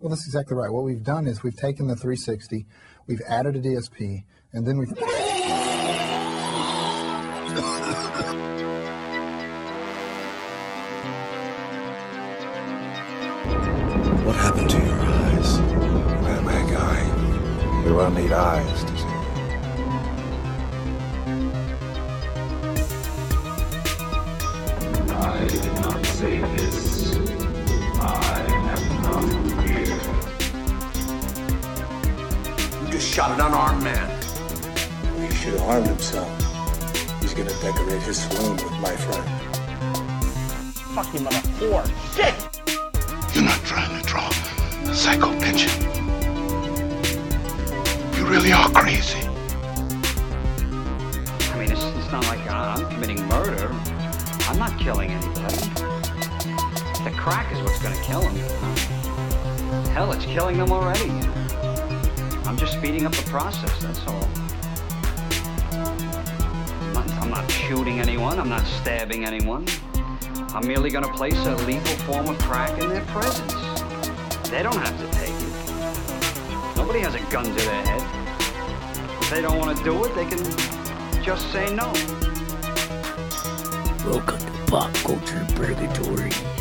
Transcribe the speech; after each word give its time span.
Well, 0.00 0.10
that's 0.10 0.26
exactly 0.26 0.56
right. 0.56 0.70
What 0.70 0.84
we've 0.84 1.02
done 1.02 1.26
is 1.26 1.42
we've 1.42 1.56
taken 1.56 1.86
the 1.86 1.96
360, 1.96 2.66
we've 3.06 3.22
added 3.28 3.56
a 3.56 3.60
DSP, 3.60 4.24
and 4.52 4.66
then 4.66 4.78
we've. 4.78 4.90
What 14.24 14.36
happened 14.36 14.70
to 14.70 14.76
your 14.78 14.94
eyes? 14.94 15.58
Well, 16.22 16.42
my 16.42 16.62
guy, 16.70 17.82
we 17.84 17.92
will 17.92 18.10
need 18.10 18.32
eyes 18.32 18.84
to 18.84 18.93
shot 33.14 33.30
an 33.30 33.46
unarmed 33.46 33.80
man. 33.80 34.10
He 35.20 35.32
should 35.36 35.52
have 35.52 35.62
harmed 35.62 35.86
himself. 35.86 36.28
He's 37.22 37.32
gonna 37.32 37.54
decorate 37.60 38.02
his 38.02 38.20
swoon 38.20 38.56
with 38.56 38.72
my 38.80 38.96
friend. 38.96 39.24
You're 43.32 43.44
not 43.44 43.60
trying 43.62 44.02
to 44.02 44.04
draw 44.04 44.28
a 44.28 44.92
psycho 44.92 45.30
pension. 45.38 45.70
You 48.18 48.26
really 48.26 48.50
are 48.52 48.68
crazy. 48.70 49.20
I 51.52 51.56
mean, 51.56 51.70
it's, 51.70 51.84
it's 51.84 52.10
not 52.10 52.26
like 52.26 52.44
I'm 52.50 52.90
committing 52.90 53.24
murder. 53.28 53.68
I'm 54.48 54.58
not 54.58 54.76
killing 54.80 55.12
anybody. 55.12 55.68
The 57.04 57.14
crack 57.16 57.52
is 57.52 57.60
what's 57.62 57.80
going 57.80 57.94
to 57.94 58.02
kill 58.02 58.22
him. 58.22 58.34
Hell, 59.90 60.10
it's 60.10 60.24
killing 60.24 60.58
them 60.58 60.72
already. 60.72 61.33
I'm 62.46 62.58
just 62.58 62.74
speeding 62.74 63.06
up 63.06 63.12
the 63.12 63.28
process, 63.30 63.82
that's 63.82 64.06
all. 64.06 64.28
I'm 65.72 66.92
not, 66.92 67.10
I'm 67.22 67.30
not 67.30 67.50
shooting 67.50 68.00
anyone. 68.00 68.38
I'm 68.38 68.50
not 68.50 68.66
stabbing 68.66 69.24
anyone. 69.24 69.66
I'm 70.52 70.66
merely 70.66 70.90
going 70.90 71.04
to 71.04 71.12
place 71.12 71.38
a 71.46 71.56
legal 71.64 71.96
form 72.04 72.28
of 72.28 72.38
crack 72.40 72.78
in 72.82 72.90
their 72.90 73.04
presence. 73.06 73.54
They 74.50 74.62
don't 74.62 74.76
have 74.76 74.96
to 75.00 75.18
take 75.18 75.30
it. 75.30 76.76
Nobody 76.76 77.00
has 77.00 77.14
a 77.14 77.20
gun 77.32 77.44
to 77.46 77.50
their 77.50 77.86
head. 77.86 78.02
If 79.22 79.30
they 79.30 79.40
don't 79.40 79.58
want 79.58 79.76
to 79.78 79.82
do 79.82 80.04
it, 80.04 80.14
they 80.14 80.26
can 80.26 80.38
just 81.24 81.50
say 81.50 81.74
no. 81.74 81.90
Welcome 84.04 84.38
to 84.38 84.70
Pop 84.70 84.92
Culture 84.96 85.46
Purgatory. 85.56 86.53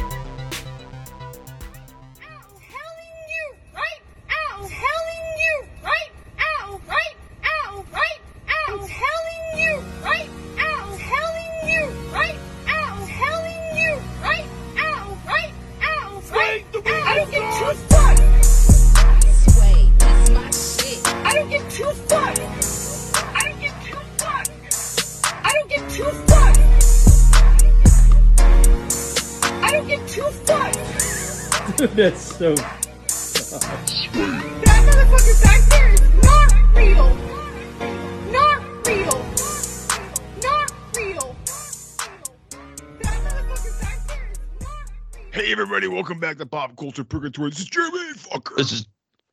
Culture 46.84 47.06
Purgatory. 47.06 47.50
This 47.50 47.60
is 47.60 47.66
Jeremy 47.68 47.98
Fucker. 48.14 48.58
This 48.58 48.74
is 48.74 48.86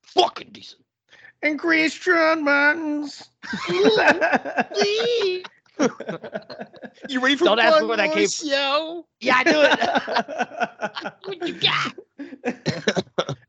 fucking 0.02 0.50
decent. 0.52 0.84
And 1.42 1.58
Christian 1.58 2.44
Buttons. 2.44 3.28
you 7.08 7.20
ready 7.20 7.34
for 7.34 7.46
Don't 7.46 7.58
ask 7.58 7.74
me 7.74 7.80
one 7.80 7.88
where 7.88 7.96
that 7.96 8.06
more 8.06 8.14
came- 8.14 8.28
show? 8.28 9.04
Yeah, 9.18 9.34
I 9.38 9.42
knew 9.50 9.62
it. 9.62 11.12
what 11.24 11.48
you 11.48 11.54
got? 11.54 11.96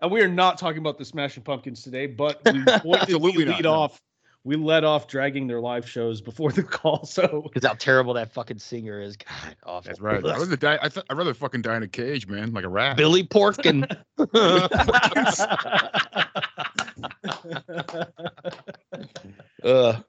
and 0.01 0.09
we 0.11 0.23
are 0.23 0.27
not 0.27 0.57
talking 0.57 0.79
about 0.79 0.97
the 0.97 1.05
Smashing 1.05 1.43
Pumpkins 1.43 1.83
today, 1.83 2.07
but 2.07 2.41
we 2.45 2.59
Absolutely 2.67 2.99
absolutely 3.01 3.45
not, 3.45 3.55
lead 3.57 3.63
no. 3.65 3.73
off. 3.73 4.01
We 4.43 4.55
let 4.55 4.83
off 4.83 5.07
dragging 5.07 5.45
their 5.45 5.61
live 5.61 5.87
shows 5.87 6.19
before 6.19 6.51
the 6.51 6.63
call, 6.79 7.05
so 7.05 7.43
Because 7.53 7.67
how 7.67 7.75
terrible 7.75 8.15
that 8.15 8.33
fucking 8.33 8.57
singer 8.57 8.99
is. 8.99 9.15
God, 9.17 9.55
awful. 9.63 9.89
That's 9.89 9.99
right. 10.01 10.17
I'd 10.17 10.23
rather 10.23 10.55
die. 10.55 10.79
I 10.81 10.89
th- 10.89 11.05
I'd 11.09 11.17
rather 11.17 11.35
fucking 11.35 11.61
die 11.61 11.77
in 11.77 11.83
a 11.83 11.87
cage, 11.87 12.25
man, 12.27 12.51
like 12.51 12.63
a 12.63 12.69
rat. 12.69 12.97
Billy 12.97 13.23
Porkin. 13.23 13.85
uh, 19.63 19.99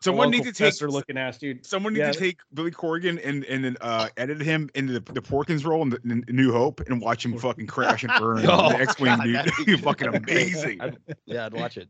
Someone 0.00 0.30
needs 0.30 0.46
to 0.46 0.52
take. 0.52 0.80
Looking 0.80 1.16
ass 1.16 1.38
dude. 1.38 1.64
Someone 1.64 1.92
needs 1.92 2.06
Yeah. 2.06 2.12
to 2.12 2.18
take 2.18 2.38
Billy 2.54 2.72
Corrigan 2.72 3.18
and 3.20 3.44
and 3.44 3.64
then 3.64 3.76
uh, 3.80 4.08
edit 4.16 4.40
him 4.40 4.68
into 4.74 4.94
the, 4.94 5.12
the 5.12 5.22
Porkins 5.22 5.64
role 5.64 5.82
in, 5.82 5.90
the, 5.90 6.00
in 6.04 6.24
New 6.28 6.50
Hope 6.50 6.80
and 6.88 7.00
watch 7.00 7.24
him 7.24 7.38
fucking 7.38 7.68
crash 7.68 8.02
and 8.02 8.12
burn 8.18 8.44
Oh, 8.48 8.70
the 8.70 8.80
X-wing, 8.80 9.16
God, 9.32 9.50
dude. 9.64 9.80
fucking 9.80 10.12
amazing. 10.14 10.80
I'd- 10.80 10.96
yeah, 11.26 11.46
I'd 11.46 11.54
watch 11.54 11.76
it. 11.76 11.88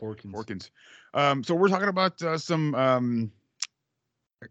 Porkins. 0.00 0.32
Porkins. 0.32 0.70
Um, 1.14 1.42
so 1.42 1.54
we're 1.54 1.68
talking 1.68 1.88
about 1.88 2.22
uh, 2.22 2.38
some 2.38 2.74
um, 2.74 3.32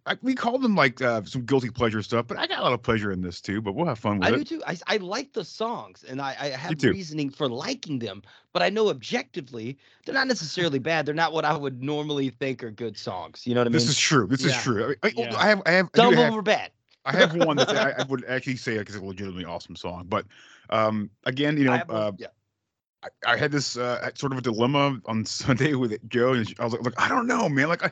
I, 0.06 0.18
we 0.22 0.36
call 0.36 0.60
them 0.60 0.76
like 0.76 1.02
uh, 1.02 1.24
some 1.24 1.46
guilty 1.46 1.72
pleasure 1.72 2.04
stuff, 2.04 2.28
but 2.28 2.38
I 2.38 2.46
got 2.46 2.60
a 2.60 2.62
lot 2.62 2.74
of 2.74 2.84
pleasure 2.84 3.12
in 3.12 3.22
this 3.22 3.42
too. 3.42 3.60
But 3.60 3.74
we'll 3.74 3.88
have 3.88 3.98
fun 3.98 4.20
with 4.20 4.28
I 4.28 4.32
it. 4.32 4.38
do 4.38 4.44
too. 4.44 4.64
I, 4.68 4.78
I 4.86 4.98
like 4.98 5.34
the 5.34 5.44
songs 5.44 6.04
and 6.08 6.22
I, 6.22 6.36
I 6.40 6.48
have 6.50 6.82
reasoning 6.84 7.32
for 7.32 7.50
liking 7.50 7.98
them, 7.98 8.22
but 8.54 8.62
I 8.62 8.70
know 8.70 8.90
objectively 8.90 9.78
they're 10.06 10.14
not 10.14 10.28
necessarily 10.28 10.78
bad. 10.78 11.08
They're 11.08 11.16
not 11.16 11.34
what 11.34 11.44
I 11.44 11.58
would 11.58 11.82
normally 11.82 12.30
think 12.30 12.64
are 12.64 12.70
good 12.70 12.98
songs. 12.98 13.48
You 13.48 13.56
know 13.56 13.62
what 13.62 13.68
I 13.68 13.70
mean? 13.70 13.74
This 13.74 13.90
is 13.90 13.98
true. 13.98 14.28
This 14.28 14.46
is 14.46 14.56
true. 14.58 14.96
I, 15.02 15.08
I, 15.08 15.14
Yeah. 15.16 15.36
I 15.36 15.48
have, 15.48 15.62
I 15.66 15.72
have, 15.72 15.90
I 15.96 15.98
Some 15.98 16.08
of 16.10 16.14
have, 16.16 16.26
them 16.26 16.36
were 16.36 16.42
bad. 16.44 16.72
I 17.06 17.14
have 17.14 17.34
one 17.34 17.58
that 17.58 17.70
I, 17.98 18.02
I 18.02 18.04
would 18.04 18.26
actually 18.26 18.58
say 18.58 18.78
like 18.78 18.90
is 18.90 18.96
a 18.96 19.04
legitimately 19.04 19.46
awesome 19.46 19.76
song. 19.76 20.06
But 20.08 20.26
um, 20.70 21.10
again, 21.26 21.58
you 21.58 21.64
know, 21.64 21.74
I 21.74 21.84
one- 21.84 21.98
uh, 21.98 22.12
yeah. 22.20 22.28
I, 23.04 23.08
I 23.34 23.38
had 23.38 23.52
this 23.52 23.78
uh, 23.78 24.10
sort 24.16 24.32
of 24.32 24.38
a 24.40 24.42
dilemma 24.42 25.00
on 25.06 25.26
Sunday 25.26 25.74
with 25.76 25.98
Joe, 26.10 26.34
and 26.34 26.54
I 26.60 26.64
was 26.64 26.74
like, 26.74 26.82
look, 26.84 26.94
I 26.98 27.08
don't 27.08 27.28
know, 27.28 27.48
man. 27.50 27.70
Like, 27.70 27.84
I, 27.84 27.92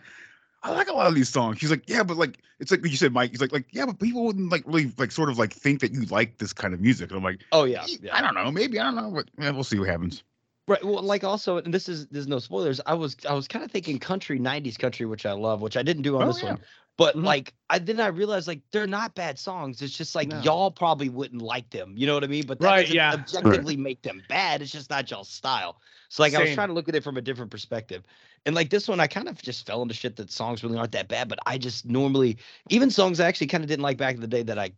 I 0.63 0.71
like 0.71 0.89
a 0.89 0.93
lot 0.93 1.07
of 1.07 1.15
these 1.15 1.29
songs. 1.29 1.59
She's 1.59 1.69
like, 1.71 1.87
yeah, 1.87 2.03
but 2.03 2.17
like, 2.17 2.39
it's 2.59 2.71
like 2.71 2.83
you 2.85 2.97
said, 2.97 3.13
Mike. 3.13 3.31
He's 3.31 3.41
like, 3.41 3.51
like, 3.53 3.67
yeah, 3.71 3.85
but 3.85 3.99
people 3.99 4.23
wouldn't 4.25 4.51
like 4.51 4.63
really 4.65 4.91
like 4.97 5.11
sort 5.11 5.29
of 5.29 5.37
like 5.37 5.53
think 5.53 5.79
that 5.81 5.93
you 5.93 6.03
like 6.05 6.39
this 6.39 6.51
kind 6.53 6.73
of 6.73 6.81
music. 6.81 7.09
And 7.11 7.17
I'm 7.17 7.23
like, 7.23 7.41
Oh 7.51 7.63
yeah, 7.65 7.83
"Eh, 7.83 7.97
yeah. 8.01 8.15
I 8.17 8.21
don't 8.21 8.33
know, 8.33 8.51
maybe 8.51 8.79
I 8.79 8.83
don't 8.83 8.95
know, 8.95 9.11
but 9.11 9.29
yeah, 9.39 9.51
we'll 9.51 9.63
see 9.63 9.79
what 9.79 9.87
happens. 9.87 10.23
Right. 10.67 10.83
Well, 10.83 11.01
like 11.01 11.23
also, 11.23 11.57
and 11.57 11.73
this 11.73 11.87
is 11.87 12.07
there's 12.07 12.27
no 12.27 12.39
spoilers. 12.39 12.81
I 12.85 12.93
was 12.95 13.15
I 13.29 13.33
was 13.33 13.47
kind 13.47 13.63
of 13.63 13.71
thinking 13.71 13.99
country 13.99 14.37
'90s 14.39 14.77
country, 14.77 15.05
which 15.05 15.25
I 15.25 15.31
love, 15.31 15.61
which 15.61 15.77
I 15.77 15.83
didn't 15.83 16.03
do 16.03 16.17
on 16.17 16.23
Oh, 16.23 16.27
this 16.27 16.43
yeah. 16.43 16.49
one. 16.51 16.61
But 16.97 17.15
Mhm. 17.15 17.23
like, 17.23 17.53
I 17.69 17.77
then 17.79 17.99
I 17.99 18.07
realized 18.07 18.47
like 18.47 18.61
they're 18.71 18.87
not 18.87 19.13
bad 19.13 19.37
songs. 19.37 19.81
It's 19.81 19.95
just 19.95 20.15
like 20.15 20.29
No. 20.29 20.41
y'all 20.41 20.71
probably 20.71 21.09
wouldn't 21.09 21.41
like 21.43 21.69
them. 21.69 21.93
You 21.95 22.07
know 22.07 22.15
what 22.15 22.23
I 22.23 22.27
mean? 22.27 22.45
But 22.47 22.59
that 22.59 22.65
Right, 22.65 22.81
doesn't 22.81 22.95
yeah. 22.95 23.13
objectively 23.13 23.77
make 23.77 24.01
them 24.01 24.23
bad. 24.27 24.61
It's 24.63 24.71
just 24.71 24.89
not 24.89 25.09
y'all's 25.09 25.29
style. 25.29 25.79
So 26.09 26.23
like, 26.23 26.33
I 26.33 26.41
was 26.41 26.53
trying 26.53 26.69
to 26.69 26.73
look 26.73 26.89
at 26.89 26.95
it 26.95 27.03
from 27.03 27.17
a 27.17 27.21
different 27.21 27.51
perspective. 27.51 28.03
And 28.45 28.55
like 28.55 28.69
this 28.69 28.87
one, 28.87 28.99
I 28.99 29.07
kind 29.07 29.27
of 29.27 29.41
just 29.41 29.65
fell 29.67 29.81
into 29.81 29.93
shit 29.93 30.15
that 30.15 30.31
songs 30.31 30.63
really 30.63 30.77
aren't 30.77 30.93
that 30.93 31.07
bad. 31.07 31.27
But 31.27 31.39
I 31.45 31.57
just 31.57 31.85
normally 31.85 32.37
even 32.69 32.89
songs 32.89 33.19
I 33.19 33.27
actually 33.27 33.47
kind 33.47 33.63
of 33.63 33.67
didn't 33.67 33.83
like 33.83 33.97
back 33.97 34.15
in 34.15 34.21
the 34.21 34.27
day 34.27 34.41
that 34.43 34.57
I 34.57 34.71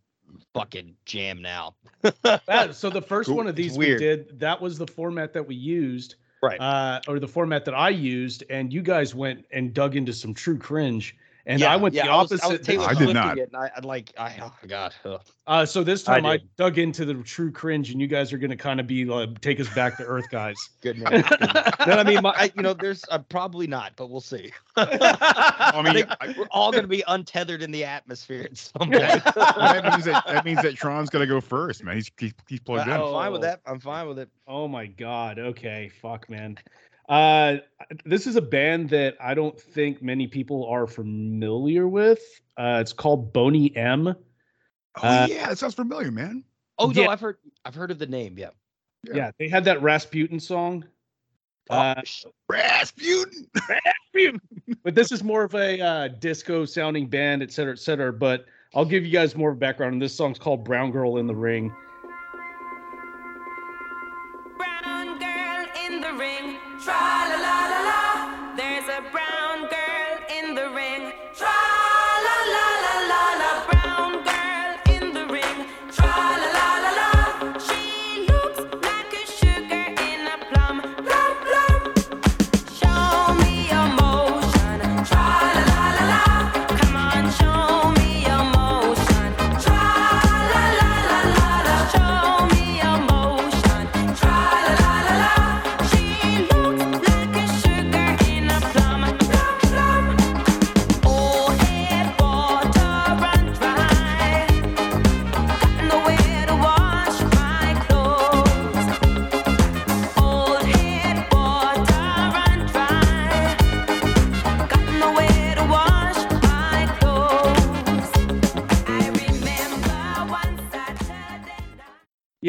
fucking 0.53 0.96
jam 1.06 1.41
now. 1.41 1.75
That- 2.24 2.75
so 2.75 2.90
the 2.90 3.01
first 3.01 3.30
one 3.30 3.47
of 3.47 3.56
these 3.56 3.78
we 3.78 3.96
did, 3.97 4.40
that 4.40 4.59
was 4.59 4.77
the 4.77 4.88
format 4.88 5.33
that 5.33 5.48
we 5.48 5.56
used, 5.56 6.16
Right. 6.42 6.60
uh, 6.60 7.00
or 7.07 7.19
the 7.19 7.27
format 7.27 7.63
that 7.66 7.75
I 7.75 7.89
used, 7.89 8.44
and 8.50 8.74
you 8.74 8.81
guys 8.81 9.16
went 9.16 9.45
and 9.51 9.74
dug 9.74 9.95
into 9.95 10.13
some 10.13 10.33
true 10.33 10.57
cringe, 10.57 11.16
and 11.50 11.60
yeah, 11.60 11.74
I 11.74 11.78
went 11.78 11.96
yeah, 11.96 12.06
the 12.06 12.12
I 12.12 12.22
was- 12.22 12.31
opposite. 12.31 12.69
I, 12.69 12.78
was 12.78 12.88
I 12.88 12.94
did 12.94 13.13
not. 13.16 13.40
It, 13.40 13.50
and 13.51 13.57
I, 13.57 13.72
I'd 13.75 13.84
like, 13.84 14.13
I, 14.19 14.36
oh 14.40 14.54
god. 14.68 14.94
Uh, 15.48 15.66
so 15.66 15.84
this 15.84 16.04
time 16.04 16.24
I, 16.24 16.38
did. 16.38 16.56
dug 16.57 16.78
into 16.78 17.06
the 17.06 17.16
true 17.16 17.51
cringe, 17.51 17.90
and 17.90 18.00
you 18.00 18.06
guys 18.06 18.31
are 18.31 18.38
going 18.38 18.51
to 18.51 18.56
kind 18.56 18.80
of 18.80 18.86
be 18.86 19.04
like, 19.04 19.42
take 19.42 19.60
us 19.60 19.68
back 19.74 19.98
to 19.98 20.06
earth, 20.06 20.30
guys. 20.30 20.56
Good 20.81 21.00
man. 21.00 21.24
good 21.24 21.40
man. 21.42 21.72
no, 21.88 21.94
I 21.94 22.04
mean, 22.04 22.22
my, 22.22 22.30
I, 22.38 22.51
you 22.56 22.62
know, 22.62 22.74
there's 22.74 23.04
uh, 23.10 23.18
probably 23.18 23.66
not, 23.66 23.94
but 23.96 24.12
we'll 24.12 24.22
see. 24.22 24.51
I 24.78 25.72
I 25.74 25.81
mean, 25.81 25.94
think 25.94 26.10
I, 26.22 26.36
we're 26.38 26.46
all 26.51 26.72
going 26.72 26.84
to 26.84 26.88
be 26.88 27.04
untethered 27.07 27.63
in 27.63 27.72
the 27.72 27.84
atmosphere 27.84 28.44
at 28.44 28.56
some 28.56 28.92
point. 28.92 29.02
that, 29.02 29.34
that 29.34 29.84
means 29.86 30.06
that 30.06 30.24
that 30.28 30.45
means 30.45 30.62
that 30.62 30.75
Tron's 30.75 31.10
gonna 31.10 31.25
go 31.25 31.42
first, 31.42 31.84
man. 31.84 31.95
He's 31.95 32.12
he's, 32.18 32.34
he's 32.48 32.60
plugged 32.60 32.88
in. 32.88 32.94
I'm 32.94 33.02
fine 33.02 33.31
with 33.31 33.42
that. 33.42 33.62
I'm 33.66 33.80
fine 33.80 34.07
with 34.07 34.19
it. 34.19 34.30
Oh 34.48 34.68
my 34.68 34.86
god. 34.86 35.40
Okay. 35.40 35.90
Fuck, 36.02 36.30
man. 36.30 36.57
Uh, 37.09 37.57
this 38.06 38.27
is 38.27 38.35
a 38.35 38.41
band 38.41 38.89
that 38.89 39.17
I 39.19 39.33
don't 39.33 39.59
think 39.59 40.01
many 40.01 40.27
people 40.27 40.67
are 40.67 40.85
familiar 40.85 41.88
with. 41.88 42.21
Uh, 42.56 42.77
it's 42.79 42.94
called 42.94 43.33
Boney 43.33 43.75
M. 43.75 44.07
Oh 44.07 44.15
uh, 45.01 45.27
yeah, 45.27 45.50
it 45.50 45.57
sounds 45.57 45.73
familiar, 45.73 46.11
man. 46.11 46.44
Oh 46.77 46.91
no, 46.91 47.07
I've 47.07 47.19
heard, 47.19 47.38
I've 47.65 47.75
heard 47.75 47.89
of 47.89 47.97
the 47.97 48.06
name. 48.06 48.38
Yeah. 48.38 48.50
Yeah, 49.03 49.31
they 49.39 49.47
had 49.47 49.63
that 49.65 49.81
Rasputin 49.81 50.39
song. 50.39 50.85
Uh, 51.69 52.01
Rasputin. 52.50 53.47
Rasputin. 53.69 54.41
but 54.83 54.94
this 54.94 55.11
is 55.11 55.23
more 55.23 55.44
of 55.44 55.56
a 55.56 55.79
uh, 55.79 56.07
disco 56.07 56.65
sounding 56.65 57.07
band, 57.07 57.41
et 57.41 57.51
cetera, 57.51 57.73
et 57.73 57.79
cetera. 57.79 58.11
But 58.11 58.45
I'll 58.75 58.85
give 58.85 59.06
you 59.06 59.11
guys 59.11 59.35
more 59.35 59.53
background. 59.53 59.94
And 59.94 60.01
this 60.01 60.15
song's 60.15 60.39
called 60.39 60.63
Brown 60.63 60.91
Girl 60.91 61.17
in 61.17 61.27
the 61.27 61.35
Ring. 61.35 61.73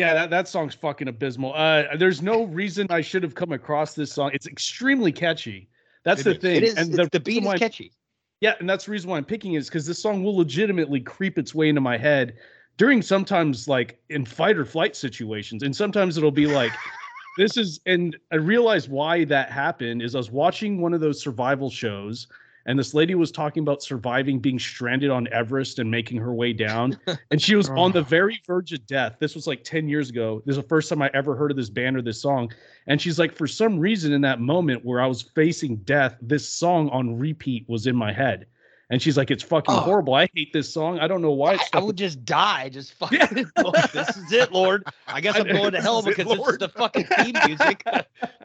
Yeah, 0.01 0.15
that, 0.15 0.31
that 0.31 0.49
song's 0.49 0.75
fucking 0.75 1.09
abysmal. 1.09 1.53
Uh, 1.55 1.95
there's 1.99 2.23
no 2.23 2.45
reason 2.45 2.87
I 2.89 3.03
should 3.03 3.23
have 3.23 3.35
come 3.35 3.53
across 3.53 3.93
this 3.93 4.11
song. 4.11 4.31
It's 4.33 4.47
extremely 4.47 5.13
catchy. 5.13 5.69
That's 6.05 6.23
It 6.23 6.25
the 6.25 6.31
is. 6.31 6.39
thing. 6.39 6.57
It 6.57 6.63
is. 6.63 6.75
And 6.77 6.95
It's- 6.95 7.09
the 7.13 7.21
beat 7.21 7.45
is 7.45 7.53
catchy. 7.59 7.93
Yeah, 8.41 8.55
and 8.61 8.67
that's 8.71 8.87
the 8.87 8.93
reason 8.93 9.11
why 9.11 9.19
I'm 9.19 9.27
picking 9.27 9.53
is 9.55 9.69
because 9.69 9.87
this 9.87 10.01
song 10.03 10.25
will 10.25 10.35
legitimately 10.39 11.01
creep 11.01 11.39
its 11.39 11.55
way 11.55 11.69
into 11.69 11.83
my 11.83 11.99
head 11.99 12.39
during 12.79 13.03
sometimes 13.03 13.69
like 13.69 14.01
in 14.09 14.25
fight 14.25 14.57
or 14.57 14.65
flight 14.65 14.97
situations. 14.97 15.63
And 15.63 15.77
sometimes 15.77 16.17
it'll 16.17 16.31
be 16.31 16.47
like, 16.47 16.73
this 17.37 17.59
is, 17.59 17.81
and 17.85 18.17
I 18.33 18.37
realized 18.37 18.89
why 18.89 19.25
that 19.27 19.51
happened 19.53 20.01
is 20.01 20.15
I 20.15 20.19
was 20.19 20.31
watching 20.31 20.81
one 20.81 20.95
of 20.95 21.03
those 21.03 21.21
survival 21.23 21.69
shows, 21.69 22.27
and 22.67 22.79
this 22.79 22.95
lady 22.95 23.15
was 23.15 23.31
talking 23.31 23.63
about 23.63 23.83
surviving 23.83 24.39
being 24.39 24.59
stranded 24.59 25.11
on 25.11 25.29
Everest 25.33 25.79
and 25.79 25.91
making 25.91 26.19
her 26.19 26.35
way 26.35 26.53
down. 26.53 26.99
And 27.31 27.41
she 27.41 27.55
was 27.55 27.69
on 27.71 27.93
the 27.93 28.01
oh. 28.01 28.05
very 28.05 28.41
verge 28.47 28.73
of 28.73 28.85
death. 28.87 29.17
This 29.21 29.35
was 29.35 29.47
like 29.47 29.63
10 29.63 29.89
years 29.89 30.11
ago. 30.11 30.43
This 30.45 30.57
is 30.57 30.63
the 30.63 30.69
first 30.69 30.89
time 30.89 31.01
I 31.01 31.11
ever 31.15 31.37
heard 31.37 31.51
of 31.51 31.57
this 31.57 31.71
band 31.71 31.97
or 31.97 32.03
this 32.03 32.21
song. 32.21 32.53
And 32.87 33.01
she's 33.01 33.19
like, 33.19 33.33
for 33.33 33.47
some 33.47 33.79
reason, 33.79 34.13
in 34.13 34.21
that 34.23 34.41
moment 34.41 34.85
where 34.85 35.01
I 35.01 35.07
was 35.07 35.23
facing 35.23 35.77
death, 35.79 36.17
this 36.21 36.49
song 36.49 36.89
on 36.91 37.19
repeat 37.19 37.69
was 37.69 37.87
in 37.87 37.95
my 37.95 38.13
head. 38.13 38.47
And 38.91 39.01
she's 39.01 39.17
like, 39.17 39.31
it's 39.31 39.45
fucking 39.45 39.73
Oh. 39.73 39.79
horrible. 39.81 40.15
I 40.15 40.29
hate 40.35 40.53
this 40.53 40.73
song. 40.73 40.99
I 40.99 41.07
don't 41.07 41.23
know 41.23 41.31
why 41.31 41.55
it's 41.55 41.69
I, 41.73 41.79
I 41.79 41.83
would 41.83 41.97
just 41.97 42.25
die. 42.25 42.69
Just 42.69 42.95
fucking. 42.99 43.47
Lord, 43.63 43.77
this 43.93 44.17
is 44.17 44.33
it, 44.33 44.53
Lord. 44.53 44.85
I 45.07 45.21
guess 45.21 45.37
I'm 45.39 45.47
going 45.47 45.73
to 45.73 45.81
hell 45.81 46.01
is 46.01 46.07
it, 46.07 46.17
because 46.17 46.37
this 46.37 46.49
is 46.49 46.59
the 46.59 46.69
fucking 46.69 47.05
theme 47.05 47.37
music 47.47 47.85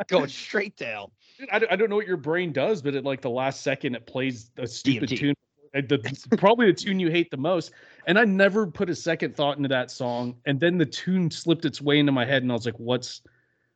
going 0.07 0.29
straight 0.29 0.77
down. 0.77 1.09
I, 1.52 1.60
don't- 1.60 1.72
I 1.72 1.76
don't 1.76 1.90
know 1.90 1.96
what 1.96 2.08
your 2.08 2.18
brain 2.18 2.52
does, 2.52 2.82
but 2.82 2.96
at 2.96 3.04
like 3.04 3.22
the 3.22 3.30
last 3.30 3.62
second, 3.62 3.96
it 3.96 4.06
plays 4.06 4.52
a 4.58 4.68
stupid 4.68 5.10
DMT. 5.10 5.18
tune. 5.18 5.36
uh, 5.76 5.82
The, 5.88 6.28
probably 6.38 6.68
the 6.68 6.74
tune 6.74 7.00
you 7.00 7.10
hate 7.10 7.30
the 7.32 7.38
most. 7.38 7.72
And 8.08 8.18
I 8.20 8.26
never 8.26 8.68
put 8.68 8.90
a 8.90 8.96
second 8.96 9.36
thought 9.36 9.58
into 9.58 9.70
that 9.70 9.92
song. 9.92 10.36
And 10.46 10.60
then 10.60 10.78
the 10.78 10.86
tune 10.86 11.30
slipped 11.32 11.66
its 11.66 11.82
way 11.82 12.00
into 12.00 12.12
my 12.12 12.26
head, 12.26 12.44
and 12.44 12.52
I 12.52 12.56
was 12.56 12.66
like, 12.66 12.80
"What's 12.80 13.22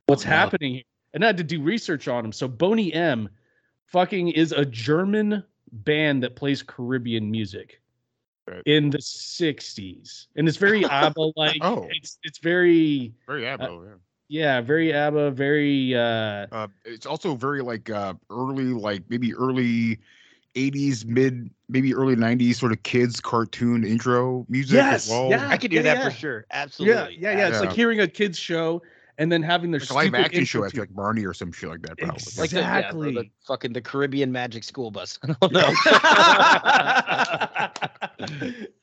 what's 0.05 0.23
Oh, 0.25 0.29
happening?" 0.29 0.73
here? 0.75 0.83
And 1.13 1.23
I 1.23 1.27
had 1.27 1.37
to 1.37 1.43
do 1.43 1.61
research 1.61 2.07
on 2.07 2.23
him. 2.25 2.31
So 2.31 2.47
Boney 2.47 2.93
M, 2.93 3.29
fucking 3.87 4.29
is 4.29 4.51
a 4.51 4.63
German 4.65 5.43
band 5.71 6.21
that 6.23 6.35
plays 6.35 6.61
Caribbean 6.61 7.29
music 7.31 7.81
Right. 8.47 8.61
in 8.67 8.89
the 8.91 8.99
'60s, 8.99 10.27
and 10.35 10.47
it's 10.47 10.57
very 10.57 10.83
ABBA 10.89 11.31
like. 11.35 11.57
Oh. 11.61 11.87
It's 11.91 12.17
it's 12.23 12.37
very 12.39 13.13
Very 13.27 13.47
ABBA, 13.47 13.63
yeah. 13.85 13.93
Yeah, 14.29 14.61
very 14.61 14.93
ABBA, 14.93 15.31
very 15.31 15.95
uh 15.95 16.45
Uh, 16.51 16.67
it's 16.85 17.05
also 17.05 17.35
very 17.35 17.61
like 17.61 17.89
uh, 17.89 18.13
early, 18.29 18.65
like 18.65 19.03
maybe 19.09 19.33
early 19.35 19.99
'80s, 20.55 21.05
mid, 21.05 21.49
maybe 21.67 21.93
early 21.93 22.15
'90s 22.15 22.55
sort 22.55 22.71
of 22.71 22.81
kids 22.83 23.19
cartoon 23.19 23.83
intro 23.83 24.45
music 24.47 24.75
Yes, 24.75 25.05
as 25.05 25.11
well. 25.11 25.29
yeah. 25.29 25.49
I 25.49 25.57
could 25.57 25.71
do 25.71 25.77
Yeah, 25.77 25.81
that 25.83 25.97
yeah. 25.97 26.09
for 26.09 26.15
sure. 26.15 26.45
Absolutely. 26.51 27.17
Yeah, 27.19 27.31
yeah, 27.31 27.37
yeah. 27.37 27.47
It's 27.49 27.59
like 27.59 27.73
hearing 27.73 27.99
a 27.99 28.07
kids 28.07 28.37
show 28.37 28.81
and 29.17 29.29
then 29.31 29.43
having 29.43 29.71
their 29.71 29.81
Like 29.81 29.91
live 29.91 30.03
stupid 30.05 30.19
action 30.25 30.45
show, 30.45 30.59
intro 30.59 30.69
I 30.69 30.71
feel 30.71 30.81
like 30.83 30.95
Barney 30.95 31.25
or 31.25 31.33
some 31.33 31.51
shit 31.51 31.69
like 31.69 31.81
that. 31.81 31.97
Probably. 31.97 32.15
Ex- 32.15 32.37
Like 32.37 32.49
the, 32.51 32.59
yeah, 32.61 32.91
the- 32.91 32.97
the 33.11 33.29
fucking 33.47 33.73
the 33.73 33.81
Caribbean 33.81 34.31
Magic 34.31 34.63
School 34.63 34.91
Bus. 34.91 35.19
I 35.23 35.35
don't 35.41 35.51
know. 35.51 35.69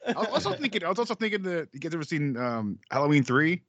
I 0.08 0.14
was 0.16 0.28
also 0.46 0.52
thinking. 0.54 0.84
I 0.84 0.88
was 0.88 0.98
also 0.98 1.14
thinking 1.14 1.42
that 1.42 1.68
you 1.72 1.80
guys 1.80 1.94
ever 1.94 2.04
seen 2.04 2.36
um, 2.36 2.78
Halloween 2.90 3.24
three? 3.24 3.62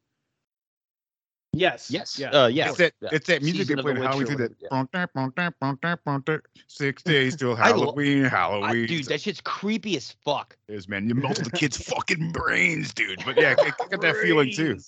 Yes. 1.57 1.89
yes. 1.91 2.17
Yeah. 2.19 2.29
Uh, 2.29 2.47
yeah. 2.47 2.69
it's 2.69 2.77
that 2.77 2.93
yeah. 3.01 3.09
it's 3.11 3.27
that 3.27 3.41
music 3.41 3.61
Season 3.67 3.75
they 3.75 3.79
of 3.79 3.85
play 3.85 3.93
the 3.93 4.01
Halloween 4.07 4.27
through 4.27 4.49
that 5.35 5.99
bum, 6.05 6.23
six 6.67 7.03
days 7.13 7.35
till 7.35 7.53
I 7.55 7.67
Halloween. 7.67 8.25
I- 8.25 8.29
Halloween. 8.29 8.87
dude, 8.87 8.91
It's- 8.91 9.07
that 9.07 9.21
shit's 9.21 9.41
creepy 9.41 9.95
as 9.97 10.15
fuck. 10.23 10.55
it 10.67 10.75
is 10.75 10.87
man. 10.87 11.07
You 11.09 11.15
melt 11.15 11.37
the 11.43 11.51
kids' 11.51 11.77
fucking 11.89 12.31
brains, 12.31 12.93
dude. 12.93 13.21
But 13.25 13.37
yeah, 13.39 13.55
I, 13.57 13.67
I 13.67 13.87
got 13.89 14.01
that 14.01 14.15
feeling 14.21 14.51
too. 14.53 14.77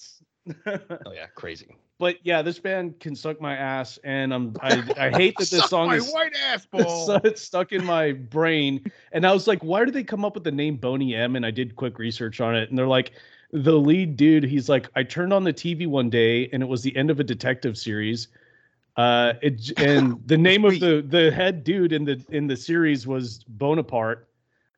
Oh 0.65 1.11
yeah, 1.13 1.27
crazy. 1.35 1.75
but 1.99 2.15
yeah, 2.23 2.41
this 2.41 2.57
band 2.57 2.99
can 2.99 3.15
suck 3.15 3.39
my 3.39 3.55
ass, 3.55 3.99
and 4.03 4.33
I'm 4.33 4.55
I, 4.61 4.81
I 4.97 5.09
hate 5.11 5.35
that 5.37 5.49
this 5.49 5.59
Suck 5.59 5.69
song 5.69 5.87
my 5.89 5.97
is 5.97 6.09
white 6.11 6.33
ass 6.47 6.65
ball. 6.65 7.19
it's 7.23 7.41
stuck 7.43 7.71
in 7.71 7.85
my 7.85 8.13
brain. 8.13 8.89
And 9.11 9.27
I 9.27 9.33
was 9.33 9.45
like, 9.47 9.63
why 9.63 9.85
did 9.85 9.93
they 9.93 10.03
come 10.03 10.25
up 10.25 10.33
with 10.33 10.43
the 10.43 10.51
name 10.51 10.77
Boney 10.77 11.13
M? 11.13 11.35
And 11.35 11.45
I 11.45 11.51
did 11.51 11.75
quick 11.75 11.99
research 11.99 12.41
on 12.41 12.55
it. 12.55 12.69
And 12.69 12.77
they're 12.79 12.87
like, 12.87 13.11
the 13.51 13.73
lead 13.73 14.15
dude, 14.15 14.43
he's 14.43 14.69
like, 14.69 14.87
I 14.95 15.03
turned 15.03 15.33
on 15.33 15.43
the 15.43 15.53
TV 15.53 15.87
one 15.87 16.09
day 16.09 16.49
and 16.53 16.61
it 16.61 16.67
was 16.67 16.81
the 16.83 16.95
end 16.95 17.09
of 17.09 17.19
a 17.19 17.23
detective 17.23 17.77
series. 17.77 18.27
Uh, 18.95 19.33
it, 19.41 19.71
and 19.79 20.21
the 20.27 20.37
name 20.37 20.65
of 20.65 20.79
the 20.79 21.03
the 21.07 21.31
head 21.31 21.63
dude 21.63 21.93
in 21.93 22.05
the 22.05 22.23
in 22.29 22.47
the 22.47 22.55
series 22.57 23.07
was 23.07 23.43
Bonaparte, 23.47 24.27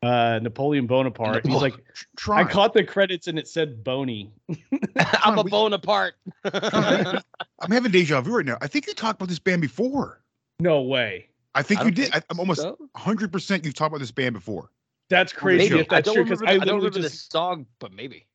uh, 0.03 0.39
Napoleon 0.41 0.87
Bonaparte. 0.87 1.43
And 1.43 1.53
he's 1.53 1.61
like, 1.61 1.75
Try. 2.17 2.41
I 2.41 2.43
caught 2.43 2.73
the 2.73 2.83
credits 2.83 3.27
and 3.27 3.37
it 3.39 3.47
said 3.47 3.83
Boney. 3.83 4.31
I'm 4.97 5.37
a 5.37 5.41
we- 5.41 5.51
Bonaparte. 5.51 6.15
I'm 6.43 7.71
having 7.71 7.91
deja 7.91 8.21
vu 8.21 8.35
right 8.37 8.45
now. 8.45 8.57
I 8.61 8.67
think 8.67 8.87
you 8.87 8.93
talked 8.93 9.19
about 9.19 9.29
this 9.29 9.39
band 9.39 9.61
before. 9.61 10.21
No 10.59 10.81
way. 10.81 11.27
I 11.53 11.63
think 11.63 11.81
I 11.81 11.85
you 11.85 11.91
did. 11.91 12.11
think 12.11 12.15
I, 12.15 12.21
I'm 12.29 12.39
almost 12.39 12.61
so. 12.61 12.77
100 12.93 13.31
percent 13.33 13.65
you've 13.65 13.73
talked 13.73 13.91
about 13.91 13.99
this 13.99 14.11
band 14.11 14.33
before. 14.33 14.71
That's 15.09 15.33
crazy 15.33 15.69
Maybe. 15.69 15.81
if 15.81 15.89
that's 15.89 16.07
I 16.07 16.13
true 16.13 16.23
don't 16.23 16.29
because 16.29 16.39
remember, 16.39 16.61
I 16.61 16.63
I 16.63 16.65
don't 16.65 16.79
literally 16.79 16.85
remember 16.89 17.09
just 17.09 17.31
the 17.31 17.37
song, 17.37 17.65
but 17.79 17.91
maybe. 17.91 18.25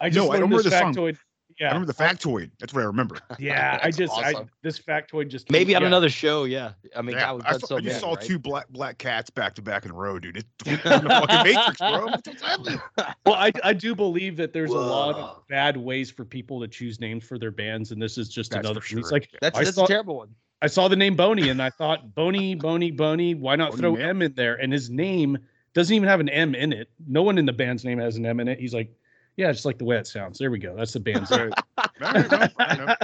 I 0.00 0.08
just 0.10 0.16
No, 0.26 0.32
I 0.32 0.38
don't 0.38 0.50
learned 0.50 0.52
remember 0.52 0.62
this 0.62 0.72
the 0.72 0.78
song. 0.78 0.94
factoid. 0.94 1.18
Yeah, 1.60 1.66
I 1.68 1.72
remember 1.74 1.92
the 1.92 2.02
factoid. 2.02 2.50
That's 2.58 2.74
what 2.74 2.82
I 2.82 2.86
remember. 2.86 3.16
Yeah, 3.38 3.78
I 3.80 3.84
That's 3.86 3.96
just 3.96 4.12
I 4.12 4.34
this 4.62 4.80
factoid 4.80 5.28
just 5.28 5.48
Maybe 5.52 5.66
came- 5.66 5.76
on 5.76 5.82
yeah. 5.82 5.86
another 5.88 6.08
show. 6.08 6.44
Yeah. 6.44 6.72
I 6.96 7.02
mean, 7.02 7.14
Yeah, 7.14 7.26
God, 7.26 7.34
we've 7.36 7.46
I, 7.46 7.52
saw, 7.58 7.66
so 7.66 7.76
I 7.76 7.78
just 7.80 7.86
many, 7.86 8.00
saw 8.00 8.14
right? 8.14 8.24
two 8.26 8.38
black 8.40 8.68
black 8.70 8.98
cats 8.98 9.30
back 9.30 9.54
to 9.54 9.62
back 9.62 9.84
in 9.84 9.92
a 9.92 9.94
row, 9.94 10.18
dude. 10.18 10.38
It's 10.38 10.48
in 10.66 10.74
the 10.82 11.08
fucking 11.08 11.54
Matrix, 11.54 11.78
bro. 11.78 12.74
Well, 13.26 13.34
I 13.36 13.52
I 13.62 13.72
do 13.72 13.94
believe 13.94 14.36
that 14.38 14.52
there's 14.52 14.72
a 14.72 14.74
lot 14.78 15.14
of 15.14 15.46
bad 15.48 15.76
ways 15.76 16.10
for 16.10 16.24
people 16.24 16.60
to 16.60 16.66
choose 16.66 16.98
names 16.98 17.22
for 17.24 17.38
their 17.38 17.52
bands, 17.52 17.92
and 17.92 18.02
this 18.02 18.18
is 18.18 18.28
just 18.28 18.50
That's 18.50 18.66
another. 18.66 18.80
for 18.80 18.96
one. 18.96 19.00
It's 19.00 19.08
sure. 19.10 19.16
like 19.18 19.30
That's, 19.40 19.56
I 19.58 19.64
that's 19.64 19.76
saw 19.76 19.84
a 19.84 19.88
terrible 19.88 20.16
one. 20.16 20.30
I 20.60 20.66
saw 20.66 20.88
the 20.88 20.96
name 20.96 21.14
Boney, 21.14 21.50
and 21.50 21.62
I 21.62 21.70
thought 21.70 22.14
Boney, 22.16 22.54
Boney, 22.56 22.90
Boney. 22.90 23.34
Why 23.36 23.54
not 23.54 23.70
Boney 23.72 23.80
throw 23.80 23.92
Man? 23.92 24.02
M 24.08 24.22
in 24.22 24.34
there? 24.34 24.54
And 24.56 24.72
his 24.72 24.90
name 24.90 25.38
doesn't 25.74 25.94
even 25.94 26.08
have 26.08 26.18
an 26.20 26.28
M 26.30 26.54
in 26.56 26.72
it. 26.72 26.88
No 27.06 27.22
one 27.22 27.38
in 27.38 27.46
the 27.46 27.52
band's 27.52 27.84
name 27.84 27.98
has 27.98 28.16
an 28.16 28.26
M 28.26 28.40
in 28.40 28.48
it. 28.48 28.58
He's 28.58 28.72
like, 28.74 28.92
yeah, 29.36 29.50
just 29.52 29.64
like 29.64 29.78
the 29.78 29.84
way 29.84 29.96
it 29.96 30.06
sounds. 30.06 30.38
There 30.38 30.50
we 30.50 30.58
go. 30.58 30.74
That's 30.76 30.92
the 30.92 31.00
band's 31.00 31.30
name. 31.32 31.52
All 31.78 31.84
right, 32.00 32.30
no, 32.30 32.48
I 32.58 32.76
know. 32.76 32.94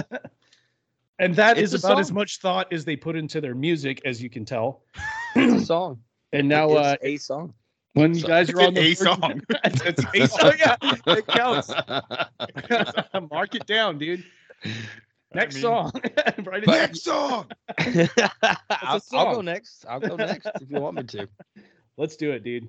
and 1.18 1.34
that 1.36 1.58
It's 1.58 1.72
is 1.72 1.84
a 1.84 1.86
about 1.86 2.00
as 2.00 2.12
much 2.12 2.38
thought 2.38 2.72
as 2.72 2.84
they 2.84 2.96
put 2.96 3.16
into 3.16 3.40
their 3.40 3.54
music, 3.54 4.00
as 4.04 4.22
you 4.22 4.30
can 4.30 4.44
tell. 4.44 4.82
It's 5.36 5.62
a 5.62 5.66
song. 5.66 6.00
And 6.32 6.48
now, 6.48 6.70
It's 6.70 6.78
uh, 6.78 6.96
a 7.02 7.16
song. 7.16 7.54
when 7.94 8.14
you 8.14 8.22
guys 8.24 8.50
are 8.50 8.60
on 8.62 8.72
the 8.74 8.80
A 8.80 8.94
song. 8.94 9.40
it's, 9.64 9.82
it's 10.14 10.34
a 10.34 10.38
song. 10.38 10.52
Yeah, 10.58 10.76
it 11.08 11.26
counts. 11.26 11.72
Mark 13.32 13.56
it 13.56 13.66
down, 13.66 13.98
dude. 13.98 14.24
Next 15.34 15.56
mean- 15.56 15.62
song. 15.62 15.92
Write. 16.44 16.66
Next 16.68 17.02
song. 17.02 17.50
I'll, 18.70 19.00
I'll 19.12 19.34
go 19.34 19.40
next. 19.40 19.84
I'll 19.88 19.98
go 19.98 20.14
next 20.14 20.46
if 20.60 20.70
you 20.70 20.78
want 20.80 20.96
me 20.98 21.02
to. 21.04 21.28
Let's 21.96 22.14
do 22.16 22.30
it, 22.30 22.44
dude. 22.44 22.68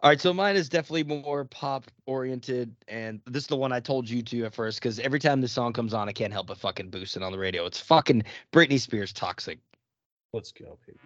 All 0.00 0.10
right, 0.10 0.20
so 0.20 0.34
mine 0.34 0.56
is 0.56 0.68
definitely 0.68 1.04
more 1.04 1.46
pop 1.46 1.90
oriented, 2.04 2.74
and 2.88 3.22
this 3.26 3.44
is 3.44 3.46
the 3.46 3.56
one 3.56 3.72
I 3.72 3.80
told 3.80 4.08
you 4.08 4.22
to 4.22 4.44
at 4.44 4.54
first 4.54 4.78
because 4.78 4.98
every 4.98 5.18
time 5.18 5.40
this 5.40 5.52
song 5.52 5.72
comes 5.72 5.94
on, 5.94 6.10
I 6.10 6.12
can't 6.12 6.32
help 6.32 6.46
but 6.48 6.58
fucking 6.58 6.90
boost 6.90 7.16
it 7.16 7.22
on 7.22 7.32
the 7.32 7.38
radio. 7.38 7.64
It's 7.64 7.80
fucking 7.80 8.22
Britney 8.52 8.78
Spears, 8.78 9.14
"Toxic." 9.14 9.58
Let's 10.34 10.52
go, 10.52 10.78
baby. 10.86 10.98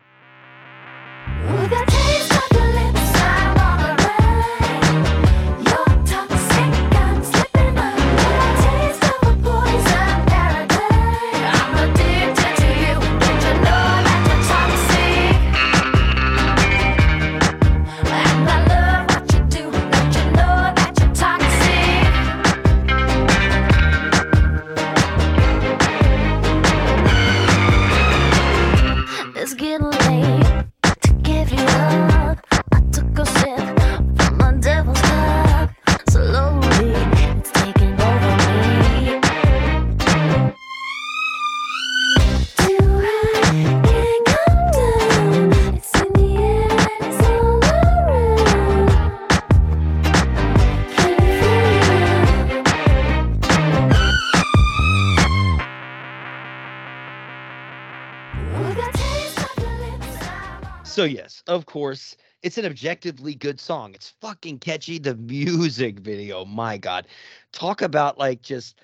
So 60.99 61.05
yes, 61.05 61.45
of 61.47 61.64
course, 61.64 62.17
it's 62.43 62.59
an 62.59 62.67
objectively 62.67 63.33
good 63.33 63.61
song. 63.61 63.95
It's 63.95 64.14
fucking 64.21 64.59
catchy. 64.59 64.99
The 64.99 65.14
music 65.14 66.00
video, 66.00 66.45
my 66.45 66.76
god, 66.76 67.07
talk 67.52 67.83
about 67.83 68.19
like 68.19 68.43
just. 68.43 68.81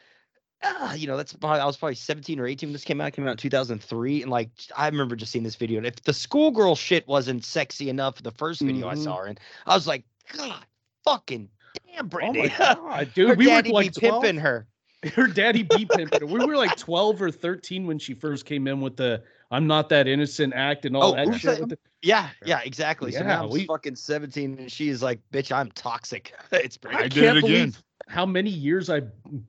Uh, 0.62 0.94
you 0.96 1.08
know, 1.08 1.16
that's 1.16 1.32
probably, 1.32 1.58
I 1.58 1.66
was 1.66 1.76
probably 1.76 1.96
17 1.96 2.38
or 2.38 2.46
18 2.46 2.68
when 2.68 2.72
this 2.72 2.84
came 2.84 3.00
out. 3.00 3.08
It 3.08 3.14
came 3.16 3.26
out 3.26 3.32
in 3.32 3.36
2003. 3.38 4.22
And 4.22 4.30
like, 4.30 4.48
I 4.76 4.86
remember 4.86 5.16
just 5.16 5.32
seeing 5.32 5.42
this 5.42 5.56
video. 5.56 5.78
And 5.78 5.86
if 5.86 6.04
the 6.04 6.12
schoolgirl 6.12 6.76
shit 6.76 7.06
wasn't 7.08 7.44
sexy 7.44 7.90
enough, 7.90 8.22
the 8.22 8.30
first 8.30 8.60
video 8.60 8.86
I 8.86 8.94
Mhm. 8.94 8.98
saw 9.02 9.16
her 9.16 9.26
in, 9.26 9.38
I 9.66 9.74
was 9.74 9.88
like, 9.88 10.04
God, 10.36 10.64
fucking 11.02 11.48
damn, 11.92 12.08
Oh 12.08 12.10
Britney. 12.10 12.38
my 12.38 12.48
god, 12.48 13.12
dude, 13.14 13.30
her 13.30 13.34
we 13.34 13.48
were 13.48 13.54
like 13.54 13.64
be 13.64 13.90
pimping 13.90 14.38
her. 14.38 14.68
Her 15.14 15.26
daddy 15.26 15.62
be 15.62 15.86
pimping. 15.86 16.26
We 16.28 16.44
were 16.44 16.56
like 16.56 16.76
12 16.76 17.22
or 17.22 17.30
13 17.30 17.86
when 17.86 17.98
she 17.98 18.14
first 18.14 18.44
came 18.46 18.66
in 18.66 18.80
with 18.80 18.96
the 18.96 19.22
"I'm 19.50 19.66
not 19.66 19.88
that 19.90 20.08
innocent" 20.08 20.52
act 20.54 20.84
and 20.86 20.96
all 20.96 21.12
Oh, 21.12 21.14
that 21.16 21.38
shit. 21.40 21.58
I- 21.58 21.60
with 21.60 21.68
the- 21.70 21.78
Yeah, 22.02 22.28
yeah, 22.44 22.60
exactly. 22.64 23.12
so 23.12 23.18
Yeah, 23.18 23.24
now 23.26 23.44
I'm 23.44 23.50
we- 23.50 23.66
fucking 23.66 23.96
17 23.96 24.58
and 24.58 24.72
she 24.72 24.88
is 24.88 25.02
like, 25.02 25.20
bitch, 25.32 25.50
I'm 25.54 25.70
toxic. 25.72 26.34
it's 26.52 26.76
pretty 26.76 26.96
I, 26.96 27.00
I 27.00 27.08
did 27.08 27.22
can't 27.24 27.38
it 27.38 27.44
again. 27.44 27.74
how 28.08 28.26
many 28.26 28.50
years 28.50 28.90
I 28.90 29.02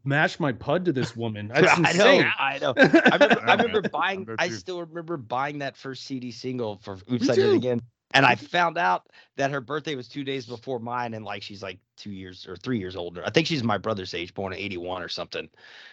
mashed 0.03 0.39
my 0.39 0.51
pud 0.51 0.85
to 0.85 0.91
this 0.93 1.15
woman. 1.15 1.47
That's 1.53 1.67
I 1.71 1.93
know, 1.93 2.09
insane. 2.12 2.31
I 2.39 2.59
know. 2.59 2.74
I 2.77 2.81
remember, 3.15 3.41
I 3.50 3.55
remember 3.55 3.81
buying. 3.89 4.19
I'm 4.19 4.25
there 4.25 4.35
I 4.39 4.47
too. 4.50 4.53
still 4.55 4.79
remember 4.81 5.17
buying 5.17 5.59
that 5.59 5.75
first 5.77 6.03
CD 6.05 6.31
single 6.31 6.77
for 6.77 6.97
"Oops, 7.12 7.29
I 7.29 7.35
Did 7.35 7.45
It. 7.50 7.55
Again," 7.55 7.81
and 8.15 8.25
I 8.25 8.36
mm-hmm. 8.36 8.45
found 8.45 8.77
out 8.77 9.10
that 9.36 9.51
her 9.51 9.60
birthday 9.60 9.95
was 9.95 10.07
two 10.07 10.24
days 10.24 10.45
before 10.45 10.79
mine, 10.79 11.13
and 11.13 11.25
like 11.25 11.43
she's 11.43 11.62
like 11.62 11.77
two 11.98 12.12
years 12.12 12.48
or 12.48 12.55
three 12.55 12.79
years 12.79 12.95
older. 12.95 13.22
I 13.25 13.29
think 13.29 13.45
she's 13.45 13.63
my 13.63 13.77
brother's 13.77 14.13
age, 14.13 14.34
born 14.34 14.53
in 14.53 14.60
'81 14.60 15.03
or 15.03 15.10
something. 15.10 15.50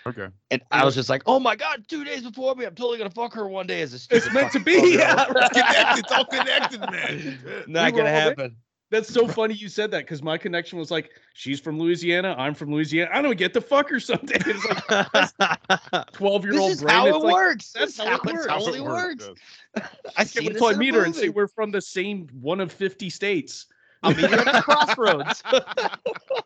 Okay. 0.07 0.29
And 0.51 0.63
I 0.71 0.85
was 0.85 0.95
just 0.95 1.09
like, 1.09 1.23
"Oh 1.27 1.41
my 1.41 1.57
god, 1.57 1.85
two 1.89 2.05
days 2.05 2.23
before 2.23 2.55
me, 2.55 2.65
I'm 2.65 2.77
totally 2.77 2.99
gonna 2.99 3.11
fuck 3.11 3.35
her 3.35 3.49
one 3.49 3.67
day." 3.67 3.83
As 3.83 3.93
a 3.93 4.17
It's 4.17 4.33
meant 4.33 4.53
to 4.53 4.61
be. 4.61 4.95
Yeah, 4.97 5.27
It's. 5.29 5.99
It's 5.99 6.13
all 6.13 6.25
connected, 6.25 6.81
man. 6.81 7.65
Not 7.67 7.93
We 7.93 7.99
gonna 7.99 8.11
happen. 8.11 8.57
That's 8.93 9.09
so 9.09 9.27
funny 9.27 9.55
you 9.55 9.71
said 9.71 9.91
that 9.93 10.01
because 10.05 10.23
my 10.23 10.37
connection 10.37 10.79
was 10.79 10.91
like, 10.91 11.13
she's 11.33 11.59
from 11.59 11.79
Louisiana, 11.79 12.35
I'm 12.39 12.53
from 12.53 12.71
Louisiana. 12.71 13.11
I 13.13 13.23
don't 13.23 13.39
get 13.39 13.55
the 13.55 13.61
fuck 13.63 13.89
her 13.89 13.99
someday. 13.99 14.37
It's 14.47 15.33
like 15.41 16.13
12 16.13 16.45
year 16.45 16.53
this 16.53 16.61
old 16.61 16.71
is 16.73 16.83
brain. 16.83 16.95
how 16.95 17.07
it 17.07 17.17
like, 17.17 17.33
works. 17.33 17.73
that's 17.73 17.97
how 17.97 18.05
it 18.05 18.11
how 18.11 18.17
it 18.19 18.25
works. 18.35 18.47
totally 18.47 18.79
It 18.81 18.85
works. 18.85 19.31
yes. 19.75 19.87
I 20.17 20.25
Can't 20.25 20.29
seen 20.29 20.45
wait 20.45 20.53
this 20.53 20.61
till 20.61 20.69
I 20.69 20.75
meet 20.75 20.95
her 20.95 21.05
and 21.05 21.17
say 21.17 21.31
we're 21.31 21.49
from 21.49 21.71
the 21.71 21.81
same 21.81 22.29
one 22.39 22.61
of 22.61 22.71
50 22.71 23.09
states. 23.09 23.65
I'll 24.03 24.15
meet 24.15 24.31
her 24.31 24.37
at 24.39 24.55
a 24.57 24.63
crossroads. 24.63 25.43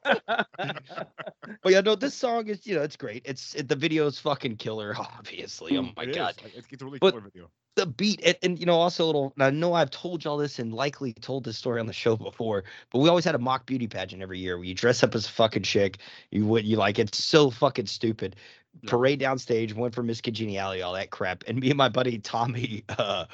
but 0.07 1.73
yeah, 1.73 1.81
no, 1.81 1.95
this 1.95 2.15
song 2.15 2.49
is, 2.49 2.67
you 2.67 2.77
know, 2.77 2.83
it's 2.83 2.97
great. 2.97 3.23
It's 3.25 3.55
it, 3.55 3.69
the 3.69 3.77
video 3.77 4.07
is 4.07 4.19
fucking 4.19 4.57
killer, 4.57 4.95
obviously. 4.99 5.77
Oh 5.77 5.83
my 5.97 6.03
It 6.05 6.11
is. 6.11 6.17
god, 6.17 6.35
Like, 6.43 6.55
It's, 6.57 6.67
it's 6.71 6.83
a 6.83 6.85
really 6.85 6.99
But- 6.99 7.13
killer 7.13 7.23
video. 7.23 7.51
the 7.77 7.87
beat 7.87 8.21
and, 8.25 8.37
and 8.43 8.59
you 8.59 8.65
know 8.67 8.75
also 8.77 9.05
a 9.05 9.07
little. 9.07 9.33
I 9.39 9.51
know 9.51 9.75
I've 9.75 9.91
told 9.91 10.25
y'all 10.25 10.39
this 10.39 10.59
and 10.59 10.73
likely 10.73 11.13
told 11.13 11.45
this 11.45 11.59
story 11.59 11.79
on 11.81 11.87
the 11.87 11.93
show 11.93 12.17
before, 12.17 12.65
but 12.91 13.01
we 13.01 13.09
always 13.09 13.25
had 13.25 13.35
a 13.35 13.39
mock 13.39 13.67
beauty 13.67 13.87
pageant 13.87 14.23
every 14.23 14.39
year 14.39 14.57
where 14.57 14.65
you 14.67 14.75
dress 14.75 15.03
up 15.03 15.15
as 15.15 15.27
a 15.27 15.31
fucking 15.31 15.63
chick. 15.63 15.99
You 16.31 16.47
would 16.47 16.65
you 16.65 16.77
like 16.79 16.99
it's 16.99 17.23
so 17.23 17.51
fucking 17.51 17.87
stupid. 17.87 18.37
Yeah. 18.83 18.91
Parade 18.91 19.21
downstage, 19.21 19.73
went 19.75 19.95
for 19.95 20.03
Miss 20.03 20.21
Congeniality, 20.21 20.83
all 20.83 20.93
that 20.95 21.11
crap, 21.11 21.45
and 21.47 21.59
me 21.61 21.69
and 21.71 21.79
my 21.79 21.89
buddy 21.89 22.19
Tommy. 22.19 22.85
uh 22.99 23.25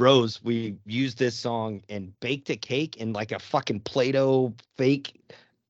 Rose, 0.00 0.42
we 0.42 0.76
used 0.86 1.18
this 1.18 1.38
song 1.38 1.82
and 1.88 2.18
baked 2.20 2.50
a 2.50 2.56
cake 2.56 2.96
in 2.96 3.12
like 3.12 3.32
a 3.32 3.38
fucking 3.38 3.80
Play-Doh 3.80 4.54
fake 4.76 5.20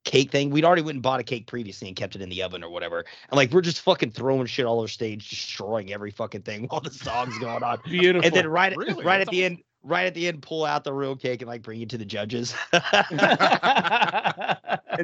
cake 0.04 0.30
thing. 0.30 0.50
We'd 0.50 0.64
already 0.64 0.82
went 0.82 0.96
and 0.96 1.02
bought 1.02 1.20
a 1.20 1.25
cake 1.25 1.46
previously 1.46 1.88
and 1.88 1.96
kept 1.96 2.14
it 2.14 2.22
in 2.22 2.28
the 2.28 2.42
oven 2.42 2.64
or 2.64 2.70
whatever. 2.70 3.04
And 3.30 3.37
like 3.37 3.52
we're 3.52 3.60
just 3.60 3.80
fucking 3.82 4.12
throwing 4.12 4.46
shit 4.46 4.66
all 4.66 4.78
over 4.78 4.88
stage, 4.88 5.28
destroying 5.28 5.92
every 5.92 6.10
fucking 6.10 6.42
thing 6.42 6.64
while 6.68 6.80
the 6.80 6.90
song's 6.90 7.38
going 7.38 7.62
on. 7.62 7.78
Beautiful. 7.84 8.26
And 8.26 8.34
then 8.34 8.46
right 8.46 8.76
Really? 8.76 9.04
right 9.04 9.20
at 9.20 9.26
That's 9.26 9.37
the 9.37 9.44
end, 9.44 9.58
right 9.82 10.06
at 10.06 10.14
the 10.14 10.28
end, 10.28 10.42
pull 10.42 10.64
out 10.64 10.84
the 10.84 10.92
real 10.92 11.16
cake 11.16 11.42
and 11.42 11.49
like 11.49 11.62
bring 11.62 11.80
it 11.82 11.90
to 11.90 11.99
the 11.99 12.04
judges. 12.04 12.54
and 12.72 12.80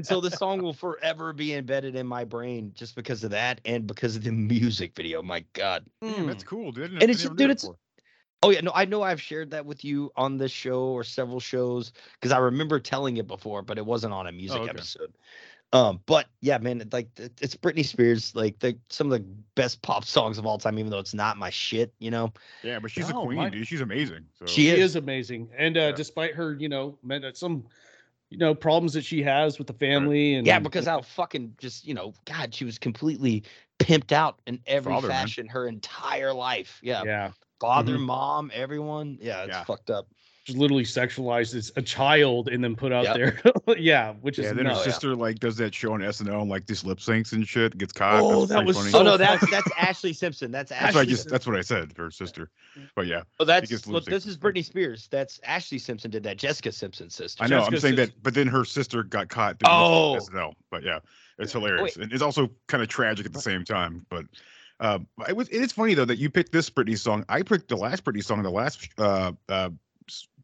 so 0.06 0.21
the 0.21 0.30
song 0.30 0.62
will 0.62 0.73
forever 0.73 1.33
be 1.33 1.54
embedded 1.54 1.97
in 1.97 2.06
my 2.06 2.25
brain 2.25 2.73
just 2.75 2.95
because 2.95 3.25
of 3.25 3.30
that 3.30 3.61
and 3.64 3.87
because 3.87 4.16
of 4.16 4.25
the 4.25 4.33
music 4.33 4.95
video. 4.95 5.23
My 5.23 5.45
God. 5.52 5.85
Damn, 6.00 6.26
that's 6.26 6.42
hmm. 6.42 6.49
cool, 6.49 6.73
dude. 6.73 6.92
And 6.92 7.11
it's 7.11 7.23
never 7.23 7.23
just- 7.23 7.30
knew 7.30 7.37
dude, 7.37 7.50
it's- 7.50 7.62
before. 7.62 7.76
Oh 8.43 8.50
yeah, 8.50 8.61
no, 8.61 8.73
I 8.75 8.85
know 8.85 9.02
I've 9.02 9.21
shared 9.21 9.50
that 9.50 9.66
with 9.66 9.85
you 9.85 10.12
on 10.16 10.37
this 10.37 10.52
show 10.52 10.81
or 10.85 11.05
several 11.05 11.40
shows 11.40 11.93
because 12.14 12.33
I 12.33 12.38
remember 12.38 12.78
telling 12.78 13.16
it 13.16 13.26
before, 13.26 13.62
but 13.62 13.78
it 13.78 13.87
wasn't 13.87 14.12
on 14.12 14.26
a 14.26 14.33
music 14.33 14.61
okay. 14.62 14.71
episode. 14.71 15.12
Um, 15.73 16.00
but 16.07 16.26
yeah, 16.40 16.59
man, 16.59 16.88
like 16.93 17.09
it's 17.19 17.57
Britney 17.57 17.85
Spears, 17.85 18.35
like 18.35 18.59
the 18.61 18.78
some 18.88 19.11
of 19.11 19.19
the 19.19 19.26
best 19.57 19.83
pop 19.83 20.05
songs 20.05 20.38
of 20.38 20.47
all 20.47 20.59
time, 20.59 20.78
even 20.78 20.90
though 20.90 20.99
it's 20.99 21.14
not 21.14 21.38
my 21.38 21.50
shit, 21.50 21.93
you 21.99 22.11
know. 22.11 22.33
Yeah, 22.62 22.78
but 22.78 22.90
she's 22.90 23.09
No, 23.09 23.23
a 23.23 23.26
queen, 23.26 23.38
my- 23.38 23.50
dude. 23.50 23.66
She's 23.66 23.81
amazing. 23.81 24.26
So. 24.38 24.47
She 24.47 24.62
she 24.62 24.69
is. 24.71 24.90
is 24.90 24.97
amazing. 24.97 25.49
And 25.57 25.76
uh, 25.76 25.81
Yeah. 25.81 25.93
despite 25.93 26.35
her, 26.35 26.55
you 26.55 26.69
know, 26.69 26.97
uh, 27.11 27.33
some, 27.33 27.64
you 28.31 28.38
know, 28.38 28.55
problems 28.55 28.93
that 28.93 29.05
she 29.05 29.23
has 29.23 29.59
with 29.59 29.66
the 29.66 29.73
family 29.73 30.35
and 30.35 30.47
Yeah, 30.47 30.61
because 30.61 30.87
how 30.87 31.02
fucking 31.02 31.57
just 31.59 31.87
you 31.87 31.95
know, 31.95 32.14
God, 32.26 32.55
she 32.55 32.64
was 32.64 32.78
completely 32.78 33.43
pimped 33.78 34.12
out 34.12 34.40
in 34.47 34.61
every 34.66 34.93
Father, 34.95 35.09
man. 35.09 35.16
fashion 35.16 35.49
her 35.49 35.66
entire 35.66 36.33
life. 36.33 36.78
Yeah, 36.83 37.02
yeah, 37.05 37.33
father, 37.60 37.96
Mhm. 37.96 38.00
mom, 38.00 38.50
everyone. 38.54 39.18
Yeah, 39.20 39.42
it's 39.44 39.48
Yeah. 39.52 39.64
fucked 39.64 39.90
up. 39.90 40.06
she's 40.44 40.54
literally 40.56 40.84
sexualized 40.84 41.56
as 41.56 41.72
a 41.75 41.82
child 41.82 42.46
and 42.48 42.62
then 42.62 42.76
put 42.76 42.92
out 42.92 43.02
Yep. 43.02 43.16
there. 43.66 43.76
yeah, 43.80 44.12
which 44.20 44.38
is 44.38 44.44
Yeah, 44.44 44.52
then 44.52 44.66
her 44.66 44.75
nuts. 44.75 44.84
sister 44.84 45.16
like 45.16 45.40
does 45.40 45.56
that 45.56 45.75
show 45.75 45.94
on 45.94 46.02
SNL 46.02 46.42
and 46.42 46.48
like 46.48 46.66
this 46.68 46.84
lip 46.84 46.98
syncs 46.98 47.32
and 47.32 47.44
shit. 47.48 47.76
Gets 47.76 47.92
caught. 47.92 48.20
Oh, 48.22 48.46
That's 48.46 48.50
that 48.52 48.64
was 48.64 48.76
funny. 48.76 48.90
so 48.90 49.00
oh 49.00 49.02
no, 49.02 49.16
that's 49.16 49.44
that's 49.50 49.66
Ashlee 49.70 50.14
Simpson. 50.14 50.52
That's 50.52 50.70
That's 50.70 50.94
what 50.94 51.00
I 51.00 51.04
just. 51.04 51.28
That's 51.28 51.48
what 51.48 51.56
I 51.56 51.62
said. 51.62 51.94
Her 51.96 52.12
sister. 52.12 52.52
But 52.94 53.08
yeah, 53.08 53.22
Oh, 53.40 53.44
that's 53.44 53.68
gets 53.68 53.88
well, 53.88 54.00
this 54.00 54.25
is 54.25 54.38
Britney 54.38 54.64
Spears. 54.64 55.08
That's 55.10 55.40
Ashlee 55.40 55.80
Simpson 55.80 56.12
did 56.12 56.22
that. 56.22 56.36
Jessica 56.36 56.70
Simpson's 56.70 57.16
sister. 57.16 57.42
I 57.42 57.48
know. 57.48 57.62
I'm 57.64 57.76
saying 57.78 57.96
says- 57.96 58.10
that. 58.10 58.22
But 58.22 58.34
then 58.34 58.46
her 58.46 58.64
sister 58.64 59.02
got 59.02 59.28
caught. 59.28 59.58
doing 59.58 59.72
Oh. 59.72 60.14
SNL. 60.16 60.52
But 60.70 60.84
yeah, 60.84 61.00
it's 61.40 61.50
hilarious 61.54 61.96
and 61.96 62.12
it's 62.12 62.22
also 62.22 62.52
kind 62.68 62.84
of 62.84 62.88
tragic 62.88 63.26
at 63.26 63.32
the 63.32 63.40
same 63.40 63.64
time. 63.64 64.06
But. 64.10 64.26
Um, 64.80 65.06
it 65.28 65.37
was. 65.37 65.49
It 65.49 65.62
is 65.62 65.73
funny 65.73 65.95
though 65.95 66.04
that 66.04 66.18
you 66.18 66.30
picked 66.30 66.52
this 66.52 66.68
Britney 66.68 66.99
song. 66.99 67.25
I 67.28 67.42
picked 67.42 67.68
the 67.68 67.76
last 67.76 68.04
Britney 68.04 68.23
song, 68.25 68.38
in 68.38 68.45
the 68.45 68.50
last 68.50 68.88
uh, 68.99 69.33
uh, 69.49 69.71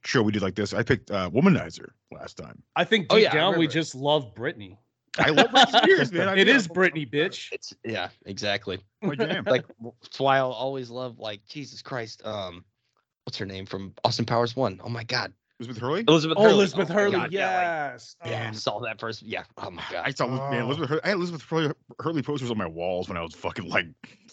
show 0.05 0.23
we 0.23 0.33
did 0.33 0.43
like 0.43 0.55
this. 0.55 0.73
I 0.73 0.83
picked 0.83 1.11
uh, 1.11 1.29
"Womanizer" 1.31 1.91
last 2.11 2.37
time. 2.39 2.63
I 2.77 2.85
think 2.85 3.07
Oh, 3.11 3.17
deep 3.17 3.25
yeah, 3.25 3.35
down 3.35 3.59
we 3.59 3.67
just 3.69 3.95
love 3.95 4.35
Britney. 4.35 4.79
I 5.19 5.29
love 5.29 5.49
Britney 5.49 5.83
Spears, 5.83 6.13
man. 6.13 6.29
I 6.29 6.37
It 6.37 6.45
do. 6.47 6.53
is 6.53 6.67
I'm- 6.67 6.75
Britney, 6.75 7.11
bitch. 7.11 7.53
It's 7.53 7.75
yeah, 7.85 8.09
exactly. 8.27 8.79
Like 9.03 9.67
that's 10.03 10.19
why 10.21 10.39
I'll 10.39 10.53
always 10.53 10.89
love 10.89 11.19
like 11.19 11.45
Jesus 11.47 11.83
Christ. 11.83 12.23
Um, 12.25 12.65
what's 13.25 13.37
her 13.39 13.45
name 13.47 13.67
from 13.67 13.93
Austin 14.05 14.25
Powers 14.25 14.57
One? 14.57 14.81
Oh 14.83 14.89
my 14.89 15.05
God, 15.05 15.33
Elizabeth 15.61 15.81
Hurley. 15.81 16.05
Elizabeth 16.09 16.39
Oh, 16.39 16.43
Hurley. 16.43 16.55
Elizabeth 16.55 16.91
oh 16.91 16.95
my 16.95 17.01
Hurley. 17.01 17.13
God, 17.13 17.33
yeah, 17.33 17.47
like- 17.47 17.63
yes. 17.93 18.17
Yeah, 18.27 18.45
I 18.47 18.49
Oh, 18.49 18.53
saw 18.53 18.81
that 18.81 18.99
first. 18.99 19.23
Yeah. 19.23 19.45
Oh 19.59 19.71
my 19.71 19.83
god. 19.93 20.03
I 20.05 20.11
saw 20.11 20.27
man, 20.27 20.63
Oh. 20.63 20.67
Elizabeth. 20.67 20.89
Hurley, 20.89 21.01
I 21.05 21.09
had 21.09 21.17
Elizabeth 21.19 21.43
Hurley, 21.43 21.73
Hurley 22.01 22.23
posters 22.23 22.51
on 22.51 22.59
my 22.59 22.67
walls 22.67 23.09
when 23.09 23.17
I 23.17 23.23
was 23.23 23.35
fucking 23.35 23.69
like 23.69 23.87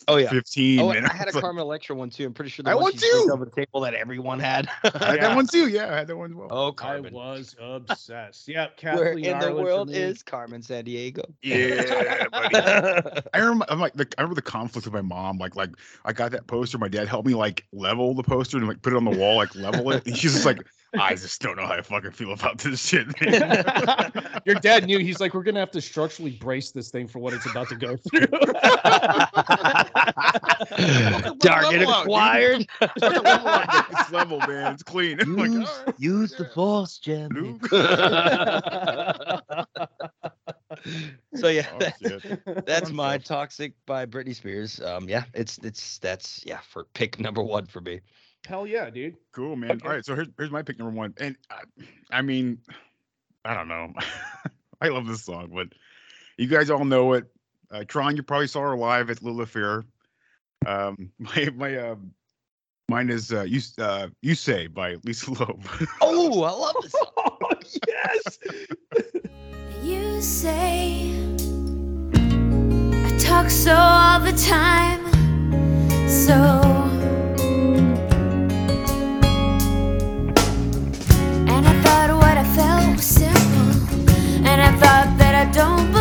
Oh 0.08 0.16
yeah. 0.18 0.30
15. 0.30 0.80
Oh, 0.80 0.92
man. 0.94 1.06
I 1.06 1.14
had 1.14 1.28
a 1.28 1.32
like, 1.36 1.42
Carmen 1.44 1.62
Electra 1.62 1.96
one 1.96 2.10
too. 2.10 2.26
I'm 2.26 2.34
pretty 2.34 2.50
sure 2.50 2.64
the 2.64 2.72
I 2.72 2.74
one 2.76 2.84
want 2.84 2.96
she 2.96 3.10
slipped 3.12 3.28
too. 3.28 3.32
over 3.34 3.46
the 3.46 3.52
table 3.52 3.82
that 3.82 3.94
everyone 3.94 4.40
had. 4.40 4.70
I 4.84 4.88
had 4.88 5.16
Yeah. 5.16 5.16
that 5.28 5.36
one 5.36 5.46
too. 5.46 5.68
Yeah, 5.68 5.94
I 5.94 5.98
had 5.98 6.08
that 6.08 6.18
one 6.18 6.32
as 6.32 6.36
well. 6.36 6.48
oh, 6.50 6.70
I 6.70 6.72
Carmen. 6.72 7.14
was 7.14 7.56
obsessed. 7.62 8.48
Yep. 8.48 8.82
Where 8.82 8.96
Kathleen 8.96 9.18
in 9.18 9.22
the 9.40 9.46
Ireland 9.46 9.58
for 9.58 9.64
world 9.64 9.92
is 9.92 10.24
Carmen 10.24 10.62
Sandiego? 10.62 11.26
Yeah, 11.44 12.26
buddy. 12.32 13.22
I 13.34 13.38
remember, 13.40 13.66
I'm 13.70 13.80
like, 13.80 13.94
the, 13.94 14.08
I 14.18 14.22
remember 14.22 14.36
the 14.36 14.42
conflict 14.42 14.88
with 14.88 14.94
my 14.94 15.02
mom. 15.02 15.38
Like, 15.38 15.56
like 15.56 15.70
I 16.06 16.14
got 16.14 16.32
that 16.32 16.48
poster. 16.48 16.78
My 16.80 16.88
dad 16.88 17.08
helped 17.08 17.28
me 17.28 17.36
like 17.36 17.66
level 17.72 18.16
the 18.16 18.24
poster 18.24 18.58
and 18.58 18.68
like 18.68 18.82
put 18.82 18.94
it 18.94 18.96
on 18.98 19.06
the 19.06 19.16
wall, 19.18 19.36
like 19.36 19.54
level 19.56 19.92
it. 19.92 20.08
And 20.08 20.18
she's 20.18 20.34
just 20.34 20.46
like, 20.46 20.60
I 20.98 21.09
just 21.16 21.42
don't 21.42 21.58
know 21.58 21.66
how 21.66 21.74
I 21.74 21.82
fucking 21.82 22.12
feel 22.12 22.32
about 22.34 22.58
this 22.60 22.86
shit. 22.86 23.08
Man. 23.25 24.12
Your 24.46 24.56
dad 24.56 24.86
knew. 24.86 25.00
He's 25.00 25.20
like, 25.20 25.34
we're 25.34 25.44
gonna 25.44 25.60
have 25.60 25.72
to 25.72 25.82
structurally 25.82 26.32
brace 26.32 26.72
this 26.72 26.89
thing 26.89 27.08
for 27.08 27.20
what 27.20 27.34
it's 27.34 27.46
about 27.46 27.70
to 27.70 27.75
go 27.75 27.98
through. 28.10 28.28
Target 31.39 31.88
level 31.88 31.94
acquired. 32.01 32.68
Put 32.80 32.92
the 32.96 33.22
level 33.24 33.84
it's 33.92 34.12
level, 34.12 34.39
man. 34.39 34.74
It's 34.74 34.84
clean. 34.84 35.20
I'm 35.22 35.36
like, 35.36 35.51
Use, 35.51 35.70
all 35.70 35.86
right. 35.86 35.96
use 36.00 36.32
the 36.36 36.44
yeah. 36.44 36.50
force, 36.54 36.98
Jim. 37.00 37.60
So 41.36 41.48
yeah, 41.50 41.68
Oh, 41.74 41.80
that- 41.80 42.66
that's 42.66 42.92
my 42.92 43.18
toxic 43.18 43.74
by 43.86 44.06
Britney 44.06 44.36
Spears. 44.36 44.80
Um, 44.82 45.08
yeah, 45.10 45.24
it's 45.34 45.58
it's 45.60 45.98
that's 46.00 46.44
yeah 46.46 46.60
for 46.60 46.86
pick 46.94 47.20
number 47.20 47.42
one 47.44 47.66
for 47.66 47.82
me. 47.82 48.00
Hell 48.46 48.65
yeah, 48.65 48.89
dude. 48.89 49.15
Cool, 49.31 49.55
man. 49.55 49.72
Okay. 49.72 49.88
All 49.88 49.93
right, 49.93 50.05
so 50.05 50.15
here's 50.15 50.27
here's 50.38 50.51
my 50.51 50.62
pick 50.62 50.79
number 50.79 50.96
one, 50.96 51.13
and 51.17 51.36
I, 51.50 51.62
I 52.12 52.22
mean, 52.22 52.60
I 53.46 53.53
don't 53.53 53.67
know. 53.67 53.93
I 54.81 54.88
love 54.88 55.08
this 55.08 55.24
song, 55.24 55.51
but 55.53 55.67
you 56.38 56.48
guys 56.48 56.69
all 56.69 56.86
know 56.86 57.13
it. 57.13 57.25
Uh, 57.72 57.84
Tron, 57.88 58.15
you 58.15 58.24
probably 58.24 58.48
saw 58.48 58.62
her 58.62 58.75
live 58.75 59.10
at 59.10 59.22
Lilith 59.22 59.50
Fair. 59.50 59.84
Um, 60.65 61.12
my 61.19 61.50
my 61.55 61.77
um, 61.77 62.12
mine 62.89 63.10
is 63.10 63.31
uh, 63.31 63.43
you 63.43 63.62
uh, 63.77 64.08
you 64.22 64.36
say 64.36 64.67
by 64.67 64.96
Lisa 65.03 65.31
Loeb. 65.31 65.63
Oh, 66.01 66.43
I 66.43 66.51
love 66.51 66.75
this 66.81 66.91
song. 66.91 67.10
Oh 67.17 67.50
yes. 67.88 68.39
You 69.84 70.22
say 70.22 71.12
I 73.03 73.17
talk 73.19 73.50
so 73.50 73.75
all 73.75 74.19
the 74.19 74.34
time, 74.34 75.05
so. 76.08 76.78
Thought 84.79 85.17
that 85.17 85.36
I 85.36 85.45
don't 85.51 85.99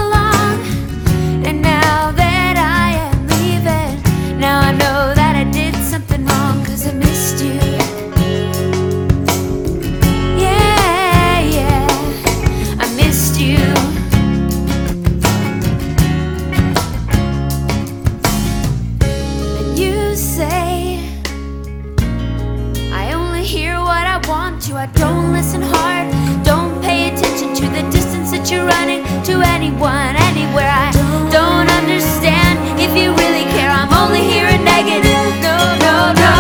anyone, 29.78 30.16
anywhere. 30.16 30.70
I 30.70 30.90
don't 31.30 31.70
understand 31.70 32.80
if 32.80 32.97
you 32.97 33.14
really 33.14 33.44
care. 33.54 33.70
I'm 33.70 33.92
only 33.92 34.23
hearing 34.23 34.64
negative. 34.64 35.06
No, 35.40 35.54
no, 35.78 36.12
no. 36.18 36.35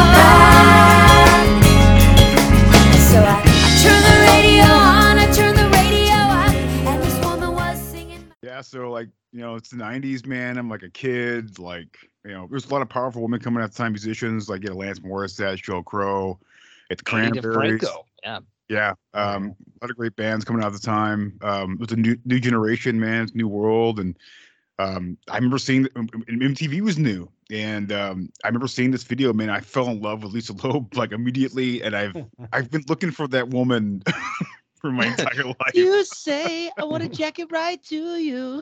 So 2.98 3.22
I, 3.22 3.38
I 3.38 3.70
turn 3.82 4.02
the 4.02 4.16
radio 4.26 4.64
on, 4.66 5.18
I 5.18 5.30
turn 5.32 5.54
the 5.54 5.68
radio 5.70 6.14
up, 6.14 6.52
and 6.88 7.02
this 7.02 7.24
woman 7.24 7.52
was 7.52 7.78
singing. 7.80 8.32
yeah, 8.42 8.60
so 8.60 8.90
like 8.90 9.08
you 9.30 9.40
know, 9.40 9.54
it's 9.54 9.70
the 9.70 9.76
'90s, 9.76 10.26
man. 10.26 10.58
I'm 10.58 10.68
like 10.68 10.82
a 10.82 10.90
kid. 10.90 11.60
Like 11.60 11.96
you 12.24 12.32
know, 12.32 12.48
there's 12.50 12.66
a 12.66 12.72
lot 12.72 12.82
of 12.82 12.88
powerful 12.88 13.22
women 13.22 13.38
coming 13.38 13.60
out 13.62 13.66
at 13.66 13.72
the 13.72 13.78
time, 13.78 13.92
musicians 13.92 14.48
like 14.48 14.64
you 14.64 14.70
know, 14.70 14.76
Alanis 14.76 14.98
Morissette, 14.98 15.62
Joe 15.62 15.82
Crow, 15.84 16.40
at 16.90 16.98
the 16.98 17.16
Anita 17.16 17.40
Cranberries. 17.40 17.80
Franco. 17.82 18.04
Yeah. 18.24 18.40
Yeah, 18.68 18.94
um, 19.14 19.56
a 19.80 19.84
lot 19.84 19.90
of 19.90 19.96
great 19.96 20.14
bands 20.16 20.44
coming 20.44 20.62
out 20.62 20.74
at 20.74 20.80
the 20.80 20.86
time. 20.86 21.38
Um, 21.42 21.74
it 21.74 21.80
was 21.80 21.92
a 21.92 21.96
new 21.96 22.16
new 22.24 22.38
generation, 22.38 23.00
man. 23.00 23.22
It's 23.22 23.34
new 23.34 23.48
world, 23.48 23.98
and 23.98 24.16
um, 24.78 25.16
I 25.28 25.36
remember 25.36 25.58
seeing 25.58 25.84
that- 25.84 25.94
MTV 25.94 26.82
was 26.82 26.98
new, 26.98 27.30
and 27.50 27.90
um, 27.92 28.30
I 28.44 28.48
remember 28.48 28.68
seeing 28.68 28.90
this 28.90 29.04
video. 29.04 29.32
Man, 29.32 29.48
I 29.48 29.60
fell 29.60 29.88
in 29.88 30.00
love 30.02 30.22
with 30.22 30.32
Lisa 30.32 30.52
Loeb 30.52 30.94
like 30.96 31.12
immediately, 31.12 31.82
and 31.82 31.96
I've 31.96 32.16
I've 32.52 32.70
been 32.70 32.84
looking 32.88 33.10
for 33.10 33.26
that 33.28 33.48
woman 33.48 34.02
for 34.74 34.92
my 34.92 35.06
entire 35.06 35.44
life. 35.44 35.56
You 35.74 36.04
say 36.04 36.70
I 36.78 36.84
want 36.84 37.02
to 37.02 37.08
jack 37.08 37.38
it 37.38 37.50
right 37.50 37.82
to 37.84 38.16
you. 38.16 38.60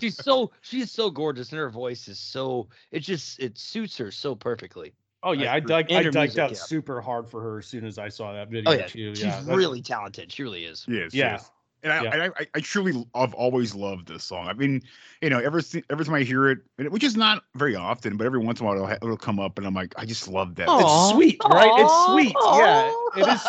she's 0.00 0.16
so 0.16 0.52
she 0.60 0.80
is 0.80 0.90
so 0.90 1.10
gorgeous, 1.10 1.50
and 1.50 1.58
her 1.58 1.70
voice 1.70 2.08
is 2.08 2.18
so 2.18 2.68
it 2.92 3.00
just 3.00 3.40
it 3.40 3.58
suits 3.58 3.96
her 3.98 4.10
so 4.10 4.34
perfectly. 4.34 4.94
Oh 5.22 5.32
yeah, 5.32 5.52
I 5.52 5.56
I 5.56 5.60
dug 5.60 5.92
I 5.92 6.00
And 6.02 6.12
dug 6.12 6.22
music, 6.22 6.38
out 6.38 6.50
yeah. 6.50 6.56
super 6.56 7.00
hard 7.00 7.28
for 7.28 7.40
her 7.42 7.58
as 7.58 7.66
soon 7.66 7.84
as 7.84 7.98
I 7.98 8.08
saw 8.08 8.32
that 8.32 8.48
oh, 8.48 8.50
video 8.50 8.70
Oh 8.70 8.74
yeah, 8.74 8.86
too. 8.86 9.14
she's 9.14 9.24
yeah, 9.24 9.30
that's- 9.40 9.46
really 9.56 9.82
talented. 9.82 10.32
She 10.32 10.42
really 10.42 10.64
is. 10.64 10.86
Yes, 10.88 11.12
Yeah. 11.14 11.32
yes. 11.32 11.50
And 11.82 11.92
I, 11.94 12.02
Yeah. 12.02 12.10
and 12.12 12.22
I, 12.22 12.26
I, 12.38 12.46
I 12.56 12.60
truly, 12.60 13.06
I've 13.14 13.32
always 13.32 13.74
loved 13.74 14.08
this 14.08 14.22
song. 14.22 14.46
I 14.48 14.52
mean, 14.52 14.82
you 15.22 15.30
know, 15.30 15.38
every 15.38 15.62
si- 15.62 15.82
every 15.88 16.04
time 16.04 16.14
I 16.14 16.20
hear 16.24 16.50
it, 16.50 16.58
which 16.90 17.02
is 17.02 17.16
not 17.16 17.42
very 17.54 17.74
often, 17.74 18.18
but 18.18 18.26
every 18.26 18.38
once 18.38 18.60
in 18.60 18.66
a 18.66 18.68
while 18.68 18.76
it'll, 18.84 18.90
it'll 19.08 19.16
come 19.16 19.40
up, 19.40 19.56
and 19.56 19.66
I'm 19.66 19.72
like, 19.72 19.94
I 19.96 20.04
just 20.04 20.28
love 20.28 20.56
that. 20.56 20.68
It's 20.70 21.10
sweet, 21.10 21.38
right? 21.48 21.72
It's 21.78 22.06
sweet. 22.12 22.36
Yeah, 22.54 22.92
it 23.16 23.28
is 23.28 23.42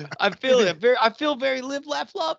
sweet. 0.00 0.06
I 0.20 0.30
feel 0.30 0.60
it. 0.60 0.78
Very, 0.78 0.96
I 0.98 1.10
feel 1.10 1.36
very 1.36 1.60
live, 1.60 1.86
laugh, 1.86 2.14
love. 2.14 2.38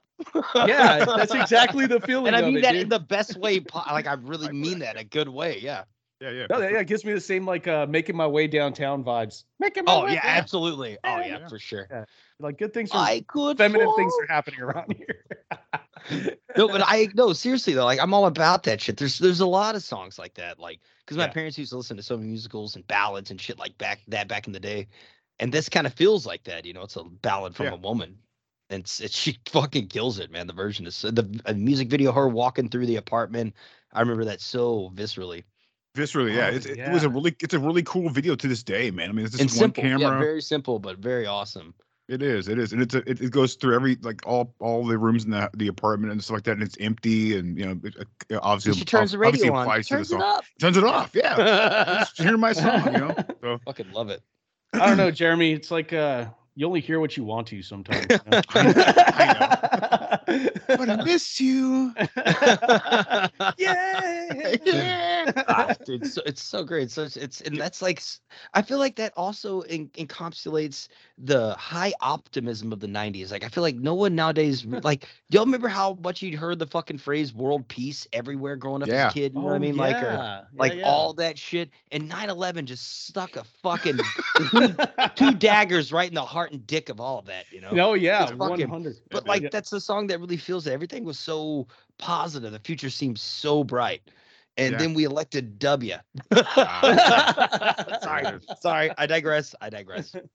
Yeah, 0.55 1.05
that's 1.17 1.35
exactly 1.35 1.85
the 1.85 1.99
feeling 1.99 2.27
and 2.27 2.35
I 2.35 2.39
of 2.39 2.45
mean 2.47 2.57
it, 2.57 2.61
that 2.63 2.71
dude. 2.71 2.81
in 2.81 2.89
the 2.89 2.99
best 2.99 3.37
way. 3.37 3.63
Like 3.91 4.07
I 4.07 4.13
really 4.13 4.51
mean 4.51 4.79
that 4.79 4.95
in 4.95 5.01
a 5.01 5.03
good 5.03 5.29
way. 5.29 5.59
Yeah. 5.59 5.83
Yeah, 6.21 6.29
yeah. 6.31 6.47
No, 6.49 6.57
for 6.57 6.69
yeah, 6.69 6.79
it 6.79 6.87
gives 6.87 7.05
me 7.05 7.13
the 7.13 7.21
same 7.21 7.45
like 7.45 7.67
uh 7.67 7.85
making 7.87 8.15
my 8.15 8.27
way 8.27 8.47
downtown 8.47 9.03
vibes. 9.03 9.43
Making 9.59 9.85
my 9.85 9.97
Oh 9.97 10.03
way 10.05 10.13
yeah, 10.13 10.21
down. 10.25 10.37
absolutely. 10.37 10.97
Oh 11.03 11.17
Yeah, 11.17 11.25
yeah, 11.25 11.37
yeah. 11.39 11.47
for 11.49 11.59
sure. 11.59 12.05
Like 12.39 12.57
good 12.57 12.73
things 12.73 12.93
are 12.93 12.97
I 12.99 13.23
could. 13.27 13.57
feminine 13.57 13.91
things 13.95 14.13
are 14.21 14.33
happening 14.33 14.61
around 14.61 14.95
here. 14.95 15.25
no, 16.57 16.67
but 16.67 16.81
I 16.85 17.09
no 17.13 17.33
seriously 17.33 17.73
though, 17.73 17.85
like 17.85 17.99
I'm 17.99 18.13
all 18.13 18.25
about 18.25 18.63
that 18.63 18.81
shit. 18.81 18.97
There's 18.97 19.19
there's 19.19 19.39
a 19.41 19.45
lot 19.47 19.75
of 19.75 19.83
songs 19.83 20.17
like 20.17 20.33
that, 20.35 20.59
like 20.59 20.79
because 21.05 21.17
my 21.17 21.25
Yeah. 21.25 21.31
parents 21.31 21.57
used 21.57 21.71
to 21.71 21.77
listen 21.77 21.97
to 21.97 22.03
so 22.03 22.17
many 22.17 22.29
musicals 22.29 22.75
and 22.75 22.87
ballads 22.87 23.31
and 23.31 23.39
shit 23.39 23.59
like 23.59 23.77
back 23.77 23.99
that 24.07 24.27
back 24.27 24.47
in 24.47 24.53
the 24.53 24.59
day, 24.59 24.87
and 25.39 25.51
this 25.53 25.69
kind 25.69 25.85
of 25.87 25.93
feels 25.93 26.25
like 26.25 26.43
that. 26.45 26.65
You 26.65 26.73
know, 26.73 26.83
it's 26.83 26.95
a 26.95 27.03
ballad 27.03 27.55
from 27.55 27.67
Yeah. 27.67 27.73
a 27.73 27.77
woman, 27.77 28.17
and 28.69 28.81
it's, 28.81 28.99
it's 29.01 29.15
she 29.17 29.37
fucking 29.47 29.87
kills 29.87 30.19
it, 30.19 30.31
man. 30.31 30.47
The 30.47 30.53
version 30.53 30.87
is 30.87 30.95
so- 30.95 31.11
the 31.11 31.53
music 31.53 31.89
video, 31.89 32.11
her 32.11 32.27
walking 32.27 32.69
through 32.69 32.85
the 32.87 32.95
apartment. 32.97 33.53
I 33.91 33.99
remember 34.01 34.25
that 34.25 34.41
so 34.41 34.91
viscerally 34.95 35.43
Viscerally, 35.95 36.35
yeah. 36.35 36.49
Oh, 36.51 36.55
It's, 36.55 36.65
it, 36.65 36.77
it 36.79 36.91
was 36.91 37.03
a 37.03 37.09
really, 37.09 37.35
it's 37.41 37.53
a 37.53 37.59
really 37.59 37.83
cool 37.83 38.09
video 38.09 38.35
to 38.35 38.47
this 38.47 38.63
day, 38.63 38.91
man. 38.91 39.09
I 39.09 39.11
mean, 39.13 39.25
it's 39.25 39.37
just 39.37 39.41
and 39.41 39.49
one 39.51 39.73
simple. 39.73 39.83
camera. 39.83 39.99
Yeah, 40.15 40.19
very 40.19 40.41
simple, 40.41 40.79
but 40.79 40.97
very 40.99 41.25
awesome. 41.25 41.73
It 42.07 42.23
is. 42.23 42.47
It 42.47 42.57
is, 42.57 42.73
and 42.73 42.81
it's 42.81 42.95
a, 42.95 43.07
it, 43.09 43.21
it 43.21 43.31
goes 43.31 43.53
through 43.53 43.75
every 43.75 43.95
like 44.01 44.25
all 44.25 44.55
all 44.59 44.83
the 44.83 44.97
rooms 44.97 45.25
in 45.25 45.29
the 45.31 45.47
the 45.55 45.67
apartment 45.67 46.11
and 46.11 46.23
stuff 46.23 46.33
like 46.35 46.43
that, 46.45 46.53
and 46.53 46.63
it's 46.63 46.75
empty, 46.79 47.37
and 47.37 47.55
you 47.55 47.65
know, 47.67 47.79
it, 47.83 47.95
uh, 48.33 48.39
obviously, 48.41 48.79
she 48.79 48.85
turns 48.85 49.11
the 49.11 49.17
ob- 49.19 49.25
obviously 49.27 49.49
radio 49.49 49.59
on. 49.59 49.67
applies 49.67 49.87
the 49.87 49.95
Turns 49.95 50.07
it 50.07 50.11
song. 50.13 50.21
up. 50.23 50.43
Turns 50.59 50.77
it 50.77 50.83
off. 50.83 51.11
Yeah, 51.13 51.35
just 51.99 52.17
hear 52.19 52.35
my 52.35 52.53
song, 52.53 52.85
you 52.93 52.99
know. 52.99 53.15
So 53.41 53.59
Fucking 53.65 53.91
love 53.91 54.09
it. 54.09 54.23
I 54.73 54.87
don't 54.87 54.97
know, 54.97 55.11
Jeremy. 55.11 55.53
It's 55.53 55.69
like 55.69 55.93
uh 55.93 56.25
you 56.55 56.65
only 56.65 56.79
hear 56.81 56.99
what 56.99 57.15
you 57.15 57.23
want 57.25 57.45
to 57.49 57.61
sometimes. 57.61 58.07
you 58.09 58.17
know? 58.31 58.41
but 60.67 60.89
I 60.89 61.03
miss 61.03 61.39
you. 61.41 61.93
yeah. 63.57 65.31
Ah, 65.47 65.73
dude, 65.85 66.05
so, 66.07 66.21
it's 66.25 66.41
so 66.41 66.63
great. 66.63 66.91
So 66.91 67.03
it's, 67.03 67.17
it's 67.17 67.41
and 67.41 67.57
that's 67.57 67.81
like 67.81 68.01
I 68.53 68.61
feel 68.61 68.77
like 68.79 68.95
that 68.97 69.13
also 69.17 69.61
en- 69.61 69.89
encapsulates 69.95 70.87
the 71.17 71.53
high 71.55 71.93
optimism 72.01 72.71
of 72.71 72.79
the 72.79 72.87
'90s. 72.87 73.31
Like 73.31 73.43
I 73.43 73.47
feel 73.49 73.63
like 73.63 73.75
no 73.75 73.93
one 73.93 74.15
nowadays 74.15 74.65
like. 74.65 75.07
Do 75.29 75.35
y'all 75.37 75.45
remember 75.45 75.67
how 75.67 75.97
much 76.03 76.21
you'd 76.21 76.33
heard 76.35 76.59
the 76.59 76.67
fucking 76.67 76.97
phrase 76.97 77.33
"world 77.33 77.67
peace" 77.67 78.07
everywhere 78.13 78.55
growing 78.55 78.81
up 78.81 78.87
Yeah. 78.89 79.07
as 79.07 79.11
a 79.11 79.13
kid? 79.13 79.33
You 79.33 79.39
know 79.39 79.45
what 79.45 79.53
I 79.53 79.57
Oh, 79.57 79.59
mean? 79.59 79.77
Like 79.77 79.97
or, 79.97 80.05
yeah. 80.07 80.13
Yeah, 80.19 80.41
like 80.55 80.73
yeah. 80.75 80.83
all 80.89 81.13
that 81.13 81.37
shit. 81.37 81.69
And 81.91 82.09
9/11 82.09 82.65
just 82.65 83.05
stuck 83.07 83.35
a 83.35 83.43
fucking 83.63 83.99
two, 84.51 84.75
two 85.15 85.33
daggers 85.33 85.91
right 85.91 86.07
in 86.07 86.15
the 86.15 86.21
heart 86.25 86.51
and 86.51 86.65
dick 86.65 86.89
of 86.89 86.99
all 86.99 87.19
of 87.19 87.25
that. 87.25 87.45
You 87.51 87.61
know? 87.61 87.71
No, 87.71 87.93
yeah, 87.93 88.25
fucking- 88.25 88.37
one 88.37 88.61
hundred. 88.61 88.95
But 89.11 89.27
like 89.27 89.51
that's 89.51 89.69
the 89.69 89.79
song 89.81 90.07
that 90.07 90.18
really 90.19 90.37
feels 90.37 90.65
that 90.65 90.73
everything 90.73 91.03
was 91.03 91.17
so 91.19 91.67
positive. 91.97 92.51
The 92.51 92.59
future 92.59 92.89
seems 92.89 93.21
so 93.21 93.63
bright. 93.63 94.01
and 94.57 94.73
Yeah. 94.73 94.77
then 94.77 94.93
we 94.93 95.05
elected 95.05 95.57
W. 95.59 95.95
Ah, 96.31 97.99
sorry, 98.03 98.39
sorry, 98.59 98.91
I 98.97 99.05
digress. 99.05 99.55
I 99.61 99.69
digress. 99.69 100.15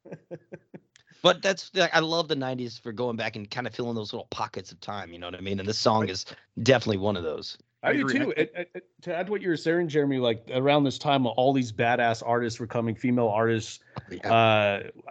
But 1.23 1.41
that's 1.41 1.71
like 1.75 1.95
I 1.95 2.01
love 2.01 2.29
the 2.29 2.37
'90s 2.37 2.79
for 2.79 2.93
going 2.93 3.17
back 3.17 3.35
and 3.35 3.51
kind 3.51 3.67
of 3.67 3.75
filling 3.75 3.95
those 3.95 4.13
little 4.13 4.27
pockets 4.31 4.73
of 4.73 4.81
time. 4.81 5.11
You 5.11 5.19
know 5.19 5.27
what 5.27 5.35
I 5.35 5.41
mean? 5.41 5.59
And 5.59 5.67
this 5.67 5.79
song 5.79 6.07
is 6.11 6.27
definitely 6.63 6.99
one 6.99 7.17
of 7.17 7.23
those. 7.23 7.57
I, 7.85 7.91
I 7.91 7.93
do 7.93 8.01
agree. 8.01 8.19
too. 8.19 8.33
And- 8.37 8.49
and- 8.57 8.67
and 8.75 8.83
to 9.03 9.15
add 9.15 9.29
what 9.29 9.43
you 9.43 9.49
were 9.49 9.57
saying, 9.57 9.89
Jeremy, 9.89 10.19
like 10.19 10.49
around 10.55 10.85
this 10.85 10.99
time, 10.99 11.27
all 11.27 11.53
these 11.53 11.71
badass 11.73 12.23
artists 12.25 12.59
were 12.59 12.67
coming, 12.67 12.95
female 12.95 13.29
artists. 13.29 13.81
Uh, 14.25 14.29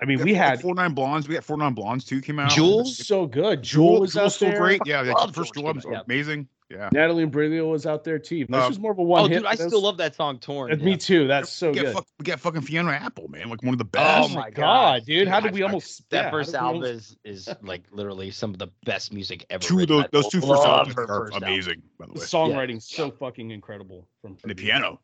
I 0.01 0.05
mean, 0.05 0.21
we 0.23 0.33
had 0.33 0.61
four 0.61 0.73
Non 0.75 0.93
Blondes. 0.93 1.27
We 1.27 1.35
had 1.35 1.45
four 1.45 1.57
Non 1.57 1.73
Blondes 1.73 2.05
too. 2.05 2.19
Came 2.21 2.39
out. 2.39 2.49
Jules? 2.49 2.97
so 2.97 3.25
good. 3.27 3.61
Jewel 3.61 3.89
Jewel 3.91 4.01
was 4.01 4.17
out 4.17 4.31
still 4.31 4.49
there. 4.49 4.59
great. 4.59 4.81
Yeah, 4.85 5.03
that 5.03 5.13
Love 5.15 5.35
first 5.35 5.53
Jules 5.53 5.63
Jewel 5.63 5.67
album's 5.67 5.85
yeah. 5.89 6.01
amazing. 6.05 6.47
Yeah. 6.73 6.89
Natalie 6.91 7.25
Imbruglia 7.25 7.69
was 7.69 7.85
out 7.85 8.03
there 8.03 8.17
too. 8.17 8.45
This 8.47 8.63
Uh, 8.63 8.67
was 8.67 8.79
more 8.79 8.91
of 8.91 8.97
a 8.97 9.03
one 9.03 9.25
Oh, 9.25 9.27
hit. 9.27 9.37
dude, 9.39 9.45
I 9.45 9.53
still 9.55 9.81
love 9.81 9.97
that 9.97 10.15
song 10.15 10.39
"Torn." 10.39 10.71
uh, 10.71 10.75
Me 10.83 10.97
too. 10.97 11.27
That's 11.27 11.51
so 11.51 11.69
we 11.69 11.75
good. 11.75 11.83
Get 11.85 11.93
fuck, 11.93 12.07
we 12.19 12.23
got 12.25 12.39
fucking 12.39 12.61
Fiona 12.61 12.91
Apple, 12.91 13.27
man. 13.27 13.49
Like 13.49 13.61
one 13.61 13.73
of 13.73 13.77
the 13.77 13.85
best. 13.85 14.31
Oh 14.31 14.33
my 14.33 14.49
God, 14.49 14.55
God. 14.55 15.05
dude! 15.05 15.27
How 15.27 15.39
did 15.39 15.51
I- 15.51 15.53
we 15.53 15.61
I- 15.61 15.65
almost 15.67 16.09
That 16.09 16.25
yeah, 16.25 16.31
first 16.31 16.55
album 16.55 16.83
almost- 16.83 17.17
is 17.23 17.47
is 17.47 17.55
like 17.61 17.83
literally 17.91 18.31
some 18.31 18.51
of 18.51 18.57
the 18.57 18.69
best 18.85 19.13
music 19.13 19.45
ever. 19.51 19.61
two 19.63 19.79
of 19.81 19.87
those 19.87 20.05
those 20.11 20.27
two 20.29 20.39
first 20.39 20.49
love 20.49 20.65
albums 20.87 20.97
are 20.97 21.07
first 21.07 21.33
album. 21.33 21.47
amazing. 21.49 21.81
By 21.99 22.05
the 22.07 22.13
The 22.13 22.19
way, 22.21 22.25
songwriting's 22.25 22.87
so 22.89 23.11
fucking 23.11 23.51
incredible 23.51 24.07
from 24.21 24.37
and 24.41 24.49
the 24.49 24.55
piano. 24.55 24.99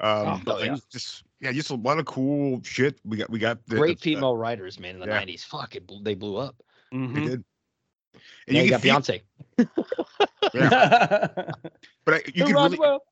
Um, 0.00 0.28
Oh, 0.28 0.40
but, 0.44 0.64
yeah. 0.64 0.76
just 0.92 1.24
yeah, 1.40 1.50
just 1.50 1.70
a 1.70 1.74
lot 1.74 1.98
of 1.98 2.04
cool 2.06 2.62
shit. 2.62 3.00
We 3.04 3.16
got 3.16 3.28
we 3.30 3.40
got 3.40 3.58
the, 3.66 3.74
Great 3.76 3.98
the- 4.00 4.14
female 4.14 4.36
writers, 4.36 4.78
man, 4.78 4.94
in 4.94 5.00
the 5.00 5.06
'90s. 5.08 5.42
Fuck 5.44 5.74
it, 5.74 5.90
they 6.04 6.14
blew 6.14 6.36
up. 6.36 6.62
They 6.92 6.98
Mhm. 6.98 7.26
did. 7.26 7.44
And 8.46 8.56
Now 8.56 8.62
you 8.62 8.70
can 8.70 8.80
got 8.80 8.82
feel- 8.82 9.00
Beyonce. 9.00 9.22
but 12.04 12.14
I, 12.14 12.22
you 12.26 12.44
can 12.44 12.54
really, 12.54 12.54
Roswell. 12.54 13.02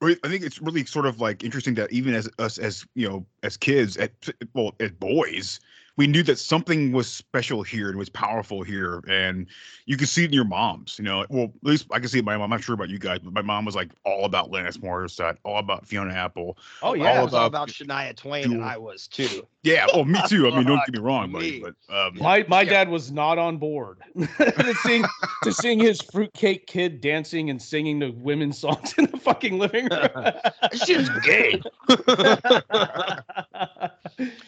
really- 0.00 0.18
I 0.24 0.28
think 0.28 0.44
it's 0.44 0.60
really 0.60 0.84
sort 0.84 1.06
of 1.06 1.20
like 1.20 1.44
interesting 1.44 1.74
that 1.74 1.92
even 1.92 2.14
as 2.14 2.28
us 2.38 2.58
as 2.58 2.86
you 2.94 3.08
know 3.08 3.26
as 3.42 3.56
kids 3.56 3.96
at 3.96 4.12
well 4.54 4.74
as 4.80 4.90
boys 4.92 5.60
we 5.98 6.06
knew 6.06 6.22
that 6.22 6.38
something 6.38 6.92
was 6.92 7.10
special 7.10 7.62
here 7.64 7.88
and 7.88 7.98
was 7.98 8.08
powerful 8.08 8.62
here 8.62 9.02
and 9.08 9.46
you 9.84 9.96
could 9.96 10.08
see 10.08 10.22
it 10.22 10.26
in 10.28 10.32
your 10.32 10.44
moms 10.44 10.96
you 10.98 11.04
know 11.04 11.26
well 11.28 11.46
at 11.46 11.50
least 11.64 11.86
i 11.92 11.98
can 11.98 12.08
see 12.08 12.18
it 12.18 12.20
in 12.20 12.24
my 12.24 12.34
mom 12.36 12.44
i'm 12.44 12.50
not 12.50 12.62
sure 12.62 12.74
about 12.74 12.88
you 12.88 12.98
guys 13.00 13.18
but 13.18 13.34
my 13.34 13.42
mom 13.42 13.64
was 13.66 13.74
like 13.74 13.90
all 14.04 14.24
about 14.24 14.50
Alanis 14.50 14.78
Morissette 14.78 15.36
all 15.44 15.58
about 15.58 15.86
Fiona 15.86 16.14
Apple 16.14 16.56
Oh 16.82 16.92
I 16.92 16.94
yeah. 16.94 17.22
was 17.22 17.34
all 17.34 17.46
about 17.46 17.68
about 17.68 17.68
Shania 17.68 18.16
Twain, 18.16 18.44
Jewel. 18.44 18.54
and 18.54 18.64
I 18.64 18.78
was 18.78 19.08
too. 19.08 19.46
yeah 19.64 19.86
oh 19.92 20.04
me 20.04 20.18
too 20.28 20.46
i 20.48 20.56
mean 20.56 20.66
don't 20.66 20.80
get 20.86 20.94
me 20.94 21.00
wrong 21.02 21.32
buddy 21.32 21.60
but 21.60 21.74
um 21.94 22.14
My 22.14 22.44
my 22.48 22.62
Yeah. 22.62 22.70
dad 22.70 22.88
was 22.90 23.10
not 23.10 23.36
on 23.38 23.56
board 23.58 23.98
to 24.38 24.74
sing 24.76 25.04
to 25.42 25.52
sing 25.52 25.80
his 25.80 26.00
fruitcake 26.00 26.66
kid 26.68 27.00
dancing 27.00 27.50
and 27.50 27.60
singing 27.60 27.98
the 27.98 28.10
women's 28.12 28.58
songs 28.58 28.94
in 28.98 29.06
the 29.10 29.16
fucking 29.18 29.58
living 29.58 29.88
room. 29.90 30.32
She's 30.74 31.08
gay. 31.22 31.60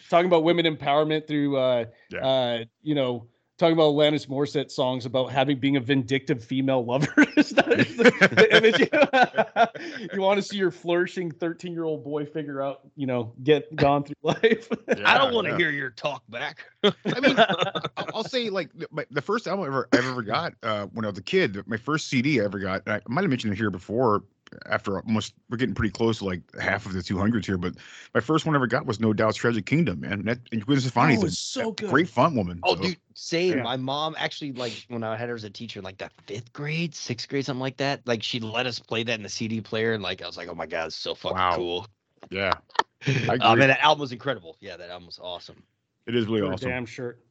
Talking 0.09 0.25
about 0.25 0.43
women 0.43 0.65
empowerment 0.65 1.27
through 1.27 1.57
uh 1.57 1.85
Yeah. 2.09 2.19
uh 2.25 2.63
you 2.81 2.95
know 2.95 3.27
talking 3.61 3.73
about 3.73 3.93
Alanis 3.93 4.27
Morissette 4.27 4.71
songs 4.71 5.05
about 5.05 5.31
having 5.31 5.59
being 5.59 5.75
a 5.75 5.79
vindictive 5.79 6.43
female 6.43 6.83
lover. 6.83 7.13
Is 7.37 7.51
that 7.51 7.71
is 7.79 7.95
the, 7.95 8.03
the 8.31 8.57
image 8.57 8.79
you, 10.01 10.09
you 10.13 10.21
want 10.21 10.37
to 10.37 10.41
see 10.41 10.57
your 10.57 10.71
flourishing 10.71 11.29
13 11.31 11.71
year 11.71 11.83
old 11.83 12.03
boy 12.03 12.25
figure 12.25 12.61
out, 12.61 12.81
you 12.95 13.05
know, 13.05 13.33
get 13.43 13.73
gone 13.75 14.03
through 14.03 14.15
life. 14.23 14.67
I 15.05 15.17
don't 15.17 15.33
want 15.33 15.45
to 15.45 15.51
yeah. 15.51 15.57
hear 15.57 15.69
your 15.69 15.91
talk 15.91 16.23
back. 16.27 16.65
I 16.83 17.19
mean, 17.19 17.35
I'll 17.37 18.07
I'll 18.15 18.23
say 18.23 18.49
like 18.49 18.71
the, 18.73 18.87
my, 18.89 19.05
the 19.11 19.21
first 19.21 19.47
album 19.47 19.65
I 19.65 19.67
ever 19.67 19.87
I 19.93 19.97
ever 19.97 20.23
got 20.23 20.53
uh, 20.63 20.87
when 20.87 21.05
I 21.05 21.09
was 21.09 21.19
a 21.19 21.23
kid, 21.23 21.61
my 21.67 21.77
first 21.77 22.07
CD 22.09 22.41
I 22.41 22.45
ever 22.45 22.57
got. 22.57 22.81
and 22.87 22.95
I 22.95 23.01
might 23.07 23.21
have 23.21 23.29
mentioned 23.29 23.53
it 23.53 23.57
here 23.57 23.69
before. 23.69 24.23
After 24.65 24.99
almost, 25.01 25.33
we're 25.49 25.57
getting 25.57 25.75
pretty 25.75 25.91
close 25.91 26.17
to 26.19 26.25
like 26.25 26.41
half 26.59 26.85
of 26.85 26.93
the 26.93 26.99
200s 26.99 27.45
here, 27.45 27.57
but 27.57 27.75
my 28.13 28.19
first 28.19 28.45
one 28.45 28.53
I 28.55 28.57
ever 28.57 28.67
got 28.67 28.85
was 28.85 28.99
No 28.99 29.13
Doubt's 29.13 29.37
Tragic 29.37 29.65
Kingdom, 29.65 30.01
man. 30.01 30.13
And 30.13 30.25
that 30.27 30.39
and 30.51 30.65
Gwen 30.65 30.79
Stefani 30.79 31.17
Oh, 31.17 31.23
is 31.23 31.39
so 31.39 31.71
good. 31.71 31.89
great 31.89 32.09
font 32.09 32.35
woman. 32.35 32.59
Oh, 32.63 32.75
so- 32.75 32.81
dude, 32.81 32.97
same. 33.13 33.57
Yeah. 33.57 33.63
My 33.63 33.77
mom 33.77 34.15
actually, 34.17 34.51
like, 34.53 34.73
when 34.89 35.03
I 35.03 35.15
had 35.15 35.29
her 35.29 35.35
as 35.35 35.43
a 35.45 35.49
teacher, 35.49 35.81
like 35.81 35.97
the 35.97 36.09
fifth 36.27 36.51
grade, 36.53 36.93
sixth 36.95 37.29
grade, 37.29 37.45
something 37.45 37.61
like 37.61 37.77
that. 37.77 38.05
Like, 38.05 38.23
she 38.23 38.39
let 38.39 38.65
us 38.65 38.79
play 38.79 39.03
that 39.03 39.13
in 39.15 39.23
the 39.23 39.29
CD 39.29 39.61
player, 39.61 39.93
and 39.93 40.03
like, 40.03 40.21
I 40.21 40.27
was 40.27 40.37
like, 40.37 40.49
oh 40.49 40.55
my 40.55 40.65
god, 40.67 40.87
it's 40.87 40.95
so 40.95 41.15
fucking 41.15 41.37
Wow. 41.37 41.55
cool. 41.55 41.87
yeah, 42.29 42.53
I 43.07 43.11
Um, 43.11 43.29
agree. 43.33 43.51
and 43.51 43.61
that 43.71 43.79
album 43.83 44.01
was 44.01 44.11
incredible. 44.11 44.57
Yeah, 44.59 44.77
that 44.77 44.89
album 44.89 45.05
was 45.07 45.19
awesome. 45.21 45.63
it 46.07 46.15
is 46.15 46.25
really 46.27 46.41
For 46.41 46.47
a 46.47 46.53
awesome. 46.55 46.69
Damn 46.69 46.85
shirt. 46.85 47.23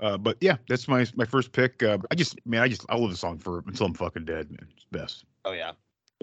Uh, 0.00 0.18
but 0.18 0.36
yeah, 0.40 0.56
that's 0.68 0.88
my 0.88 1.06
my 1.14 1.24
first 1.24 1.52
pick. 1.52 1.82
Uh, 1.82 1.98
I 2.10 2.14
just 2.16 2.38
man, 2.46 2.62
I 2.62 2.68
just 2.68 2.84
I 2.88 2.96
love 2.96 3.10
the 3.10 3.16
song 3.16 3.38
for 3.38 3.62
until 3.66 3.86
I'm 3.86 3.94
fucking 3.94 4.24
dead, 4.24 4.50
man. 4.50 4.66
It's 4.74 4.84
best. 4.90 5.24
Oh 5.44 5.52
yeah. 5.52 5.72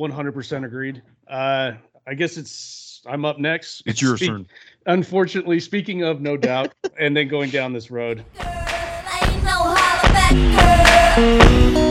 100% 0.10 0.66
agreed. 0.66 1.02
Uh 1.28 1.74
I 2.08 2.14
guess 2.16 2.38
it's 2.38 3.02
I'm 3.06 3.26
up 3.26 3.40
next. 3.40 3.84
It's 3.86 4.02
your 4.02 4.18
Speak- 4.18 4.30
turn. 4.30 4.48
Unfortunately, 4.88 5.60
speaking 5.60 6.04
of 6.04 6.22
no 6.22 6.36
doubt, 6.38 6.74
and 7.00 7.16
then 7.16 7.28
going 7.28 7.50
down 7.52 7.74
this 7.74 7.92
road. 7.92 8.24
Ain't 8.40 9.44
no 9.44 9.76
girl. 11.16 11.90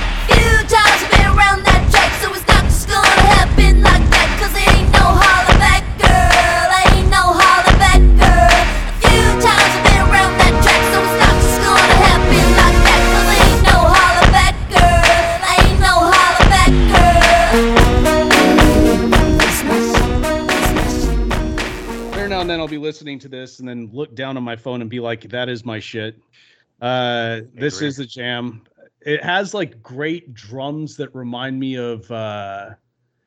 Be 22.71 22.77
listening 22.79 23.19
to 23.19 23.27
this 23.29 23.59
and 23.59 23.67
then 23.69 23.89
look 23.93 24.15
down 24.15 24.37
on 24.37 24.43
my 24.43 24.55
phone 24.55 24.81
and 24.81 24.89
be 24.89 24.99
like, 24.99 25.29
that 25.29 25.49
is 25.49 25.63
my 25.63 25.79
shit. 25.79 26.19
Uh, 26.81 27.41
this 27.53 27.81
is 27.81 27.97
the 27.97 28.05
jam. 28.05 28.63
It 29.01 29.23
has 29.23 29.53
like 29.53 29.81
great 29.83 30.33
drums 30.33 30.97
that 30.97 31.13
remind 31.13 31.59
me 31.59 31.75
of 31.75 32.09
uh 32.11 32.71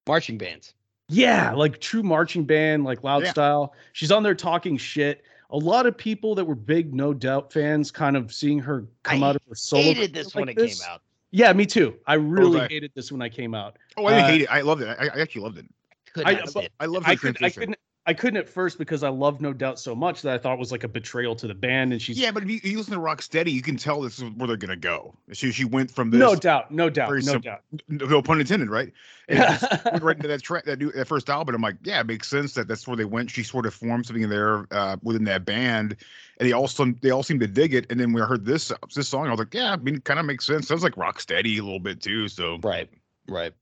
Marching 0.06 0.36
bands. 0.36 0.74
yeah, 1.08 1.52
like 1.52 1.80
true 1.80 2.02
marching 2.02 2.44
band, 2.44 2.84
like 2.84 3.02
loud 3.04 3.22
Yeah. 3.24 3.30
style. 3.30 3.74
She's 3.92 4.10
on 4.12 4.22
there 4.22 4.34
talking 4.34 4.76
shit. 4.76 5.22
A 5.50 5.56
lot 5.56 5.86
of 5.86 5.96
people 5.96 6.34
that 6.34 6.44
were 6.44 6.54
big 6.54 6.92
No 6.94 7.14
Doubt 7.14 7.52
fans 7.52 7.90
kind 7.90 8.16
of 8.16 8.32
seeing 8.32 8.58
her 8.58 8.86
come 9.02 9.22
I 9.22 9.28
out 9.28 9.36
of 9.36 9.42
her 9.48 9.54
solo. 9.54 9.82
Hated 9.82 10.12
this 10.12 10.34
like 10.34 10.40
when 10.42 10.48
it 10.50 10.56
this. 10.56 10.80
came 10.82 10.90
out. 10.92 11.00
Yeah, 11.30 11.52
me 11.52 11.64
too. 11.66 11.94
I 12.06 12.14
really 12.14 12.60
I. 12.60 12.68
hated 12.68 12.92
this 12.94 13.10
when 13.10 13.22
I 13.22 13.28
came 13.28 13.54
out. 13.54 13.76
Oh, 13.96 14.06
I 14.06 14.10
didn't 14.10 14.24
Uh, 14.24 14.28
hate 14.28 14.40
it. 14.42 14.48
I 14.50 14.60
loved 14.60 14.82
it. 14.82 14.96
I, 15.00 15.08
I 15.08 15.20
actually 15.20 15.42
loved 15.42 15.58
it. 15.58 15.66
Could 16.12 16.26
I- 16.26 16.32
not 16.34 16.52
but- 16.54 16.68
I 16.80 16.86
love 16.86 17.04
the 17.04 17.10
I 17.10 17.16
could 17.16 17.36
I 17.36 17.38
transition. 17.38 17.60
couldn't 17.60 17.78
I 18.06 18.12
couldn't 18.12 18.36
at 18.36 18.48
first 18.48 18.76
because 18.76 19.02
I 19.02 19.08
loved 19.08 19.40
No 19.40 19.54
Doubt 19.54 19.78
so 19.78 19.94
much 19.94 20.20
that 20.22 20.34
I 20.34 20.38
thought 20.38 20.54
it 20.54 20.58
was 20.58 20.70
like 20.70 20.84
a 20.84 20.88
betrayal 20.88 21.34
to 21.36 21.46
the 21.46 21.54
band 21.54 21.92
and 21.92 22.02
she's 22.02 22.18
Yeah, 22.18 22.32
but 22.32 22.42
if 22.42 22.50
you, 22.50 22.60
you 22.62 22.76
listen 22.76 22.92
to 22.92 23.00
Rocksteady, 23.00 23.50
you 23.50 23.62
can 23.62 23.76
tell 23.76 24.02
this 24.02 24.18
is 24.18 24.24
where 24.36 24.46
they're 24.46 24.58
gonna 24.58 24.76
go. 24.76 25.14
She 25.32 25.52
she 25.52 25.64
went 25.64 25.90
from 25.90 26.10
this. 26.10 26.20
no 26.20 26.36
doubt, 26.36 26.70
no 26.70 26.90
doubt, 26.90 27.08
very 27.08 27.22
no 27.22 27.32
sim- 27.32 27.40
doubt. 27.40 27.62
no 27.88 28.20
pun 28.20 28.40
intended, 28.40 28.68
right? 28.68 28.92
And 29.28 29.38
went 29.38 30.02
right 30.02 30.16
into 30.16 30.28
that 30.34 30.42
track, 30.42 30.64
that 30.64 30.78
new, 30.78 30.92
that 30.92 31.08
first 31.08 31.30
album. 31.30 31.54
I'm 31.54 31.62
like, 31.62 31.76
yeah, 31.82 32.00
it 32.00 32.06
makes 32.06 32.28
sense 32.28 32.52
that 32.54 32.68
that's 32.68 32.86
where 32.86 32.96
they 32.96 33.06
went. 33.06 33.30
She 33.30 33.42
sort 33.42 33.64
of 33.64 33.72
formed 33.72 34.04
something 34.04 34.22
in 34.22 34.28
there 34.28 34.66
uh, 34.70 34.96
within 35.02 35.24
that 35.24 35.46
band, 35.46 35.96
and 36.38 36.48
they 36.48 36.52
all 36.52 36.68
some 36.68 36.98
they 37.00 37.10
all 37.10 37.22
seem 37.22 37.40
to 37.40 37.46
dig 37.46 37.72
it. 37.72 37.86
And 37.88 37.98
then 37.98 38.12
when 38.12 38.22
I 38.22 38.26
heard 38.26 38.44
this 38.44 38.70
this 38.94 39.08
song, 39.08 39.28
I 39.28 39.30
was 39.30 39.38
like, 39.38 39.54
yeah, 39.54 39.72
I 39.72 39.76
mean, 39.76 39.96
it 39.96 40.04
kind 40.04 40.20
of 40.20 40.26
makes 40.26 40.46
sense. 40.46 40.68
Sounds 40.68 40.82
like 40.82 40.96
Rocksteady 40.96 41.58
a 41.58 41.62
little 41.62 41.80
bit 41.80 42.02
too. 42.02 42.28
So 42.28 42.58
Right. 42.62 42.90
Right. 43.26 43.54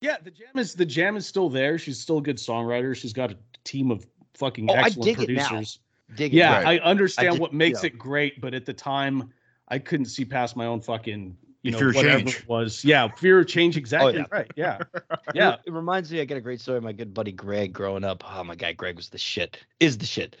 Yeah, 0.00 0.16
the 0.22 0.30
jam 0.30 0.48
is 0.56 0.74
the 0.74 0.86
jam 0.86 1.16
is 1.16 1.26
still 1.26 1.48
there. 1.50 1.78
She's 1.78 2.00
still 2.00 2.18
a 2.18 2.22
good 2.22 2.36
songwriter. 2.38 2.96
She's 2.96 3.12
got 3.12 3.30
a 3.30 3.36
team 3.64 3.90
of 3.90 4.06
fucking 4.34 4.70
Oh, 4.70 4.74
I 4.74 4.86
excellent 4.86 5.04
dig 5.18 5.28
it 5.30 5.32
now. 5.34 5.48
producers. 5.48 5.78
Dig 6.16 6.32
it. 6.34 6.36
Yeah, 6.38 6.62
Right. 6.62 6.80
I 6.80 6.84
understand 6.84 7.32
did- 7.34 7.40
what 7.40 7.52
makes 7.52 7.82
yeah. 7.82 7.88
it 7.88 7.98
great, 7.98 8.40
but 8.40 8.54
at 8.54 8.64
the 8.66 8.72
time, 8.72 9.32
I 9.68 9.78
couldn't 9.78 10.06
see 10.06 10.24
past 10.24 10.56
my 10.56 10.66
own 10.66 10.80
fucking 10.80 11.36
you 11.62 11.70
know 11.72 11.78
fear 11.78 11.90
of 11.90 11.94
whatever 11.96 12.18
change. 12.20 12.36
it 12.38 12.48
was. 12.48 12.82
Yeah, 12.84 13.08
fear 13.08 13.38
of 13.40 13.46
change. 13.46 13.76
Exactly 13.76 14.14
yeah. 14.16 14.24
right. 14.32 14.50
Yeah, 14.56 14.78
Yeah. 14.94 15.16
yeah. 15.34 15.56
It 15.66 15.72
reminds 15.72 16.10
me, 16.10 16.20
I 16.20 16.24
got 16.24 16.38
a 16.38 16.40
great 16.40 16.60
story 16.62 16.78
of 16.78 16.82
my 16.84 16.92
good 16.92 17.12
buddy 17.12 17.32
Greg 17.32 17.72
growing 17.74 18.02
up. 18.02 18.24
Oh 18.26 18.42
my 18.42 18.54
god, 18.56 18.76
Greg 18.78 18.96
was 18.96 19.10
the 19.10 19.18
shit. 19.18 19.58
Is 19.78 19.98
the 19.98 20.06
shit. 20.06 20.36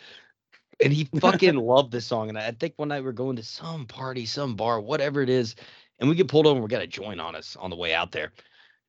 And 0.82 0.90
he 0.94 1.04
fucking 1.20 1.56
loved 1.56 1.92
this 1.92 2.06
song. 2.06 2.30
And 2.30 2.38
I 2.38 2.52
think 2.52 2.72
one 2.76 2.88
night 2.88 3.02
we 3.02 3.08
are 3.10 3.12
going 3.12 3.36
to 3.36 3.42
some 3.42 3.84
party, 3.84 4.24
some 4.24 4.56
bar, 4.56 4.80
whatever 4.80 5.20
it 5.20 5.28
is. 5.28 5.54
and 5.98 6.08
we 6.08 6.14
get 6.16 6.28
pulled 6.28 6.46
over. 6.46 6.58
We 6.58 6.68
got 6.68 6.80
a 6.80 6.86
joint 6.86 7.20
on 7.20 7.36
us 7.36 7.54
on 7.60 7.68
the 7.68 7.76
way 7.76 7.92
out 7.92 8.12
there, 8.12 8.32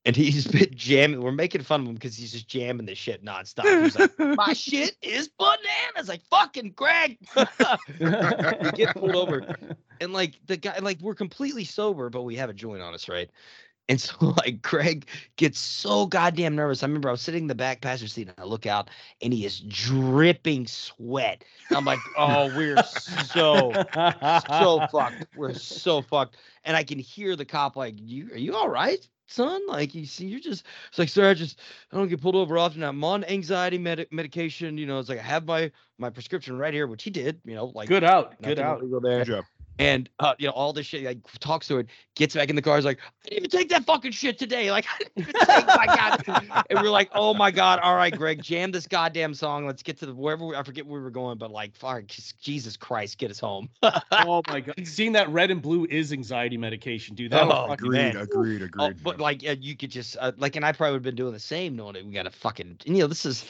and 0.06 0.16
he's 0.16 0.48
been 0.52 0.74
jamming. 0.74 1.22
We're 1.22 1.32
making 1.32 1.64
fun 1.64 1.82
of 1.82 1.88
him 1.88 1.94
because 1.96 2.16
he's 2.16 2.32
just 2.32 2.48
jamming 2.48 2.86
this 2.86 2.98
shit 2.98 3.24
nonstop. 3.24 3.84
He's 3.84 3.98
like, 3.98 4.18
"My 4.38 4.54
shit 4.54 4.96
is 5.02 5.30
bananas!" 5.30 6.08
Like 6.08 6.22
fucking 6.30 6.72
Greg. 6.72 7.18
we 8.00 8.72
get 8.72 8.96
pulled 8.96 9.16
over, 9.16 9.56
and 10.00 10.14
like 10.14 10.36
the 10.48 10.58
guy, 10.58 10.78
like 10.80 11.00
we're 11.02 11.16
completely 11.16 11.66
sober, 11.66 12.10
but 12.10 12.24
we 12.24 12.36
have 12.36 12.50
a 12.50 12.54
joint 12.54 12.82
on 12.82 12.94
us, 12.94 13.08
right? 13.08 13.30
And 13.90 14.00
so 14.00 14.34
like 14.38 14.62
Greg 14.62 15.08
gets 15.36 15.60
so 15.60 16.06
goddamn 16.06 16.56
nervous. 16.56 16.82
I 16.82 16.86
remember 16.86 17.10
I 17.10 17.12
was 17.12 17.22
sitting 17.22 17.44
in 17.44 17.48
the 17.48 17.56
back 17.56 17.82
passenger 17.82 18.10
seat 18.10 18.30
and 18.30 18.40
I 18.40 18.46
look 18.46 18.66
out 18.66 18.90
and 19.22 19.34
he 19.34 19.46
is 19.46 19.60
dripping 19.60 20.68
sweat. 20.68 21.44
I'm 21.72 21.84
like, 21.84 22.00
oh, 22.18 22.56
we're 22.56 22.82
so 22.84 23.74
so 24.48 24.88
fucked. 24.92 25.26
We're 25.36 25.54
so 25.54 26.02
fucked. 26.02 26.38
And 26.64 26.78
I 26.78 26.84
can 26.84 27.00
hear 27.00 27.36
the 27.36 27.44
cop 27.44 27.76
like, 27.76 27.96
"You 27.98 28.30
are 28.32 28.38
you 28.38 28.56
all 28.56 28.70
right, 28.70 29.06
son? 29.32 29.62
Like 29.68 29.96
you 29.96 30.06
see, 30.06 30.28
you're 30.28 30.40
just." 30.40 30.66
It's 30.90 31.00
like, 31.00 31.10
sir, 31.10 31.30
I 31.30 31.34
just 31.34 31.60
I 31.92 31.98
don't 31.98 32.08
get 32.08 32.22
pulled 32.22 32.36
over 32.36 32.58
often. 32.58 32.84
I'm 32.84 33.04
on 33.04 33.24
anxiety 33.26 33.78
med- 33.78 34.08
medication. 34.12 34.78
You 34.78 34.86
know, 34.86 35.00
it's 35.00 35.10
like 35.10 35.20
I 35.20 35.24
have 35.24 35.46
my 35.46 35.72
my 35.98 36.10
prescription 36.10 36.58
right 36.58 36.74
here, 36.74 36.88
which 36.88 37.04
he 37.04 37.10
did. 37.10 37.42
You 37.46 37.56
know, 37.56 37.66
like 37.74 37.90
Good 37.90 38.04
out. 38.04 38.42
Good 38.42 38.60
out. 38.60 38.80
illegal 38.80 39.00
there. 39.00 39.20
Good 39.20 39.28
job. 39.28 39.46
And 39.82 40.08
uh, 40.20 40.36
you 40.38 40.46
know, 40.46 40.54
all 40.54 40.74
this 40.74 40.86
shit, 40.86 41.04
like 41.04 41.18
talks 41.40 41.68
to 41.70 41.80
it, 41.80 41.88
gets 42.14 42.36
back 42.36 42.52
in 42.52 42.56
the 42.56 42.62
car, 42.62 42.78
is 42.78 42.86
like, 42.86 43.00
I 43.26 43.30
didn't 43.30 43.38
even 43.40 43.50
take 43.50 43.70
that 43.70 43.84
fucking 43.84 44.12
shit 44.12 44.38
today. 44.38 44.70
Like, 44.70 44.86
I 44.94 44.98
didn't 45.00 45.12
even 45.18 45.34
take 45.34 45.66
my 45.66 45.86
god. 45.88 46.66
and 46.70 46.82
we're 46.84 46.92
like, 46.92 47.10
oh 47.16 47.34
my 47.34 47.50
god, 47.50 47.80
all 47.80 47.96
right, 47.96 48.16
Greg, 48.16 48.44
jam 48.44 48.72
this 48.72 48.86
goddamn 48.86 49.34
song. 49.34 49.66
Let's 49.66 49.82
get 49.82 49.98
to 49.98 50.06
the 50.06 50.14
wherever 50.14 50.46
we, 50.46 50.56
I 50.56 50.62
forget 50.62 50.86
where 50.86 51.00
we 51.00 51.04
were 51.04 51.10
going, 51.10 51.40
but 51.40 51.50
like, 51.50 51.76
fuck, 51.76 52.04
Jesus 52.06 52.78
Christ, 52.78 53.18
get 53.18 53.32
us 53.32 53.40
home. 53.40 53.70
oh 54.12 54.44
my 54.48 54.60
god. 54.60 54.76
Seeing 54.84 55.14
that 55.14 55.28
red 55.30 55.50
and 55.50 55.64
blue 55.64 55.88
is 55.90 56.14
anxiety 56.14 56.58
medication, 56.58 57.16
dude. 57.16 57.32
That 57.32 57.48
Oh, 57.48 57.68
fucking 57.70 57.88
Agreed, 57.88 57.98
man. 57.98 58.18
agreed, 58.18 58.62
Oh, 58.78 58.86
agreed. 58.86 59.04
but 59.04 59.20
like, 59.20 59.44
uh, 59.48 59.56
you 59.60 59.76
could 59.76 59.90
just 59.90 60.16
uh, 60.20 60.32
like, 60.38 60.56
and 60.58 60.64
I 60.64 60.74
probably 60.74 60.92
would 60.92 60.98
have 60.98 61.04
been 61.04 61.16
doing 61.16 61.34
the 61.34 61.40
same, 61.40 61.76
knowing 61.76 61.94
that 61.94 62.06
we 62.06 62.12
got 62.12 62.28
a 62.28 62.30
fucking, 62.30 62.78
and, 62.86 62.96
you 62.96 63.02
know, 63.02 63.08
this 63.08 63.26
is. 63.26 63.46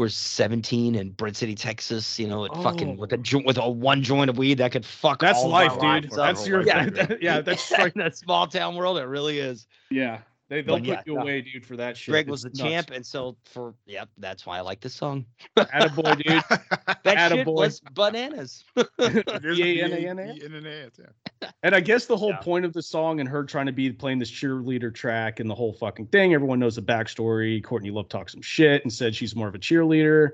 We're 0.00 0.08
17 0.08 0.94
in 0.94 1.10
Brent 1.10 1.36
City, 1.36 1.54
Texas. 1.54 2.18
You 2.18 2.26
know, 2.26 2.44
it 2.46 2.52
fucking 2.62 2.88
Oh. 2.88 3.00
with 3.00 3.12
a 3.12 3.18
jo- 3.18 3.42
with 3.44 3.58
a 3.58 3.68
one 3.68 4.02
joint 4.02 4.30
of 4.30 4.38
weed 4.38 4.54
that 4.54 4.72
could 4.72 4.86
fuck. 4.86 5.20
That's 5.20 5.38
all 5.38 5.48
of 5.48 5.52
our 5.52 5.64
life, 5.68 5.72
dude. 5.74 6.04
lives 6.04 6.16
up. 6.18 6.26
That's 6.26 6.46
your 6.48 6.62
yeah, 6.66 6.88
yeah, 7.20 7.40
that's 7.42 7.70
right. 7.78 7.92
in 7.94 8.00
that 8.00 8.16
small 8.16 8.46
town 8.46 8.76
world. 8.76 8.96
It 8.96 9.02
really 9.04 9.38
is. 9.38 9.66
Yeah. 9.90 10.20
They 10.50 10.62
they'll 10.62 10.74
But 10.76 10.80
put 10.84 10.88
yeah, 10.88 11.02
you 11.06 11.14
no. 11.14 11.22
away, 11.22 11.40
dude, 11.42 11.64
for 11.64 11.76
that 11.76 11.96
shit. 11.96 12.12
Greg 12.12 12.24
It's 12.26 12.30
was 12.30 12.42
the 12.42 12.48
nuts. 12.50 12.60
champ, 12.60 12.90
and 12.90 13.06
so 13.06 13.36
for 13.44 13.72
yeah, 13.86 14.04
that's 14.18 14.44
why 14.44 14.58
I 14.58 14.62
like 14.62 14.80
this 14.80 14.94
song. 14.94 15.24
Attaboy, 15.56 16.22
dude. 16.22 16.42
That 17.04 17.30
shit 17.30 17.46
was 17.46 17.80
bananas. 17.92 18.64
It 18.98 19.44
is 19.44 19.56
B-A-N-A-N-A? 19.56 20.34
B-A-N-A-N-A, 20.34 20.90
yeah. 20.98 21.50
And 21.62 21.74
I 21.74 21.80
guess 21.80 22.06
the 22.06 22.16
whole 22.16 22.30
Yeah. 22.30 22.38
point 22.40 22.64
of 22.64 22.72
the 22.72 22.82
song 22.82 23.20
and 23.20 23.28
her 23.28 23.44
trying 23.44 23.66
to 23.66 23.72
be 23.72 23.90
playing 23.92 24.18
this 24.18 24.30
cheerleader 24.30 24.92
track 24.94 25.38
and 25.40 25.48
the 25.48 25.54
whole 25.54 25.72
fucking 25.72 26.08
thing, 26.08 26.34
everyone 26.34 26.58
knows 26.58 26.74
the 26.76 26.82
backstory. 26.82 27.62
Courtney 27.62 27.90
Love 27.90 28.08
talked 28.08 28.32
some 28.32 28.42
shit 28.42 28.82
and 28.82 28.92
said 28.92 29.14
she's 29.14 29.34
more 29.36 29.48
of 29.48 29.54
a 29.54 29.58
cheerleader 29.58 30.30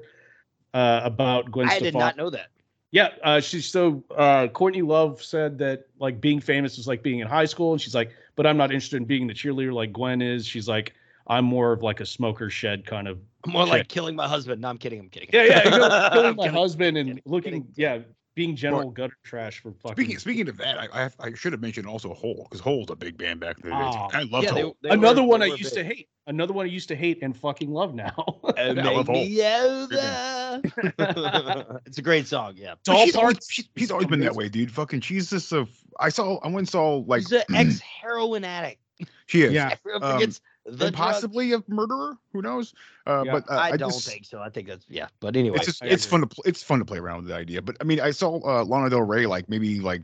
uh, 0.74 1.02
about 1.04 1.50
Gwen 1.52 1.66
I 1.68 1.72
Stefani. 1.76 1.90
did 1.92 1.98
not 1.98 2.16
know 2.16 2.30
that. 2.30 2.48
Yeah, 2.90 3.10
uh, 3.22 3.40
she's 3.40 3.66
so 3.66 4.02
uh, 4.16 4.48
Courtney 4.48 4.80
Love 4.82 5.22
said 5.22 5.58
that 5.58 5.86
like 6.00 6.20
being 6.20 6.40
famous 6.40 6.78
is 6.78 6.86
like 6.88 7.02
being 7.02 7.18
in 7.18 7.26
high 7.28 7.44
school, 7.44 7.72
and 7.72 7.80
she's 7.82 7.94
like, 7.94 8.10
but 8.36 8.46
I'm 8.46 8.56
not 8.56 8.70
interested 8.70 8.96
in 8.98 9.04
being 9.04 9.26
the 9.26 9.34
cheerleader 9.34 9.72
like 9.72 9.92
Gwen 9.92 10.22
is. 10.22 10.46
She's 10.46 10.68
like, 10.68 10.94
I'm 11.26 11.44
more 11.44 11.72
of 11.72 11.82
like 11.82 12.00
a 12.00 12.06
smoker 12.06 12.48
shed 12.50 12.86
kind 12.86 13.08
of. 13.08 13.18
More 13.46 13.64
chick. 13.64 13.70
like 13.72 13.88
killing 13.88 14.14
my 14.14 14.28
husband. 14.28 14.60
No, 14.60 14.68
I'm 14.68 14.78
kidding. 14.78 15.00
I'm 15.00 15.08
kidding. 15.08 15.28
Yeah, 15.32 15.44
yeah, 15.44 15.64
you 15.64 15.70
know, 15.78 16.08
killing 16.12 16.36
my 16.36 16.44
kidding. 16.44 16.58
husband 16.58 16.96
and 16.98 17.08
kidding, 17.08 17.22
looking, 17.24 17.52
kidding. 17.64 17.72
yeah, 17.76 17.98
being 18.36 18.54
general 18.54 18.90
gutter 18.90 19.16
trash 19.24 19.58
for 19.60 19.72
fucking. 19.72 19.94
Speaking 19.96 20.18
speaking 20.18 20.48
of 20.48 20.56
that, 20.58 20.78
I 20.78 20.88
I, 20.92 21.00
have, 21.02 21.16
I 21.18 21.34
should 21.34 21.52
have 21.52 21.60
mentioned 21.62 21.88
also 21.88 22.14
Hole 22.14 22.46
because 22.48 22.60
Hole's 22.60 22.90
a 22.90 22.94
big 22.94 23.18
band 23.18 23.40
back 23.40 23.56
in 23.64 23.70
the 23.70 23.74
day. 23.74 23.82
Oh, 23.82 24.08
I 24.12 24.22
love 24.24 24.44
Yeah, 24.44 24.50
Hole. 24.52 24.76
they 24.82 24.90
Another 24.90 25.22
were- 25.22 25.28
one 25.28 25.42
I 25.42 25.46
used 25.46 25.74
big. 25.74 25.82
to 25.88 25.94
hate. 25.94 26.08
Another 26.28 26.52
one 26.52 26.66
I 26.66 26.68
used 26.68 26.88
to 26.88 26.96
hate 26.96 27.18
and 27.22 27.36
fucking 27.36 27.72
love 27.72 27.94
now. 27.94 28.14
Uh, 28.46 28.52
I 28.58 28.70
love 28.72 29.08
me 29.08 29.42
over. 29.44 30.62
it's 31.86 31.98
a 31.98 32.02
great 32.02 32.26
song. 32.26 32.54
Yeah. 32.56 32.74
Doll 32.84 33.04
she's 33.04 33.14
always, 33.16 33.34
parts 33.34 33.52
she's, 33.52 33.64
is 33.66 33.70
she's 33.76 33.90
always 33.90 34.06
been 34.06 34.20
that 34.20 34.34
way, 34.34 34.48
dude. 34.48 34.70
Fucking, 34.72 35.00
she's 35.02 35.28
just 35.28 35.52
a. 35.52 35.66
I 36.00 36.08
saw, 36.08 36.38
I 36.38 36.46
went 36.46 36.58
and 36.58 36.68
saw 36.68 36.96
like 37.06 37.22
He's 37.22 37.32
an 37.32 37.42
ex 37.54 37.80
heroin 37.80 38.44
addict. 38.44 38.80
she 39.26 39.42
is, 39.42 39.52
Yeah. 39.52 39.74
Everyone 39.84 40.02
Um, 40.02 40.12
forgets 40.12 40.40
the 40.68 40.92
possibly 40.92 41.52
a 41.52 41.62
murderer. 41.68 42.18
Who 42.32 42.42
knows? 42.42 42.74
Uh, 43.06 43.22
Yeah. 43.24 43.32
but 43.32 43.50
uh, 43.50 43.58
I, 43.58 43.76
don't 43.76 43.90
just- 43.92 44.08
think 44.08 44.24
so. 44.24 44.40
I 44.40 44.48
think 44.48 44.68
that's 44.68 44.84
yeah. 44.88 45.08
But 45.20 45.36
anyway, 45.36 45.56
It's 45.58 45.66
just, 45.66 45.84
it's 45.84 46.04
fun 46.06 46.20
to, 46.20 46.26
pl- 46.26 46.44
it's 46.46 46.62
fun 46.62 46.78
to 46.80 46.84
play 46.84 46.98
around 46.98 47.18
with 47.18 47.28
the 47.28 47.34
idea. 47.34 47.62
But 47.62 47.76
I 47.80 47.84
mean, 47.84 48.00
I 48.00 48.10
saw 48.10 48.40
uh, 48.44 48.64
Lana 48.64 48.90
Del 48.90 49.02
Rey 49.02 49.26
like 49.26 49.48
maybe 49.48 49.80
like 49.80 50.02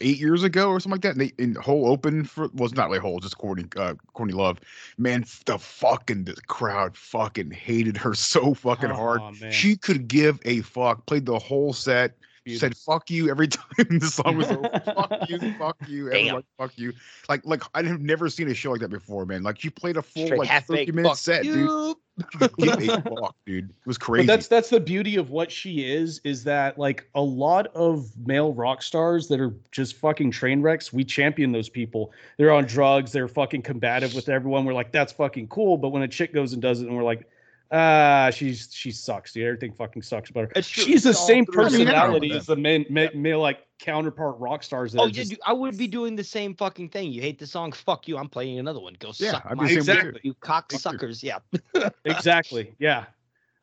eight 0.00 0.18
years 0.18 0.44
ago 0.44 0.70
or 0.70 0.78
something 0.78 0.92
like 0.92 1.00
that. 1.02 1.12
And 1.16 1.20
they 1.20 1.32
in 1.42 1.54
whole 1.56 1.88
open 1.88 2.24
for 2.24 2.48
was 2.54 2.74
not 2.74 2.88
really 2.88 3.00
whole, 3.00 3.18
just 3.18 3.38
Courtney, 3.38 3.66
uh, 3.76 3.94
Courtney 4.14 4.34
Love. 4.34 4.60
Man, 4.98 5.24
the 5.46 5.58
fucking 5.58 6.24
the 6.24 6.34
crowd 6.46 6.96
fucking 6.96 7.50
hated 7.50 7.96
her 7.96 8.14
so 8.14 8.54
fucking 8.54 8.90
hard. 8.90 9.20
Oh, 9.22 9.32
man. 9.40 9.50
She 9.50 9.76
could 9.76 10.06
give 10.08 10.38
a 10.44 10.60
fuck. 10.60 11.06
Played 11.06 11.26
the 11.26 11.38
whole 11.38 11.72
set. 11.72 12.16
Beautiful. 12.48 12.68
Said 12.68 12.76
"fuck 12.78 13.10
you" 13.10 13.28
every 13.28 13.48
time 13.48 13.98
the 13.98 14.06
song 14.06 14.38
was 14.38 14.48
over. 14.48 14.68
fuck 14.84 15.28
you, 15.28 15.54
fuck 15.58 15.76
you, 15.86 16.08
Damn. 16.08 16.18
everyone, 16.18 16.44
fuck 16.56 16.72
you. 16.78 16.94
Like, 17.28 17.44
like 17.44 17.62
I 17.74 17.82
have 17.82 18.00
never 18.00 18.30
seen 18.30 18.48
a 18.48 18.54
show 18.54 18.70
like 18.70 18.80
that 18.80 18.88
before, 18.88 19.26
man. 19.26 19.42
Like 19.42 19.60
she 19.60 19.68
played 19.68 19.98
a 19.98 20.02
full 20.02 20.24
straight 20.26 20.38
like 20.38 20.64
thirty 20.64 20.90
minute 20.92 21.08
Fuck 21.08 21.18
set, 21.18 21.42
dude. 21.42 21.56
you. 21.56 22.00
She 22.32 22.38
could 22.38 22.56
give 22.56 22.88
a 22.88 23.02
fuck, 23.02 23.36
dude. 23.44 23.68
It 23.68 23.86
was 23.86 23.98
crazy. 23.98 24.26
But 24.26 24.32
that's 24.32 24.48
that's 24.48 24.70
the 24.70 24.80
beauty 24.80 25.16
of 25.16 25.28
what 25.28 25.52
she 25.52 25.92
is, 25.92 26.22
is 26.24 26.42
that 26.44 26.78
like 26.78 27.08
a 27.14 27.20
lot 27.20 27.66
of 27.74 28.10
male 28.26 28.54
rock 28.54 28.82
stars 28.82 29.28
that 29.28 29.40
are 29.40 29.54
just 29.70 29.96
fucking 29.96 30.30
train 30.30 30.62
wrecks, 30.62 30.90
we 30.90 31.04
champion 31.04 31.52
those 31.52 31.68
people. 31.68 32.12
They're 32.38 32.50
on 32.50 32.64
drugs, 32.64 33.12
they're 33.12 33.28
fucking 33.28 33.60
combative 33.62 34.14
with 34.14 34.30
everyone. 34.30 34.64
We're 34.64 34.72
like, 34.72 34.90
that's 34.90 35.12
fucking 35.12 35.48
cool. 35.48 35.76
But 35.76 35.90
when 35.90 36.02
a 36.02 36.08
chick 36.08 36.32
goes 36.32 36.54
and 36.54 36.62
does 36.62 36.80
it, 36.80 36.88
and 36.88 36.96
we're 36.96 37.04
like, 37.04 37.28
ah, 37.70 38.30
she's 38.32 38.68
she 38.72 38.90
sucks, 38.90 39.32
dude. 39.32 39.44
Everything 39.46 39.72
fucking 39.72 40.02
sucks 40.02 40.30
about 40.30 40.44
her. 40.46 40.52
It's 40.56 40.68
true. 40.68 40.84
She's 40.84 41.02
the 41.04 41.10
It's 41.10 41.18
all 41.20 41.26
same 41.26 41.46
through- 41.46 41.64
I 41.64 41.68
mean, 41.70 41.80
I 41.82 41.84
know 41.84 41.90
personality 41.92 42.32
as 42.32 42.46
the 42.46 42.56
main, 42.56 42.86
ma- 42.88 43.06
male 43.14 43.40
like 43.40 43.66
counterpart 43.78 44.38
rock 44.38 44.62
stars 44.62 44.92
that 44.92 45.00
Oh 45.00 45.06
yeah, 45.06 45.12
just 45.12 45.30
dude, 45.30 45.40
I 45.46 45.52
would 45.52 45.76
be 45.76 45.86
doing 45.86 46.16
the 46.16 46.24
same 46.24 46.54
fucking 46.54 46.88
thing. 46.88 47.12
You 47.12 47.20
hate 47.22 47.38
the 47.38 47.46
song, 47.46 47.72
fuck 47.72 48.08
you. 48.08 48.16
I'm 48.18 48.28
playing 48.28 48.58
another 48.58 48.80
one. 48.80 48.94
Go 48.98 49.12
Yeah, 49.18 49.32
suck 49.32 49.46
I'd 49.46 49.50
be 49.50 49.56
my 49.56 49.68
the 49.68 49.74
Exactly. 49.74 50.20
you 50.24 50.34
cocksuckers. 50.34 51.22
Yeah. 51.22 51.38
exactly 52.04 52.74
yeah 52.78 53.04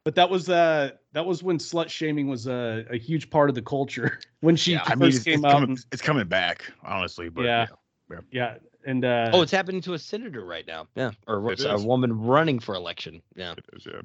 but 0.03 0.13
that 0.15 0.29
was 0.29 0.49
uh 0.49 0.91
that 1.13 1.25
was 1.25 1.41
when 1.43 1.57
slut 1.57 1.89
shaming 1.89 2.27
was 2.27 2.47
uh, 2.47 2.83
a 2.91 2.97
huge 2.97 3.29
part 3.29 3.49
of 3.49 3.55
the 3.55 3.61
culture 3.61 4.19
when 4.41 4.55
she 4.55 4.73
Yeah, 4.73 4.79
first 4.83 4.91
I 4.91 4.95
mean, 4.95 5.07
it's, 5.09 5.23
came 5.23 5.33
it's 5.35 5.45
out 5.45 5.51
coming, 5.53 5.69
and- 5.71 5.85
it's 5.91 6.01
coming 6.01 6.27
back, 6.27 6.71
honestly. 6.83 7.29
But 7.29 7.45
Yeah. 7.45 7.65
yeah, 8.11 8.19
yeah 8.31 8.55
and 8.85 9.03
uh 9.05 9.29
Oh, 9.33 9.41
it's 9.41 9.51
happening 9.51 9.81
to 9.81 9.93
a 9.93 9.99
senator 9.99 10.45
right 10.45 10.65
now. 10.67 10.87
Yeah, 10.95 11.11
or 11.27 11.41
what's 11.41 11.63
a 11.63 11.77
woman 11.77 12.17
running 12.21 12.59
for 12.59 12.75
election. 12.75 13.21
Yeah. 13.35 13.53
it 13.53 13.65
is, 13.73 13.85
yeah. 13.85 14.01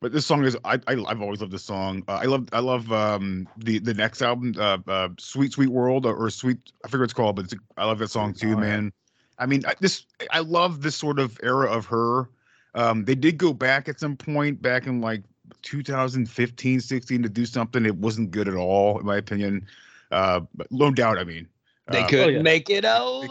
But 0.00 0.12
this 0.12 0.26
song 0.26 0.44
is 0.44 0.56
I, 0.64 0.74
I 0.88 0.96
I've 1.06 1.22
always 1.22 1.40
loved 1.40 1.52
this 1.52 1.62
song. 1.64 2.02
Uh, 2.08 2.14
I 2.14 2.24
love 2.24 2.48
I 2.52 2.58
love 2.58 2.90
um 2.92 3.46
the 3.56 3.78
the 3.78 3.94
next 3.94 4.20
album, 4.22 4.54
uh, 4.58 4.78
uh 4.88 5.08
Sweet 5.18 5.52
Sweet 5.52 5.68
World 5.70 6.06
or, 6.06 6.14
or 6.16 6.30
Sweet 6.30 6.58
I 6.84 6.88
forget 6.88 7.00
what 7.00 7.04
it's 7.04 7.12
called, 7.12 7.36
but 7.36 7.44
it's, 7.46 7.54
I 7.76 7.84
love 7.84 7.98
that 8.00 8.08
song 8.08 8.32
too, 8.34 8.48
Oh, 8.48 8.50
yeah. 8.50 8.56
man. 8.56 8.92
I 9.38 9.46
mean, 9.46 9.64
I, 9.66 9.74
this 9.80 10.06
I 10.30 10.40
love 10.40 10.82
this 10.82 10.96
sort 10.96 11.18
of 11.18 11.38
era 11.42 11.70
of 11.70 11.86
her. 11.86 12.28
Um, 12.74 13.04
they 13.04 13.14
did 13.14 13.38
go 13.38 13.52
back 13.52 13.88
at 13.88 14.00
some 14.00 14.16
point 14.16 14.60
back 14.62 14.86
in 14.86 15.00
like 15.00 15.22
2015, 15.62 16.80
16 16.80 17.22
to 17.22 17.28
do 17.28 17.46
something. 17.46 17.84
It 17.86 17.96
wasn't 17.96 18.30
good 18.30 18.48
at 18.48 18.54
all, 18.54 18.98
in 18.98 19.06
my 19.06 19.16
opinion. 19.16 19.66
Uh, 20.10 20.40
but 20.54 20.70
no 20.70 20.90
doubt, 20.90 21.18
I 21.18 21.24
mean, 21.24 21.48
They 21.90 22.02
uh, 22.02 22.08
couldn't 22.08 22.34
yeah. 22.36 22.42
make 22.42 22.70
it 22.70 22.84
over. 22.84 23.28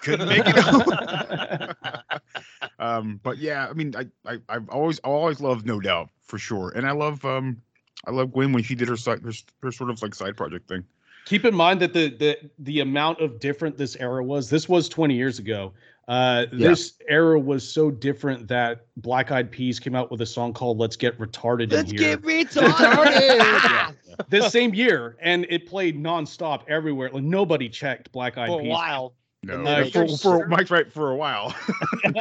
Couldn't 0.00 0.28
make 0.28 0.42
it 0.46 0.68
over. 0.68 1.74
um, 2.78 3.20
but 3.22 3.38
yeah, 3.38 3.66
I 3.68 3.72
mean, 3.72 3.94
I, 3.96 4.06
I 4.30 4.38
I've 4.48 4.68
always 4.68 4.98
always 5.00 5.40
loved 5.40 5.66
No 5.66 5.80
Doubt 5.80 6.10
for 6.22 6.38
sure, 6.38 6.70
and 6.70 6.86
I 6.86 6.92
love 6.92 7.24
um 7.24 7.60
I 8.06 8.10
love 8.10 8.32
Gwen 8.32 8.52
when 8.52 8.62
she 8.62 8.74
did 8.74 8.88
her 8.88 8.96
side 8.96 9.22
her, 9.22 9.32
her 9.62 9.72
sort 9.72 9.90
of 9.90 10.00
like 10.02 10.14
side 10.14 10.36
project 10.36 10.68
thing. 10.68 10.84
keep 11.26 11.44
in 11.44 11.54
mind 11.54 11.80
that 11.80 11.92
the 11.92 12.08
the 12.10 12.50
the 12.60 12.80
amount 12.80 13.20
of 13.20 13.38
different 13.40 13.76
this 13.76 13.96
era 13.96 14.22
was 14.24 14.48
this 14.50 14.68
was 14.68 14.88
20 14.88 15.14
years 15.14 15.38
ago 15.38 15.72
uh 16.08 16.46
Yeah. 16.52 16.68
this 16.68 16.94
era 17.08 17.38
was 17.38 17.62
so 17.70 17.90
different 17.90 18.48
that 18.48 18.86
black 18.96 19.30
eyed 19.30 19.50
peas 19.50 19.78
came 19.78 19.94
out 19.94 20.10
with 20.10 20.22
a 20.22 20.26
song 20.26 20.54
called 20.54 20.78
let's 20.78 20.96
get 20.96 21.18
retarded 21.18 21.70
Let's 21.72 21.92
in 21.92 21.98
here 21.98 22.16
get 22.16 22.22
retarded. 22.22 23.94
this 24.30 24.50
same 24.50 24.72
year 24.74 25.16
and 25.20 25.44
it 25.50 25.66
played 25.66 26.02
nonstop 26.02 26.62
everywhere 26.68 27.10
like 27.12 27.22
nobody 27.22 27.68
checked 27.68 28.10
black 28.12 28.38
eyed 28.38 28.48
for 28.48 28.60
a 28.60 28.62
peas 28.62 28.70
while. 28.70 29.12
No, 29.42 29.54
And 29.54 29.66
then 29.66 29.82
uh, 29.84 29.90
for, 29.90 30.18
for 30.18 30.46
Mike's 30.48 30.70
right 30.70 30.92
for 30.92 31.12
a 31.12 31.16
while. 31.16 31.54
and, 32.04 32.14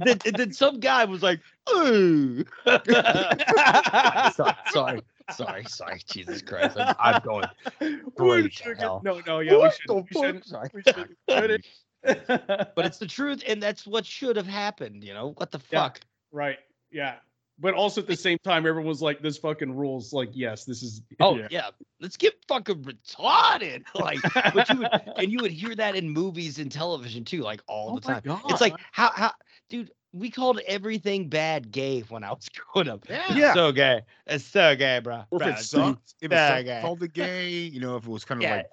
then, 0.00 0.18
and 0.24 0.36
then 0.36 0.52
some 0.52 0.78
guy 0.78 1.04
was 1.04 1.22
like, 1.22 1.40
"Ooh." 1.74 2.44
sorry, 2.66 4.54
sorry, 4.70 5.02
sorry, 5.32 5.64
sorry. 5.66 6.00
Jesus 6.06 6.40
Christ, 6.42 6.76
I'm, 6.78 6.94
I'm 7.00 7.20
going. 7.22 7.46
We 7.80 7.96
Great 8.14 8.52
should- 8.52 8.78
hell. 8.78 9.00
no 9.04 9.20
no 9.26 9.40
yeah 9.40 9.52
we 9.52 9.58
What 9.58 9.74
should 9.74 9.90
we 9.90 10.02
shouldn't 10.12 10.46
Sorry. 10.46 10.68
we 10.72 10.82
shouldn't 10.82 11.16
should 11.28 11.50
it? 11.50 11.66
But 12.04 12.86
it's 12.86 12.98
the 12.98 13.06
truth, 13.06 13.42
and 13.48 13.60
that's 13.62 13.86
what 13.86 14.06
should 14.06 14.36
have 14.36 14.46
happened. 14.46 15.02
You 15.04 15.14
know 15.14 15.32
what 15.36 15.50
the 15.50 15.60
Yeah. 15.70 15.82
fuck? 15.82 16.00
right 16.32 16.58
yeah 16.92 17.16
but 17.60 17.74
also 17.74 18.00
at 18.00 18.06
the 18.06 18.16
same 18.16 18.38
time, 18.42 18.66
everyone 18.66 18.86
was 18.88 19.02
like, 19.02 19.20
"This 19.22 19.38
fucking 19.38 19.74
rules." 19.76 20.12
Like, 20.12 20.30
yes, 20.32 20.64
this 20.64 20.82
is. 20.82 21.02
Oh 21.20 21.36
yeah. 21.36 21.48
yeah. 21.50 21.68
let's 22.00 22.16
get 22.16 22.34
fucking 22.48 22.82
retarded. 22.82 23.84
Like, 23.94 24.18
but 24.54 24.68
you 24.70 24.78
would, 24.78 24.88
and 25.16 25.30
you 25.32 25.38
would 25.42 25.50
hear 25.52 25.74
that 25.74 25.94
in 25.96 26.08
movies 26.08 26.58
and 26.58 26.72
television 26.72 27.24
too, 27.24 27.42
like 27.42 27.60
all 27.68 27.92
Oh 27.92 27.98
the 27.98 28.08
my 28.08 28.14
time. 28.14 28.22
God. 28.24 28.40
It's 28.50 28.60
like 28.60 28.74
how 28.92 29.10
how, 29.14 29.32
dude. 29.68 29.90
We 30.12 30.28
called 30.28 30.58
everything 30.66 31.28
bad 31.28 31.70
gay 31.70 32.00
when 32.08 32.24
I 32.24 32.30
was 32.30 32.48
growing 32.72 32.88
up. 32.88 33.08
Yeah. 33.08 33.22
It's 33.30 33.54
so 33.54 33.70
gay. 33.70 34.00
It's 34.26 34.44
so 34.44 34.74
gay, 34.74 34.98
bro. 34.98 35.22
Or 35.30 35.36
if 35.36 35.38
Bro, 35.38 35.46
it 35.46 35.50
it's 35.52 35.66
sucked, 35.68 36.14
if 36.20 36.32
it 36.32 36.34
so 36.34 36.48
sucked, 36.48 36.64
gay. 36.64 36.80
called 36.82 37.02
it 37.04 37.12
gay, 37.12 37.48
you 37.48 37.78
know, 37.78 37.94
if 37.94 38.02
it 38.04 38.10
was 38.10 38.24
kind 38.24 38.40
of 38.40 38.42
Yeah. 38.42 38.56
like 38.56 38.66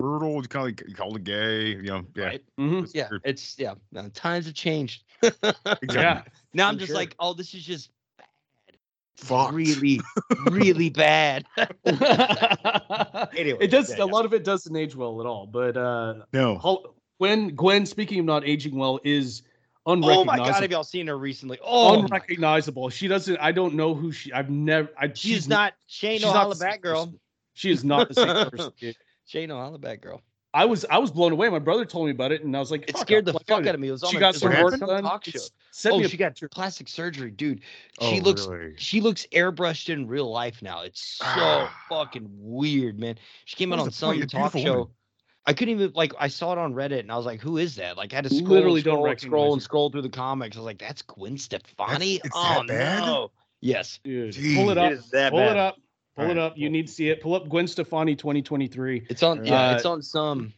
brutal, 0.00 0.42
you 0.42 0.48
kind 0.48 0.62
of 0.62 0.66
like 0.66 0.82
you 0.88 0.94
called 0.96 1.14
it 1.14 1.22
gay, 1.22 1.66
you 1.68 1.82
know, 1.82 2.04
yeah. 2.16 2.24
Right? 2.24 2.42
Mhm. 2.58 2.82
it's 2.82 2.92
Yeah, 2.96 3.06
weird. 3.08 3.22
it's 3.24 3.56
yeah. 3.56 3.74
no, 3.92 4.08
times 4.08 4.46
have 4.46 4.54
changed. 4.56 5.04
Exactly. 5.22 5.94
Yeah. 5.94 6.22
Now 6.54 6.66
I'm 6.66 6.74
For 6.74 6.80
just 6.80 6.88
sure. 6.88 6.96
like, 6.96 7.14
oh, 7.20 7.34
this 7.34 7.54
is 7.54 7.62
just 7.64 7.90
Fucked. 9.16 9.52
really, 9.52 10.00
really 10.50 10.88
bad. 10.90 11.44
anyway, 11.56 11.68
it 13.60 13.70
does. 13.70 13.90
yeah, 13.90 13.96
a 13.96 13.98
yeah. 13.98 14.04
lot 14.04 14.24
of 14.24 14.32
it 14.32 14.44
doesn't 14.44 14.74
age 14.74 14.96
well 14.96 15.20
at 15.20 15.26
all. 15.26 15.46
But 15.46 15.76
uh, 15.76 16.14
No. 16.32 16.56
Hol- 16.58 16.94
Gwen, 17.18 17.54
Gwen, 17.54 17.84
speaking 17.84 18.20
of 18.20 18.24
not 18.24 18.46
aging 18.46 18.76
well, 18.76 18.98
is 19.04 19.42
Oh 19.86 19.96
my 19.96 20.12
unrecognizable. 20.34 20.52
god, 20.52 20.62
have 20.62 20.70
y'all 20.70 20.84
seen 20.84 21.06
her 21.06 21.18
recently? 21.18 21.58
Oh, 21.64 22.02
unrecognizable. 22.02 22.90
She 22.90 23.08
doesn't. 23.08 23.36
I 23.38 23.50
don't 23.52 23.74
know 23.74 23.94
who 23.94 24.12
she. 24.12 24.32
I've 24.32 24.50
never. 24.50 24.88
I, 24.98 25.10
she's 25.12 25.48
not. 25.48 25.72
She 25.86 26.06
ain't 26.08 26.20
she's 26.20 26.26
not 26.26 26.36
holla 26.36 26.54
the 26.54 26.60
same 26.60 26.70
back 26.70 26.80
girl. 26.82 27.12
She 27.54 27.70
is 27.70 27.82
not 27.84 28.08
the 28.08 28.14
same 28.14 28.26
person. 28.50 28.72
dude. 28.78 28.96
She 29.26 29.38
ain't 29.40 29.48
no 29.48 29.56
holla 29.56 29.78
back 29.78 30.00
girl. 30.02 30.22
I 30.52 30.64
was 30.64 30.84
I 30.90 30.98
was 30.98 31.10
blown 31.12 31.30
away. 31.32 31.48
My 31.48 31.60
brother 31.60 31.84
told 31.84 32.06
me 32.06 32.10
about 32.10 32.32
it, 32.32 32.42
and 32.42 32.56
I 32.56 32.58
was 32.58 32.70
like, 32.72 32.88
It 32.88 32.96
scared 32.96 33.24
the 33.24 33.32
fuck 33.34 33.42
oh, 33.50 33.56
out 33.56 33.66
of 33.68 33.78
me. 33.80 33.88
It 33.88 33.92
was 33.92 34.02
on 34.02 34.10
She 34.10 34.16
a- 34.16 34.20
got 34.20 34.34
some 34.34 34.50
work 34.50 34.78
done. 34.80 35.02
talk 35.04 35.24
show. 35.24 35.38
Oh, 35.86 36.00
a 36.00 36.08
she 36.08 36.16
got 36.16 36.36
plastic 36.50 36.88
surgery, 36.88 37.30
dude. 37.30 37.60
Oh, 38.00 38.10
She 38.10 38.20
looks 38.20 38.46
really? 38.46 38.74
she 38.76 39.00
looks 39.00 39.26
airbrushed 39.32 39.88
in 39.90 40.08
real 40.08 40.30
life 40.30 40.60
now. 40.60 40.82
It's 40.82 41.00
so 41.18 41.24
Ah. 41.26 41.74
fucking 41.88 42.28
weird, 42.32 42.98
man. 42.98 43.16
She 43.44 43.54
came 43.56 43.70
What 43.70 43.78
out 43.78 43.82
on 43.82 43.88
the 43.90 43.92
point? 44.18 44.30
some 44.30 44.40
talk 44.40 44.52
show. 44.58 44.72
woman. 44.72 44.88
I 45.46 45.52
couldn't 45.52 45.74
even 45.74 45.92
like 45.94 46.12
I 46.18 46.26
saw 46.28 46.52
it 46.52 46.58
on 46.58 46.74
Reddit 46.74 47.00
and 47.00 47.12
I 47.12 47.16
was 47.16 47.26
like, 47.26 47.40
who 47.40 47.56
is 47.56 47.76
that? 47.76 47.96
Like 47.96 48.12
I 48.12 48.16
had 48.16 48.24
to 48.24 48.30
scroll, 48.34 48.48
Literally 48.50 48.80
and 48.80 48.84
don't 48.84 48.94
scroll, 48.96 49.06
and 49.10 49.20
scroll 49.20 49.52
and 49.52 49.62
her. 49.62 49.64
scroll 49.64 49.90
through 49.90 50.02
the 50.02 50.08
comics. 50.10 50.56
I 50.56 50.60
was 50.60 50.66
like, 50.66 50.78
that's 50.78 51.02
Gwen 51.02 51.38
Stefani. 51.38 52.16
it's 52.16 52.28
oh 52.34 52.54
that 52.58 52.66
bad? 52.66 53.00
no. 53.06 53.30
Yes. 53.60 54.00
Dude, 54.02 54.34
Jeez. 54.34 54.56
pull 54.56 54.70
it 54.70 54.78
up. 54.78 54.90
It 54.90 54.98
is 54.98 55.10
that 55.10 55.30
pull 55.30 55.38
bad. 55.40 55.52
it 55.52 55.56
up. 55.58 55.76
Pull 56.20 56.30
it 56.30 56.38
Alright, 56.38 56.52
up. 56.52 56.58
You 56.58 56.70
need 56.70 56.86
to 56.86 56.92
see 56.92 57.08
it. 57.08 57.20
Pull 57.22 57.34
up 57.34 57.48
Gwen 57.48 57.66
Stefani 57.66 58.14
2023. 58.16 59.06
It's 59.08 59.22
on 59.22 59.44
yeah, 59.44 59.70
Uh, 59.70 59.74
it's 59.76 59.84
on 59.86 60.02
some 60.02 60.52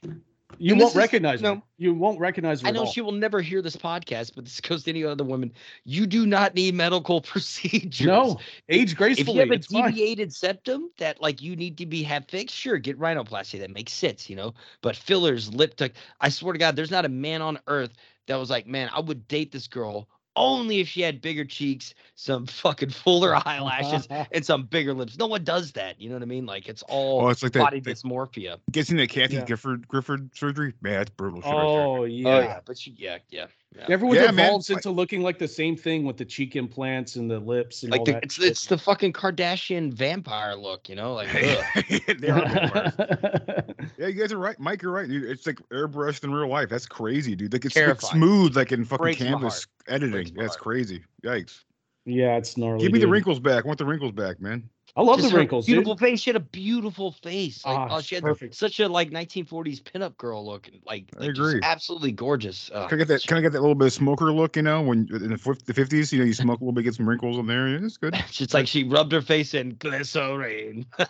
You 0.59 0.73
And 0.73 0.81
won't 0.81 0.81
this 0.81 0.91
is- 0.91 0.97
recognize 0.97 1.41
her. 1.41 1.55
no. 1.55 1.63
You 1.79 1.95
won't 1.95 2.21
recognize 2.21 2.61
her. 2.61 2.67
I 2.67 2.71
at 2.71 2.75
know 2.75 2.81
all. 2.83 2.87
she 2.93 3.01
will 3.01 3.11
never 3.13 3.41
hear 3.41 3.63
this 3.63 3.75
podcast, 3.75 4.33
but 4.37 4.45
this 4.45 4.61
goes 4.61 4.85
to 4.85 4.91
any 4.91 5.03
other 5.03 5.25
woman. 5.25 5.53
You 5.85 6.07
do 6.07 6.27
not 6.27 6.55
need 6.55 6.75
medical 6.75 7.21
procedures. 7.33 8.07
No, 8.07 8.39
age 8.69 8.95
gracefully. 8.95 9.31
If 9.31 9.35
you 9.35 9.41
have 9.41 9.51
a 9.51 9.55
it's 9.55 9.67
fine. 9.69 9.91
deviated 9.91 10.33
septum 10.33 10.91
that 10.99 11.21
like 11.23 11.41
you 11.43 11.57
need 11.57 11.79
to 11.79 11.87
be 11.87 12.03
have 12.03 12.27
fixed, 12.29 12.55
sure, 12.55 12.79
get 12.79 12.99
rhinoplasty. 12.99 13.59
That 13.61 13.71
makes 13.71 13.93
sense, 13.93 14.29
you 14.29 14.37
know. 14.37 14.55
But 14.83 14.95
fillers, 14.97 15.53
lip 15.55 15.75
tuck. 15.77 15.93
I 16.21 16.29
swear 16.29 16.53
to 16.53 16.59
God, 16.59 16.77
there's 16.77 16.91
not 16.91 17.05
a 17.07 17.09
man 17.09 17.41
on 17.43 17.59
earth 17.67 17.95
that 18.27 18.37
was 18.37 18.51
like, 18.51 18.67
man, 18.67 18.91
I 18.95 19.01
would 19.01 19.27
date 19.29 19.51
this 19.53 19.67
girl 19.67 20.07
only 20.37 20.81
if 20.81 20.89
she 20.89 21.03
had 21.03 21.21
bigger 21.21 21.45
cheeks, 21.45 21.95
some 22.15 22.47
fucking 22.47 22.91
fuller 22.91 23.35
eyelashes, 23.47 24.09
and 24.31 24.45
some 24.45 24.65
bigger 24.65 24.95
lips. 24.95 25.19
No 25.19 25.27
one 25.27 25.45
does 25.45 25.73
that. 25.73 26.01
You 26.01 26.09
know 26.09 26.17
what 26.17 26.23
I 26.23 26.27
mean? 26.27 26.47
Like 26.47 26.69
it's 26.69 26.83
all 26.89 27.23
Oh, 27.23 27.29
it's 27.29 27.43
like 27.43 27.53
body 27.53 27.81
that 27.81 27.97
dysmorphia. 27.97 28.59
getting 28.71 28.97
that 28.97 29.09
Kathy 29.09 29.35
Yeah. 29.35 29.45
Gifford 29.45 29.89
Grifford 29.89 30.37
surgery. 30.37 30.75
Man, 30.81 30.95
that's 30.95 31.11
brutal 31.11 31.43
shit 31.43 31.51
right 31.53 31.63
oh, 31.63 32.01
oh 32.01 32.05
yeah. 32.05 32.29
Oh 32.29 32.41
yeah, 32.41 32.61
but 32.65 32.79
she, 32.79 32.95
yeah, 32.97 33.19
yeah, 33.31 33.47
yeah. 33.77 33.87
Everyone 33.89 34.17
Yeah, 34.17 34.31
man, 34.31 34.47
evolves 34.47 34.69
like- 34.71 34.79
into 34.79 34.91
looking 34.91 35.23
like 35.23 35.39
the 35.39 35.49
same 35.49 35.77
thing 35.77 36.05
with 36.05 36.17
the 36.17 36.25
cheek 36.25 36.57
implants 36.57 37.17
and 37.17 37.31
the 37.31 37.39
lips 37.39 37.83
and 37.83 37.93
all 37.93 37.99
Like 37.99 38.07
the, 38.07 38.13
that. 38.13 38.25
it's 38.25 38.39
it's 38.39 38.67
the 38.67 38.77
fucking 38.79 39.13
Kardashian 39.13 39.93
vampire 39.93 40.55
look, 40.55 40.89
you 40.89 40.95
know? 40.95 41.15
Like 41.15 41.31
They 42.19 42.29
are 42.29 42.49
vampires. 42.49 42.93
yeah, 43.99 44.07
you 44.09 44.13
guys 44.21 44.33
are 44.33 44.39
right. 44.39 44.59
Mike, 44.61 44.83
you're 44.83 44.93
right. 44.93 45.09
Dude. 45.09 45.25
It's 45.25 45.47
like 45.47 45.59
airbrushed 45.71 46.25
in 46.25 46.33
real 46.33 46.49
life. 46.49 46.69
That's 46.69 46.87
crazy, 46.87 47.35
dude. 47.35 47.53
Like 47.53 47.65
it's 47.65 47.77
like 47.77 48.01
smooth, 48.01 48.57
like 48.57 48.73
in 48.73 48.85
fucking 48.85 49.03
Breaks 49.03 49.19
canvas 49.23 49.67
editing. 49.89 50.35
That's 50.37 50.57
crazy. 50.57 51.03
Yikes. 51.25 51.65
yeah, 52.05 52.37
it's 52.37 52.57
gnarly. 52.57 52.83
Give 52.83 52.93
me 52.93 52.99
the 52.99 53.09
wrinkles 53.09 53.41
back. 53.41 53.65
I 53.65 53.67
want 53.67 53.79
the 53.79 53.87
wrinkles 53.87 54.13
back, 54.13 54.41
man. 54.41 54.69
I 54.95 55.01
love 55.01 55.17
Just 55.17 55.29
the 55.29 55.33
her 55.33 55.39
wrinkles. 55.39 55.65
dude. 55.65 55.77
Beautiful 55.77 55.97
face. 55.97 56.21
She 56.21 56.29
had 56.29 56.37
a 56.37 56.41
beautiful 56.41 57.13
face. 57.13 57.65
Like, 57.65 57.79
Ah, 57.79 57.89
oh, 57.93 58.01
she 58.03 58.15
had 58.15 58.23
perfect. 58.25 58.55
such 58.55 58.79
a 58.79 58.87
like 58.87 59.11
1940s 59.11 59.81
pinup 59.83 60.19
girl 60.19 60.45
look. 60.45 60.69
Like, 60.85 61.07
I 61.17 61.21
like, 61.27 61.35
just 61.35 61.49
agree. 61.49 61.61
absolutely 61.63 62.13
gorgeous. 62.13 62.71
Uh, 62.75 62.87
Can 62.89 62.97
I 62.97 62.99
get 62.99 63.09
that? 63.09 63.27
Can 63.27 63.39
I 63.39 63.41
get 63.41 63.53
that 63.53 63.63
little 63.63 63.75
bit 63.75 63.87
of 63.87 63.93
smoker 63.95 64.31
look? 64.31 64.55
You 64.55 64.61
know, 64.63 64.83
when 64.83 65.09
in 65.11 65.31
the 65.31 65.73
fifties, 65.75 66.13
you 66.13 66.19
know, 66.19 66.27
you 66.27 66.35
smoke 66.35 66.61
a 66.61 66.65
little 66.65 66.75
bit, 66.75 66.83
get 66.83 66.95
some 66.95 67.09
wrinkles 67.09 67.39
on 67.39 67.47
there. 67.47 67.69
Yeah, 67.69 67.79
it's 67.83 67.97
good. 67.97 68.15
It's 68.39 68.53
like 68.53 68.67
she 68.69 68.85
rubbed 68.85 69.13
her 69.13 69.23
face 69.23 69.55
in 69.55 69.77
glycerine. 69.77 70.85
ah, 70.99 71.09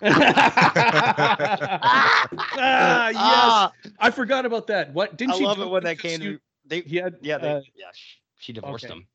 yes. 3.08 3.16
Ah, 3.18 3.72
I 3.98 4.10
forgot 4.12 4.46
about 4.46 4.68
that. 4.68 4.92
What 4.92 5.16
didn't 5.16 5.34
I 5.34 5.38
she? 5.38 5.44
love 5.44 5.58
it 5.60 5.68
when 5.68 5.82
that 5.84 5.98
came. 5.98 6.22
you- 6.22 6.34
to 6.36 6.40
They, 6.66 6.80
He 6.82 6.96
had 6.98 7.16
yeah, 7.20 7.38
they, 7.38 7.50
uh, 7.50 7.60
yeah. 7.74 7.86
She, 7.94 8.18
she 8.38 8.52
divorced 8.52 8.84
okay. 8.84 8.94
him. 8.94 9.06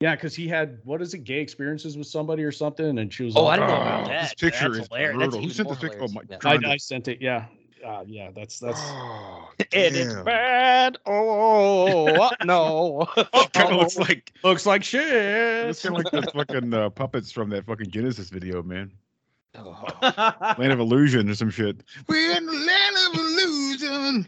Yeah, 0.00 0.14
because 0.14 0.34
he 0.34 0.46
had 0.48 0.78
what 0.84 1.00
is 1.02 1.14
it, 1.14 1.18
gay 1.24 1.40
experiences 1.40 1.96
with 1.96 2.06
somebody 2.06 2.42
or 2.44 2.52
something, 2.52 2.98
and 2.98 3.12
she 3.12 3.24
was. 3.24 3.36
Oh, 3.36 3.40
all- 3.40 3.48
I 3.48 3.56
didn't 3.56 3.68
know 3.70 3.74
Oh, 3.76 3.80
about 3.82 4.06
that. 4.08 4.22
this 4.22 4.34
picture 4.34 4.68
That's 4.68 4.82
is 4.84 4.88
hilarious. 4.88 5.16
brutal. 5.16 5.30
That's 5.40 5.44
Who 5.44 5.50
sent 5.50 5.68
more 5.68 5.76
this 5.76 5.90
pic? 5.90 5.98
Oh, 6.02 6.08
my 6.08 6.20
Yeah. 6.28 6.36
God. 6.38 6.64
I, 6.64 6.72
I 6.72 6.76
sent 6.76 7.08
it. 7.08 7.22
Yeah, 7.22 7.46
uh, 7.84 8.04
yeah. 8.06 8.30
That's 8.34 8.58
that's. 8.58 8.80
Oh, 8.82 9.48
it's 9.72 10.14
bad. 10.22 10.98
Oh 11.06 12.30
no. 12.44 13.08
it 13.16 13.52
kind 13.52 13.70
of 13.72 13.76
looks 13.80 13.96
like 13.96 14.32
Looks 14.44 14.66
like 14.66 14.80
it's 14.82 14.88
shit. 14.88 15.82
kind 15.82 16.06
of 16.06 16.12
like 16.12 16.24
the 16.24 16.30
fucking 16.32 16.74
uh, 16.74 16.90
puppets 16.90 17.32
from 17.32 17.48
that 17.50 17.64
fucking 17.64 17.90
Genesis 17.90 18.28
video, 18.30 18.62
man. 18.62 18.92
Oh. 19.58 19.82
Land 20.58 20.72
of 20.72 20.80
Illusion 20.80 21.30
or 21.30 21.34
some 21.34 21.48
shit. 21.48 21.82
We're 22.08 22.36
in 22.36 22.44
the 22.44 22.52
land 22.52 22.96
of 23.08 23.14
illusion. 23.18 24.26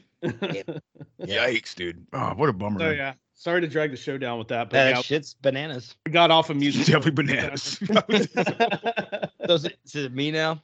Yikes, 1.20 1.74
dude. 1.74 2.06
Oh, 2.14 2.30
what 2.30 2.48
a 2.48 2.52
bummer. 2.54 2.78
So. 2.80 2.86
Oh, 2.86 2.90
yeah, 2.90 3.12
sorry 3.38 3.60
to 3.62 3.66
drag 3.68 3.90
the 3.90 3.96
show 3.96 4.18
down 4.18 4.38
with 4.38 4.48
that, 4.48 4.68
but 4.68 4.74
That 4.76 4.96
yeah, 4.96 5.00
shit's 5.02 5.32
bananas. 5.34 5.96
we 6.04 6.12
got 6.12 6.30
off 6.30 6.50
of 6.50 6.56
music. 6.58 6.80
It's 6.82 6.90
definitely 6.90 7.24
bananas. 7.24 7.78
does, 9.46 9.64
is 9.64 9.64
it, 9.64 9.78
is 9.86 9.94
it 9.96 10.12
me 10.12 10.30
now? 10.30 10.60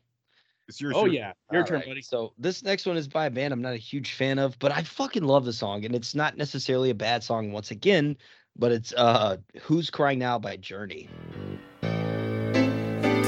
it's 0.68 0.80
your 0.80 0.92
oh 0.94 1.04
shit. 1.04 1.12
yeah, 1.14 1.32
your 1.52 1.60
All 1.62 1.66
turn, 1.66 1.76
right, 1.80 1.86
buddy. 1.88 2.00
So 2.02 2.32
this 2.38 2.62
next 2.62 2.86
one 2.86 2.96
is 2.96 3.06
by 3.08 3.26
a 3.26 3.30
band 3.30 3.52
I'm 3.52 3.60
not 3.62 3.74
a 3.74 3.78
huge 3.78 4.12
fan 4.12 4.38
of, 4.38 4.58
but 4.58 4.72
I 4.72 4.82
fucking 4.82 5.22
love 5.24 5.44
the 5.44 5.52
song, 5.52 5.84
and 5.84 5.94
it's 5.94 6.14
not 6.14 6.36
necessarily 6.36 6.90
a 6.90 6.94
bad 6.94 7.22
song 7.22 7.52
once 7.52 7.70
again, 7.70 8.16
but 8.56 8.72
it's 8.72 8.92
uh 8.94 9.36
"Who's 9.62 9.90
Crying 9.90 10.18
Now" 10.18 10.38
by 10.38 10.56
Journey. 10.56 11.08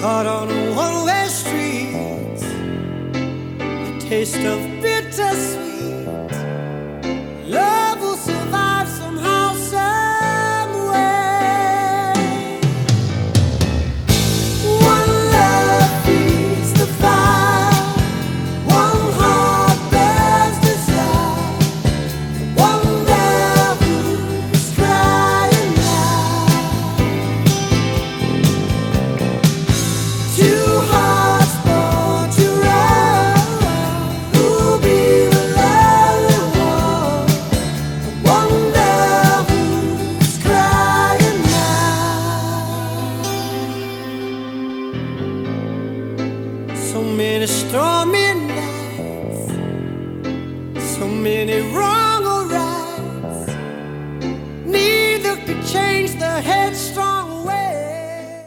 Caught 0.00 0.26
on 0.26 0.48
one-way 0.76 1.26
street, 1.28 2.42
a 3.61 3.98
taste 4.00 4.37
of 4.38 4.61
bittersweet. 4.82 5.65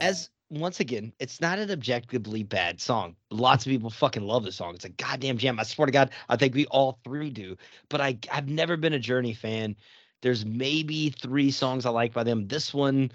As 0.02 0.30
once 0.50 0.80
again, 0.80 1.14
it's 1.20 1.40
not 1.40 1.60
an 1.60 1.72
objectively 1.72 2.44
bad 2.44 2.82
song. 2.82 3.16
Lots 3.32 3.66
of 3.66 3.70
people 3.70 3.90
fucking 3.90 4.24
love 4.24 4.44
the 4.44 4.52
song. 4.52 4.76
It's 4.76 4.86
a 4.86 4.90
goddamn 4.90 5.38
jam. 5.38 5.60
I 5.60 5.64
swear 5.64 5.86
to 5.86 5.92
God, 5.92 6.10
I 6.28 6.36
think 6.36 6.56
we 6.56 6.66
all 6.68 7.00
three 7.04 7.30
do. 7.30 7.56
But 7.90 8.02
I 8.02 8.18
I've 8.32 8.50
never 8.50 8.76
been 8.76 8.94
a 8.94 9.00
Journey 9.00 9.34
fan. 9.34 9.76
There's 10.22 10.46
maybe 10.46 11.12
three 11.12 11.52
songs 11.52 11.86
I 11.86 11.92
like 11.92 12.12
by 12.12 12.24
them. 12.24 12.48
This 12.48 12.74
one, 12.74 13.12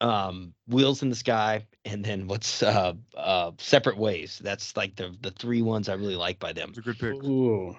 um, 0.00 0.54
Wheels 0.68 1.02
in 1.02 1.08
the 1.08 1.16
Sky, 1.16 1.66
and 1.84 2.04
then 2.04 2.28
what's 2.28 2.62
uh 2.62 2.92
uh 3.16 3.50
Separate 3.58 3.96
Ways. 3.98 4.40
That's 4.44 4.76
like 4.76 4.94
the 4.94 5.16
the 5.22 5.32
three 5.32 5.62
ones 5.62 5.88
I 5.88 5.94
really 5.94 6.16
like 6.16 6.38
by 6.38 6.52
them. 6.52 6.68
It's 6.68 6.78
a 6.78 6.82
good 6.82 6.98
pick. 7.00 7.14
Ooh, 7.24 7.76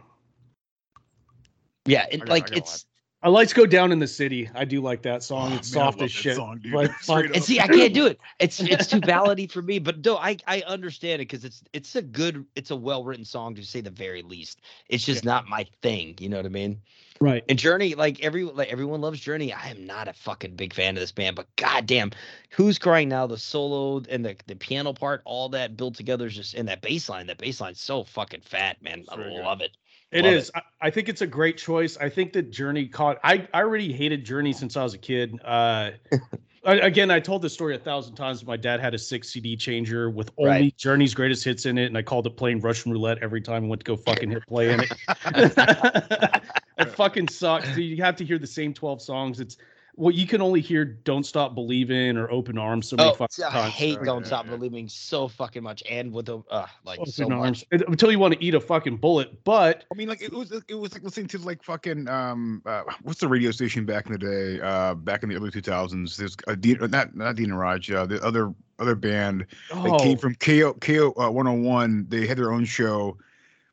Yeah, 1.85 2.07
and 2.11 2.23
I 2.23 2.39
got- 2.49 2.85
I 3.25 3.29
like 3.29 3.33
got 3.33 3.41
a 3.41 3.43
it's 3.43 3.53
Lights 3.53 3.53
go 3.53 3.65
down 3.65 3.91
in 3.91 3.99
the 3.99 4.07
city. 4.07 4.49
I 4.53 4.65
do 4.65 4.81
like 4.81 5.01
that 5.01 5.23
song. 5.23 5.53
Oh, 5.53 5.55
it's 5.55 5.73
man, 5.73 5.85
soft 5.85 6.01
as 6.03 6.11
shit. 6.11 6.35
song, 6.35 6.59
dude. 6.59 6.73
but 6.73 6.91
Straight 7.01 7.25
fuck, 7.27 7.35
And 7.35 7.43
see, 7.43 7.59
I 7.59 7.67
can't 7.67 7.93
do 7.93 8.05
it. 8.05 8.19
It's 8.39 8.59
it's 8.59 8.87
too 8.87 9.01
ballady 9.01 9.51
for 9.51 9.61
me. 9.63 9.79
But 9.79 10.05
no, 10.05 10.17
I 10.17 10.37
I 10.45 10.61
understand 10.67 11.21
it 11.21 11.27
because 11.29 11.43
it's 11.43 11.63
it's 11.73 11.95
a 11.95 12.03
good, 12.03 12.45
it's 12.55 12.69
a 12.69 12.75
well 12.75 13.03
written 13.03 13.25
song 13.25 13.55
to 13.55 13.65
say 13.65 13.81
the 13.81 13.89
very 13.89 14.21
least. 14.21 14.61
It's 14.89 15.03
just 15.03 15.25
not 15.25 15.47
my 15.47 15.65
thing. 15.81 16.15
You 16.19 16.29
know 16.29 16.37
what 16.37 16.45
I 16.45 16.49
mean? 16.49 16.81
right. 17.19 17.43
And 17.49 17.57
Journey, 17.57 17.95
like 17.95 18.23
every 18.23 18.43
like 18.43 18.71
everyone 18.71 19.01
loves 19.01 19.19
Journey. 19.19 19.53
I 19.53 19.69
am 19.69 19.85
not 19.85 20.07
a 20.07 20.13
fucking 20.13 20.55
big 20.55 20.73
fan 20.73 20.95
of 20.95 21.01
this 21.01 21.11
band, 21.11 21.35
but 21.35 21.47
goddamn, 21.55 22.11
who's 22.51 22.77
crying 22.77 23.09
now? 23.09 23.27
The 23.27 23.37
solo 23.37 24.03
and 24.09 24.23
the 24.23 24.35
the 24.45 24.55
piano 24.55 24.93
part, 24.93 25.21
all 25.25 25.49
that 25.49 25.77
built 25.77 25.95
together 25.95 26.27
is 26.27 26.35
just 26.35 26.53
and 26.53 26.67
that 26.67 26.81
bass 26.81 27.09
line. 27.09 27.27
That 27.27 27.39
bass 27.39 27.59
line's 27.59 27.81
so 27.81 28.03
fucking 28.03 28.41
fat, 28.41 28.81
man. 28.81 29.05
I 29.09 29.15
very 29.15 29.31
good. 29.31 29.43
love 29.43 29.61
it. 29.61 29.71
It 30.11 30.23
Love 30.23 30.33
is. 30.33 30.51
I, 30.53 30.61
I 30.81 30.89
think 30.91 31.09
it's 31.09 31.21
a 31.21 31.27
great 31.27 31.57
choice. 31.57 31.97
I 31.97 32.09
think 32.09 32.33
that 32.33 32.51
Journey 32.51 32.87
caught. 32.87 33.19
I 33.23 33.47
I 33.53 33.61
already 33.61 33.91
hated 33.91 34.23
Journey 34.25 34.53
since 34.53 34.77
I 34.77 34.83
was 34.83 34.93
a 34.93 34.97
kid. 34.97 35.39
Uh, 35.43 35.91
again, 36.63 37.11
I 37.11 37.19
told 37.19 37.41
this 37.41 37.53
story 37.53 37.75
a 37.75 37.79
thousand 37.79 38.15
times. 38.15 38.45
My 38.45 38.57
dad 38.57 38.79
had 38.79 38.93
a 38.93 38.97
six 38.97 39.29
CD 39.29 39.55
changer 39.55 40.09
with 40.09 40.31
only 40.37 40.49
Right. 40.49 40.77
Journey's 40.77 41.13
greatest 41.13 41.43
hits 41.43 41.65
in 41.65 41.77
it, 41.77 41.85
and 41.85 41.97
I 41.97 42.01
called 42.01 42.27
it 42.27 42.37
playing 42.37 42.61
Russian 42.61 42.91
roulette 42.91 43.19
every 43.21 43.41
time 43.41 43.65
I 43.65 43.67
went 43.67 43.83
to 43.83 43.85
go 43.85 43.97
fucking 43.97 44.31
hit 44.31 44.45
play 44.47 44.71
in 44.71 44.81
it. 44.81 44.93
it 46.77 46.91
fucking 46.91 47.27
sucks. 47.27 47.75
You 47.77 48.03
have 48.03 48.15
to 48.17 48.25
hear 48.25 48.39
the 48.39 48.47
same 48.47 48.73
twelve 48.73 49.01
songs. 49.01 49.39
It's 49.39 49.57
well, 49.97 50.11
you 50.13 50.27
can 50.27 50.41
only 50.41 50.61
hear 50.61 50.83
"Don't 50.85 51.25
Stop 51.25 51.55
Believing" 51.55 52.17
or 52.17 52.29
"Open 52.31 52.57
Arms" 52.57 52.89
so 52.89 52.95
many 52.95 53.09
Oh, 53.09 53.13
fucking 53.13 53.45
I 53.45 53.49
times. 53.49 53.73
hate 53.73 53.95
so- 53.95 54.03
Don't 54.03 54.25
Stop. 54.25 54.47
Believing 54.47 54.87
so 54.89 55.27
fucking 55.27 55.63
much, 55.63 55.81
and 55.89 56.11
with 56.11 56.25
the 56.27 56.39
uh, 56.49 56.65
like 56.83 56.99
Open 56.99 57.11
so 57.11 57.31
arms 57.31 57.63
much. 57.71 57.81
until 57.87 58.11
you 58.11 58.19
want 58.19 58.33
to 58.33 58.43
eat 58.43 58.53
a 58.55 58.59
fucking 58.59 58.97
bullet. 58.97 59.43
But 59.43 59.85
I 59.91 59.95
mean, 59.95 60.07
like 60.09 60.21
it 60.21 60.33
was 60.33 60.51
it 60.51 60.75
was 60.75 60.93
like 60.93 61.03
listening 61.03 61.27
to 61.29 61.37
like 61.39 61.63
fucking 61.63 62.07
um 62.07 62.61
uh, 62.65 62.83
what's 63.03 63.19
the 63.19 63.27
radio 63.27 63.51
station 63.51 63.85
back 63.85 64.05
in 64.07 64.11
the 64.11 64.17
day? 64.17 64.61
Uh, 64.61 64.95
back 64.95 65.23
in 65.23 65.29
the 65.29 65.35
early 65.35 65.51
two 65.51 65.61
thousands. 65.61 66.17
There's 66.17 66.35
a 66.47 66.55
Dean, 66.55 66.77
not 66.89 67.15
not 67.15 67.35
Dean 67.35 67.51
and 67.51 67.59
Rog, 67.59 67.89
uh, 67.91 68.05
the 68.05 68.21
other 68.23 68.53
other 68.79 68.95
band 68.95 69.45
that 69.69 69.77
oh, 69.77 69.97
came 69.99 70.17
from 70.17 70.35
KO 70.35 70.73
KO 70.73 71.13
uh, 71.17 71.31
101. 71.31 72.07
They 72.09 72.27
had 72.27 72.37
their 72.37 72.51
own 72.51 72.65
show, 72.65 73.17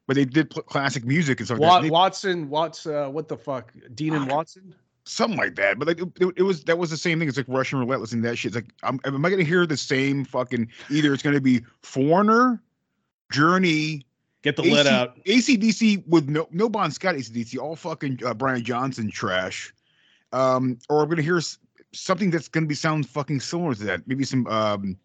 but 0.07 0.14
they 0.14 0.25
did 0.25 0.51
pl- 0.51 0.62
classic 0.62 1.05
music 1.05 1.41
and 1.41 1.47
stuff. 1.49 1.59
like 1.59 1.66
that. 1.68 1.73
Wat- 1.73 1.83
They- 1.83 1.91
Watson, 1.91 2.49
Watts, 2.49 2.87
uh, 2.87 3.09
what 3.09 3.27
the 3.27 3.37
fuck, 3.37 3.73
Dean 3.95 4.14
and 4.14 4.31
Watson. 4.31 4.75
Something 5.05 5.39
like 5.39 5.57
that. 5.57 5.79
But 5.79 5.89
like 5.89 6.01
it, 6.01 6.33
it- 6.37 6.43
was 6.43 6.65
that 6.65 6.79
was 6.79 6.91
the 6.91 6.97
same 6.97 7.19
thing. 7.19 7.29
It's 7.29 7.37
like 7.37 7.47
Russian 7.49 7.79
roulette 7.79 8.01
listening 8.01 8.23
to 8.23 8.29
that 8.31 8.37
shit. 8.37 8.51
It's 8.51 8.57
like 8.57 8.73
I'm, 8.83 9.01
am 9.05 9.25
I 9.25 9.31
gonna 9.31 9.45
hear 9.45 9.67
the 9.67 9.77
same 9.77 10.25
fucking 10.25 10.69
either 10.91 11.13
it's 11.13 11.23
gonna 11.23 11.41
be 11.41 11.63
Foreigner, 11.83 12.63
Journey, 13.31 14.07
Get 14.43 14.57
the 14.57 14.63
lid 14.63 14.87
out. 14.89 15.23
ACDC 15.25 16.07
with 16.09 16.29
no 16.29 16.49
no 16.51 16.69
Bon 16.69 16.91
Scott 16.91 17.15
ACDC, 17.15 17.59
all 17.59 17.77
fucking 17.77 18.21
uh, 18.25 18.35
Brian 18.35 18.65
Johnson 18.65 19.11
trash. 19.11 19.73
Um, 20.33 20.79
or 20.89 21.03
I'm 21.03 21.09
gonna 21.09 21.23
hear 21.23 21.41
something 21.93 22.31
that's 22.31 22.49
gonna 22.49 22.67
be 22.67 22.75
sound 22.75 23.09
fucking 23.09 23.41
similar 23.41 23.75
to 23.75 23.85
that. 23.85 24.07
Maybe 24.09 24.25
some 24.25 24.47
um 24.49 24.97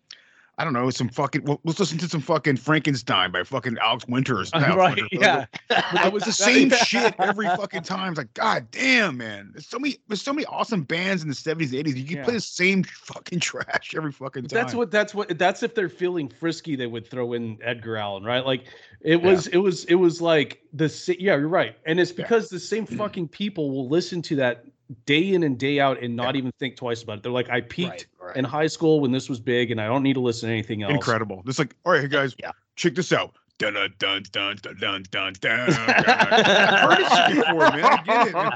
I 0.60 0.64
don't 0.64 0.74
know, 0.74 0.88
it's 0.88 0.98
some 0.98 1.10
fucking 1.10 1.44
well, 1.44 1.60
let's 1.66 1.80
listen 1.80 2.00
to 2.00 2.10
some 2.10 2.20
fucking 2.22 2.58
Frankenstein 2.58 3.32
by 3.32 3.44
fucking 3.44 3.78
Alex 3.80 4.08
Winters. 4.08 4.52
Right? 4.56 4.96
Winter. 4.96 5.08
Yeah. 5.12 5.46
It 5.70 6.12
was 6.12 6.24
the 6.24 6.32
same 6.34 6.72
shit 6.72 7.14
every 7.20 7.46
fucking 7.46 7.84
time. 7.84 8.10
It's 8.14 8.18
like, 8.18 8.34
God 8.34 8.68
damn, 8.72 9.18
man. 9.18 9.50
There's 9.54 9.68
so 9.68 9.78
many 9.78 9.98
there's 10.08 10.22
so 10.22 10.34
many 10.34 10.46
awesome 10.48 10.82
bands 10.84 11.22
in 11.22 11.30
the 11.30 11.36
70s, 11.36 11.70
80s. 11.72 11.96
You 11.96 12.04
can 12.06 12.18
Yeah. 12.18 12.24
play 12.24 12.34
the 12.34 12.42
same 12.42 12.84
fucking 13.04 13.40
trash 13.40 13.94
every 13.96 14.12
fucking 14.12 14.48
time. 14.48 14.58
That's 14.62 14.74
what. 14.74 14.90
That's 14.92 15.14
what. 15.14 15.38
That's 15.38 15.62
if 15.64 15.76
they're 15.76 15.90
feeling 15.90 16.28
frisky, 16.28 16.76
they 16.76 16.88
would 16.88 17.08
throw 17.10 17.34
in 17.34 17.60
Edgar 17.62 17.98
Allan, 17.98 18.24
right? 18.24 18.46
Like 18.46 18.66
it 19.02 19.22
was. 19.22 19.48
It 19.48 19.58
was. 19.58 19.86
It 19.86 19.96
was 19.96 20.22
like 20.22 20.62
the. 20.74 20.88
Yeah, 21.20 21.38
you're 21.38 21.48
right. 21.48 21.76
And 21.86 22.00
it's 22.00 22.12
Yeah. 22.12 22.18
because 22.24 22.50
the 22.50 22.60
same 22.60 22.86
fucking 22.98 23.28
people 23.30 23.70
will 23.72 23.88
listen 23.88 24.22
to 24.24 24.36
that 24.38 24.66
day 25.06 25.34
in 25.34 25.44
and 25.44 25.58
day 25.58 25.80
out 25.80 26.02
and 26.02 26.16
not 26.16 26.36
even 26.36 26.52
think 26.60 26.76
twice 26.78 27.04
about 27.04 27.18
it. 27.18 27.24
They're 27.24 27.32
like, 27.32 27.50
I 27.50 27.62
peaked 27.62 28.08
Right, 28.20 28.28
right. 28.30 28.36
in 28.38 28.46
high 28.46 28.68
school 28.68 29.00
when 29.02 29.12
this 29.12 29.28
was 29.30 29.40
big, 29.40 29.72
and 29.72 29.82
I 29.82 29.88
don't 29.88 30.04
need 30.04 30.14
to 30.14 30.20
listen 30.22 30.48
to 30.48 30.54
anything 30.54 30.84
else. 30.84 30.94
incredible. 30.94 31.44
It's 31.46 31.60
like, 31.60 31.76
all 31.86 31.92
right, 31.94 32.10
guys, 32.10 32.36
Yeah. 32.40 32.52
check 32.76 32.96
this 32.96 33.12
out 33.12 33.36
dun 33.60 33.74
dun 33.74 34.24
dun 34.32 34.56
dun 34.62 34.76
dun 34.80 35.04
dun 35.10 35.34
dun. 35.40 35.72
Heard 35.72 36.98
this 37.00 37.36
before, 37.36 37.60
man. 37.60 37.84
I 37.84 38.02
get 38.06 38.28
it. 38.28 38.34
Man. 38.34 38.52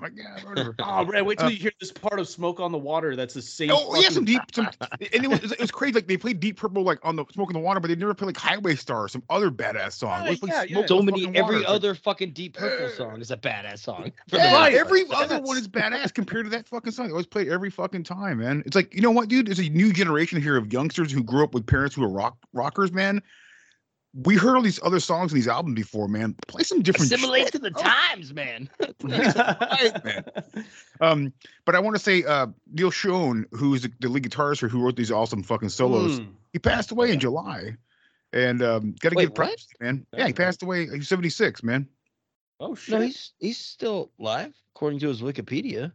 My 0.00 0.08
God. 0.08 0.74
Oh, 0.78 1.04
man, 1.04 1.24
wait 1.26 1.38
till 1.38 1.50
you 1.50 1.58
hear 1.58 1.72
this 1.78 1.92
part 1.92 2.18
of 2.18 2.26
"Smoke 2.26 2.60
on 2.60 2.72
the 2.72 2.78
Water." 2.78 3.14
That's 3.14 3.34
the 3.34 3.42
same. 3.42 3.70
Oh 3.70 3.88
fucking... 3.88 4.02
yeah, 4.02 4.08
some 4.08 4.24
deep, 4.24 4.40
and 4.56 5.24
it 5.24 5.28
was, 5.28 5.52
it 5.52 5.60
was 5.60 5.70
crazy. 5.70 5.92
Like 5.92 6.06
they 6.06 6.16
played 6.16 6.40
Deep 6.40 6.56
Purple 6.56 6.84
like 6.84 6.98
on 7.02 7.16
the 7.16 7.26
"Smoke 7.32 7.48
on 7.48 7.54
the 7.54 7.60
Water," 7.60 7.80
but 7.80 7.88
they 7.88 7.96
never 7.96 8.14
played 8.14 8.28
like 8.28 8.38
"Highway 8.38 8.76
Star" 8.76 9.04
or 9.04 9.08
some 9.08 9.22
other 9.28 9.50
badass 9.50 9.92
song. 9.92 10.26
Yeah, 10.42 10.62
yeah. 10.62 10.86
So 10.86 11.02
many, 11.02 11.26
every 11.36 11.66
other 11.66 11.94
fucking 11.94 12.32
Deep 12.32 12.56
Purple 12.56 12.88
song 12.88 13.20
is 13.20 13.30
a 13.30 13.36
badass 13.36 13.80
song. 13.80 14.10
Yeah, 14.28 14.54
right, 14.54 14.72
every 14.72 15.04
other 15.12 15.40
one 15.40 15.58
is 15.58 15.68
badass 15.68 16.14
compared 16.14 16.46
to 16.46 16.50
that 16.50 16.66
fucking 16.66 16.92
song. 16.92 17.08
They 17.08 17.12
always 17.12 17.26
play 17.26 17.50
every 17.50 17.70
fucking 17.70 18.04
time, 18.04 18.38
man. 18.38 18.62
It's 18.64 18.74
like 18.74 18.94
you 18.94 19.02
know 19.02 19.10
what, 19.10 19.28
dude? 19.28 19.48
There's 19.48 19.58
a 19.58 19.68
new 19.68 19.92
generation 19.92 20.40
here 20.40 20.56
of 20.56 20.72
youngsters 20.72 21.12
who 21.12 21.22
grew 21.22 21.44
up 21.44 21.52
with 21.52 21.66
parents 21.66 21.94
who 21.94 22.02
were 22.02 22.08
rock 22.08 22.38
rockers, 22.54 22.90
man 22.92 23.01
we 24.14 24.36
heard 24.36 24.56
all 24.56 24.62
these 24.62 24.78
other 24.82 25.00
songs 25.00 25.32
in 25.32 25.36
these 25.36 25.48
albums 25.48 25.74
before, 25.74 26.06
man. 26.06 26.34
Play 26.46 26.64
some 26.64 26.82
different 26.82 27.10
assimilate 27.12 27.44
shit. 27.44 27.52
to 27.52 27.58
the 27.60 27.72
Oh, 27.74 27.80
times, 27.82 28.34
man. 28.34 28.68
right, 29.02 30.04
man. 30.04 30.24
Um, 31.00 31.32
but 31.64 31.74
I 31.74 31.78
want 31.80 31.96
to 31.96 32.02
say, 32.02 32.22
uh, 32.24 32.48
Neal 32.70 32.90
Schon, 32.90 33.44
who's 33.52 33.82
the, 33.82 33.92
the 34.00 34.08
lead 34.10 34.24
guitarist 34.24 34.58
for 34.60 34.68
who 34.68 34.82
wrote 34.82 34.96
these 34.96 35.10
awesome 35.10 35.42
fucking 35.42 35.70
solos, 35.70 36.20
Mm. 36.20 36.34
he 36.52 36.58
passed 36.58 36.90
away 36.90 37.10
in 37.10 37.20
July, 37.20 37.74
and 38.34 38.62
um, 38.62 38.94
got 39.00 39.10
to 39.10 39.16
Wait, 39.16 39.24
give 39.28 39.34
props, 39.34 39.66
man. 39.80 40.06
Yeah, 40.14 40.26
he 40.26 40.32
passed 40.34 40.62
away. 40.62 40.86
He's 40.88 41.08
76, 41.08 41.62
man. 41.62 41.88
Oh 42.60 42.74
shit! 42.74 42.94
no, 42.94 43.00
he's 43.00 43.32
he's 43.40 43.58
still 43.58 44.12
live 44.18 44.54
according 44.76 44.98
to 45.00 45.08
his 45.08 45.20
Wikipedia. 45.22 45.90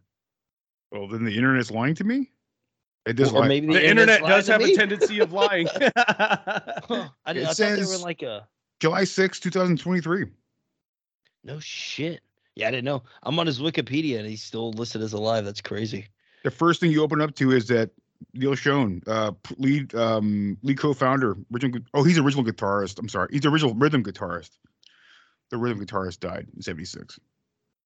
Well, 0.90 1.06
then 1.08 1.24
the 1.24 1.34
internet's 1.36 1.70
lying 1.70 1.94
to 1.94 2.04
me. 2.04 2.30
It 3.08 3.14
does 3.14 3.32
or 3.32 3.40
lie. 3.40 3.48
maybe 3.48 3.66
the 3.68 3.84
internet's 3.88 4.18
internet 4.20 4.28
does 4.28 4.46
have 4.48 4.60
to 4.60 4.70
a 4.72 4.74
tendency 4.76 5.18
of 5.20 5.32
lying. 5.32 5.66
Huh, 6.88 7.08
I, 7.26 7.32
did, 7.32 7.42
It 7.42 7.48
I 7.48 7.52
thought 7.52 7.56
they 7.56 7.76
were 7.76 7.84
says- 7.84 8.02
like 8.02 8.22
a 8.22 8.46
July 8.80 9.04
6, 9.04 9.40
2023. 9.40 10.26
no 11.44 11.58
shit. 11.60 12.20
Yeah, 12.54 12.68
I 12.68 12.70
didn't 12.70 12.84
know. 12.86 13.02
I'm 13.22 13.38
on 13.38 13.46
his 13.46 13.60
Wikipedia 13.60 14.18
and 14.18 14.26
he's 14.28 14.42
still 14.42 14.72
listed 14.72 15.00
as 15.02 15.12
alive. 15.12 15.44
That's 15.44 15.60
crazy. 15.60 16.06
The 16.44 16.50
first 16.50 16.80
thing 16.80 16.90
you 16.90 17.02
open 17.02 17.20
up 17.20 17.34
to 17.36 17.50
is 17.52 17.66
that 17.68 17.90
Neal 18.34 18.52
Schon, 18.54 19.02
uh, 19.06 19.32
lead 19.58 19.94
um, 19.94 20.56
lead 20.62 20.78
co-founder, 20.78 21.36
original. 21.54 21.80
Oh, 21.94 22.02
he's 22.02 22.18
original 22.18 22.44
guitarist. 22.44 22.98
I'm 22.98 23.08
sorry, 23.08 23.28
he's 23.30 23.42
the 23.42 23.48
original 23.48 23.74
rhythm 23.74 24.02
guitarist. 24.02 24.50
The 25.50 25.56
rhythm 25.56 25.84
guitarist 25.84 26.18
died 26.20 26.46
in 26.56 26.62
'76. 26.62 27.18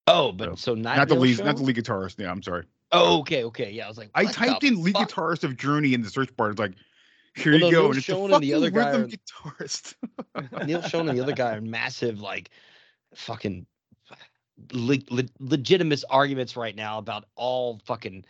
Oh, 0.06 0.32
but 0.32 0.48
No. 0.50 0.54
so 0.54 0.74
not, 0.74 0.96
Not 0.96 1.08
the 1.08 1.14
Neal 1.16 1.22
lead, 1.22 1.44
not 1.44 1.56
the 1.56 1.62
lead 1.62 1.76
guitarist. 1.76 2.18
Yeah, 2.18 2.30
I'm 2.30 2.42
sorry. 2.42 2.64
Oh, 2.92 3.20
okay, 3.20 3.44
okay. 3.44 3.70
Yeah, 3.70 3.86
I 3.86 3.88
was 3.88 3.98
like, 3.98 4.10
I 4.14 4.24
typed 4.26 4.60
the 4.60 4.68
in 4.68 4.82
lead 4.82 4.94
fuck? 4.94 5.10
guitarist 5.10 5.44
of 5.44 5.56
Journey 5.56 5.94
in 5.94 6.02
the 6.02 6.10
search 6.10 6.34
bar. 6.36 6.50
It's 6.50 6.58
like, 6.58 6.74
here 7.34 7.52
Well, 7.52 7.60
you 7.62 7.70
go, 7.72 7.80
Neal 7.82 7.86
and 7.86 7.96
it's 7.96 8.06
the 8.06 8.12
Schon 8.12 8.24
and 8.24 8.30
fucking 8.32 8.48
the 8.48 8.54
other 8.54 8.70
guy 8.70 8.90
are- 8.92 9.06
guitarist. 9.06 9.94
Neal 10.66 10.82
Schon 10.82 11.08
and 11.08 11.16
the 11.18 11.22
other 11.22 11.32
guy 11.32 11.56
are 11.56 11.60
massive, 11.62 12.20
like, 12.20 12.50
fucking 13.14 13.66
le- 14.72 14.98
le- 15.10 15.24
legitimate 15.40 16.04
arguments 16.10 16.56
right 16.56 16.76
now 16.76 16.98
about 16.98 17.24
all 17.34 17.80
fucking 17.86 18.24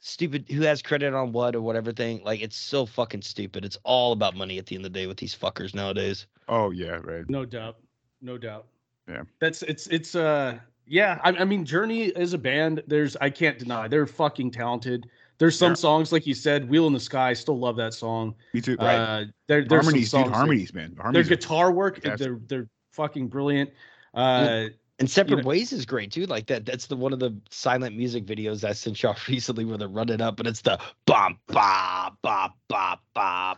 stupid 0.00 0.44
who 0.50 0.60
has 0.62 0.82
credit 0.82 1.14
on 1.14 1.32
what 1.32 1.54
or 1.56 1.60
whatever 1.60 1.92
thing. 1.92 2.22
Like, 2.24 2.40
it's 2.42 2.56
so 2.56 2.86
fucking 2.86 3.22
stupid. 3.22 3.64
It's 3.64 3.78
all 3.84 4.12
about 4.12 4.36
money 4.36 4.58
at 4.58 4.66
the 4.66 4.76
end 4.76 4.84
of 4.86 4.92
the 4.92 4.98
day 4.98 5.06
with 5.06 5.16
these 5.16 5.34
fuckers 5.34 5.74
nowadays. 5.74 6.26
Oh 6.48 6.70
yeah, 6.70 6.98
right. 7.02 7.28
No 7.28 7.44
doubt. 7.44 7.76
No 8.20 8.36
doubt. 8.38 8.66
Yeah. 9.08 9.22
That's 9.40 9.62
it's 9.62 9.86
it's 9.88 10.14
uh 10.14 10.58
yeah, 10.86 11.18
I, 11.22 11.30
I 11.30 11.44
mean 11.44 11.64
Journey 11.64 12.04
is 12.04 12.32
a 12.34 12.38
band. 12.38 12.82
There's 12.86 13.16
I 13.20 13.30
can't 13.30 13.58
deny 13.58 13.88
they're 13.88 14.06
fucking 14.06 14.50
talented. 14.50 15.06
There's 15.38 15.58
some 15.58 15.72
Yeah. 15.72 15.76
songs 15.76 16.12
like 16.12 16.26
you 16.26 16.34
said, 16.34 16.68
Wheel 16.68 16.86
in 16.86 16.92
the 16.92 17.00
Sky, 17.00 17.32
still 17.32 17.58
love 17.58 17.76
that 17.76 17.94
song. 17.94 18.34
Me 18.52 18.60
too. 18.60 18.78
Uh 18.78 19.24
there 19.48 19.64
there's 19.64 19.84
harmonies, 19.84 20.10
some 20.10 20.20
dude. 20.20 20.26
songs 20.26 20.30
that- 20.32 20.36
Harmonies, 20.36 20.74
man. 20.74 20.94
Their 20.94 21.02
Harmonies. 21.02 21.26
are- 21.26 21.36
guitar 21.36 21.72
work, 21.72 21.94
fantastic. 22.00 22.18
they're 22.26 22.38
they're 22.46 22.68
fucking 22.92 23.28
brilliant. 23.28 23.70
Uh 24.14 24.68
And 25.00 25.10
Separate 25.10 25.42
know- 25.42 25.48
Ways 25.48 25.72
is 25.72 25.84
great 25.86 26.12
too. 26.12 26.26
Like 26.26 26.46
that. 26.46 26.64
That's 26.64 26.86
the 26.86 26.94
one 26.96 27.12
of 27.12 27.18
the 27.18 27.36
silent 27.50 27.96
music 27.96 28.26
videos 28.26 28.62
I 28.62 28.72
sent 28.72 29.02
y'all 29.02 29.16
recently 29.28 29.64
where 29.64 29.76
they're 29.76 29.88
running 29.88 30.20
up 30.20 30.38
and 30.38 30.46
it's 30.48 30.60
the 30.62 30.78
bum 31.06 31.38
ba 31.48 32.12
ba 32.22 32.50
ba 32.68 32.93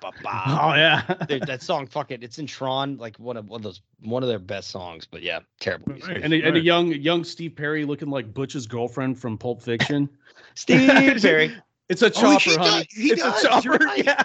ba 0.01 0.13
ba 0.13 0.23
ba. 0.23 0.43
oh 0.63 0.75
yeah. 0.75 1.03
Dude, 1.27 1.43
that 1.47 1.63
song, 1.63 1.87
fuck 1.87 2.11
it. 2.11 2.23
It's 2.23 2.39
in 2.39 2.47
Tron, 2.47 2.97
like 2.97 3.17
one 3.19 3.37
of 3.37 3.49
one 3.49 3.59
of 3.61 3.63
those 3.63 3.81
one 4.03 4.23
of 4.23 4.29
their 4.29 4.39
best 4.39 4.71
songs. 4.71 5.07
But 5.11 5.23
yeah, 5.23 5.41
terrible 5.61 5.93
music. 5.93 6.19
And 6.23 6.33
a, 6.33 6.43
and 6.43 6.57
a 6.57 6.61
young 6.61 6.89
young 6.93 7.25
Steve 7.25 7.57
Perry 7.57 7.85
looking 7.85 8.09
like 8.11 8.33
Butch's 8.33 8.67
girlfriend 8.67 9.19
from 9.19 9.37
Pulp 9.39 9.63
Fiction. 9.63 10.09
Steve 10.55 10.89
Perry. 11.23 11.55
It's 11.89 12.03
a 12.03 12.07
Oh, 12.07 12.09
chopper, 12.11 12.51
he 12.51 12.57
honey. 12.57 12.85
does- 12.85 12.87
he 12.97 13.13
it's 13.13 13.23
does, 13.23 13.45
a 13.45 13.49
chopper. 13.49 13.71
right. 13.85 14.05
Yeah. 14.05 14.23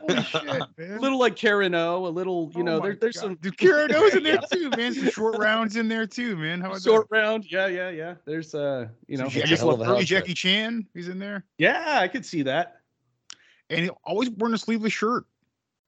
Holy 0.00 0.22
shit, 0.22 0.44
man. 0.78 0.98
a 0.98 1.00
little 1.00 1.20
like 1.20 1.36
Karen 1.36 1.72
O, 1.74 2.04
a 2.06 2.08
little, 2.08 2.50
you 2.54 2.62
Oh 2.62 2.64
know, 2.64 2.80
my 2.80 2.86
there, 2.88 2.96
there's 3.00 3.14
God. 3.16 3.20
some 3.22 3.34
Dude, 3.36 3.56
Kira 3.56 3.88
knows 3.88 4.14
in 4.14 4.24
there 4.24 4.38
too, 4.52 4.70
man. 4.70 4.92
Some 4.92 5.08
short 5.10 5.38
rounds 5.38 5.76
in 5.76 5.86
there 5.86 6.04
too, 6.06 6.36
man. 6.36 6.60
How 6.60 6.70
about 6.70 6.82
short 6.82 7.06
round. 7.10 7.46
Yeah, 7.50 7.68
yeah, 7.68 7.90
yeah. 7.90 8.14
There's 8.24 8.56
uh, 8.56 8.88
you 9.06 9.18
know, 9.18 9.24
that? 9.28 9.36
It's 9.36 9.50
Jackie, 9.50 9.54
a 9.54 9.58
hell 9.58 9.70
of 9.70 9.88
early 9.88 10.04
Jackie 10.04 10.34
Chan, 10.34 10.84
he's 10.94 11.06
in 11.08 11.20
there, 11.20 11.44
yeah, 11.58 11.98
I 12.00 12.08
could 12.08 12.26
see 12.26 12.42
that 12.42 12.80
and 13.70 13.84
he 13.84 13.90
always 14.04 14.30
wearing 14.30 14.54
a 14.54 14.58
sleeveless 14.58 14.92
shirt. 14.92 15.24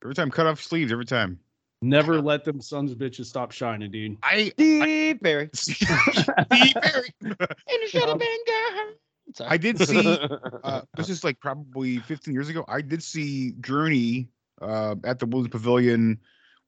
Every 0.03 0.15
time, 0.15 0.31
cut 0.31 0.47
off 0.47 0.63
sleeves. 0.63 0.93
Every 0.93 1.07
time. 1.07 1.39
Never 1.83 2.21
let 2.21 2.45
them 2.45 2.61
sons 2.61 2.91
of 2.91 2.99
bitches 2.99 3.27
stop 3.27 3.53
shining, 3.53 3.91
dude. 3.91 4.17
I 4.23 4.51
Steve 4.51 5.21
Perry, 5.23 5.51
Steve 5.53 5.89
Perry, 6.49 7.11
and 7.21 7.37
shut 7.89 8.09
up 8.09 8.21
and 8.21 8.97
I 9.47 9.57
did 9.57 9.79
see. 9.79 10.19
Uh, 10.65 10.81
this 10.97 11.09
is 11.09 11.23
like 11.23 11.39
probably 11.39 11.99
15 11.99 12.35
years 12.35 12.49
ago. 12.49 12.65
I 12.67 12.81
did 12.81 13.01
see 13.01 13.53
Journey 13.61 14.29
uh, 14.61 14.97
at 15.05 15.21
the 15.21 15.27
Woodlands 15.27 15.51
Pavilion 15.51 16.19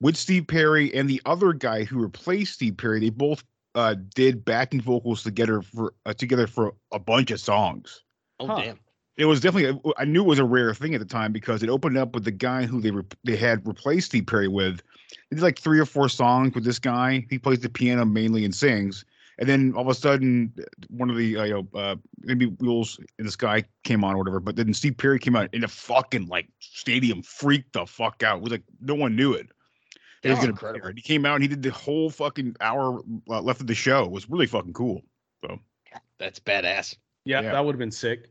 with 0.00 0.16
Steve 0.16 0.46
Perry 0.46 0.94
and 0.94 1.10
the 1.10 1.20
other 1.26 1.52
guy 1.52 1.82
who 1.82 1.98
replaced 1.98 2.54
Steve 2.54 2.76
Perry. 2.76 3.00
They 3.00 3.10
both 3.10 3.42
uh, 3.74 3.96
did 4.14 4.44
backing 4.44 4.80
vocals 4.80 5.24
together 5.24 5.62
for 5.62 5.94
uh, 6.06 6.14
together 6.14 6.46
for 6.46 6.74
a 6.92 7.00
bunch 7.00 7.32
of 7.32 7.40
songs. 7.40 8.04
Oh 8.38 8.46
huh. 8.46 8.60
damn! 8.60 8.78
it 9.18 9.24
was 9.24 9.40
definitely 9.40 9.78
I 9.98 10.04
knew 10.04 10.22
it 10.22 10.28
was 10.28 10.38
a 10.38 10.44
rare 10.44 10.72
thing 10.72 10.94
at 10.94 11.00
the 11.00 11.06
time 11.06 11.32
because 11.32 11.62
it 11.64 11.68
opened 11.68 11.98
up 11.98 12.14
with 12.14 12.24
the 12.24 12.30
guy 12.30 12.64
who 12.64 12.80
they 12.80 12.92
re- 12.92 13.02
they 13.24 13.36
had 13.36 13.66
replaced 13.66 14.06
Steve 14.06 14.26
Perry 14.26 14.48
with. 14.48 14.80
He 15.28 15.36
did 15.36 15.42
like 15.42 15.58
three 15.58 15.80
or 15.80 15.84
four 15.84 16.08
songs 16.08 16.54
with 16.54 16.64
this 16.64 16.78
guy. 16.78 17.26
He 17.28 17.38
plays 17.38 17.58
the 17.60 17.68
piano 17.68 18.04
mainly 18.04 18.44
and 18.44 18.54
sings. 18.54 19.04
And 19.40 19.48
then 19.48 19.72
all 19.74 19.82
of 19.82 19.88
a 19.88 19.94
sudden, 19.94 20.52
one 20.88 21.10
of 21.10 21.16
the 21.16 21.36
uh, 21.36 21.44
you 21.44 21.54
know 21.54 21.78
uh, 21.78 21.96
maybe 22.20 22.46
Wheels 22.46 23.00
in 23.18 23.26
the 23.26 23.32
Sky 23.32 23.64
came 23.82 24.04
on 24.04 24.14
or 24.14 24.18
whatever. 24.18 24.40
But 24.40 24.54
then 24.54 24.72
Steve 24.72 24.96
Perry 24.96 25.18
came 25.18 25.34
out 25.34 25.52
in 25.52 25.64
a 25.64 25.68
fucking 25.68 26.28
like 26.28 26.48
stadium 26.60 27.22
freaked 27.22 27.72
the 27.72 27.86
fuck 27.86 28.22
out. 28.22 28.38
It 28.38 28.42
was 28.42 28.52
like 28.52 28.64
no 28.80 28.94
one 28.94 29.16
knew 29.16 29.32
it. 29.32 29.48
It 30.22 30.30
was 30.30 30.44
incredible. 30.44 30.90
He 30.94 31.02
came 31.02 31.24
out 31.24 31.34
and 31.34 31.42
he 31.42 31.48
did 31.48 31.62
the 31.62 31.70
whole 31.70 32.10
fucking 32.10 32.56
hour 32.60 33.00
uh, 33.28 33.40
left 33.40 33.60
of 33.60 33.66
the 33.66 33.74
show. 33.74 34.04
It 34.04 34.10
was 34.10 34.30
really 34.30 34.46
fucking 34.46 34.72
cool. 34.72 35.02
So 35.44 35.58
that's 36.18 36.38
badass. 36.38 36.96
yeah. 37.24 37.40
yeah. 37.40 37.52
that 37.52 37.64
would 37.64 37.72
have 37.72 37.78
been 37.78 37.92
sick 37.92 38.28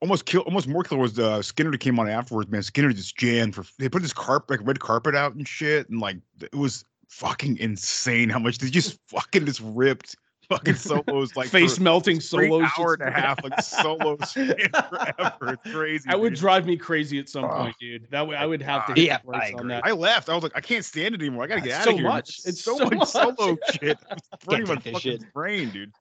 almost 0.00 0.26
kill 0.26 0.42
almost 0.42 0.68
more 0.68 0.82
killer 0.82 1.00
was 1.00 1.18
uh, 1.18 1.38
Skynyrd 1.38 1.72
that 1.72 1.80
came 1.80 1.98
on 1.98 2.08
afterwards. 2.08 2.50
Man, 2.50 2.62
Skynyrd 2.62 2.96
just 2.96 3.16
jammed 3.16 3.54
for 3.54 3.64
they 3.78 3.88
put 3.88 4.02
this 4.02 4.12
carpet 4.12 4.58
like 4.58 4.66
red 4.66 4.80
carpet 4.80 5.14
out 5.14 5.34
and 5.34 5.46
shit, 5.46 5.88
and 5.88 6.00
like 6.00 6.16
it 6.40 6.54
was 6.54 6.84
fucking 7.08 7.58
insane 7.58 8.28
how 8.28 8.38
much 8.38 8.58
they 8.58 8.70
just 8.70 8.98
fucking 9.08 9.46
just 9.46 9.60
ripped 9.64 10.16
fucking 10.48 10.74
solos 11.06 11.34
like 11.36 11.48
face 11.48 11.78
melting 11.78 12.20
solos 12.20 12.68
hour 12.78 12.94
and 12.94 13.02
a 13.02 13.10
half 13.10 13.42
like 13.42 13.60
solos 13.62 14.32
forever. 14.32 15.58
It's 15.64 15.72
crazy. 15.72 16.04
That 16.08 16.20
would 16.20 16.30
dude. 16.30 16.38
drive 16.38 16.66
me 16.66 16.76
crazy 16.76 17.18
at 17.18 17.28
some 17.28 17.48
point, 17.48 17.76
dude. 17.80 18.06
That 18.10 18.26
way 18.26 18.36
I 18.36 18.46
would 18.46 18.62
have 18.62 18.92
to 18.94 19.00
yeah, 19.00 19.18
I, 19.32 19.54
I 19.84 19.92
left. 19.92 20.28
I 20.28 20.34
was 20.34 20.42
like, 20.42 20.52
I 20.54 20.60
can't 20.60 20.84
stand 20.84 21.14
it 21.14 21.20
anymore. 21.20 21.44
I 21.44 21.46
gotta 21.46 21.60
get 21.60 21.72
out 21.72 21.84
so 21.84 21.90
of 21.90 21.96
here. 21.96 22.08
Much. 22.08 22.40
It's 22.44 22.62
so, 22.62 22.76
so 22.76 22.84
much 22.90 23.08
solo 23.08 23.56
shit. 23.72 23.98
It's 24.10 24.44
pretty 24.44 24.64
much 24.64 24.84
fucking 24.84 24.98
shit. 24.98 25.32
brain, 25.32 25.70
dude. 25.70 25.92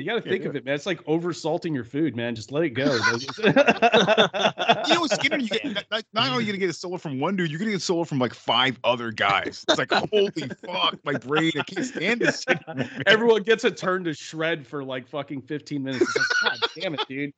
You 0.00 0.06
got 0.06 0.24
to 0.24 0.28
think 0.28 0.44
of 0.46 0.56
it, 0.56 0.64
man. 0.64 0.74
It's 0.74 0.86
like 0.86 1.04
oversalting 1.04 1.74
your 1.74 1.84
food, 1.84 2.16
man. 2.16 2.34
Just 2.34 2.50
let 2.50 2.64
it 2.64 2.70
go. 2.70 2.84
you 3.44 3.52
know 3.52 5.00
what's 5.00 5.14
scary? 5.14 5.42
You 5.42 5.48
get, 5.48 5.64
not, 5.90 6.04
only 6.16 6.30
are 6.30 6.40
you 6.40 6.46
going 6.46 6.54
to 6.54 6.58
get 6.58 6.70
a 6.70 6.72
solo 6.72 6.96
from 6.96 7.20
one 7.20 7.36
dude, 7.36 7.50
you're 7.50 7.58
going 7.58 7.68
to 7.68 7.72
get 7.72 7.82
a 7.82 7.84
solo 7.84 8.04
from 8.04 8.18
like 8.18 8.34
five 8.34 8.78
other 8.84 9.10
guys. 9.10 9.64
It's 9.68 9.78
like, 9.78 9.92
holy 9.92 10.30
fuck, 10.64 10.98
my 11.04 11.14
brain. 11.14 11.52
I 11.58 11.62
can't 11.62 11.86
stand 11.86 12.20
this 12.20 12.42
shit. 12.48 12.58
Everyone 13.06 13.42
gets 13.42 13.64
a 13.64 13.70
turn 13.70 14.04
to 14.04 14.14
shred 14.14 14.66
for 14.66 14.82
like 14.82 15.06
fucking 15.06 15.42
15 15.42 15.82
minutes. 15.82 16.16
Like, 16.16 16.58
God 16.58 16.68
damn 16.76 16.94
it, 16.94 17.00
dude. 17.08 17.32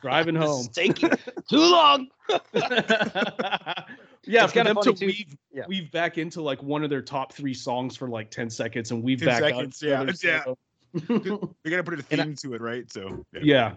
Driving 0.00 0.34
home. 0.34 0.66
Thank 0.74 1.02
you. 1.02 1.10
too 1.48 1.58
long. 1.58 2.08
yeah, 4.24 4.44
it's 4.44 4.52
for 4.52 4.64
them 4.64 4.76
to 4.82 4.92
weave, 5.00 5.36
yeah. 5.52 5.64
weave 5.68 5.90
back 5.92 6.18
into 6.18 6.42
like 6.42 6.62
one 6.62 6.84
of 6.84 6.90
their 6.90 7.02
top 7.02 7.32
three 7.32 7.54
songs 7.54 7.96
for 7.96 8.08
like 8.08 8.30
10 8.30 8.50
seconds 8.50 8.90
and 8.90 9.02
weave 9.02 9.20
10 9.20 9.28
back 9.28 9.40
seconds, 9.40 9.82
up. 9.82 9.88
Yeah, 10.22 10.44
yeah. 10.46 10.54
they 10.94 11.70
gotta 11.70 11.84
put 11.84 11.98
a 11.98 12.02
theme 12.02 12.20
I, 12.20 12.34
to 12.42 12.54
it, 12.54 12.60
right? 12.60 12.90
So 12.90 13.24
yeah. 13.32 13.40
yeah. 13.42 13.72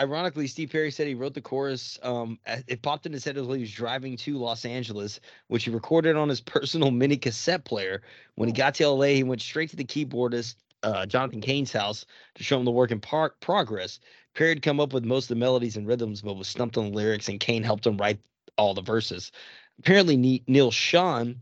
Ironically, 0.00 0.46
Steve 0.46 0.70
Perry 0.70 0.92
said 0.92 1.08
he 1.08 1.14
wrote 1.14 1.34
the 1.34 1.40
chorus. 1.40 1.98
Um, 2.04 2.38
it 2.68 2.82
popped 2.82 3.06
in 3.06 3.12
his 3.12 3.24
head 3.24 3.36
while 3.36 3.52
he 3.52 3.62
was 3.62 3.72
driving 3.72 4.16
to 4.18 4.38
Los 4.38 4.64
Angeles, 4.64 5.18
which 5.48 5.64
he 5.64 5.70
recorded 5.70 6.14
on 6.14 6.28
his 6.28 6.40
personal 6.56 6.92
mini 6.92 7.16
cassette 7.16 7.64
player. 7.64 8.02
When 8.36 8.48
he 8.48 8.52
got 8.52 8.76
to 8.76 8.88
LA, 8.88 9.06
he 9.06 9.24
went 9.24 9.42
straight 9.42 9.70
to 9.70 9.76
the 9.76 9.84
keyboardist 9.84 10.54
uh, 10.82 11.06
Jonathan 11.06 11.40
Cain's 11.40 11.72
house 11.72 12.06
to 12.34 12.44
show 12.44 12.58
him 12.58 12.64
the 12.64 12.70
work 12.70 12.90
in 12.90 13.00
par- 13.00 13.34
progress. 13.40 13.98
Perry 14.34 14.50
had 14.50 14.62
come 14.62 14.80
up 14.80 14.92
with 14.92 15.04
most 15.04 15.24
of 15.24 15.28
the 15.30 15.36
melodies 15.36 15.76
and 15.76 15.86
rhythms, 15.86 16.22
but 16.22 16.36
was 16.36 16.48
stumped 16.48 16.76
on 16.76 16.90
the 16.90 16.96
lyrics, 16.96 17.28
and 17.28 17.40
Cain 17.40 17.62
helped 17.62 17.86
him 17.86 17.96
write 17.96 18.20
all 18.56 18.74
the 18.74 18.82
verses. 18.82 19.32
Apparently, 19.78 20.42
Neal 20.46 20.70
Schon 20.70 21.36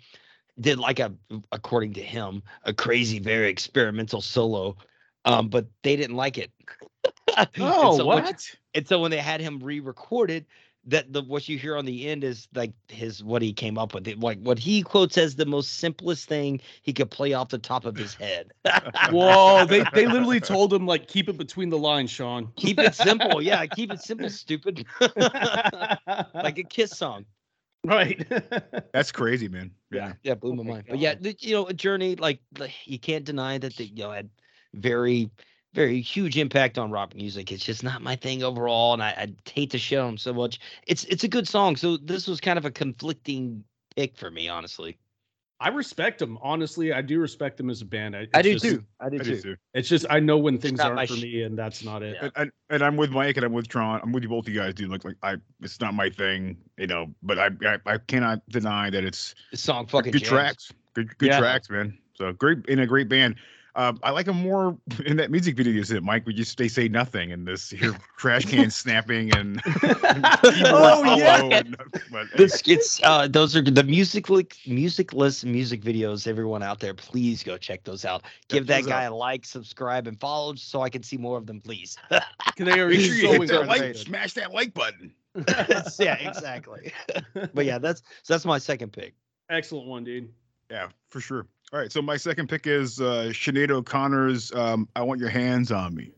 did 0.60 0.78
like 0.78 0.98
a, 0.98 1.12
according 1.52 1.92
to 1.94 2.02
him, 2.02 2.42
a 2.64 2.72
crazy, 2.72 3.18
very 3.18 3.48
experimental 3.48 4.20
solo 4.20 4.76
um, 5.26 5.48
but 5.48 5.66
they 5.82 5.96
didn't 5.96 6.16
like 6.16 6.38
it. 6.38 6.50
oh, 7.36 7.44
and 7.88 7.96
so 7.96 8.06
what? 8.06 8.24
When, 8.24 8.34
and 8.74 8.88
so 8.88 9.00
when 9.00 9.10
they 9.10 9.18
had 9.18 9.40
him 9.40 9.58
re-recorded, 9.58 10.46
that 10.88 11.12
the 11.12 11.20
what 11.22 11.48
you 11.48 11.58
hear 11.58 11.76
on 11.76 11.84
the 11.84 12.06
end 12.06 12.22
is 12.22 12.46
like 12.54 12.72
his 12.88 13.22
what 13.22 13.42
he 13.42 13.52
came 13.52 13.76
up 13.76 13.92
with, 13.92 14.06
like 14.18 14.38
what 14.40 14.58
he 14.58 14.82
quotes 14.82 15.18
as 15.18 15.34
the 15.34 15.44
most 15.44 15.78
simplest 15.78 16.28
thing 16.28 16.60
he 16.82 16.92
could 16.92 17.10
play 17.10 17.32
off 17.32 17.48
the 17.48 17.58
top 17.58 17.84
of 17.84 17.96
his 17.96 18.14
head. 18.14 18.52
Whoa! 19.10 19.66
They 19.66 19.84
they 19.92 20.06
literally 20.06 20.40
told 20.40 20.72
him 20.72 20.86
like 20.86 21.08
keep 21.08 21.28
it 21.28 21.36
between 21.36 21.68
the 21.68 21.78
lines, 21.78 22.10
Schon. 22.10 22.54
Keep 22.56 22.78
it 22.78 22.94
simple, 22.94 23.42
yeah. 23.42 23.66
Keep 23.66 23.92
it 23.92 24.00
simple, 24.00 24.30
stupid. 24.30 24.86
like 25.00 26.58
a 26.58 26.64
Kiss 26.68 26.96
song. 26.96 27.26
Right. 27.84 28.26
That's 28.92 29.12
crazy, 29.12 29.48
man. 29.48 29.70
Yeah. 29.92 30.14
Yeah, 30.24 30.34
blew 30.34 30.54
my 30.54 30.62
oh 30.62 30.64
my 30.64 30.72
mind. 30.72 30.84
But 30.88 30.98
yeah, 30.98 31.14
you 31.20 31.54
know, 31.54 31.66
a 31.66 31.74
journey 31.74 32.16
like, 32.16 32.40
like 32.58 32.72
you 32.84 32.98
can't 32.98 33.24
deny 33.24 33.58
that 33.58 33.76
the, 33.76 33.84
you 33.84 34.02
know 34.02 34.10
had 34.10 34.28
very 34.76 35.30
very 35.76 36.00
huge 36.00 36.38
impact 36.38 36.78
on 36.78 36.90
rock 36.90 37.14
music. 37.14 37.52
It's 37.52 37.62
just 37.62 37.84
not 37.84 38.00
my 38.00 38.16
thing 38.16 38.42
overall, 38.42 38.94
and 38.94 39.02
I, 39.02 39.08
I 39.08 39.28
hate 39.48 39.70
to 39.72 39.78
show 39.78 40.06
them 40.06 40.16
so 40.16 40.32
much. 40.32 40.58
It's 40.86 41.04
it's 41.04 41.22
a 41.22 41.28
good 41.28 41.46
song, 41.46 41.76
so 41.76 41.98
this 41.98 42.26
was 42.26 42.40
kind 42.40 42.58
of 42.58 42.64
a 42.64 42.70
conflicting 42.70 43.62
pick 43.94 44.16
for 44.16 44.30
me, 44.30 44.48
honestly. 44.48 44.96
I 45.58 45.68
respect 45.68 46.18
them, 46.18 46.38
honestly. 46.42 46.92
I 46.92 47.00
do 47.00 47.18
respect 47.18 47.56
them 47.56 47.70
as 47.70 47.80
a 47.80 47.86
band. 47.86 48.14
I, 48.14 48.26
I 48.34 48.42
do 48.42 48.54
just, 48.54 48.64
too. 48.64 48.84
I 49.00 49.08
do, 49.08 49.16
I 49.16 49.22
do 49.22 49.36
too. 49.36 49.42
too. 49.42 49.56
It's 49.72 49.88
just 49.88 50.04
I 50.10 50.20
know 50.20 50.36
when 50.36 50.58
things 50.58 50.80
aren't 50.80 51.08
for 51.08 51.16
sh- 51.16 51.22
me, 51.22 51.42
and 51.42 51.58
that's 51.58 51.82
not 51.82 52.02
it. 52.02 52.16
Yeah. 52.16 52.24
And, 52.24 52.32
and, 52.36 52.52
and, 52.70 52.82
I'm 52.82 52.96
with 52.96 53.10
Mike, 53.10 53.36
and 53.36 53.44
I'm 53.44 53.52
with 53.52 53.68
Tron. 53.68 54.00
I'm 54.02 54.12
with 54.12 54.22
you 54.22 54.28
both, 54.28 54.48
you 54.48 54.54
guys, 54.54 54.74
dude. 54.74 54.90
Like, 54.90 55.04
like 55.04 55.16
I, 55.22 55.36
it's 55.62 55.80
not 55.80 55.94
my 55.94 56.10
thing, 56.10 56.58
you 56.76 56.86
know. 56.86 57.06
But 57.22 57.38
I, 57.38 57.50
I, 57.64 57.78
I 57.86 57.98
cannot 57.98 58.46
deny 58.50 58.90
that 58.90 59.04
it's 59.04 59.34
this 59.50 59.62
song 59.62 59.86
fucking 59.86 60.12
good 60.12 60.20
jams. 60.20 60.30
tracks, 60.30 60.72
good, 60.92 61.16
good 61.18 61.28
yeah. 61.30 61.38
tracks, 61.38 61.70
man. 61.70 61.96
So 62.14 62.32
great 62.32 62.66
in 62.66 62.78
a 62.78 62.86
great 62.86 63.08
band. 63.08 63.36
Um, 63.76 64.00
I 64.02 64.10
like 64.10 64.26
him 64.26 64.36
more 64.36 64.76
in 65.06 65.18
that 65.18 65.30
music 65.30 65.54
video 65.54 65.72
you 65.72 65.84
said, 65.84 66.02
Mike. 66.02 66.26
We 66.26 66.32
just 66.32 66.56
they 66.56 66.66
say 66.66 66.88
nothing, 66.88 67.30
and 67.30 67.46
this 67.46 67.70
here 67.70 67.94
trash 68.16 68.46
can 68.46 68.70
snapping 68.70 69.36
and, 69.36 69.60
oh, 69.82 69.98
and 70.02 70.24
oh 70.24 71.16
yeah, 71.16 71.44
and, 71.44 71.76
but, 72.10 72.26
uh, 73.04 73.28
those 73.28 73.54
are 73.54 73.60
the 73.60 73.84
musically 73.84 74.46
musicless 74.66 75.44
music 75.44 75.82
videos. 75.82 76.26
Everyone 76.26 76.62
out 76.62 76.80
there, 76.80 76.94
please 76.94 77.42
go 77.42 77.58
check 77.58 77.84
those 77.84 78.06
out. 78.06 78.22
Give 78.48 78.66
that 78.66 78.86
guy 78.86 79.04
out. 79.04 79.12
a 79.12 79.14
like, 79.14 79.44
subscribe, 79.44 80.06
and 80.06 80.18
follow 80.18 80.54
so 80.54 80.80
I 80.80 80.88
can 80.88 81.02
see 81.02 81.18
more 81.18 81.36
of 81.36 81.46
them, 81.46 81.60
please. 81.60 81.98
can 82.56 82.66
they 82.66 82.72
sure 82.72 82.88
hit 82.88 83.48
that 83.48 83.66
like, 83.66 83.94
smash 83.94 84.32
that 84.34 84.54
like 84.54 84.72
button. 84.72 85.12
yeah, 85.98 86.14
exactly. 86.14 86.94
but 87.52 87.66
yeah, 87.66 87.78
that's 87.78 88.00
so 88.22 88.32
that's 88.32 88.46
my 88.46 88.56
second 88.56 88.92
pick. 88.92 89.14
Excellent 89.50 89.86
one, 89.86 90.02
dude. 90.02 90.32
Yeah, 90.70 90.88
for 91.10 91.20
sure. 91.20 91.46
All 91.72 91.80
right, 91.80 91.90
so 91.90 92.00
my 92.00 92.16
second 92.16 92.48
pick 92.48 92.68
is 92.68 93.00
uh, 93.00 93.30
Sinead 93.32 93.70
O'Connor's 93.70 94.52
um, 94.52 94.88
"I 94.94 95.02
Want 95.02 95.20
Your 95.20 95.30
Hands 95.30 95.72
on 95.72 95.96
Me." 95.96 96.12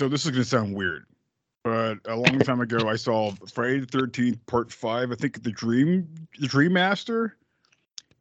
So 0.00 0.08
this 0.08 0.24
is 0.24 0.30
gonna 0.30 0.44
sound 0.44 0.74
weird. 0.74 1.04
But 1.62 1.98
a 2.06 2.16
long 2.16 2.38
time 2.42 2.62
ago, 2.62 2.88
I 2.88 2.96
saw 2.96 3.32
Friday 3.52 3.80
the 3.80 3.86
Thirteenth 3.86 4.44
Part 4.46 4.72
Five. 4.72 5.12
I 5.12 5.14
think 5.14 5.42
the 5.42 5.50
Dream, 5.50 6.08
the 6.38 6.46
Dream 6.46 6.72
Master, 6.72 7.36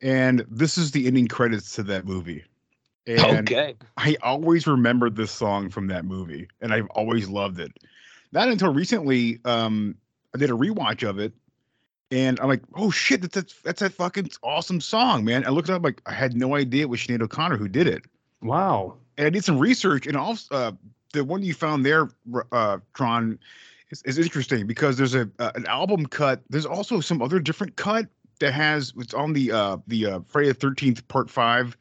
and 0.01 0.45
this 0.49 0.77
is 0.77 0.91
the 0.91 1.07
ending 1.07 1.29
credits 1.29 1.73
to 1.75 1.83
that 1.83 2.05
movie. 2.05 2.43
And 3.07 3.49
okay. 3.49 3.77
I 3.95 4.17
always 4.21 4.67
remembered 4.67 5.15
this 5.15 5.31
song 5.31 5.69
from 5.69 5.87
that 5.87 6.03
movie, 6.03 6.49
and 6.59 6.73
I've 6.73 6.89
always 6.89 7.29
loved 7.29 7.61
it. 7.61 7.71
Not 8.33 8.49
until 8.49 8.73
recently, 8.73 9.39
um, 9.45 9.95
I 10.35 10.37
did 10.37 10.49
a 10.49 10.53
rewatch 10.53 11.07
of 11.09 11.17
it, 11.17 11.31
and 12.11 12.41
I'm 12.41 12.49
like, 12.49 12.61
"Oh 12.75 12.91
shit, 12.91 13.21
that's 13.21 13.35
that's, 13.35 13.61
that's 13.61 13.81
a 13.81 13.89
fucking 13.89 14.31
awesome 14.43 14.81
song, 14.81 15.23
man!" 15.23 15.45
I 15.45 15.49
looked 15.51 15.69
it 15.69 15.75
up, 15.75 15.83
like 15.83 16.01
I 16.05 16.11
had 16.11 16.35
no 16.35 16.55
idea 16.55 16.81
it 16.81 16.89
was 16.89 16.99
Sinead 16.99 17.21
O'Connor 17.21 17.55
who 17.55 17.69
did 17.69 17.87
it, 17.87 18.03
Wow. 18.41 18.97
and 19.17 19.27
I 19.27 19.29
did 19.29 19.45
some 19.45 19.57
research, 19.57 20.07
and 20.07 20.17
also 20.17 20.53
uh, 20.53 20.71
the 21.13 21.23
one 21.23 21.41
you 21.43 21.53
found 21.53 21.85
there, 21.85 22.09
uh, 22.51 22.77
Tron, 22.93 23.39
is, 23.91 24.01
is 24.03 24.17
interesting 24.17 24.67
because 24.67 24.97
there's 24.97 25.15
a 25.15 25.29
uh, 25.39 25.51
an 25.55 25.65
album 25.65 26.05
cut. 26.05 26.41
There's 26.49 26.65
also 26.65 26.99
some 26.99 27.21
other 27.21 27.39
different 27.39 27.75
cut 27.75 28.07
that 28.39 28.53
has 28.53 28.93
it's 28.97 29.13
on 29.13 29.33
the 29.33 29.51
uh 29.51 29.77
the 29.87 30.05
uh, 30.05 30.19
Friday 30.27 30.47
the 30.49 30.53
Thirteenth 30.53 31.07
Part 31.07 31.29
Five 31.29 31.75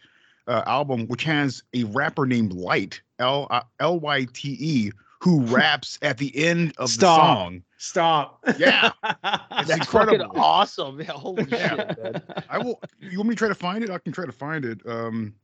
uh, 0.47 0.63
album, 0.67 1.07
which 1.09 1.25
has 1.25 1.63
a 1.75 1.85
rapper 1.85 2.27
named 2.27 2.53
Lyte 2.53 3.01
L 3.19 3.47
uh, 3.51 3.61
L 3.81 4.01
Y 4.01 4.27
T 4.33 4.57
E 4.61 4.91
who 5.21 5.41
raps 5.47 5.99
at 6.03 6.17
the 6.19 6.35
end 6.37 6.73
of 6.79 6.89
Stop. 6.89 7.17
the 7.19 7.23
song. 7.35 7.63
Stop. 7.81 8.41
Yeah, 8.59 8.91
it's 9.05 9.69
That's 9.69 9.71
incredible. 9.81 10.25
fucking 10.27 10.41
awesome. 10.41 11.01
Yeah, 11.01 11.07
holy 11.13 11.45
Yeah. 11.51 11.77
shit, 11.77 11.99
man. 12.03 12.23
I 12.49 12.59
will. 12.59 12.81
You 12.99 13.19
want 13.19 13.29
me 13.29 13.35
to 13.35 13.39
try 13.39 13.49
to 13.49 13.55
find 13.55 13.85
it? 13.85 13.91
I 13.91 13.99
can 13.99 14.13
try 14.13 14.27
to 14.27 14.33
find 14.33 14.65
it. 14.65 14.81
Um, 14.87 15.35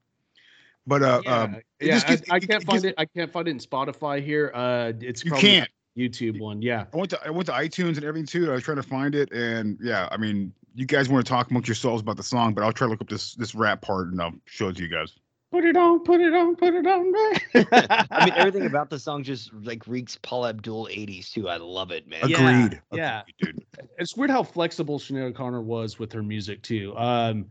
but 0.87 1.03
uh, 1.03 1.23
yeah, 1.25 1.41
um, 1.43 1.55
it 1.55 1.65
yeah, 1.81 1.99
just 1.99 2.31
I, 2.31 2.37
I 2.37 2.41
can't 2.41 2.63
it 2.63 2.67
find 2.67 2.83
gives- 2.83 2.85
it. 2.85 2.95
I 2.99 3.05
can't 3.07 3.33
find 3.33 3.49
it 3.49 3.53
in 3.53 3.59
Spotify 3.59 4.23
here. 4.25 4.51
Uh, 4.55 4.93
it's 5.01 5.25
You 5.25 5.31
probably 5.31 5.49
can't. 5.49 5.71
YouTube 5.97 6.41
one. 6.41 6.61
Yeah. 6.61 6.87
I 6.93 6.97
went 6.97 7.11
to 7.11 7.21
I 7.25 7.31
went 7.31 7.47
to 7.47 7.53
iTunes 7.53 7.97
and 7.97 8.05
everything 8.05 8.27
too. 8.27 8.51
I 8.51 8.55
was 8.55 8.65
trying 8.65 8.79
to 8.79 8.83
find 8.83 9.15
it, 9.15 9.31
and 9.33 9.79
yeah, 9.81 10.09
I 10.11 10.17
mean, 10.17 10.53
you 10.75 10.87
guys 10.87 11.09
want 11.09 11.25
to 11.25 11.31
talk 11.31 11.51
amongst 11.51 11.69
yourselves 11.69 12.03
about 12.03 12.17
the 12.17 12.23
song, 12.25 12.53
but 12.53 12.65
I'll 12.65 12.73
try 12.73 12.87
to 12.87 12.91
look 12.91 13.01
up 13.01 13.09
this 13.09 13.35
this 13.37 13.55
rap 13.55 13.81
part 13.81 14.09
and 14.09 14.21
I'll 14.21 14.35
show 14.47 14.69
it 14.69 14.77
to 14.77 14.83
you 14.83 14.89
guys. 14.89 15.13
Put 15.53 15.65
it 15.65 15.77
on. 15.77 16.01
Put 16.01 16.21
it 16.21 16.35
on. 16.35 16.57
Put 16.57 16.75
it 16.75 16.85
on. 16.85 17.13
man. 17.13 17.67
I 18.11 18.25
mean, 18.25 18.35
everything 18.37 18.67
about 18.67 18.91
the 18.91 18.99
song 18.99 19.23
just 19.23 19.55
like 19.63 19.87
reeks 19.87 20.19
Paula 20.21 20.49
Abdul 20.49 20.89
80s 20.89 21.31
too. 21.31 21.49
I 21.49 21.59
love 21.59 21.93
it, 21.93 22.09
man. 22.09 22.29
Yeah, 22.29 22.63
Agreed. 22.65 22.83
yeah. 22.93 23.23
Dude. 23.41 23.65
it's 23.97 24.17
weird 24.17 24.31
how 24.31 24.43
flexible 24.43 24.99
Sinead 24.99 25.23
O'Connor 25.29 25.63
was 25.63 25.97
with 25.97 26.13
her 26.13 26.25
music 26.25 26.61
too. 26.63 26.93
Um, 26.97 27.47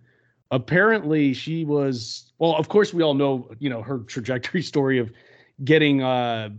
apparently 0.52 1.34
she 1.34 1.66
was 1.66 2.32
well. 2.40 2.56
Of 2.56 2.70
course, 2.70 2.94
we 2.94 3.04
all 3.04 3.14
know 3.14 3.50
you 3.60 3.70
know 3.70 3.82
her 3.82 4.00
trajectory 4.00 4.62
story 4.74 5.00
of 5.00 5.12
getting 5.64 6.02
uh 6.02 6.50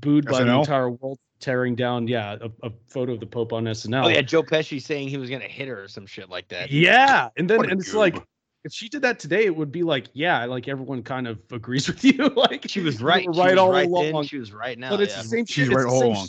booed 0.00 0.26
by 0.26 0.44
the 0.44 0.58
entire 0.58 0.90
world, 0.90 1.18
tearing 1.40 1.74
down 1.74 2.08
yeah 2.08 2.36
a, 2.40 2.66
a 2.66 2.72
photo 2.88 3.12
of 3.12 3.20
the 3.20 3.26
Pope 3.26 3.52
on 3.52 3.64
SNL. 3.64 4.06
Oh 4.06 4.08
yeah, 4.08 4.22
Joe 4.22 4.42
Pesci 4.42 4.80
saying 4.80 5.08
he 5.08 5.16
was 5.16 5.30
gonna 5.30 5.44
hit 5.44 5.68
her 5.68 5.84
or 5.84 5.88
some 5.88 6.06
shit 6.06 6.28
like 6.28 6.48
that. 6.48 6.70
Yeah, 6.70 7.28
and 7.36 7.48
then 7.48 7.64
and 7.70 7.80
it's 7.80 7.92
goob. 7.92 7.98
like 7.98 8.22
if 8.64 8.72
she 8.72 8.88
did 8.88 9.02
that 9.02 9.18
today, 9.18 9.44
it 9.44 9.54
would 9.54 9.72
be 9.72 9.82
like 9.82 10.08
yeah, 10.12 10.44
like 10.44 10.68
everyone 10.68 11.02
kind 11.02 11.26
of 11.26 11.38
agrees 11.50 11.88
with 11.88 12.04
you. 12.04 12.28
like 12.28 12.64
She 12.68 12.80
was 12.80 13.02
right. 13.02 13.26
right 13.26 13.50
was 13.50 13.58
all 13.58 13.70
right 13.70 13.86
along. 13.86 14.12
then. 14.12 14.24
She 14.24 14.38
was 14.38 14.52
right 14.52 14.78
now. 14.78 14.90
but 14.90 15.00
it's 15.00 15.16
yeah. 15.16 15.22
the 15.22 15.28
same. 15.28 15.46
She's 15.46 15.68
shit. 15.68 15.76
right 15.76 15.86
all 15.86 16.04
along. 16.04 16.28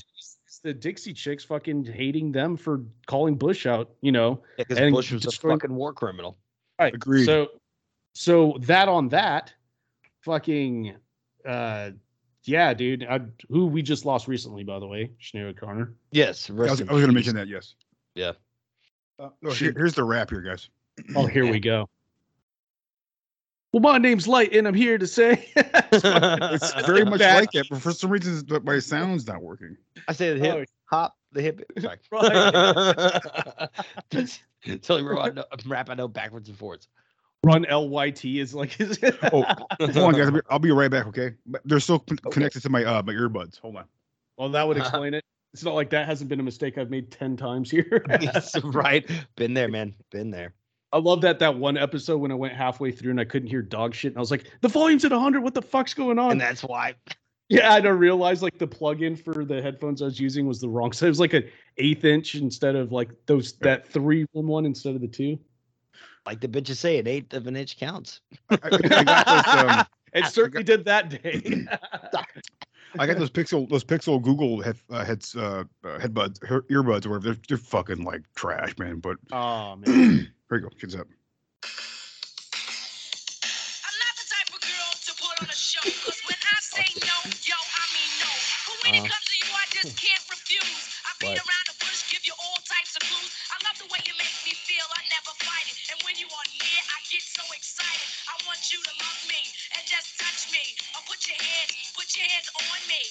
the 0.64 0.74
Dixie 0.74 1.14
Chicks 1.14 1.44
fucking 1.44 1.86
hating 1.86 2.32
them 2.32 2.58
for 2.58 2.82
calling 3.06 3.36
Bush 3.36 3.66
out. 3.66 3.92
You 4.02 4.12
know, 4.12 4.42
because 4.58 4.78
and 4.78 4.94
Bush 4.94 5.12
was 5.12 5.26
a 5.26 5.32
fucking 5.32 5.74
war 5.74 5.94
criminal. 5.94 6.38
Right. 6.80 6.94
Agreed. 6.94 7.26
So, 7.26 7.48
so 8.14 8.58
that 8.62 8.88
on 8.88 9.10
that, 9.10 9.54
fucking, 10.22 10.96
uh, 11.48 11.92
yeah, 12.46 12.74
dude. 12.74 13.06
I, 13.10 13.22
who 13.50 13.68
we 13.68 13.82
just 13.82 14.06
lost 14.06 14.28
recently, 14.28 14.64
by 14.64 14.80
the 14.80 14.88
way, 14.88 15.12
Sinead 15.22 15.50
O'Connor. 15.50 15.94
Yes, 16.12 16.50
I 16.50 16.54
was, 16.54 16.70
rest 16.70 16.82
in 16.82 16.90
I 16.90 16.94
was 16.94 17.02
going 17.02 17.10
to 17.10 17.14
mention 17.16 17.36
that. 17.36 17.48
Yes. 17.48 17.76
Yeah. 18.16 18.32
Uh, 19.20 19.30
oh, 19.46 19.52
here- 19.52 19.74
here's 19.76 19.94
the 19.94 20.04
rap 20.04 20.30
here, 20.30 20.42
guys. 20.42 20.70
Oh, 21.16 21.26
here 21.26 21.50
we 21.50 21.60
go. 21.60 21.90
Well, 23.72 23.82
my 23.82 23.98
name's 23.98 24.28
Lyte, 24.28 24.54
and 24.54 24.68
I'm 24.68 24.76
here 24.76 25.00
to 25.00 25.08
say 25.08 25.50
It's 25.56 26.86
very 26.86 27.04
much 27.06 27.20
Bad. 27.20 27.40
like 27.40 27.56
it, 27.56 27.66
but 27.72 27.82
for 27.82 27.92
some 27.92 28.12
reason, 28.12 28.46
my 28.64 28.78
sound's 28.78 29.26
not 29.26 29.42
working. 29.42 29.76
I 30.08 30.14
say 30.14 30.38
the 30.38 30.40
hip 30.40 30.56
Oh, 30.56 30.64
hop, 30.96 31.16
the 31.34 31.42
hip. 31.42 31.62
Sorry. 31.80 31.98
Totally 34.82 35.04
wrong. 35.04 35.36
No, 35.36 35.44
I'm 35.52 35.72
rap. 35.72 35.90
I 35.90 35.94
know 35.96 36.08
backwards 36.08 36.50
and 36.50 36.58
forwards. 36.58 36.88
Run 37.44 37.66
LYT 37.70 38.24
is 38.26 38.54
like 38.54 38.72
his. 38.72 38.98
Oh, 39.24 39.44
hold 39.80 39.98
on, 39.98 40.14
guys. 40.14 40.28
I'll 40.28 40.32
be, 40.32 40.40
I'll 40.50 40.60
be 40.60 40.72
right 40.72 40.90
back. 40.90 41.08
Okay, 41.08 41.34
they're 41.66 41.82
still 41.82 42.00
con- 42.00 42.18
connected 42.32 42.62
to 42.64 42.70
my 42.70 42.84
uh 42.86 43.04
my 43.04 43.14
earbuds. 43.14 43.60
Hold 43.60 43.76
on. 43.78 43.86
well, 44.38 44.50
that 44.50 44.66
would 44.68 44.78
explain 44.84 45.14
it. 45.14 45.24
It's 45.54 45.64
not 45.64 45.76
like 45.76 45.90
that 45.92 46.08
hasn't 46.08 46.30
been 46.30 46.40
a 46.40 46.44
mistake 46.44 46.78
I've 46.78 46.90
made 46.90 47.12
ten 47.12 47.36
times 47.36 47.70
here. 47.70 48.04
Yes, 48.22 48.56
right. 48.64 49.08
Been 49.36 49.54
there, 49.54 49.68
man. 49.68 49.94
Been 50.10 50.32
there. 50.32 50.54
I 50.94 51.00
love 51.00 51.22
that 51.22 51.40
that 51.40 51.58
one 51.58 51.76
episode 51.78 52.20
when 52.20 52.32
I 52.32 52.36
went 52.36 52.54
halfway 52.54 52.92
through 52.92 53.12
and 53.12 53.20
I 53.20 53.26
couldn't 53.26 53.50
hear 53.50 53.62
dog 53.62 53.94
shit, 53.94 54.12
and 54.14 54.18
I 54.18 54.22
was 54.22 54.32
like, 54.32 54.46
"The 54.62 54.70
volume's 54.70 55.04
at 55.04 55.12
100. 55.12 55.42
What 55.44 55.54
the 55.54 55.62
fuck's 55.62 55.94
going 55.94 56.20
on?" 56.20 56.32
And 56.32 56.42
that's 56.42 56.64
why. 56.64 56.94
Yeah, 57.50 57.74
I 57.74 57.82
don't 57.82 57.98
realize 58.00 58.42
like 58.42 58.58
the 58.58 58.66
plug-in 58.68 59.16
for 59.16 59.46
the 59.46 59.62
headphones 59.62 60.02
I 60.02 60.06
was 60.06 60.20
using 60.20 60.48
was 60.48 60.60
the 60.62 60.70
wrong 60.70 60.92
size. 60.92 61.04
It 61.04 61.10
was 61.10 61.20
like 61.20 61.34
an 61.34 61.44
eighth 61.78 62.04
inch 62.06 62.36
instead 62.36 62.76
of 62.76 62.92
like 62.92 63.10
those 63.26 63.54
that 63.60 63.88
three 63.88 64.26
one 64.32 64.48
one 64.48 64.66
instead 64.66 64.96
of 64.96 65.02
the 65.02 65.08
two. 65.08 65.38
Like 66.26 66.40
the 66.40 66.48
bitches 66.48 66.78
say, 66.78 67.00
an 67.00 67.08
eighth 67.08 67.34
of 67.34 67.48
an 67.48 67.56
inch 67.58 67.78
counts. 67.78 68.22
I, 68.50 68.58
I- 68.64 68.70
I 68.72 69.04
got 69.04 69.26
those. 69.28 69.48
Um, 69.70 69.86
It 70.16 70.26
certainly 70.28 70.64
did 70.64 70.86
that 70.86 71.10
day. 71.10 71.42
I 73.00 73.08
got 73.08 73.18
those 73.18 73.32
Pixel 73.32 73.68
those 73.68 73.84
Pixel 73.84 74.22
Google 74.22 74.62
head, 74.62 74.78
uh, 74.92 75.04
heads 75.04 75.36
uh, 75.36 75.64
uh, 75.84 75.98
headbuds 75.98 76.46
her- 76.46 76.62
earbuds 76.70 77.08
or 77.08 77.10
whatever. 77.10 77.20
They're, 77.20 77.38
they're 77.50 77.58
fucking 77.58 78.04
like 78.04 78.22
trash, 78.36 78.78
man. 78.78 79.00
But 79.00 79.18
oh 79.32 79.76
man. 79.86 79.86
here 79.88 80.28
you 80.52 80.60
go. 80.60 80.70
kids 80.80 80.94
up. 80.94 81.08
I'm 81.64 81.70
not 84.00 84.14
the 84.16 84.28
type 84.30 84.54
of 84.54 84.62
girl 84.62 84.92
to 85.04 85.14
put 85.20 85.42
on 85.42 85.50
a 85.50 85.54
show. 85.56 85.82
When 88.94 89.02
it 89.02 89.10
Uh-huh. 89.10 89.18
comes 89.18 89.28
to 89.34 89.38
you, 89.42 89.50
I 89.58 89.66
just 89.74 89.92
can't 90.06 90.26
refuse. 90.30 90.78
I 91.04 91.12
beat 91.18 91.34
What? 91.34 91.42
around 91.42 91.66
the 91.74 91.78
bush, 91.82 92.00
give 92.14 92.24
you 92.30 92.36
all 92.38 92.60
types 92.62 92.94
of 92.94 93.02
clues. 93.10 93.32
I 93.50 93.58
love 93.66 93.78
the 93.82 93.90
way 93.90 94.00
you 94.06 94.14
make 94.22 94.38
me 94.46 94.54
feel. 94.54 94.86
I 94.94 95.02
never 95.10 95.34
fight 95.42 95.66
it. 95.74 95.78
And 95.90 95.98
when 96.06 96.16
you 96.22 96.30
are 96.30 96.48
near, 96.62 96.82
I 96.94 97.00
get 97.10 97.26
so 97.26 97.42
excited. 97.58 98.06
I 98.30 98.36
want 98.46 98.62
you 98.70 98.78
to 98.78 98.94
love 99.02 99.20
me 99.26 99.42
and 99.74 99.82
just 99.90 100.14
touch 100.22 100.54
me. 100.54 100.62
Or 100.94 101.02
put 101.10 101.20
your 101.26 101.40
hands, 101.42 101.74
put 101.98 102.08
your 102.14 102.28
hands 102.30 102.48
on 102.54 102.80
me. 102.86 103.02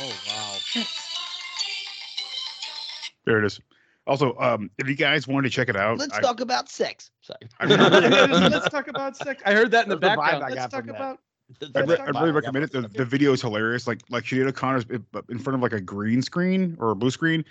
Oh 0.00 0.12
wow. 0.32 0.52
There 3.24 3.38
it 3.38 3.44
is. 3.44 3.60
Also, 4.06 4.34
um, 4.40 4.70
if 4.78 4.88
you 4.88 4.94
guys 4.94 5.28
want 5.28 5.44
to 5.44 5.50
check 5.50 5.68
it 5.68 5.76
out, 5.76 5.98
Let's 5.98 6.16
I, 6.16 6.20
talk 6.20 6.40
about 6.40 6.70
sex. 6.70 7.10
Sorry. 7.20 7.38
I 7.60 7.64
remember- 7.64 8.48
Let's 8.48 8.68
talk 8.70 8.88
about 8.88 9.16
sex. 9.16 9.42
I 9.44 9.52
heard 9.52 9.70
that 9.72 9.84
in 9.84 9.90
the 9.90 9.96
the 9.96 10.00
background. 10.00 10.44
Let's 10.48 10.72
talk 10.72 10.88
about. 10.88 11.20
I, 11.74 11.80
Let's 11.80 11.90
re- 11.90 11.96
I 11.98 12.04
about 12.10 12.14
really 12.22 12.30
it. 12.30 12.34
recommend 12.34 12.64
it. 12.66 12.72
The, 12.72 12.82
the 12.82 13.04
video 13.04 13.32
is 13.32 13.40
hilarious. 13.42 13.86
Like 13.86 14.00
like 14.10 14.24
Sinead 14.24 14.48
O'Connor's 14.48 14.84
in 14.90 15.04
in 15.30 15.38
front 15.38 15.54
of 15.56 15.62
like 15.62 15.72
a 15.72 15.80
green 15.80 16.22
screen 16.22 16.76
or 16.78 16.90
a 16.90 16.96
blue 16.96 17.10
screen. 17.10 17.44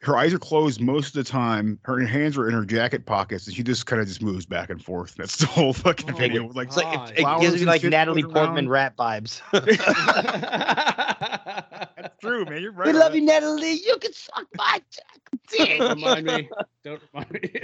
Her 0.00 0.16
eyes 0.16 0.32
are 0.32 0.38
closed 0.38 0.80
most 0.80 1.08
of 1.08 1.14
the 1.24 1.28
time. 1.28 1.76
Her 1.82 1.98
hands 1.98 2.38
are 2.38 2.46
in 2.46 2.54
her 2.54 2.64
jacket 2.64 3.04
pockets, 3.04 3.48
and 3.48 3.56
she 3.56 3.64
just 3.64 3.86
kind 3.86 4.00
of 4.00 4.06
just 4.06 4.22
moves 4.22 4.46
back 4.46 4.70
and 4.70 4.80
forth. 4.84 5.16
That's 5.16 5.38
the 5.38 5.46
whole 5.46 5.72
fucking 5.72 6.12
Oh, 6.12 6.16
video. 6.16 6.48
Like 6.52 6.68
It's 6.68 6.76
like 6.76 7.10
it, 7.18 7.24
it 7.24 7.40
gives 7.40 7.54
me 7.60 7.66
like 7.66 7.82
Natalie 7.82 8.22
Portman 8.22 8.66
around. 8.66 8.68
rap 8.68 8.96
vibes. 8.96 9.40
that's 11.96 12.16
true, 12.20 12.44
man. 12.44 12.62
You're 12.62 12.72
right. 12.72 12.86
we 12.86 12.92
love 12.92 13.12
that. 13.12 13.18
you, 13.18 13.24
Natalie. 13.24 13.72
You 13.72 13.96
can 14.00 14.12
suck 14.12 14.46
my 14.56 14.80
dick. 15.50 15.80
Remind 15.80 16.26
me. 16.26 16.48
Don't 16.88 17.02
remind 17.12 17.32
me. 17.32 17.50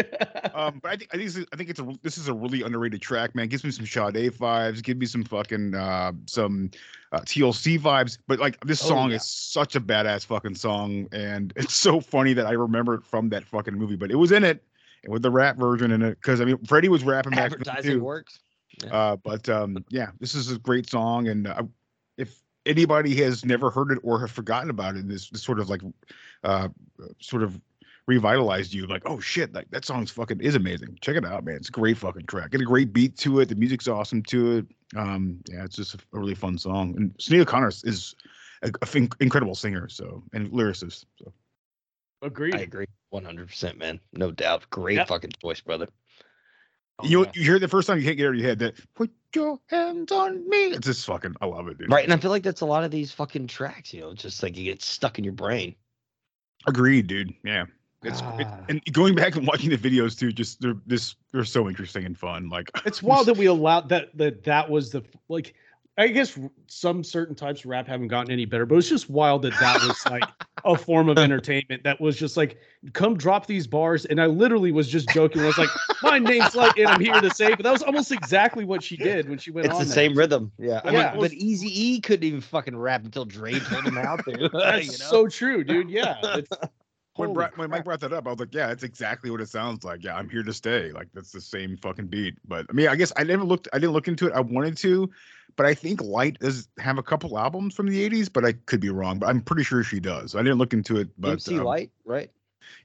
Um, 0.54 0.78
but 0.80 0.92
I 0.92 0.96
think 0.96 1.10
I 1.12 1.16
think 1.16 1.26
this 1.26 1.36
is, 1.36 1.46
I 1.52 1.56
think 1.56 1.68
it's 1.68 1.80
a 1.80 1.98
this 2.02 2.16
is 2.16 2.28
a 2.28 2.32
really 2.32 2.62
underrated 2.62 3.02
track, 3.02 3.34
man. 3.34 3.48
Gives 3.48 3.64
me 3.64 3.72
some 3.72 3.86
Sade 3.86 4.14
vibes. 4.32 4.84
Give 4.84 4.96
me 4.96 5.04
some 5.06 5.24
fucking 5.24 5.74
uh, 5.74 6.12
some 6.26 6.70
uh, 7.10 7.22
TLC 7.22 7.76
vibes. 7.76 8.18
But 8.28 8.38
like 8.38 8.64
this 8.64 8.80
Oh, 8.84 8.88
song 8.88 9.10
yeah. 9.10 9.16
is 9.16 9.26
such 9.26 9.74
a 9.74 9.80
badass 9.80 10.24
fucking 10.26 10.54
song, 10.54 11.08
and 11.10 11.52
it's 11.56 11.74
so 11.74 12.00
funny 12.00 12.34
that 12.34 12.46
I 12.46 12.52
remember 12.52 12.94
it 12.94 13.02
from 13.04 13.30
that 13.30 13.44
fucking 13.44 13.74
movie. 13.74 13.96
But 13.96 14.12
it 14.12 14.14
was 14.14 14.30
in 14.30 14.44
it, 14.44 14.62
with 15.08 15.22
the 15.22 15.30
rap 15.30 15.56
version 15.56 15.90
in 15.90 16.02
it, 16.02 16.20
because 16.20 16.40
I 16.40 16.44
mean 16.44 16.58
Freddie 16.66 16.88
was 16.88 17.02
rapping 17.02 17.32
back 17.32 17.50
Advertising 17.50 17.90
too. 17.94 18.04
works. 18.04 18.38
Uh, 18.92 19.16
but 19.16 19.48
um, 19.48 19.84
yeah, 19.88 20.10
this 20.20 20.36
is 20.36 20.52
a 20.52 20.58
great 20.60 20.88
song, 20.88 21.26
and 21.26 21.48
uh, 21.48 21.64
if 22.16 22.42
anybody 22.64 23.16
has 23.16 23.44
never 23.44 23.70
heard 23.70 23.90
it 23.90 23.98
or 24.04 24.20
have 24.20 24.30
forgotten 24.30 24.70
about 24.70 24.94
it, 24.96 25.08
this, 25.08 25.30
this 25.30 25.42
sort 25.42 25.58
of 25.58 25.68
like 25.68 25.80
uh, 26.44 26.68
sort 27.20 27.42
of 27.42 27.60
revitalized 28.06 28.72
you. 28.72 28.86
Like, 28.86 29.02
oh 29.06 29.20
shit, 29.20 29.52
like 29.54 29.70
that 29.70 29.84
song's 29.84 30.10
fucking 30.10 30.40
is 30.40 30.54
amazing. 30.54 30.98
Check 31.00 31.16
it 31.16 31.24
out, 31.24 31.44
man. 31.44 31.56
It's 31.56 31.68
a 31.68 31.72
great 31.72 31.96
fucking 31.96 32.26
track. 32.26 32.50
Get 32.50 32.60
a 32.60 32.64
great 32.64 32.92
beat 32.92 33.16
to 33.18 33.40
it. 33.40 33.48
The 33.48 33.54
music's 33.54 33.88
awesome 33.88 34.22
to 34.24 34.58
it. 34.58 34.66
Um, 34.96 35.40
yeah, 35.50 35.64
it's 35.64 35.76
just 35.76 35.94
a, 35.94 35.98
a 36.12 36.18
really 36.18 36.34
fun 36.34 36.58
song. 36.58 36.94
And 36.96 37.14
Sinead 37.18 37.42
O'Connor 37.42 37.68
is 37.68 38.14
a, 38.62 38.70
a 38.82 39.08
incredible 39.20 39.54
singer, 39.54 39.88
so 39.88 40.22
and 40.32 40.50
lyricist. 40.50 41.04
So 41.18 41.32
Agreed. 42.22 42.54
I 42.54 42.60
agree, 42.60 42.86
one 43.10 43.24
hundred 43.24 43.48
percent, 43.48 43.78
man. 43.78 44.00
No 44.12 44.30
doubt. 44.30 44.64
Great 44.70 44.96
Yep. 44.96 45.08
fucking 45.08 45.32
choice, 45.42 45.60
brother. 45.60 45.88
Oh, 47.00 47.06
you 47.06 47.24
yeah. 47.24 47.32
you 47.34 47.42
hear 47.42 47.58
the 47.58 47.68
first 47.68 47.88
time 47.88 47.98
you 47.98 48.04
can't 48.04 48.16
get 48.16 48.24
it 48.24 48.28
out 48.28 48.34
of 48.34 48.38
your 48.38 48.48
head 48.48 48.58
that 48.60 48.74
put 48.94 49.10
your 49.34 49.58
hands 49.66 50.12
on 50.12 50.48
me. 50.48 50.66
It's 50.66 50.86
just 50.86 51.04
fucking. 51.06 51.34
I 51.40 51.46
love 51.46 51.68
it, 51.68 51.76
dude. 51.76 51.90
Right, 51.90 52.04
and 52.04 52.12
I 52.12 52.16
feel 52.18 52.30
like 52.30 52.44
that's 52.44 52.60
a 52.60 52.66
lot 52.66 52.84
of 52.84 52.90
these 52.90 53.12
fucking 53.12 53.48
tracks. 53.48 53.92
You 53.92 54.02
know, 54.02 54.14
just 54.14 54.42
like 54.42 54.56
you 54.56 54.64
get 54.64 54.80
stuck 54.80 55.18
in 55.18 55.24
your 55.24 55.32
brain. 55.32 55.74
Agreed, 56.66 57.08
dude. 57.08 57.34
Yeah. 57.44 57.64
It's 58.04 58.20
it, 58.38 58.46
Ah. 58.46 58.58
and 58.68 58.82
going 58.92 59.14
back 59.14 59.36
and 59.36 59.46
watching 59.46 59.70
the 59.70 59.78
videos 59.78 60.18
too, 60.18 60.32
just 60.32 60.60
they're 60.60 60.76
this 60.86 61.16
they're 61.32 61.44
so 61.44 61.68
interesting 61.68 62.04
and 62.04 62.16
fun. 62.18 62.48
Like 62.48 62.70
It's 62.86 63.02
wild 63.02 63.26
that 63.26 63.36
we 63.36 63.46
allowed 63.46 63.88
that 63.88 64.16
that 64.16 64.44
that 64.44 64.68
was 64.70 64.90
the 64.90 65.02
like. 65.28 65.54
I 65.96 66.08
guess 66.08 66.36
some 66.66 67.04
certain 67.04 67.36
types 67.36 67.60
of 67.60 67.66
rap 67.66 67.86
haven't 67.86 68.08
gotten 68.08 68.32
any 68.32 68.46
better, 68.46 68.66
but 68.66 68.74
it's 68.74 68.88
just 68.88 69.08
wild 69.08 69.42
that 69.42 69.52
that 69.60 69.80
was 69.86 70.04
like 70.10 70.24
a 70.64 70.76
form 70.76 71.08
of 71.08 71.18
entertainment 71.18 71.84
that 71.84 72.00
was 72.00 72.16
just 72.16 72.36
like, 72.36 72.58
come 72.94 73.16
drop 73.16 73.46
these 73.46 73.68
bars. 73.68 74.04
And 74.04 74.20
I 74.20 74.26
literally 74.26 74.72
was 74.72 74.88
just 74.88 75.08
joking. 75.10 75.42
I 75.42 75.46
was 75.46 75.56
like, 75.56 75.68
my 76.02 76.18
name's 76.18 76.56
like, 76.56 76.76
and 76.78 76.88
I'm 76.88 76.98
here 77.00 77.20
to 77.20 77.30
say, 77.30 77.50
but 77.50 77.62
that 77.62 77.70
was 77.70 77.84
almost 77.84 78.10
exactly 78.10 78.64
what 78.64 78.82
she 78.82 78.96
did 78.96 79.28
when 79.28 79.38
she 79.38 79.52
went 79.52 79.66
It's 79.66 79.74
on. 79.76 79.82
the 79.82 79.84
there. 79.86 79.94
same 79.94 80.18
rhythm. 80.18 80.50
Yeah. 80.58 80.80
I 80.82 80.86
mean, 80.90 80.94
Yeah. 81.00 81.14
but 81.16 81.32
Easy 81.32 81.68
E 81.94 82.00
couldn't 82.00 82.24
even 82.24 82.40
fucking 82.40 82.76
rap 82.76 83.04
until 83.04 83.24
Dre 83.24 83.60
told 83.60 83.84
him 83.86 83.94
how 83.94 84.16
to. 84.16 84.50
That's 84.52 84.86
you 84.86 84.90
know? 84.90 85.10
so 85.10 85.28
true, 85.28 85.62
dude. 85.62 85.90
Yeah. 85.90 86.16
It's, 86.24 86.50
when, 87.16 87.34
when 87.34 87.70
Mike 87.70 87.84
brought 87.84 88.00
that 88.00 88.12
up, 88.12 88.26
I 88.26 88.30
was 88.30 88.40
like, 88.40 88.54
yeah, 88.54 88.68
that's 88.68 88.82
exactly 88.82 89.30
what 89.30 89.40
it 89.40 89.48
sounds 89.48 89.84
like. 89.84 90.02
Yeah, 90.02 90.16
I'm 90.16 90.28
here 90.28 90.42
to 90.42 90.52
stay. 90.52 90.90
Like 90.92 91.08
that's 91.14 91.32
the 91.32 91.40
same 91.40 91.76
fucking 91.76 92.08
beat. 92.08 92.36
But 92.46 92.66
I 92.68 92.72
mean, 92.72 92.88
I 92.88 92.96
guess 92.96 93.12
I 93.16 93.24
never 93.24 93.44
looked. 93.44 93.68
I 93.72 93.78
didn't 93.78 93.92
look 93.92 94.08
into 94.08 94.26
it. 94.26 94.32
I 94.32 94.40
wanted 94.40 94.76
to, 94.78 95.10
but 95.56 95.66
I 95.66 95.74
think 95.74 96.02
Lyte 96.02 96.38
does 96.40 96.68
have 96.78 96.98
a 96.98 97.02
couple 97.02 97.38
albums 97.38 97.74
from 97.74 97.88
the 97.88 98.08
'80s, 98.08 98.32
but 98.32 98.44
I 98.44 98.52
could 98.52 98.80
be 98.80 98.90
wrong. 98.90 99.18
But 99.18 99.28
I'm 99.28 99.40
pretty 99.40 99.62
sure 99.62 99.84
she 99.84 100.00
does. 100.00 100.34
I 100.34 100.38
didn't 100.42 100.58
look 100.58 100.72
into 100.72 100.96
it. 100.96 101.08
But 101.18 101.32
MC 101.32 101.58
um, 101.58 101.64
Lyte, 101.64 101.90
right? 102.04 102.30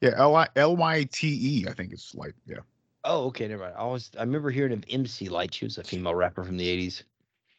yeah, 0.02 0.12
L 0.16 0.36
I 0.36 0.48
L 0.56 0.76
Y 0.76 1.08
T 1.12 1.28
E. 1.28 1.68
I 1.68 1.74
think 1.74 1.92
it's 1.92 2.14
Lyte. 2.14 2.36
Yeah, 2.46 2.60
Oh, 3.06 3.26
okay, 3.28 3.48
never 3.48 3.64
mind. 3.64 3.76
I 3.78 3.80
always 3.80 4.12
I 4.18 4.22
remember 4.22 4.52
hearing 4.52 4.74
of 4.74 4.84
MC 4.90 5.30
Lyte. 5.30 5.54
She 5.54 5.66
was 5.66 5.78
a 5.78 5.84
female 5.84 6.16
rapper 6.16 6.44
from 6.44 6.58
the 6.58 6.68
'80s. 6.68 7.04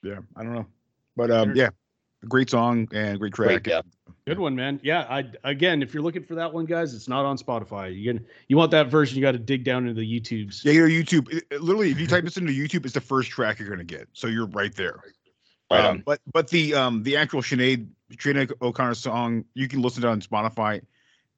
yeah. 0.02 0.18
I 0.36 0.42
don't 0.42 0.54
know, 0.54 0.66
but 1.16 1.30
um, 1.30 1.54
yeah, 1.56 1.70
great 2.28 2.50
song 2.50 2.88
and 2.92 3.18
great 3.18 3.32
track. 3.34 3.64
Great, 3.64 3.66
yeah. 3.66 3.82
Good 4.26 4.38
one, 4.38 4.54
man. 4.54 4.78
Yeah, 4.82 5.06
I 5.08 5.24
again, 5.44 5.82
if 5.82 5.94
you're 5.94 6.02
looking 6.02 6.22
for 6.22 6.34
that 6.36 6.52
one, 6.52 6.66
guys, 6.66 6.94
it's 6.94 7.08
not 7.08 7.24
on 7.24 7.38
Spotify. 7.38 7.94
You 7.96 8.12
can 8.12 8.26
you 8.48 8.56
want 8.56 8.70
that 8.72 8.88
version, 8.88 9.16
you 9.16 9.22
got 9.22 9.32
to 9.32 9.38
dig 9.38 9.64
down 9.64 9.88
into 9.88 9.98
the 9.98 10.20
YouTubes. 10.20 10.64
Yeah, 10.64 10.72
you 10.72 10.80
know, 10.82 10.86
YouTube. 10.86 11.32
it- 11.32 11.44
it- 11.50 11.62
literally, 11.62 11.90
if 11.90 11.98
you 11.98 12.06
type 12.06 12.24
this 12.24 12.36
into 12.36 12.52
YouTube, 12.52 12.84
it's 12.84 12.94
the 12.94 13.00
first 13.00 13.30
track 13.30 13.58
you're 13.58 13.68
gonna 13.70 13.82
get. 13.84 14.08
So 14.12 14.26
you're 14.26 14.46
right 14.46 14.74
there. 14.74 15.00
Right 15.70 15.84
um, 15.84 16.02
but 16.04 16.20
but 16.32 16.48
the 16.48 16.74
um 16.74 17.02
the 17.02 17.16
actual 17.16 17.40
Sinead 17.42 17.88
Sinead 18.12 18.52
O'Connor 18.60 18.94
song, 18.94 19.44
you 19.54 19.68
can 19.68 19.80
listen 19.82 20.02
to 20.02 20.08
it 20.08 20.10
on 20.10 20.20
Spotify 20.20 20.80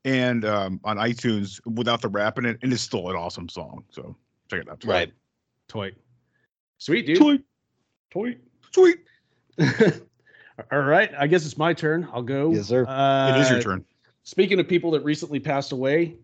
and 0.05 0.45
um 0.45 0.81
on 0.85 0.97
iTunes 0.97 1.61
without 1.67 2.03
the 2.03 2.09
rap 2.09 2.39
in 2.39 2.47
it, 2.47 2.59
and 2.63 2.73
it's 2.73 2.83
still 2.83 3.09
an 3.11 3.17
awesome 3.17 3.49
song. 3.49 3.85
So 3.91 4.17
check 4.51 4.63
it 4.63 4.69
out. 4.69 4.85
Right. 4.85 5.13
Toy. 5.69 5.93
Sweet, 6.79 7.07
dude. 7.07 7.19
Toy. 7.19 7.39
Toy. 8.11 8.37
Sweet. 8.73 8.99
All 10.71 10.81
right. 10.81 11.11
I 11.19 11.27
guess 11.27 11.45
it's 11.47 11.57
my 11.57 11.73
turn. 11.73 12.09
I'll 12.13 12.23
go. 12.23 12.53
Yes, 12.53 12.67
sir. 12.67 12.87
Uh, 12.87 13.37
it 13.37 13.41
is 13.41 13.51
your 13.51 13.63
turn. 13.63 13.85
Speaking 14.25 14.61
of 14.61 14.69
people 14.69 14.91
that 14.93 15.03
recently 15.03 15.41
passed 15.41 15.73
away, 15.73 16.15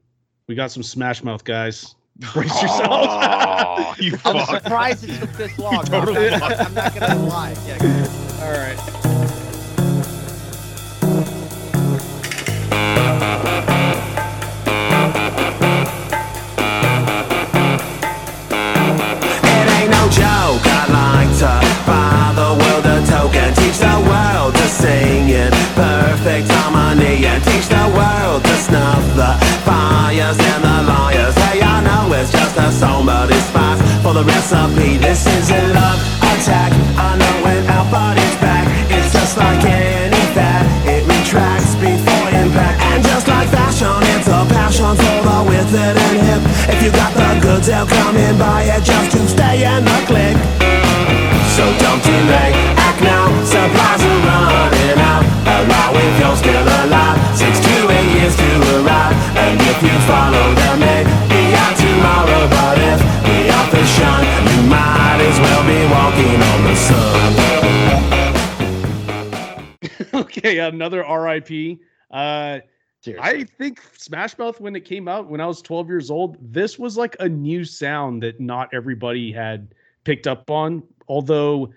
we 0.47 0.55
got 0.55 0.71
some 0.71 0.83
Smash 0.83 1.23
Mouth 1.25 1.45
guys. 1.45 1.95
Brace 2.35 2.49
yourselves. 2.61 3.07
Oh, 3.11 3.95
you 3.99 4.13
I'm 4.25 4.45
fuck. 4.47 4.63
surprised 4.63 5.09
it 5.09 5.19
took 5.21 5.31
this 5.33 5.57
long. 5.61 5.85
totally 5.85 6.31
I'm, 6.31 6.41
not, 6.41 6.61
I'm 6.61 6.75
not 6.75 6.95
gonna 6.95 7.23
lie. 7.29 7.55
Yeah. 7.67 8.41
All 8.43 8.53
right. 8.53 8.98
The 29.19 29.35
fires 29.67 30.39
and 30.39 30.63
the 30.63 30.77
liars. 30.87 31.35
Hey, 31.51 31.59
I 31.59 31.83
know 31.83 32.15
it's 32.15 32.31
just 32.31 32.55
a 32.55 32.71
song, 32.71 33.07
but 33.07 33.27
it's 33.27 33.51
spice 33.51 33.83
for 33.99 34.15
the 34.15 34.23
recipe 34.23 34.95
This 34.97 35.27
is 35.27 35.51
a 35.51 35.75
love 35.75 35.99
attack, 36.23 36.71
I 36.95 37.19
know 37.19 37.35
when 37.43 37.67
our 37.67 37.87
body's 37.91 38.37
back. 38.39 38.71
It's 38.87 39.11
just 39.11 39.35
like 39.37 39.59
any 39.67 40.23
fat, 40.39 40.63
it 40.87 41.03
retracts 41.03 41.75
before 41.83 42.31
impact. 42.31 42.79
And 42.95 43.03
just 43.03 43.27
like 43.27 43.51
fashion, 43.51 43.99
it's 44.15 44.31
a 44.31 44.47
passion 44.55 44.95
for 44.95 45.19
the 45.27 45.39
withered 45.51 45.99
and 45.99 46.19
hip. 46.23 46.43
If 46.71 46.79
you 46.79 46.91
got 46.95 47.11
the 47.19 47.43
goods, 47.43 47.67
they'll 47.67 47.91
come 47.91 48.15
and 48.15 48.39
buy 48.39 48.71
it 48.71 48.87
just 48.87 49.11
to 49.19 49.27
stay 49.27 49.67
in 49.67 49.83
the 49.83 49.99
click. 50.07 50.39
So 51.59 51.67
don't 51.83 52.03
delay, 52.07 52.55
act 52.87 53.03
now, 53.03 53.27
supplies 53.43 53.99
are 53.99 54.21
running 54.31 55.03
out. 55.03 55.27
Allow 55.43 55.91
alive, 55.91 56.19
six 56.23 56.38
to 58.37 58.49
to 58.65 58.85
arrive 58.85 59.15
And 59.37 59.61
if 59.61 59.79
you 59.83 59.97
follow 60.11 60.55
them, 60.55 60.81
may 60.81 61.05
be 61.33 61.43
out 61.55 61.77
tomorrow 61.77 62.43
But 62.49 62.79
if 62.79 63.01
we 63.25 63.39
are 63.49 63.69
the 63.71 63.85
shine, 63.97 64.27
you 64.51 64.61
might 64.69 65.21
as 65.23 65.39
well 65.41 65.63
be 65.65 65.81
walking 65.97 66.39
on 66.51 66.59
the 66.65 66.77
sun 66.77 67.09
okay, 70.15 70.59
another 70.59 71.01
RIP. 71.03 71.79
Uh, 72.11 72.59
Seriously. 73.01 73.41
I 73.41 73.45
think 73.45 73.81
Smash 73.97 74.37
Mouth, 74.39 74.61
when 74.61 74.75
it 74.75 74.85
came 74.85 75.07
out 75.07 75.29
when 75.29 75.41
I 75.41 75.47
was 75.47 75.63
12 75.63 75.89
years 75.89 76.11
old, 76.11 76.37
this 76.41 76.79
was 76.79 76.97
like 76.97 77.17
a 77.21 77.29
new 77.29 77.65
sound 77.65 78.23
that 78.25 78.41
not 78.41 78.69
everybody 78.73 79.31
had 79.31 79.75
picked 80.05 80.27
up 80.27 80.51
on. 80.51 80.83
Although, 81.07 81.73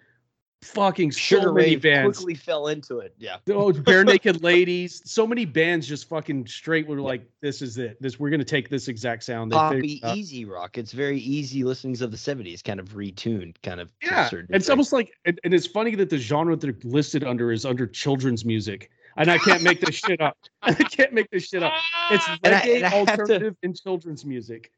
fucking 0.62 1.12
so 1.12 1.18
Sugar 1.20 1.54
many 1.54 1.76
bands, 1.76 2.18
quickly 2.20 2.36
fell 2.36 2.68
into 2.68 3.00
it. 3.00 3.14
Yeah. 3.18 3.38
oh, 3.50 3.72
bare 3.74 4.04
naked 4.04 4.44
ladies, 4.44 5.02
so 5.10 5.26
many 5.26 5.46
bands 5.46 5.88
just 5.88 6.08
fucking 6.08 6.46
straight 6.48 6.88
were 6.88 7.02
like, 7.02 7.24
"This 7.42 7.62
is 7.62 7.78
it. 7.78 8.02
This 8.02 8.20
we're 8.20 8.30
gonna 8.30 8.44
take 8.44 8.70
this 8.70 8.88
exact 8.88 9.24
sound." 9.24 9.52
They 9.52 9.56
Poppy 9.56 10.02
easy 10.14 10.46
rock. 10.46 10.78
It's 10.78 10.92
very 10.92 11.20
easy 11.20 11.64
listenings 11.64 12.02
of 12.02 12.12
the 12.12 12.18
70s, 12.18 12.64
kind 12.64 12.80
of 12.80 12.90
retuned, 12.90 13.56
kind 13.64 13.80
of. 13.80 13.92
Yeah, 14.02 14.26
it's 14.26 14.32
degree. 14.32 14.66
almost 14.70 14.94
like, 14.94 15.14
and, 15.26 15.40
and 15.44 15.54
it's 15.54 15.68
funny 15.68 15.96
that 15.96 16.10
the 16.10 16.18
genre 16.18 16.56
they're 16.56 16.76
listed 16.84 17.24
under 17.24 17.52
is 17.52 17.66
under 17.66 17.88
children's 17.88 18.46
music, 18.46 18.92
and 19.18 19.32
I 19.32 19.38
can't 19.40 19.64
make 19.64 19.82
this 19.82 19.96
shit 19.96 20.22
up. 20.22 20.38
I 20.62 20.74
can't 20.74 21.14
make 21.14 21.30
this 21.32 21.48
shit 21.48 21.64
up. 21.64 21.74
It's 22.12 22.26
And 22.44 22.56
I- 22.56 22.60
and 22.60 22.86
I 22.86 22.90
to- 22.90 22.96
alternative, 22.98 23.56
and 23.64 23.76
children's 23.80 24.26
music. 24.26 24.72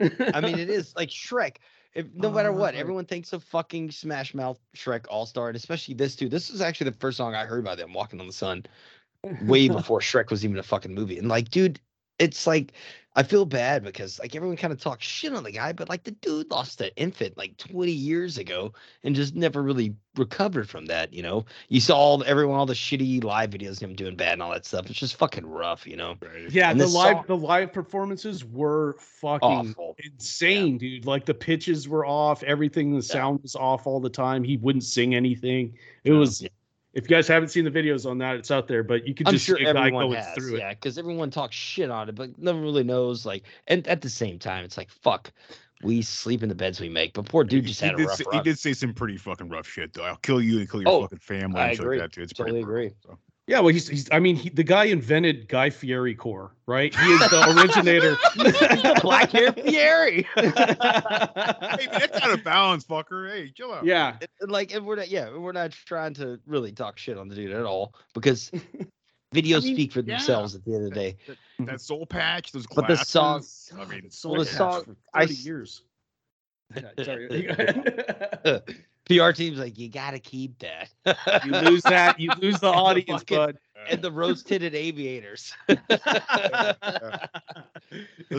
I 0.00 0.40
mean, 0.40 0.58
it 0.58 0.70
is 0.70 0.94
like 0.96 1.10
Shrek. 1.10 1.56
If 1.94 2.06
no 2.14 2.30
matter 2.30 2.48
Oh, 2.48 2.52
what, 2.56 2.74
everyone 2.74 3.04
thinks 3.04 3.32
of 3.32 3.44
fucking 3.44 3.90
Smash 3.90 4.34
Mouth 4.34 4.58
Shrek 4.74 5.04
All 5.08 5.26
Star, 5.26 5.48
and 5.48 5.56
especially 5.56 5.94
this 5.94 6.16
too. 6.16 6.28
This 6.28 6.48
is 6.48 6.60
actually 6.60 6.90
the 6.90 6.96
first 6.96 7.16
song 7.18 7.34
I 7.34 7.44
heard 7.44 7.64
by 7.64 7.74
them, 7.74 7.92
"Walking 7.92 8.20
on 8.20 8.26
the 8.26 8.32
Sun," 8.32 8.64
way 9.42 9.68
before 9.68 10.00
Shrek 10.00 10.30
was 10.30 10.44
even 10.44 10.58
a 10.58 10.62
fucking 10.62 10.94
movie. 10.94 11.18
And 11.18 11.28
like, 11.28 11.50
dude, 11.50 11.80
it's 12.18 12.46
like 12.46 12.72
I 13.14 13.22
feel 13.22 13.44
bad 13.44 13.84
because 13.84 14.18
like 14.20 14.34
everyone 14.34 14.56
kind 14.56 14.72
of 14.72 14.80
talks 14.80 15.06
shit 15.06 15.34
on 15.34 15.42
the 15.44 15.50
guy, 15.52 15.72
but 15.74 15.90
like 15.90 16.02
the 16.02 16.12
dude 16.12 16.50
lost 16.50 16.80
an 16.80 16.90
infant 16.96 17.36
like 17.36 17.54
20 17.58 17.92
years 17.92 18.38
ago 18.38 18.72
and 19.04 19.14
just 19.14 19.34
never 19.34 19.62
really 19.62 19.94
recovered 20.16 20.66
from 20.66 20.86
that. 20.86 21.12
You 21.12 21.22
know, 21.22 21.44
you 21.68 21.78
saw 21.78 21.94
all 21.94 22.24
everyone 22.24 22.58
all 22.58 22.64
the 22.64 22.72
shitty 22.72 23.22
live 23.22 23.50
videos 23.50 23.82
of 23.82 23.90
him 23.90 23.94
doing 23.94 24.16
bad 24.16 24.32
and 24.34 24.42
all 24.42 24.50
that 24.52 24.64
stuff. 24.64 24.88
It's 24.88 24.98
just 24.98 25.16
fucking 25.16 25.44
rough, 25.44 25.86
you 25.86 25.94
know. 25.96 26.16
Yeah, 26.48 26.70
And 26.70 26.80
the 26.80 26.86
live 26.86 27.16
song- 27.16 27.24
the 27.28 27.36
live 27.36 27.70
performances 27.70 28.46
were 28.46 28.96
fucking 29.20 29.46
Awful. 29.70 29.94
insane, 30.02 30.78
dude. 30.78 31.04
Like 31.04 31.26
the 31.26 31.34
pitches 31.34 31.88
were 31.88 32.06
off, 32.06 32.42
everything, 32.44 32.96
the 32.96 33.02
sound 33.02 33.42
was 33.42 33.54
off 33.54 33.86
all 33.86 34.00
the 34.00 34.08
time. 34.08 34.42
He 34.42 34.56
wouldn't 34.56 34.84
sing 34.84 35.14
anything. 35.14 35.76
It 36.04 36.12
was. 36.12 36.46
Yeah. 36.92 36.98
If 36.98 37.10
you 37.10 37.16
guys 37.16 37.28
haven't 37.28 37.48
seen 37.48 37.64
the 37.64 37.70
videos 37.70 38.08
on 38.10 38.18
that, 38.18 38.36
it's 38.36 38.50
out 38.50 38.68
there. 38.68 38.82
But 38.82 39.06
you 39.06 39.14
could 39.14 39.26
I'm 39.28 39.32
just 39.34 39.46
sure 39.46 39.56
see 39.56 39.64
a 39.64 39.72
guy 39.72 39.86
everyone 39.86 40.08
going 40.08 40.18
has, 40.18 40.34
through 40.34 40.56
it. 40.56 40.58
yeah, 40.58 40.70
because 40.74 40.98
everyone 40.98 41.30
talks 41.30 41.56
shit 41.56 41.90
on 41.90 42.08
it, 42.08 42.14
but 42.14 42.38
no 42.38 42.52
one 42.52 42.62
really 42.62 42.84
knows. 42.84 43.24
Like, 43.26 43.44
and 43.66 43.86
at 43.88 44.00
the 44.02 44.10
same 44.10 44.38
time, 44.38 44.64
it's 44.64 44.76
like, 44.76 44.90
fuck, 44.90 45.32
we 45.82 46.02
sleep 46.02 46.42
in 46.42 46.48
the 46.48 46.54
beds 46.54 46.80
we 46.80 46.88
make. 46.88 47.14
But 47.14 47.26
poor 47.26 47.44
dude 47.44 47.66
just 47.66 47.80
he, 47.80 47.86
had 47.86 47.94
a 47.94 47.98
did 47.98 48.06
rough 48.08 48.16
say, 48.18 48.24
he 48.32 48.40
did 48.40 48.58
say 48.58 48.72
some 48.72 48.92
pretty 48.94 49.16
fucking 49.16 49.48
rough 49.48 49.66
shit 49.66 49.94
though. 49.94 50.04
I'll 50.04 50.16
kill 50.16 50.40
you 50.42 50.58
and 50.60 50.70
kill 50.70 50.82
your 50.82 50.90
Oh, 50.90 51.02
fucking 51.02 51.18
family 51.18 51.60
I 51.60 51.70
and 51.70 51.80
agree. 51.80 51.98
like 51.98 52.10
that 52.10 52.12
too. 52.14 52.22
It's 52.22 52.32
Totally 52.32 52.62
pretty 52.62 52.62
agree. 52.62 52.88
brutal, 52.88 52.96
so. 53.02 53.18
Yeah, 53.48 53.58
well, 53.58 53.72
he's, 53.74 53.88
he's 53.88 54.08
I 54.12 54.20
mean, 54.20 54.36
he, 54.36 54.50
the 54.50 54.62
guy 54.62 54.84
invented 54.84 55.48
Guy 55.48 55.68
Fieri 55.70 56.14
core, 56.14 56.54
right? 56.66 56.94
He 56.94 57.06
is 57.12 57.20
the 57.28 57.60
originator. 57.60 58.16
Black 59.02 59.30
hair 59.32 59.52
Fieri. 59.52 60.26
Hey, 60.36 61.86
man, 61.86 62.00
that's 62.00 62.20
out 62.22 62.30
of 62.32 62.44
bounds, 62.44 62.84
fucker. 62.84 63.28
Hey, 63.30 63.50
chill 63.54 63.72
out. 63.72 63.84
yeah, 63.84 64.16
And, 64.40 64.50
like, 64.50 64.72
and 64.74 64.86
we're 64.86 64.96
not, 64.96 65.08
yeah, 65.08 65.36
we're 65.36 65.52
not 65.52 65.72
trying 65.72 66.14
to 66.14 66.38
really 66.46 66.70
talk 66.72 66.98
shit 66.98 67.16
on 67.18 67.28
the 67.28 67.34
dude 67.34 67.50
at 67.52 67.64
all 67.64 67.94
because 68.14 68.50
videos 69.34 69.64
mean, 69.64 69.74
speak 69.74 69.92
for 69.92 70.00
yeah. 70.00 70.16
themselves 70.18 70.54
at 70.54 70.64
the 70.64 70.74
end 70.74 70.84
of 70.84 70.90
the 70.90 70.94
day. 70.94 71.16
That 71.60 71.80
soul 71.80 72.06
patch, 72.06 72.52
those 72.52 72.66
glasses. 72.66 72.76
But 72.76 72.86
the 72.88 72.94
glasses. 73.40 73.70
song- 73.70 73.80
I 73.80 73.84
mean, 73.86 74.02
it's 74.04 74.24
Well, 74.24 74.40
the 74.40 74.46
Patch 74.46 74.56
song- 74.56 74.84
for 74.84 74.96
I 75.14 75.22
years. 75.24 75.82
Sorry. 77.02 77.48
PR 79.06 79.30
team's 79.32 79.58
like, 79.58 79.78
you 79.78 79.88
gotta 79.88 80.18
keep 80.18 80.58
that. 80.60 80.90
you 81.44 81.52
lose 81.52 81.82
that, 81.82 82.18
you 82.20 82.30
lose 82.40 82.60
the 82.60 82.68
audience, 82.72 83.22
Fucking- 83.22 83.36
bud. 83.36 83.58
and 83.90 84.00
the 84.02 84.12
rose 84.12 84.42
tinted 84.44 84.74
aviators. 84.74 85.52
those 85.68 85.78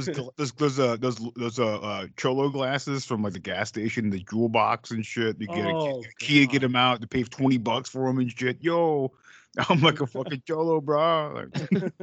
gl- 0.07 0.29
those 0.37 0.51
those 0.53 0.79
uh 0.79 0.95
those 0.97 1.17
those 1.35 1.59
uh, 1.59 1.77
uh 1.79 2.07
cholo 2.17 2.49
glasses 2.49 3.05
from 3.05 3.21
like 3.23 3.33
the 3.33 3.39
gas 3.39 3.69
station, 3.69 4.09
the 4.09 4.19
jewel 4.29 4.49
box 4.49 4.91
and 4.91 5.05
shit. 5.05 5.39
You 5.39 5.47
get 5.47 5.65
Oh, 5.65 6.01
a 6.01 6.23
key, 6.23 6.45
get 6.47 6.61
them 6.61 6.75
out. 6.75 7.01
They 7.01 7.07
pay 7.07 7.23
twenty 7.23 7.57
bucks 7.57 7.89
for 7.89 8.07
them 8.07 8.19
and 8.19 8.31
shit. 8.31 8.57
Yo, 8.61 9.11
I'm 9.69 9.81
like 9.81 10.01
a 10.01 10.07
fucking 10.07 10.43
cholo, 10.47 10.81
bro. 10.81 11.47
Like, 11.53 11.93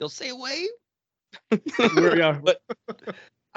They'll 0.00 0.08
say 0.08 0.30
away. 0.30 0.66
We're- 1.78 2.18
yeah, 2.18 2.38
but 2.42 2.60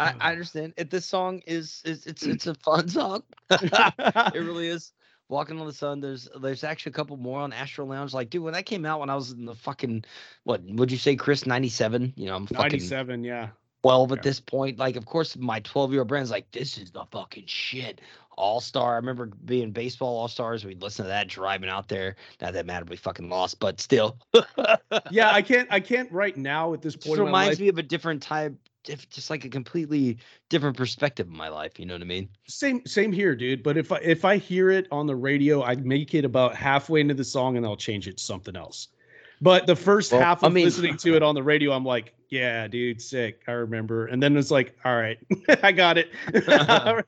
I, 0.02 0.08
I 0.08 0.12
mm-hmm. 0.12 0.22
understand. 0.22 0.74
If 0.78 0.90
this 0.90 1.06
song 1.06 1.42
is 1.46 1.82
is 1.86 2.06
it's 2.08 2.24
it's 2.24 2.48
a 2.48 2.56
fun 2.64 2.88
song. 2.90 3.24
it 3.52 4.34
really 4.36 4.68
is. 4.68 4.92
Walking 5.30 5.62
on 5.62 5.66
the 5.66 5.74
Sun. 5.74 6.02
There's 6.02 6.28
there's 6.42 6.66
actually 6.66 6.90
a 6.90 6.94
couple 6.94 7.16
more 7.16 7.40
on 7.40 7.54
Astro 7.54 7.86
Lounge. 7.86 8.14
Like, 8.14 8.30
dude, 8.30 8.44
when 8.44 8.54
that 8.54 8.66
came 8.66 8.86
out 8.86 9.00
when 9.00 9.10
I 9.10 9.16
was 9.16 9.32
in 9.32 9.46
the 9.46 9.56
fucking 9.56 10.04
what 10.44 10.62
would 10.64 10.92
you 10.92 10.98
say, 10.98 11.16
Chris? 11.16 11.46
Ninety 11.46 11.70
seven. 11.70 12.14
You 12.18 12.26
know, 12.26 12.36
I'm 12.36 12.48
fucking 12.48 12.80
97, 12.80 13.24
yeah. 13.24 13.50
12 13.84 14.12
at 14.12 14.24
this 14.24 14.40
point. 14.40 14.78
Like, 14.78 14.96
of 14.96 15.06
course, 15.06 15.38
my 15.38 15.60
12 15.62 15.92
year 15.92 16.02
old 16.02 16.08
brand's 16.08 16.32
like, 16.32 16.52
this 16.52 16.78
is 16.78 16.92
the 16.92 17.06
fucking 17.12 17.46
shit. 17.48 18.02
All 18.38 18.60
star. 18.60 18.94
I 18.94 18.96
remember 18.98 19.28
being 19.46 19.72
baseball 19.72 20.18
all 20.18 20.28
stars. 20.28 20.66
We'd 20.66 20.82
listen 20.82 21.06
to 21.06 21.10
that 21.10 21.28
driving 21.28 21.70
out 21.70 21.88
there. 21.88 22.16
Not 22.42 22.54
that 22.54 22.66
matter, 22.66 22.86
we 22.86 22.96
fucking 22.96 23.30
lost, 23.30 23.60
but 23.60 23.80
still. 23.80 24.18
Yeah, 25.12 25.32
I 25.32 25.42
can't 25.44 25.68
I 25.72 25.80
can't 25.80 26.12
right 26.12 26.36
now 26.36 26.74
at 26.74 26.82
this 26.82 26.96
point 26.96 27.20
in 27.20 27.26
my 27.26 27.26
reminds 27.26 27.60
life. 27.60 27.60
me 27.60 27.68
of 27.70 27.78
a 27.78 27.84
different 27.84 28.24
type, 28.24 28.54
diff- 28.84 29.10
just 29.10 29.30
like 29.30 29.46
a 29.46 29.50
completely 29.50 30.18
different 30.50 30.78
perspective 30.78 31.28
in 31.28 31.36
my 31.36 31.50
life. 31.50 31.80
You 31.80 31.86
know 31.86 31.94
what 31.96 32.02
I 32.02 32.06
mean? 32.06 32.30
Same 32.48 32.86
same 32.86 33.12
here, 33.12 33.36
dude. 33.36 33.64
But 33.64 33.78
if 33.78 33.92
I 33.92 33.98
if 33.98 34.26
I 34.26 34.38
hear 34.38 34.70
it 34.72 34.88
on 34.92 35.08
the 35.08 35.16
radio, 35.16 35.62
I'd 35.64 35.86
make 35.86 36.14
it 36.14 36.26
about 36.26 36.56
halfway 36.56 37.02
into 37.02 37.14
the 37.14 37.24
song 37.24 37.58
and 37.58 37.66
I'll 37.66 37.76
change 37.78 38.08
it 38.08 38.18
to 38.18 38.24
something 38.24 38.56
else. 38.56 38.88
But 39.44 39.66
the 39.66 39.76
first 39.76 40.12
Well, 40.12 40.22
half 40.22 40.44
I 40.44 40.48
of 40.48 40.54
mean- 40.54 40.66
listening 40.66 40.98
to 40.98 41.16
it 41.16 41.24
on 41.24 41.34
the 41.34 41.42
radio, 41.42 41.72
I'm 41.72 41.84
like, 41.84 42.14
yeah, 42.30 42.68
dude, 42.68 43.02
sick. 43.02 43.42
I 43.48 43.54
remember. 43.54 44.06
And 44.06 44.22
then 44.22 44.38
it's 44.38 44.52
like, 44.52 44.76
all 44.86 44.96
right, 44.96 45.18
I 45.64 45.72
got 45.72 45.98
it. 45.98 46.10
yeah, 46.34 47.02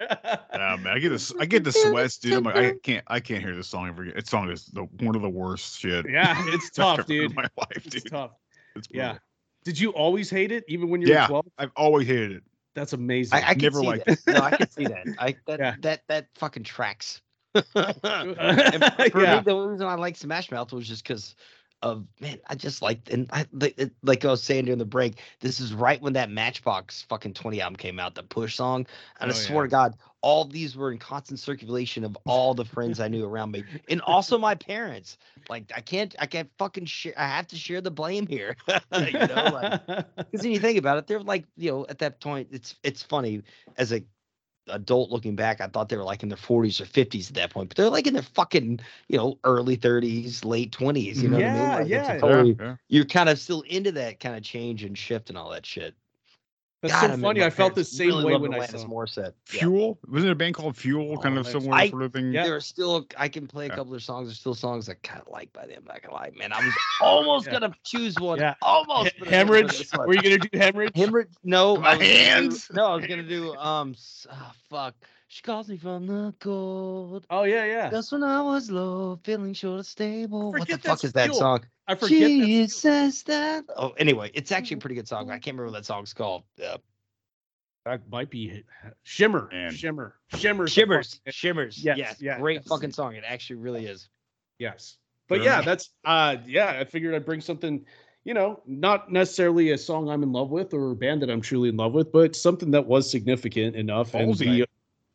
man, 0.82 0.88
I 0.88 0.99
get 0.99 1.09
this, 1.09 1.32
I 1.39 1.45
get 1.45 1.63
the 1.63 1.71
sweats, 1.71 2.17
dude. 2.17 2.34
I'm 2.34 2.43
like, 2.43 2.55
I 2.55 2.74
can't, 2.84 3.03
I 3.07 3.19
can't 3.19 3.43
hear 3.43 3.55
this 3.55 3.67
song 3.67 3.88
ever 3.88 4.01
again. 4.01 4.15
This 4.15 4.30
song 4.30 4.49
is 4.49 4.65
the 4.65 4.84
one 5.01 5.15
of 5.15 5.21
the 5.21 5.30
worst 5.30 5.80
shit. 5.80 6.09
yeah, 6.09 6.36
it's 6.47 6.71
tough, 6.71 6.99
ever 6.99 7.01
heard 7.03 7.09
in 7.11 7.28
dude. 7.28 7.36
My 7.36 7.47
life, 7.57 7.84
dude. 7.84 7.95
It's 7.95 8.09
tough. 8.09 8.32
It's 8.76 8.88
Yeah. 8.91 9.17
Brutal. 9.64 9.74
Did 9.74 9.80
you 9.80 9.91
always 9.91 10.30
hate 10.30 10.51
it, 10.51 10.64
even 10.68 10.89
when 10.89 11.01
you 11.01 11.07
were 11.07 11.14
Yeah, 11.14 11.28
12? 11.28 11.45
I've 11.57 11.72
always 11.76 12.07
hated 12.07 12.32
it. 12.34 12.43
That's 12.76 12.93
amazing. 12.93 13.38
I, 13.38 13.49
I 13.49 13.53
can 13.53 13.64
Never 13.64 13.84
liked 13.84 14.05
that. 14.05 14.20
No, 14.28 14.41
I 14.41 14.51
can 14.51 14.70
see 14.70 14.86
that. 14.86 15.05
I 15.20 15.36
that 15.47 15.59
Yeah. 15.59 15.76
that 15.82 16.01
that 16.07 16.28
fucking 16.36 16.64
tracks. 16.64 17.22
for 17.53 17.61
Yeah. 17.74 19.36
me, 19.36 19.41
the 19.43 19.55
reason 19.55 19.86
I 19.86 19.95
like 19.95 20.18
Smash 20.18 20.49
Mouth 20.49 20.74
was 20.74 20.88
just 20.88 21.03
because 21.03 21.36
of 21.84 22.08
man, 22.22 22.40
I 22.48 22.56
just 22.56 22.82
like 22.82 23.12
and 23.12 23.30
I 23.32 23.46
like, 23.54 23.80
like 24.02 24.26
I 24.26 24.30
was 24.30 24.42
saying 24.42 24.66
during 24.66 24.80
the 24.80 24.86
break. 24.86 25.20
This 25.42 25.60
is 25.60 25.74
right 25.74 26.02
when 26.02 26.14
that 26.14 26.32
Matchbox 26.32 27.04
fucking 27.04 27.34
twenty 27.34 27.62
album 27.62 27.76
came 27.76 28.00
out, 28.00 28.16
the 28.16 28.24
Push 28.24 28.56
song, 28.56 28.88
and 29.20 29.30
I 29.30 29.34
Oh, 29.34 29.34
swear 29.34 29.64
to 29.64 29.70
God, 29.70 29.96
all 30.22 30.46
these 30.46 30.76
were 30.76 30.92
in 30.92 30.98
constant 30.98 31.40
circulation 31.40 32.04
of 32.06 32.18
all 32.26 32.54
the 32.56 32.66
friends 32.66 33.00
I 33.00 33.10
knew 33.10 33.26
around 33.26 33.52
me, 33.52 33.66
and 33.90 34.02
also 34.02 34.38
my 34.40 34.56
parents. 34.56 35.18
Like 35.50 35.72
I 35.76 35.82
can't, 35.82 36.16
I 36.20 36.26
can't 36.26 36.50
fucking 36.58 36.86
share. 36.86 37.14
I 37.18 37.28
have 37.28 37.48
to 37.48 37.58
share 37.58 37.82
the 37.82 37.92
blame 37.92 38.26
here. 38.28 38.56
you 38.96 39.28
know, 39.28 39.50
like 39.50 39.82
because 39.88 40.42
then 40.42 40.52
you 40.54 40.60
think 40.60 40.78
about 40.80 40.98
it, 40.98 41.08
they're 41.08 41.20
like, 41.20 41.46
you 41.58 41.72
know, 41.72 41.86
at 41.90 42.00
that 42.00 42.22
point, 42.22 42.48
it's 42.52 42.76
it's 42.84 43.04
funny 43.04 43.44
as 43.78 43.92
a 43.92 44.04
adult 44.68 45.11
looking 45.11 45.36
back, 45.36 45.61
I 45.61 45.68
thought 45.68 45.89
they 45.89 45.97
were 45.97 46.03
like 46.03 46.24
in 46.24 46.30
their 46.30 46.38
40s 46.38 46.82
or 46.82 46.86
50s 46.86 47.30
at 47.30 47.36
that 47.36 47.51
point, 47.51 47.70
but 47.70 47.78
they're 47.78 47.89
like 47.89 48.07
in 48.07 48.14
their 48.14 48.24
fucking, 48.24 48.80
you 49.07 49.18
know, 49.18 49.38
early 49.43 49.78
30s, 49.78 50.45
late 50.45 50.72
20s. 50.72 51.18
You 51.18 51.30
know 51.30 51.38
what 51.38 51.45
I 51.45 51.49
mm-hmm. 51.49 51.59
mean? 51.59 51.70
Like, 51.70 51.88
yeah. 51.88 52.18
totally- 52.18 52.57
yeah. 52.59 52.76
You're 52.89 53.05
kind 53.05 53.30
of 53.30 53.39
still 53.39 53.61
into 53.61 53.91
that 53.93 54.20
kind 54.20 54.36
of 54.36 54.43
change 54.43 54.84
and 54.84 54.97
shift 54.97 55.30
and 55.30 55.38
all 55.38 55.49
that 55.51 55.66
shit. 55.66 55.95
That's 56.84 56.94
God, 56.94 57.16
so 57.16 57.18
funny. 57.22 57.44
I 57.44 57.50
felt 57.50 57.76
the 57.76 57.84
same 57.84 58.08
really 58.10 58.26
way 58.26 58.32
loved 58.34 58.42
when 58.44 58.54
I 58.54 58.60
Alanis 58.68 58.82
saw. 58.82 58.88
Morissette. 58.88 59.34
Yeah. 59.54 59.60
Fuel 59.62 59.98
wasn't 60.08 60.30
it 60.30 60.34
a 60.34 60.36
band 60.36 60.54
called 60.56 60.76
Fuel, 60.78 61.18
kind 61.18 61.36
Oh, 61.38 61.40
of 61.40 61.46
that's- 61.46 61.64
similar 61.64 61.82
I- 61.82 61.90
sort 61.90 62.04
of 62.04 62.12
thing. 62.14 62.34
Yeah. 62.34 62.44
There 62.44 62.56
are 62.58 62.62
still, 62.62 63.08
I 63.18 63.30
can 63.30 63.48
play 63.48 63.66
a 63.66 63.70
Yeah. 63.70 63.76
couple 63.76 63.96
of 63.96 64.04
songs. 64.04 64.28
There's 64.28 64.40
still 64.40 64.54
songs 64.54 64.90
I 64.90 64.96
kind 64.96 65.22
of 65.22 65.30
like 65.32 65.52
by 65.54 65.66
them. 65.66 65.86
Not 65.88 66.02
gonna 66.02 66.14
lie, 66.14 66.32
man. 66.38 66.52
I 66.52 66.58
was 66.64 66.74
almost 67.02 67.46
Yeah. 67.48 67.54
gonna 67.54 67.74
choose 67.86 68.20
one. 68.20 68.40
Yeah. 68.40 68.56
Almost. 68.62 69.14
He- 69.14 69.20
but 69.20 69.28
I 69.30 69.32
didn't 69.32 69.48
for 69.48 69.56
hemorrhage. 69.56 69.90
one. 69.96 70.08
Were 70.08 70.14
you 70.16 70.22
gonna 70.22 70.38
do 70.40 70.58
hemorrhage? 70.60 70.92
Hemorrhage? 70.96 71.30
No, 71.44 71.78
My 71.78 71.92
I 71.92 71.98
do- 71.98 72.04
hands. 72.04 72.70
no, 72.74 72.86
I 72.88 72.96
was 72.98 73.06
gonna 73.08 73.24
do 73.24 73.56
um. 73.56 73.96
Oh, 74.32 74.52
fuck. 74.70 74.96
She 75.34 75.42
calls 75.42 75.68
me 75.68 75.78
from 75.78 76.06
the 76.06 76.32
cold. 76.40 77.26
Oh 77.32 77.42
yeah, 77.42 77.66
yeah. 77.66 77.90
Just 77.90 78.12
when 78.12 78.24
I 78.24 78.40
was 78.44 78.70
low, 78.70 79.20
feeling 79.24 79.54
short 79.56 79.80
of 79.80 79.88
stable. 79.88 80.52
What 80.52 80.68
the 80.68 80.78
fuck 80.78 81.04
is 81.04 81.12
that 81.14 81.26
Fuel. 81.30 81.40
song? 81.40 81.66
I 81.88 81.96
forget. 81.96 82.20
that's 82.20 82.30
you. 82.32 82.46
Jesus, 82.46 83.24
that. 83.24 83.64
Oh, 83.76 83.94
anyway, 83.98 84.30
it's 84.36 84.52
actually 84.52 84.78
a 84.78 84.80
pretty 84.82 84.94
good 84.94 85.08
song. 85.08 85.32
I 85.32 85.40
can't 85.40 85.58
remember 85.58 85.72
what 85.72 85.74
that 85.80 85.86
song's 85.86 86.14
called. 86.14 86.44
Uh, 86.64 86.78
That 87.84 88.02
might 88.12 88.30
be 88.30 88.64
Shimmer. 89.02 89.50
Man. 89.52 89.74
Shimmer. 89.74 90.14
Shimmer. 90.36 90.68
Shimmers. 90.68 91.20
Shimmers. 91.30 91.84
Yes, 91.84 91.98
Yes. 91.98 92.18
yeah, 92.22 92.38
Great 92.38 92.58
yes. 92.58 92.68
fucking 92.68 92.92
song. 92.92 93.16
It 93.16 93.24
actually 93.28 93.56
really 93.56 93.88
is. 93.88 94.10
Yes. 94.60 94.98
But 95.30 95.42
yeah, 95.42 95.62
that's 95.62 95.90
uh 96.06 96.36
yeah, 96.46 96.78
I 96.80 96.84
figured 96.84 97.16
I'd 97.16 97.26
bring 97.26 97.42
something, 97.42 97.84
you 98.24 98.36
know, 98.36 98.62
not 98.68 99.12
necessarily 99.12 99.72
a 99.72 99.80
song 99.80 100.10
I'm 100.12 100.22
in 100.22 100.32
love 100.32 100.52
with 100.52 100.76
or 100.76 100.92
a 100.92 100.96
band 100.96 101.24
that 101.24 101.32
I'm 101.32 101.42
truly 101.42 101.70
in 101.70 101.78
love 101.78 101.94
with, 101.94 102.12
but 102.12 102.36
something 102.36 102.70
that 102.70 102.86
was 102.86 103.10
significant 103.10 103.76
enough. 103.76 104.14
And 104.14 104.32
Ballsy. 104.32 104.66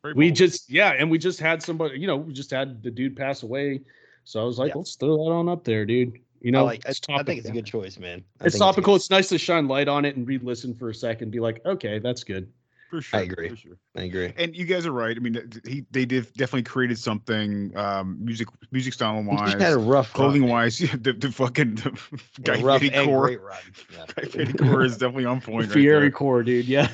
We, 0.03 0.07
Very 0.09 0.13
we 0.15 0.27
bold. 0.29 0.35
just 0.37 0.69
yeah, 0.69 0.93
and 0.97 1.09
we 1.09 1.17
just 1.17 1.39
had 1.39 1.61
somebody, 1.61 1.99
you 1.99 2.07
know, 2.07 2.17
we 2.17 2.33
just 2.33 2.51
had 2.51 2.81
the 2.83 2.91
dude 2.91 3.15
pass 3.15 3.43
away. 3.43 3.81
So 4.23 4.39
I 4.41 4.43
was 4.43 4.57
like, 4.59 4.69
Yeah. 4.69 4.77
let's 4.77 4.95
throw 4.95 5.17
that 5.17 5.31
on 5.31 5.49
up 5.49 5.63
there, 5.63 5.85
dude. 5.85 6.19
You 6.41 6.51
know, 6.51 6.59
I, 6.61 6.63
like, 6.63 6.85
I, 6.85 6.89
it's 6.91 7.01
I 7.09 7.23
think 7.23 7.39
it's 7.39 7.49
a 7.49 7.51
good 7.51 7.65
choice, 7.65 7.97
man. 7.99 8.23
I 8.39 8.45
It's 8.45 8.57
topical. 8.57 8.93
good- 8.93 8.97
It's 8.97 9.09
nice 9.09 9.27
to 9.29 9.37
shine 9.37 9.67
light 9.67 9.87
on 9.89 10.05
it 10.05 10.15
and 10.15 10.25
re-listen 10.25 10.73
for 10.73 10.89
a 10.89 10.93
second. 10.95 11.31
Be 11.31 11.39
like, 11.41 11.59
okay, 11.65 11.99
that's 11.99 12.23
good. 12.23 12.49
For 12.89 13.01
sure. 13.01 13.19
I 13.19 13.23
agree. 13.23 13.49
For 13.49 13.55
sure. 13.55 13.77
I 13.95 14.01
agree. 14.03 14.33
And 14.37 14.55
you 14.55 14.65
guys 14.65 14.85
are 14.85 14.91
right. 14.91 15.15
I 15.15 15.19
mean, 15.19 15.37
he 15.67 15.85
they 15.91 16.05
did 16.05 16.25
definitely 16.33 16.63
created 16.63 16.97
something 16.97 17.75
um 17.77 18.17
music 18.23 18.47
music 18.71 18.93
style 18.93 19.21
He 19.21 19.27
wise, 19.27 19.51
just 19.53 19.61
had 19.63 19.73
a 19.73 19.77
rough 19.77 20.13
clothing 20.13 20.41
run, 20.43 20.51
wise. 20.51 20.79
Yeah, 20.81 20.95
the, 21.01 21.13
the 21.13 21.31
fucking 21.31 21.75
the 21.75 21.91
man. 21.91 21.99
Guy 22.43 22.57
a 22.57 22.63
rough 22.63 22.81
Fieri 22.81 22.95
and 22.95 23.07
core. 23.07 23.25
great 23.27 23.41
run. 23.41 23.57
Yeah. 23.91 24.05
Guy 24.15 24.23
Fieri 24.25 24.53
core 24.53 24.83
is 24.83 24.93
definitely 24.97 25.25
on 25.25 25.41
point. 25.41 25.65
right 25.67 25.73
Fieri 25.73 25.99
there. 26.01 26.11
core, 26.11 26.43
dude. 26.43 26.65
Yeah. 26.65 26.87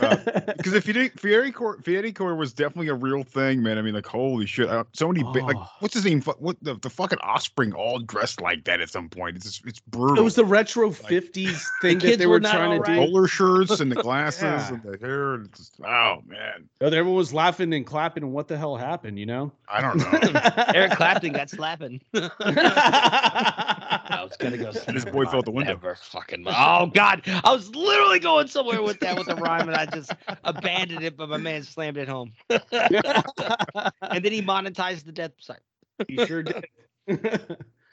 Because 0.57 0.73
if 0.73 0.87
you 0.87 0.93
didn't, 0.93 1.19
Fieri 1.19 1.51
core, 1.51 1.79
Fieri 1.83 2.11
core 2.11 2.35
was 2.35 2.53
definitely 2.53 2.87
a 2.89 2.93
real 2.95 3.23
thing, 3.23 3.61
man. 3.63 3.77
I 3.77 3.81
mean, 3.81 3.93
like 3.93 4.05
holy 4.05 4.45
shit, 4.45 4.69
uh, 4.69 4.83
so 4.93 5.07
many 5.11 5.23
ba- 5.23 5.45
like 5.45 5.55
Oh. 5.57 5.67
what's 5.79 5.93
his 5.93 6.05
name? 6.05 6.21
What 6.21 6.57
the, 6.61 6.75
the 6.75 6.89
fucking 6.89 7.19
Offspring 7.21 7.73
all 7.73 7.99
dressed 7.99 8.41
like 8.41 8.63
that 8.65 8.81
at 8.81 8.89
some 8.89 9.09
point. 9.09 9.35
It's 9.37 9.45
just, 9.45 9.65
it's 9.65 9.79
brutal. 9.79 10.19
it 10.19 10.23
was 10.23 10.35
the 10.35 10.45
retro 10.45 10.89
50s 10.91 11.63
thing 11.81 11.99
that 11.99 12.19
they 12.19 12.25
were 12.27 12.33
were 12.33 12.39
trying 12.39 12.71
to 12.71 12.77
alright. 12.77 12.85
do. 12.85 13.05
bowler 13.05 13.27
shirts 13.27 13.79
and 13.79 13.91
the 13.91 13.95
glasses 14.03 14.41
Yeah. 14.43 14.69
and 14.73 14.83
the 14.83 14.97
hair. 14.99 15.33
And 15.35 15.51
just, 15.55 15.79
oh 15.85 16.21
man, 16.25 16.69
Oh, 16.81 16.87
everyone 16.87 17.15
was 17.15 17.33
laughing 17.33 17.73
and 17.73 17.85
clapping, 17.85 18.23
and 18.23 18.33
what 18.33 18.47
the 18.47 18.57
hell 18.57 18.75
happened? 18.75 19.19
You 19.19 19.25
know? 19.25 19.51
I 19.69 19.81
don't 19.81 19.97
know. 19.97 20.63
Eric 20.75 20.93
Clapton 20.93 21.33
got 21.33 21.49
slapping. 21.49 22.01
I 22.13 24.21
was 24.23 24.35
gonna 24.37 24.57
go. 24.57 24.71
This 24.71 25.05
boy 25.05 25.25
fell 25.25 25.37
out 25.37 25.45
the 25.45 25.51
window. 25.51 25.73
Never 25.73 25.95
fucking. 25.95 26.45
Oh 26.47 26.87
God! 26.87 27.21
I 27.25 27.53
was 27.53 27.73
literally 27.75 28.19
going 28.19 28.47
somewhere 28.47 28.81
with 28.81 28.99
that 28.99 29.17
with 29.17 29.27
the 29.27 29.35
rhyme, 29.35 29.69
and 29.69 29.77
I 29.77 29.85
just 29.85 30.11
abandoned 30.43 31.03
it. 31.03 31.17
But 31.17 31.29
my 31.29 31.37
man 31.37 31.63
slammed 31.63 31.97
it 31.97 32.07
home. 32.07 32.33
and 32.49 32.61
then 32.71 34.31
he 34.31 34.41
monetized 34.41 35.05
the 35.05 35.11
death. 35.11 35.31
site. 35.39 35.59
he 36.07 36.23
sure 36.25 36.43
did. 36.43 36.65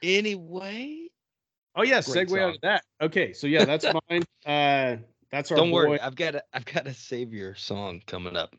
Anyway, 0.03 1.09
oh 1.77 1.83
yeah, 1.83 2.01
Great 2.03 2.29
segue 2.29 2.43
out 2.43 2.55
of 2.57 2.61
that. 2.63 2.83
Okay, 3.01 3.33
so 3.33 3.47
yeah, 3.47 3.65
that's 3.65 3.85
mine. 3.85 4.25
Uh, 4.45 4.97
that's 5.33 5.51
our 5.51 5.57
don't 5.57 5.71
boy. 5.71 5.89
worry. 5.89 6.01
I've 6.01 6.15
got 6.15 6.35
a 6.37 6.45
I've 6.53 6.65
got 6.67 6.87
a 6.87 6.95
savior 6.95 7.55
song 7.55 8.03
coming 8.07 8.37
up. 8.37 8.55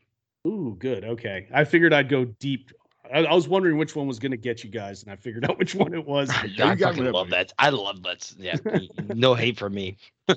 Ooh, 0.46 0.76
good. 0.78 1.04
Okay, 1.04 1.48
I 1.54 1.64
figured 1.64 1.94
I'd 1.94 2.08
go 2.08 2.24
deep. 2.26 2.70
I, 3.12 3.24
I 3.24 3.34
was 3.34 3.48
wondering 3.48 3.78
which 3.78 3.94
one 3.96 4.06
was 4.06 4.18
going 4.18 4.32
to 4.32 4.36
get 4.38 4.64
you 4.64 4.70
guys, 4.70 5.02
and 5.02 5.12
I 5.12 5.16
figured 5.16 5.44
out 5.48 5.58
which 5.58 5.74
one 5.74 5.94
it 5.94 6.04
was. 6.04 6.30
I, 6.30 6.48
I 6.58 6.76
fucking 6.76 7.04
love 7.04 7.30
buddy. 7.30 7.30
that. 7.30 7.52
I 7.58 7.70
love 7.70 8.02
that. 8.02 8.32
Yeah, 8.38 8.56
no 9.14 9.34
hate 9.34 9.58
for 9.58 9.70
me. 9.70 9.96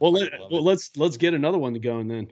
Well, 0.00 0.12
let, 0.12 0.32
well, 0.38 0.58
it. 0.58 0.62
let's 0.62 0.90
let's 0.96 1.16
get 1.16 1.34
another 1.34 1.58
one 1.58 1.74
going 1.74 2.08
then. 2.08 2.30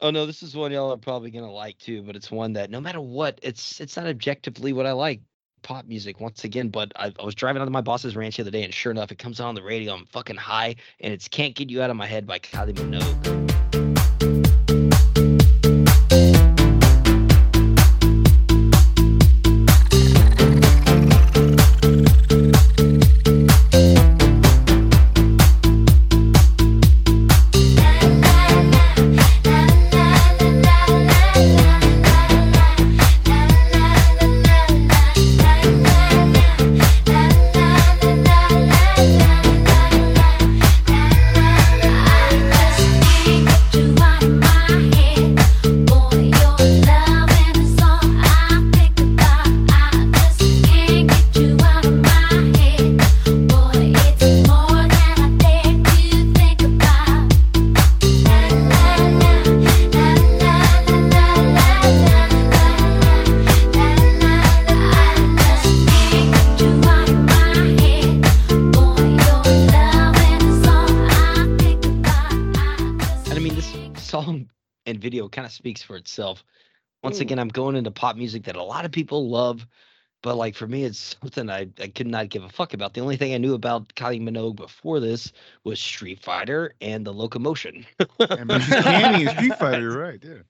Oh 0.00 0.10
no, 0.10 0.26
this 0.26 0.42
is 0.42 0.54
one 0.54 0.70
y'all 0.70 0.92
are 0.92 0.96
probably 0.96 1.30
gonna 1.30 1.50
like 1.50 1.78
too, 1.78 2.02
but 2.02 2.14
it's 2.16 2.30
one 2.30 2.52
that 2.54 2.70
no 2.70 2.80
matter 2.80 3.00
what, 3.00 3.38
it's 3.42 3.80
it's 3.80 3.96
not 3.96 4.06
objectively 4.06 4.72
what 4.72 4.86
I 4.86 4.92
like. 4.92 5.20
Pop 5.62 5.86
music 5.86 6.20
once 6.20 6.44
again, 6.44 6.68
but 6.68 6.92
I, 6.96 7.12
I 7.18 7.24
was 7.24 7.34
driving 7.34 7.60
out 7.60 7.66
to 7.66 7.70
my 7.70 7.80
boss's 7.80 8.16
ranch 8.16 8.36
the 8.36 8.42
other 8.42 8.50
day, 8.50 8.64
and 8.64 8.72
sure 8.72 8.92
enough, 8.92 9.12
it 9.12 9.18
comes 9.18 9.40
on 9.40 9.54
the 9.54 9.62
radio. 9.62 9.94
I'm 9.94 10.06
fucking 10.06 10.36
high, 10.36 10.76
and 11.00 11.12
it's 11.12 11.28
"Can't 11.28 11.54
Get 11.54 11.70
You 11.70 11.82
Out 11.82 11.90
of 11.90 11.96
My 11.96 12.06
Head" 12.06 12.26
by 12.26 12.38
Kylie 12.38 12.74
Minogue. 12.74 13.47
For 75.88 75.96
itself. 75.96 76.44
Once 77.02 77.18
Ooh. 77.18 77.22
again, 77.22 77.40
I'm 77.40 77.48
going 77.48 77.74
into 77.74 77.90
pop 77.90 78.16
music 78.16 78.44
that 78.44 78.54
a 78.54 78.62
lot 78.62 78.84
of 78.84 78.92
people 78.92 79.28
love, 79.28 79.66
but 80.22 80.36
like 80.36 80.54
for 80.54 80.68
me, 80.68 80.84
it's 80.84 81.16
something 81.20 81.50
I, 81.50 81.68
I 81.80 81.88
could 81.88 82.06
not 82.06 82.28
give 82.28 82.44
a 82.44 82.48
fuck 82.48 82.74
about. 82.74 82.94
The 82.94 83.00
only 83.00 83.16
thing 83.16 83.34
I 83.34 83.38
knew 83.38 83.54
about 83.54 83.92
Kylie 83.94 84.22
Minogue 84.22 84.56
before 84.56 85.00
this 85.00 85.32
was 85.64 85.80
Street 85.80 86.22
Fighter 86.22 86.74
and 86.80 87.04
the 87.04 87.12
Locomotion. 87.12 87.86
And 88.20 88.46
but 88.46 88.60
she's 88.60 88.74
Cammy 88.74 89.22
in 89.22 89.36
Street 89.36 89.58
Fighter, 89.58 89.80
you're 89.80 89.98
right? 90.00 90.22
Yeah. 90.22 90.42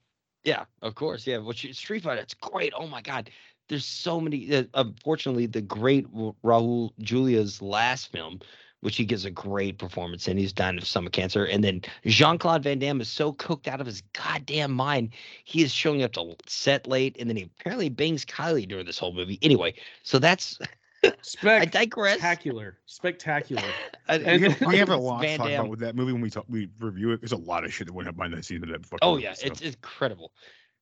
Yeah, 0.43 0.65
of 0.81 0.95
course. 0.95 1.27
Yeah, 1.27 1.37
which 1.37 1.67
Street 1.75 2.03
Fighter, 2.03 2.21
it's 2.21 2.33
great. 2.33 2.73
Oh 2.75 2.87
my 2.87 3.01
god, 3.01 3.29
there's 3.67 3.85
so 3.85 4.21
many. 4.21 4.55
Uh, 4.55 4.63
unfortunately, 4.73 5.45
the 5.45 5.61
great 5.61 6.07
Ra- 6.11 6.31
Raul 6.43 6.91
Julia's 6.99 7.61
last 7.61 8.11
film, 8.11 8.39
which 8.81 8.95
he 8.95 9.05
gives 9.05 9.25
a 9.25 9.31
great 9.31 9.77
performance 9.77 10.27
in, 10.27 10.37
he's 10.37 10.53
dying 10.53 10.77
of 10.77 10.85
stomach 10.87 11.13
cancer, 11.13 11.45
and 11.45 11.63
then 11.63 11.81
Jean 12.05 12.37
Claude 12.37 12.63
Van 12.63 12.79
Damme 12.79 13.01
is 13.01 13.09
so 13.09 13.33
cooked 13.33 13.67
out 13.67 13.81
of 13.81 13.85
his 13.87 14.01
goddamn 14.13 14.71
mind, 14.71 15.09
he 15.43 15.61
is 15.63 15.71
showing 15.71 16.01
up 16.03 16.13
to 16.13 16.35
set 16.47 16.87
late, 16.87 17.15
and 17.19 17.29
then 17.29 17.35
he 17.37 17.43
apparently 17.59 17.89
bangs 17.89 18.25
Kylie 18.25 18.67
during 18.67 18.85
this 18.85 18.97
whole 18.97 19.13
movie. 19.13 19.37
Anyway, 19.41 19.73
so 20.03 20.17
that's 20.19 20.57
I 21.43 21.65
digress. 21.65 22.17
Spectacular. 22.19 22.77
Spectacular. 22.85 23.63
And- 24.07 24.25
we 24.41 24.49
have, 24.49 24.61
we 24.61 24.77
have 24.77 24.89
a 24.89 24.97
lot 24.97 25.21
Van 25.21 25.33
to 25.33 25.37
talk 25.37 25.51
about 25.51 25.69
with 25.69 25.79
that 25.81 25.95
movie 25.95 26.11
when 26.13 26.21
we 26.21 26.29
talk 26.31 26.45
we 26.49 26.67
review 26.79 27.11
it. 27.11 27.21
There's 27.21 27.31
a 27.31 27.37
lot 27.37 27.63
of 27.63 27.71
shit 27.73 27.85
that 27.87 27.93
went 27.93 28.09
up 28.09 28.15
behind 28.15 28.33
the 28.33 28.41
scenes 28.41 28.63
of 28.63 28.69
that 28.69 28.83
fucking 28.85 28.99
Oh 29.03 29.11
movie, 29.13 29.23
yeah, 29.25 29.33
so. 29.33 29.45
it's 29.47 29.61
incredible, 29.61 30.31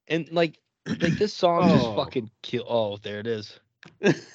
and 0.07 0.31
like 0.31 0.59
like 0.87 1.17
this 1.17 1.33
song 1.43 1.67
just 1.67 1.85
Oh. 1.85 1.95
fucking 1.97 2.31
kill. 2.43 2.63
Oh, 2.69 2.97
there 2.97 3.19
it 3.19 3.27
is. 3.27 3.59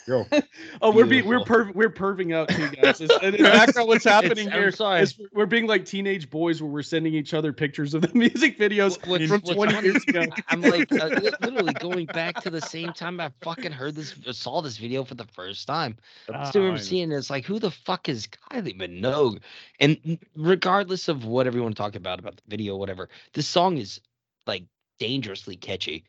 Yo. 0.07 0.27
Oh, 0.81 0.91
we're 0.91 1.07
being 1.07 1.27
we're 1.27 1.41
perv- 1.45 1.75
we're 1.75 1.91
perving 1.93 2.35
out 2.35 2.49
too, 2.49 2.69
guys. 2.83 3.01
It's, 3.01 3.15
in 3.23 3.33
the 3.33 3.39
background, 3.43 3.87
what's 3.89 4.05
happening 4.17 4.49
I'm 4.49 4.53
here 4.53 4.73
sorry. 4.73 5.03
is 5.03 5.21
we're 5.33 5.47
being 5.47 5.67
like 5.69 5.85
teenage 5.85 6.29
boys 6.29 6.61
where 6.61 6.71
we're 6.71 6.83
sending 6.83 7.15
each 7.15 7.35
other 7.35 7.53
pictures 7.53 7.95
of 7.95 8.03
the 8.03 8.11
music 8.15 8.59
videos 8.59 8.99
What's- 9.07 9.27
from 9.29 9.41
what's 9.43 9.55
20 9.55 9.73
funny- 9.75 9.87
years 9.89 10.05
ago. 10.09 10.25
I'm 10.49 10.61
like 10.63 10.91
uh, 10.93 11.09
literally 11.41 11.73
going 11.75 12.07
back 12.07 12.41
to 12.43 12.51
the 12.51 12.61
same 12.61 12.93
time 12.93 13.21
I 13.21 13.31
fucking 13.43 13.71
heard 13.73 13.95
this, 13.95 14.15
uh, 14.27 14.33
saw 14.33 14.61
this 14.63 14.77
video 14.79 15.05
for 15.05 15.15
the 15.15 15.27
first 15.27 15.67
time. 15.69 15.97
I 16.33 16.49
still 16.49 16.63
Ah, 16.63 16.65
remember 16.65 16.83
seeing 16.83 17.13
it. 17.13 17.17
It's 17.17 17.31
like, 17.31 17.45
who 17.45 17.59
the 17.61 17.71
fuck 17.71 18.09
is 18.09 18.27
Kylie 18.27 18.77
Minogue? 18.77 19.41
And 19.79 20.19
regardless 20.35 21.09
of 21.09 21.25
what 21.25 21.47
everyone 21.47 21.75
talked 21.75 21.97
about 21.97 22.19
about 22.19 22.37
the 22.37 22.43
video, 22.49 22.77
whatever, 22.77 23.09
this 23.35 23.47
song 23.47 23.77
is 23.79 24.01
like 24.47 24.65
dangerously 24.99 25.57
catchy. 25.57 26.05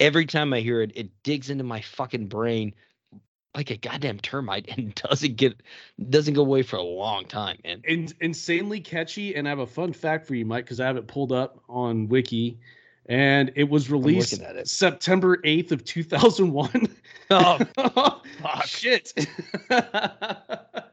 Every 0.00 0.26
time 0.26 0.52
I 0.52 0.60
hear 0.60 0.80
it, 0.80 0.92
it 0.94 1.10
digs 1.22 1.50
into 1.50 1.62
my 1.62 1.82
fucking 1.82 2.26
brain 2.26 2.74
like 3.54 3.70
a 3.70 3.76
goddamn 3.76 4.18
termite 4.20 4.68
and 4.76 4.94
doesn't 4.94 5.36
get 5.36 5.60
doesn't 6.08 6.34
go 6.34 6.42
away 6.42 6.62
for 6.62 6.76
a 6.76 6.82
long 6.82 7.24
time, 7.26 7.58
man. 7.64 7.82
In, 7.84 8.08
insanely 8.20 8.80
catchy, 8.80 9.34
and 9.34 9.46
I 9.46 9.50
have 9.50 9.58
a 9.58 9.66
fun 9.66 9.92
fact 9.92 10.26
for 10.26 10.34
you, 10.34 10.44
Mike, 10.44 10.64
because 10.64 10.80
I 10.80 10.86
have 10.86 10.96
it 10.96 11.06
pulled 11.06 11.32
up 11.32 11.62
on 11.68 12.08
Wiki, 12.08 12.58
and 13.06 13.52
it 13.56 13.68
was 13.68 13.90
released 13.90 14.40
it. 14.40 14.68
September 14.68 15.38
8th 15.38 15.72
of 15.72 15.84
2001. 15.84 16.96
Oh, 17.30 18.22
shit! 18.64 19.12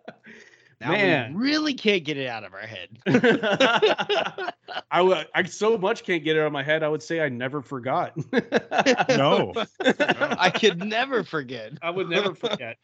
now 0.79 0.91
Man. 0.91 1.33
we 1.33 1.41
really 1.51 1.73
can't 1.73 2.03
get 2.03 2.17
it 2.17 2.27
out 2.27 2.43
of 2.43 2.53
our 2.53 2.59
head. 2.59 2.89
I, 4.91 4.97
w- 4.99 5.23
I 5.33 5.43
so 5.43 5.77
much 5.77 6.03
can't 6.03 6.23
get 6.23 6.35
it 6.35 6.39
out 6.41 6.47
of 6.47 6.53
my 6.53 6.61
head. 6.63 6.83
I 6.83 6.87
would 6.87 7.01
say 7.01 7.21
I 7.21 7.29
never 7.29 7.61
forgot. 7.61 8.13
no. 9.09 9.53
I 9.81 10.51
could 10.51 10.83
never 10.83 11.23
forget. 11.23 11.73
I 11.81 11.89
would 11.89 12.09
never 12.09 12.35
forget. 12.35 12.77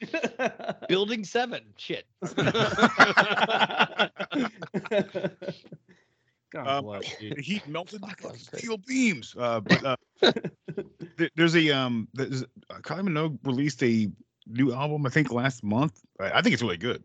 Building 0.90 1.24
seven. 1.24 1.64
Shit. 1.78 2.06
God 6.52 6.68
Um, 6.68 6.86
bless 6.86 7.22
you. 7.22 7.34
the 7.34 7.42
heat 7.42 7.68
melted 7.68 8.02
like 8.02 8.22
steel 8.36 8.78
beams. 8.78 9.36
Uh, 9.38 9.60
but 9.60 9.84
uh, 9.86 9.96
th- 11.18 11.32
there's 11.36 11.56
a 11.56 11.72
um, 11.72 12.08
there's, 12.14 12.44
uh, 12.44 12.76
Kylie 12.82 13.08
Minogue 13.08 13.40
released 13.44 13.82
a 13.84 14.08
new 14.48 14.72
album 14.74 15.06
I 15.06 15.10
think 15.10 15.32
last 15.32 15.64
month. 15.64 16.00
I, 16.20 16.32
I 16.40 16.42
think 16.42 16.54
it's 16.54 16.62
really 16.62 16.78
good. 16.78 17.04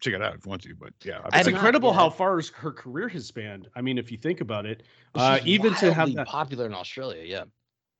Check 0.00 0.14
it 0.14 0.22
out 0.22 0.34
if 0.34 0.44
you 0.44 0.50
want 0.50 0.62
to. 0.62 0.74
But 0.74 0.92
yeah, 1.04 1.20
It's 1.26 1.36
have 1.36 1.46
not 1.46 1.54
incredible 1.54 1.92
how 1.92 2.10
far 2.10 2.40
her 2.54 2.72
career 2.72 3.08
has 3.08 3.26
spanned. 3.26 3.68
I 3.76 3.82
mean, 3.82 3.98
if 3.98 4.10
you 4.10 4.18
think 4.18 4.40
about 4.40 4.66
it, 4.66 4.82
uh, 5.14 5.38
even 5.44 5.74
to 5.74 5.86
have 5.92 6.08
wildly 6.08 6.14
that, 6.16 6.26
popular 6.26 6.66
in 6.66 6.74
Australia. 6.74 7.22
Yeah. 7.24 7.44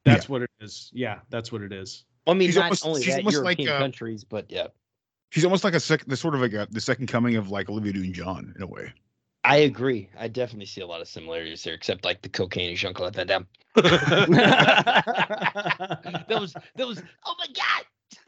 that's 0.05 0.29
what 0.29 0.43
it 0.43 0.51
is. 0.61 0.91
Yeah, 0.95 1.19
that's 1.29 1.53
what 1.53 1.63
it 1.63 1.73
is. 1.73 2.05
I 2.27 2.35
mean, 2.35 2.49
She's 2.49 2.57
not 2.57 2.65
almost- 2.65 2.87
only 2.87 3.03
she's 3.03 3.15
that, 3.15 3.21
almost 3.21 3.43
like, 3.43 3.59
European 3.59 3.77
uh, 3.77 3.79
countries, 3.79 4.25
but 4.25 4.51
yeah. 4.51 4.69
she's 5.31 5.45
almost 5.45 5.65
like 5.65 5.75
a 5.75 5.81
sec, 5.81 6.05
the 6.07 6.17
sort 6.17 6.35
of 6.35 6.41
like 6.41 6.53
a, 6.53 6.67
the 6.71 6.81
second 6.81 7.07
coming 7.07 7.37
of 7.37 7.51
like 7.51 7.69
Olivia 7.69 7.93
Newton-John 7.93 8.55
in 8.57 8.63
a 8.63 8.67
way. 8.67 8.93
I 9.43 9.57
agree. 9.59 10.11
I 10.19 10.29
definitely 10.29 10.67
see 10.67 10.83
a 10.83 10.87
lot 10.87 11.01
of 11.01 11.09
similarities 11.09 11.65
there, 11.65 11.73
except 11.75 12.05
like 12.05 12.21
the 12.21 12.29
cocaine 12.29 12.69
and 12.69 12.77
Jean 12.77 12.93
Claude 12.93 13.15
Van 13.17 13.27
Damme. 13.27 13.47
that 13.75 14.27
was 16.29 16.55
that 16.77 16.87
was 16.87 17.03
oh 17.25 17.35
my 17.39 17.47
god, 17.55 17.85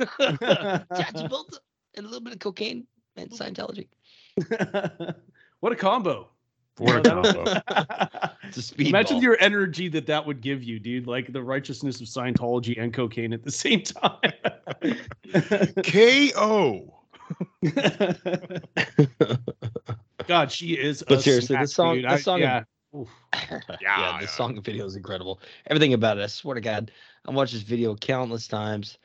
John 0.96 1.28
Travolta 1.28 1.58
and 1.94 2.06
a 2.06 2.08
little 2.08 2.20
bit 2.22 2.32
of 2.32 2.38
cocaine 2.38 2.86
and 3.16 3.30
mm-hmm. 3.30 3.42
Scientology. 3.42 5.14
what 5.60 5.72
a 5.72 5.76
combo! 5.76 6.28
What 6.78 7.06
a 7.06 7.10
combo. 7.22 7.42
It's 8.44 8.56
a 8.56 8.60
speedball. 8.74 8.88
Imagine 8.88 9.22
your 9.22 9.36
energy 9.40 9.88
that 9.88 10.06
that 10.06 10.26
would 10.26 10.40
give 10.40 10.62
you, 10.62 10.78
dude. 10.78 11.06
Like 11.06 11.32
the 11.32 11.42
righteousness 11.42 12.00
of 12.00 12.06
Scientology 12.06 12.80
and 12.80 12.92
cocaine 12.94 13.32
at 13.32 13.42
the 13.42 13.50
same 13.50 13.82
time. 13.82 14.18
K.O. 15.82 16.94
God, 20.26 20.50
she 20.50 20.78
is. 20.78 21.04
But 21.06 21.18
a 21.18 21.22
seriously, 21.22 21.54
snack, 21.54 21.62
this 21.62 21.74
song, 21.74 21.94
dude. 21.96 22.04
this 22.04 22.12
I- 22.12 22.18
song, 22.18 22.40
yeah. 22.40 22.64
yeah, 22.94 23.60
Yeah, 23.80 24.18
this 24.20 24.30
yeah. 24.30 24.36
song 24.36 24.56
and 24.56 24.64
video 24.64 24.86
is 24.86 24.96
incredible. 24.96 25.40
Everything 25.66 25.92
about 25.94 26.18
it, 26.18 26.22
I 26.22 26.26
swear 26.26 26.54
to 26.54 26.60
God, 26.60 26.90
I 27.26 27.30
watched 27.30 27.52
this 27.52 27.62
video 27.62 27.94
countless 27.94 28.48
times, 28.48 28.98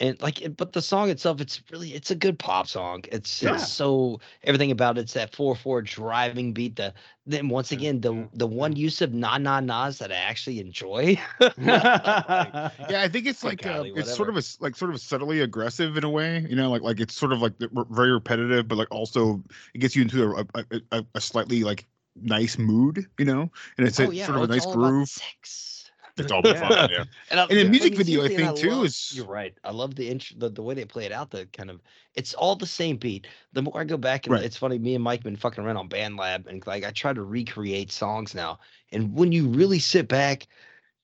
and 0.00 0.20
like, 0.22 0.56
but 0.56 0.72
the 0.72 0.80
song 0.80 1.10
itself, 1.10 1.40
it's 1.40 1.62
really, 1.70 1.90
it's 1.94 2.10
a 2.10 2.14
good 2.14 2.38
pop 2.38 2.66
song. 2.66 3.04
It's, 3.12 3.42
Yeah. 3.42 3.54
it's 3.54 3.68
so 3.68 4.20
everything 4.42 4.70
about 4.70 4.96
it's 4.96 5.12
that 5.12 5.34
four 5.34 5.54
four 5.54 5.82
driving 5.82 6.54
beat. 6.54 6.76
The 6.76 6.94
then 7.26 7.48
once 7.50 7.70
again, 7.70 8.00
the 8.00 8.26
the 8.32 8.46
one 8.46 8.74
use 8.74 9.02
of 9.02 9.12
na 9.12 9.36
na 9.36 9.60
nas 9.60 9.98
that 9.98 10.10
I 10.10 10.16
actually 10.16 10.58
enjoy. 10.58 11.20
Yeah, 12.90 13.02
I 13.02 13.08
think 13.08 13.26
it's 13.26 13.44
like 13.44 13.64
uh, 13.64 13.82
Kylie, 13.82 13.96
it's 13.96 14.14
sort 14.14 14.30
of 14.30 14.36
a 14.36 14.42
like 14.60 14.74
sort 14.74 14.92
of 14.92 15.00
subtly 15.00 15.40
aggressive 15.40 15.96
in 15.96 16.04
a 16.04 16.10
way, 16.10 16.46
you 16.48 16.56
know, 16.56 16.70
like 16.70 16.82
like 16.82 16.98
it's 16.98 17.14
sort 17.14 17.32
of 17.32 17.42
like 17.42 17.52
very 17.90 18.10
repetitive, 18.10 18.66
but 18.68 18.78
like 18.78 18.90
also 18.90 19.42
it 19.74 19.78
gets 19.78 19.94
you 19.94 20.02
into 20.02 20.24
a 20.24 20.44
a, 20.54 20.80
a, 20.92 21.04
a 21.14 21.20
slightly 21.20 21.62
like 21.62 21.86
nice 22.16 22.58
mood, 22.58 23.06
you 23.18 23.26
know, 23.26 23.50
and 23.76 23.86
it's 23.86 24.00
a, 24.00 24.06
oh 24.06 24.10
yeah, 24.10 24.26
sort 24.26 24.38
oh, 24.38 24.42
of 24.44 24.50
a 24.50 24.52
nice 24.52 24.66
groove. 24.66 25.10
Sex. 26.22 26.24
It's 26.24 26.32
all 26.32 26.40
about 26.40 26.68
fun, 26.72 26.90
yeah. 26.90 27.04
And, 27.30 27.40
I, 27.40 27.42
And 27.44 27.58
the 27.58 27.64
I 27.66 27.68
music 27.68 27.94
video, 27.96 28.20
I 28.22 28.28
seriously, 28.28 28.44
and 28.44 28.56
think, 28.56 28.70
too, 28.70 28.76
love- 28.76 28.84
is- 28.86 29.12
You're 29.14 29.26
right. 29.26 29.54
I 29.64 29.70
love 29.72 29.94
the 29.94 30.08
int- 30.10 30.38
the 30.38 30.48
the 30.50 30.62
way 30.62 30.74
they 30.74 30.84
play 30.84 31.04
it 31.06 31.12
out. 31.12 31.30
The 31.30 31.46
kind 31.46 31.70
of 31.70 31.80
it's 32.14 32.34
all 32.34 32.56
the 32.56 32.66
same 32.66 32.96
beat. 32.96 33.26
The 33.52 33.62
more 33.62 33.80
I 33.80 33.84
go 33.84 33.96
back 33.96 34.26
and 34.26 34.34
Right. 34.34 34.44
it's 34.44 34.56
funny. 34.56 34.78
Me 34.78 34.94
and 34.94 35.04
Mike 35.04 35.22
been 35.22 35.36
fucking 35.36 35.62
around 35.64 35.76
on 35.76 35.88
BandLab 35.88 36.46
and 36.46 36.66
like 36.66 36.84
I 36.84 36.90
try 36.90 37.12
to 37.12 37.22
recreate 37.22 37.92
songs 37.92 38.34
now. 38.34 38.58
And 38.92 39.14
when 39.14 39.32
you 39.32 39.46
really 39.48 39.78
sit 39.78 40.08
back, 40.08 40.46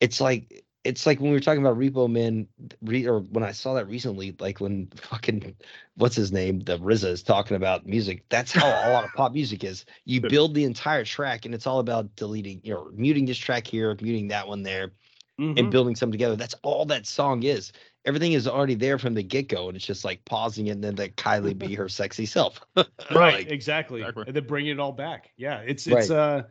it's 0.00 0.20
like 0.20 0.64
it's 0.86 1.06
like 1.06 1.20
when 1.20 1.30
we 1.30 1.36
were 1.36 1.40
talking 1.40 1.62
about 1.62 1.78
Repo 1.78 2.10
Man, 2.10 2.48
re, 2.82 3.06
or 3.06 3.20
when 3.20 3.44
I 3.44 3.52
saw 3.52 3.74
that 3.74 3.88
recently, 3.88 4.34
like 4.40 4.60
when 4.60 4.86
fucking 4.96 5.56
what's 5.96 6.16
his 6.16 6.32
name, 6.32 6.60
the 6.60 6.78
RZA 6.78 7.08
is 7.10 7.22
talking 7.22 7.56
about 7.56 7.86
music. 7.86 8.24
That's 8.30 8.52
how 8.52 8.68
a 8.70 8.88
lot 8.88 9.04
of 9.04 9.12
pop 9.12 9.32
music 9.32 9.64
is. 9.64 9.84
You 10.04 10.20
build 10.20 10.54
the 10.54 10.64
entire 10.64 11.04
track, 11.04 11.46
and 11.46 11.54
it's 11.54 11.66
all 11.66 11.80
about 11.80 12.16
deleting, 12.16 12.60
you 12.64 12.74
know, 12.74 12.90
muting 12.94 13.26
this 13.26 13.38
track 13.38 13.66
here, 13.66 13.96
muting 14.00 14.28
that 14.28 14.48
one 14.48 14.62
there 14.62 14.92
Mhm. 15.38 15.56
and 15.56 15.70
building 15.70 15.96
something 15.96 16.12
together. 16.12 16.36
That's 16.36 16.54
all 16.62 16.86
that 16.86 17.06
song 17.06 17.42
is. 17.42 17.72
Everything 18.04 18.32
is 18.32 18.46
already 18.46 18.74
there 18.74 18.98
from 18.98 19.14
the 19.14 19.22
get 19.22 19.48
go, 19.48 19.68
and 19.68 19.76
it's 19.76 19.86
just 19.86 20.04
like 20.04 20.24
pausing 20.24 20.66
it 20.68 20.72
and 20.72 20.84
then 20.84 20.96
let 20.96 21.16
Kylie 21.16 21.58
be 21.58 21.74
her 21.74 21.88
sexy 21.88 22.26
self. 22.26 22.60
right 23.10 23.46
Like, 23.46 23.50
exactly. 23.50 24.00
Exactly. 24.02 24.24
and 24.26 24.36
then 24.36 24.46
bringing 24.46 24.72
it 24.72 24.80
all 24.80 24.92
back 24.92 25.30
yeah 25.36 25.60
it's 25.60 25.86
it's 25.86 26.10
Right. 26.10 26.10
uh 26.10 26.42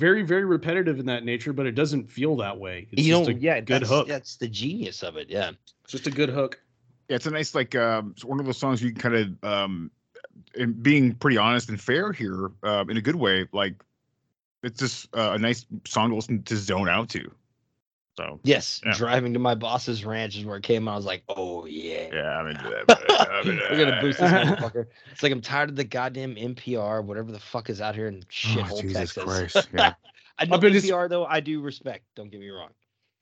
very 0.00 0.22
very 0.22 0.44
repetitive 0.44 0.98
in 0.98 1.06
that 1.06 1.24
nature 1.24 1.52
but 1.52 1.66
it 1.66 1.72
doesn't 1.76 2.10
feel 2.10 2.34
that 2.36 2.58
way 2.58 2.88
it's 2.90 3.02
you 3.06 3.12
just 3.14 3.28
know, 3.28 3.36
a 3.36 3.38
yeah, 3.38 3.60
good 3.60 3.82
that's, 3.82 3.90
hook 3.90 4.08
That's 4.08 4.36
the 4.36 4.48
genius 4.48 5.02
of 5.02 5.16
it. 5.16 5.28
Yeah. 5.28 5.50
it's 5.84 5.92
just 5.92 6.06
a 6.06 6.10
good 6.10 6.30
hook 6.30 6.58
Yeah, 7.08 7.16
it's 7.16 7.26
a 7.26 7.30
nice 7.30 7.54
like 7.54 7.74
um 7.74 8.12
it's 8.16 8.24
one 8.24 8.40
of 8.40 8.46
those 8.46 8.58
songs 8.58 8.82
you 8.82 8.92
can 8.92 9.00
kind 9.00 9.14
of 9.14 9.44
um 9.44 9.90
and 10.56 10.82
being 10.82 11.14
pretty 11.14 11.36
honest 11.36 11.68
and 11.68 11.80
fair 11.80 12.12
here, 12.12 12.50
um, 12.62 12.90
in 12.90 12.96
a 12.96 13.00
good 13.00 13.14
way, 13.16 13.46
like 13.52 13.74
it's 14.62 14.80
just 14.80 15.14
uh, 15.14 15.32
a 15.34 15.38
nice 15.38 15.66
song 15.86 16.10
to 16.10 16.16
listen 16.16 16.42
to 16.42 16.56
zone 16.56 16.88
out 16.88 17.08
to. 17.10 17.30
So 18.20 18.40
Yes. 18.44 18.80
Yeah. 18.84 18.92
Driving 18.94 19.32
to 19.32 19.38
my 19.38 19.54
boss's 19.54 20.04
ranch 20.04 20.36
is 20.36 20.44
where 20.44 20.56
it 20.58 20.62
came. 20.62 20.86
out. 20.88 20.92
I 20.92 20.96
was 20.96 21.06
like, 21.06 21.22
oh 21.28 21.64
yeah. 21.66 22.08
yeah, 22.12 22.38
I'm 22.38 22.46
into 22.48 22.64
that. 22.68 22.86
buddy. 22.86 23.30
I'm 23.30 23.48
into 23.50 23.66
We're 23.70 23.84
gonna 23.84 24.00
boost 24.00 24.18
this 24.20 24.30
motherfucker. 24.30 24.86
It's 25.12 25.22
like 25.22 25.32
I'm 25.32 25.40
tired 25.40 25.70
of 25.70 25.76
the 25.76 25.84
goddamn 25.84 26.34
NPR, 26.34 27.02
whatever 27.04 27.32
the 27.32 27.38
fuck 27.40 27.70
is 27.70 27.80
out 27.80 27.94
here 27.94 28.08
in 28.08 28.22
shithole 28.24 28.72
Oh, 28.72 28.80
Jesus 28.82 29.14
Texas. 29.14 29.24
Christ. 29.52 29.68
Yeah. 29.74 29.94
I 30.38 30.44
know 30.46 30.58
but 30.58 30.74
it's- 30.74 30.84
NPR 30.84 31.08
though. 31.08 31.24
I 31.24 31.40
do 31.40 31.60
respect. 31.62 32.04
Don't 32.14 32.30
get 32.30 32.40
me 32.40 32.48
wrong. 32.50 32.70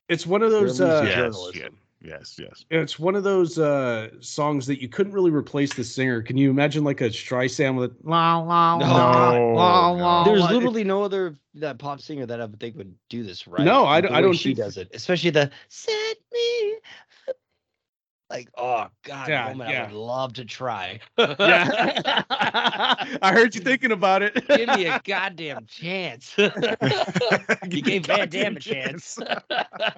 it's 0.09 0.27
one 0.27 0.43
of 0.43 0.51
those 0.51 0.79
They're 0.79 0.89
uh 0.89 1.03
Yes, 1.03 1.15
journalism. 1.15 1.79
Yes, 2.01 2.37
yes. 2.39 2.65
It's 2.71 2.97
one 2.99 3.17
of 3.17 3.25
those 3.25 3.59
uh, 3.59 4.11
songs 4.21 4.67
that 4.67 4.81
you 4.81 4.89
couldn't 4.89 5.13
really 5.13 5.33
replace 5.33 5.75
the 5.75 5.83
singer. 5.83 6.23
Can 6.23 6.37
you 6.37 6.49
imagine 6.49 6.85
like 6.85 7.01
a 7.01 7.09
Streisand 7.11 7.77
with 7.77 7.93
la 8.05 8.39
la 8.39 8.79
No. 8.79 8.87
la 8.87 9.33
No, 9.33 9.53
la 9.55 9.91
la? 9.91 10.25
There's 10.25 10.41
la? 10.43 10.51
literally 10.51 10.85
no 10.85 11.03
other 11.03 11.35
that 11.55 11.79
pop 11.79 12.01
singer 12.01 12.25
that 12.27 12.41
I 12.41 12.45
would 12.45 12.61
think 12.61 12.77
would 12.77 12.95
do 13.09 13.25
this 13.25 13.49
right. 13.49 13.65
No, 13.65 13.85
I 13.85 14.01
don't- 14.01 14.15
I 14.15 14.21
don't 14.21 14.35
She 14.35 14.51
think- 14.51 14.59
does 14.59 14.77
it, 14.77 14.89
especially 14.95 15.31
the 15.31 15.51
set 15.69 16.17
me. 16.33 16.75
Like, 18.31 18.51
oh 18.59 18.89
god, 19.05 19.29
Yeah, 19.29 19.49
woman, 19.49 19.69
I 19.69 19.83
would 19.85 19.93
love 19.93 20.35
to 20.35 20.45
try. 20.45 21.01
Yeah. 21.17 22.23
I 22.31 23.33
heard 23.33 23.55
you 23.55 23.63
thinking 23.63 23.91
about 23.91 24.23
it. 24.23 24.35
Give 24.49 24.69
me 24.69 24.85
a 24.87 25.01
goddamn 25.03 25.65
chance. 25.67 26.35
you 26.39 26.51
gave 27.83 28.05
Van 28.05 28.29
Damme 28.29 28.55
goddamn 28.55 28.57
a 28.57 28.61
chance. 28.61 29.19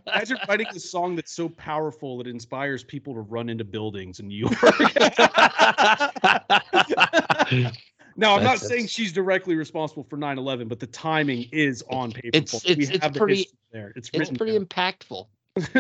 Imagine 0.07 0.37
writing 0.49 0.69
a 0.73 0.79
song 0.79 1.17
that's 1.17 1.33
so 1.33 1.49
powerful 1.49 2.21
it 2.21 2.29
inspires 2.29 2.85
people 2.85 3.15
to 3.15 3.21
run 3.21 3.49
into 3.49 3.65
buildings 3.65 4.21
in 4.21 4.29
New 4.29 4.37
York. 4.39 4.53
now, 8.17 8.37
I'm 8.37 8.45
not 8.45 8.59
saying 8.61 8.87
she's 8.87 9.13
directly 9.13 9.57
responsible 9.57 10.05
for 10.05 10.17
9/11, 10.17 10.69
but 10.69 10.79
the 10.79 10.87
timing 10.87 11.49
is 11.51 11.83
on 11.91 12.13
paper. 12.13 12.29
It's- 12.33 12.53
folks. 12.53 12.65
it's- 12.65 12.91
it's 12.91 13.03
have 13.05 13.15
pretty- 13.15 13.37
history 13.39 13.59
there. 13.73 13.93
It's 13.97 14.09
it's 14.13 14.19
written. 14.19 14.37
pretty 14.37 14.59
impactful. 14.59 15.27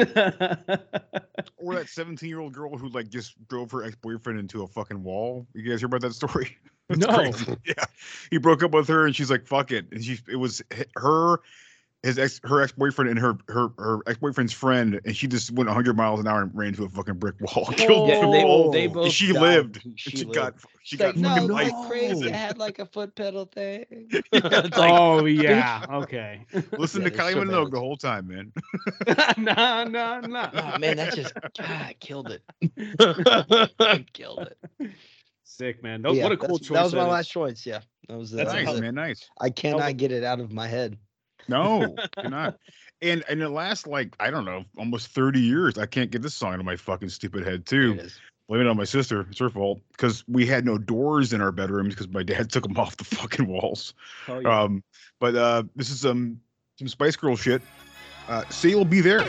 Or 1.62 1.74
that 1.74 1.88
17 1.88 2.28
year 2.28 2.40
old 2.40 2.54
girl 2.54 2.76
who 2.76 2.88
like 2.88 3.08
just 3.08 3.36
drove 3.48 3.70
her 3.72 3.84
ex 3.84 3.94
boyfriend 3.96 4.38
into 4.38 4.62
a 4.62 4.66
fucking 4.66 5.02
wall. 5.02 5.46
You 5.54 5.68
guys 5.68 5.80
hear 5.80 5.86
about 5.86 6.00
that 6.02 6.14
story? 6.14 6.56
No. 6.96 7.06
crazy. 7.06 7.56
Yeah. 7.64 7.84
He 8.32 8.38
broke 8.38 8.64
up 8.64 8.72
with 8.72 8.88
her 8.88 9.06
and 9.06 9.14
she's 9.14 9.30
like, 9.30 9.46
fuck 9.46 9.70
it. 9.70 9.86
And 9.92 10.04
she 10.04 10.18
it 10.26 10.34
was 10.34 10.60
her 10.96 11.40
his 12.02 12.18
ex 12.18 12.40
her 12.44 12.62
ex 12.62 12.72
boyfriend 12.72 13.10
and 13.10 13.18
her 13.18 13.36
her 13.48 13.68
her 13.78 13.98
ex 14.06 14.18
boyfriend's 14.18 14.52
friend, 14.54 15.00
and 15.04 15.14
she 15.14 15.26
just 15.26 15.50
went 15.50 15.68
100 15.68 15.96
miles 15.96 16.18
an 16.20 16.26
hour 16.26 16.40
and 16.42 16.50
ran 16.54 16.68
into 16.68 16.84
a 16.84 16.88
fucking 16.88 17.14
brick 17.18 17.34
wall. 17.40 17.66
and 17.68 17.76
Killed 17.76 18.08
Yeah, 18.08 18.20
them 18.20 18.30
they, 18.30 18.42
all. 18.44 18.70
they 18.70 18.84
And 18.86 19.12
she 19.12 19.32
died. 19.32 19.42
lived. 19.42 19.82
She, 19.96 20.10
She, 20.10 20.24
lived. 20.24 20.34
got 20.34 20.54
she 20.82 20.96
It's 20.96 21.02
got 21.02 21.14
like, 21.16 21.16
no, 21.16 21.28
fucking 21.28 21.48
like 21.48 21.72
life. 21.72 21.88
crazy. 21.90 22.32
I 22.32 22.36
had 22.36 22.58
like 22.58 22.78
a 22.78 22.86
foot 22.86 23.14
pedal 23.14 23.44
thing. 23.44 23.84
It's 24.32 24.76
like, 24.78 24.92
oh 24.92 25.26
yeah, 25.26 25.84
okay. 25.90 26.46
Listen 26.78 27.02
Yeah, 27.02 27.08
to 27.10 27.14
there's 27.16 27.20
Kylie 27.20 27.32
so 27.34 27.40
Minogue 27.44 27.64
bad. 27.66 27.72
the 27.72 27.80
whole 27.80 27.96
time, 27.96 28.26
man. 28.28 28.52
nah, 29.36 29.84
nah, 29.84 30.20
nah. 30.20 30.50
oh 30.54 30.78
man, 30.78 30.96
that 30.96 31.14
just 31.14 31.34
God, 31.58 31.94
killed 32.00 32.30
it. 32.30 32.42
killed 34.14 34.48
it. 34.78 34.90
sick, 35.44 35.82
man. 35.82 36.00
That, 36.02 36.14
Yeah, 36.14 36.22
what 36.24 36.32
a 36.32 36.36
cool 36.38 36.58
choice. 36.58 36.68
That 36.78 36.84
was 36.84 36.94
my 36.94 37.06
last 37.06 37.30
choice. 37.30 37.66
Yeah, 37.66 37.80
that 38.08 38.16
was. 38.16 38.30
That's 38.30 38.50
uh, 38.50 38.54
nice, 38.54 38.72
that- 38.72 38.80
man. 38.80 38.94
Nice. 38.94 39.28
I 39.38 39.50
cannot 39.50 39.96
get 39.98 40.12
it 40.12 40.24
out 40.24 40.40
of 40.40 40.50
my 40.50 40.66
head. 40.66 40.96
No, 41.50 41.94
you're 42.16 42.30
not. 42.30 42.58
And 43.02 43.24
in 43.28 43.38
the 43.38 43.48
last 43.48 43.86
like 43.86 44.14
I 44.20 44.30
don't 44.30 44.44
know, 44.44 44.64
almost 44.78 45.08
30 45.08 45.40
years, 45.40 45.78
I 45.78 45.86
can't 45.86 46.10
get 46.10 46.22
this 46.22 46.34
song 46.34 46.54
out 46.54 46.60
of 46.60 46.66
my 46.66 46.76
fucking 46.76 47.08
stupid 47.08 47.46
head 47.46 47.66
too. 47.66 47.98
it. 47.98 48.12
Blame 48.48 48.62
it 48.62 48.66
on 48.66 48.76
my 48.76 48.84
sister. 48.84 49.26
It's 49.30 49.38
her 49.38 49.48
fault 49.48 49.80
because 49.92 50.24
we 50.26 50.44
had 50.44 50.64
no 50.64 50.76
doors 50.76 51.32
in 51.32 51.40
our 51.40 51.52
bedrooms 51.52 51.94
because 51.94 52.08
my 52.08 52.22
dad 52.22 52.50
took 52.52 52.64
them 52.64 52.76
off 52.76 52.96
the 52.96 53.04
fucking 53.04 53.46
walls. 53.46 53.94
Oh, 54.26 54.40
yeah. 54.40 54.62
Um, 54.62 54.82
but 55.18 55.36
uh, 55.36 55.62
this 55.76 55.90
is 55.90 56.00
some 56.00 56.40
some 56.76 56.88
Spice 56.88 57.16
Girl 57.16 57.36
shit. 57.36 57.62
Uh, 58.28 58.44
say 58.48 58.70
you'll 58.70 58.84
be 58.84 59.00
there. 59.00 59.20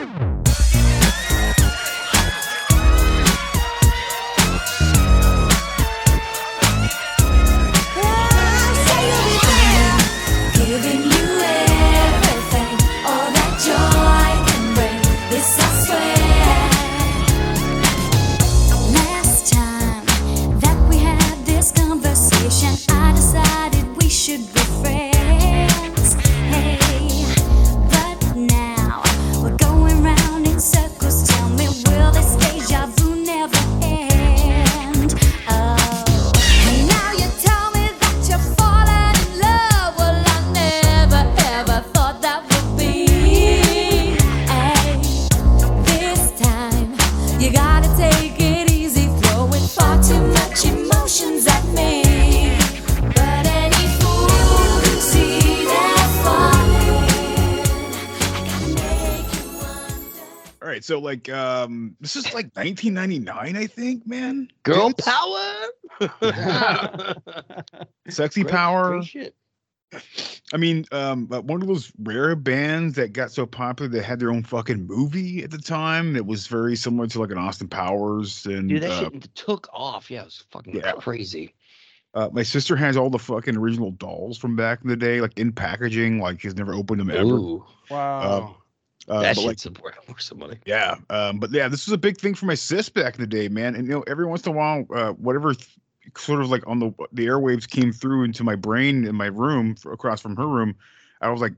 Should 24.22 24.61
right, 60.82 60.86
so 60.86 61.00
like 61.00 61.30
um, 61.30 61.96
this 62.00 62.16
is 62.16 62.26
like 62.34 62.56
1999, 62.56 63.56
I 63.56 63.68
think, 63.68 64.06
man. 64.08 64.50
Girl 64.64 64.90
Dudes, 64.90 65.06
power. 65.06 66.10
Yeah. 66.22 67.14
sexy 68.10 68.42
Great- 68.44 68.52
power. 68.52 68.90
great 68.92 69.06
shit. 69.06 69.36
I 70.54 70.58
mean, 70.58 70.86
um, 70.94 71.26
but 71.26 71.44
one 71.44 71.62
of 71.62 71.68
those 71.68 71.92
rare 72.02 72.34
bands 72.36 72.96
that 72.96 73.12
got 73.12 73.30
so 73.30 73.46
popular 73.46 73.90
that 73.92 74.04
had 74.04 74.22
their 74.22 74.32
own 74.32 74.42
fucking 74.44 74.88
movie 74.88 75.44
at 75.44 75.52
the 75.52 75.58
time 75.58 76.14
that 76.14 76.26
was 76.26 76.48
very 76.48 76.78
similar 76.78 77.08
to 77.08 77.20
like 77.20 77.32
an 77.32 77.38
Austin 77.38 77.68
Powers 77.68 78.46
and 78.46 78.70
Dude, 78.70 78.84
that 78.84 78.92
uh, 78.92 79.00
shit 79.02 79.36
took 79.36 79.68
off. 79.74 80.10
Yeah, 80.10 80.22
it 80.22 80.26
was 80.26 80.46
fucking 80.50 80.78
yeah. 80.78 80.94
crazy. 80.94 81.54
uh, 82.14 82.30
my 82.32 82.42
sister 82.44 82.78
has 82.78 82.96
all 82.96 83.10
the 83.10 83.20
fucking 83.20 83.58
original 83.58 83.92
dolls 83.92 84.38
from 84.38 84.56
back 84.56 84.80
in 84.82 84.88
the 84.90 84.96
day, 84.96 85.20
like 85.20 85.38
in 85.38 85.52
packaging, 85.52 86.20
like 86.20 86.40
she's 86.40 86.56
never 86.56 86.74
opened 86.74 87.02
them 87.02 87.12
ever. 87.12 87.24
Ooh, 87.24 87.66
wow. 87.90 88.56
Uh, 89.08 89.22
that 89.22 89.36
but, 89.36 89.46
like, 89.46 89.60
shit's 89.60 89.82
worth 89.82 89.96
some 90.22 90.40
money. 90.40 90.58
Yeah, 90.66 90.96
um, 91.10 91.40
but 91.40 91.52
yeah, 91.52 91.68
this 91.68 91.88
was 91.88 91.94
a 91.94 91.98
big 91.98 92.18
thing 92.18 92.36
for 92.36 92.46
my 92.46 92.56
sis 92.56 92.90
back 92.90 93.16
in 93.16 93.22
the 93.22 93.28
day, 93.28 93.48
man. 93.48 93.76
And 93.76 93.88
you 93.88 93.94
know, 93.94 94.04
every 94.08 94.26
once 94.26 94.46
in 94.46 94.54
a 94.54 94.56
while, 94.56 94.86
uh, 94.94 95.12
whatever 95.14 95.54
th- 95.54 95.68
sort 96.18 96.42
of 96.42 96.50
like 96.50 96.66
on 96.68 96.80
the 96.80 96.94
the 97.12 97.26
airwaves 97.26 97.70
came 97.70 97.92
through 97.92 98.24
into 98.24 98.44
my 98.44 98.56
brain 98.56 99.06
in 99.06 99.16
my 99.16 99.28
room 99.28 99.76
across 99.92 100.22
from 100.22 100.36
her 100.36 100.48
room, 100.48 100.76
I 101.22 101.30
was 101.30 101.42
like, 101.42 101.54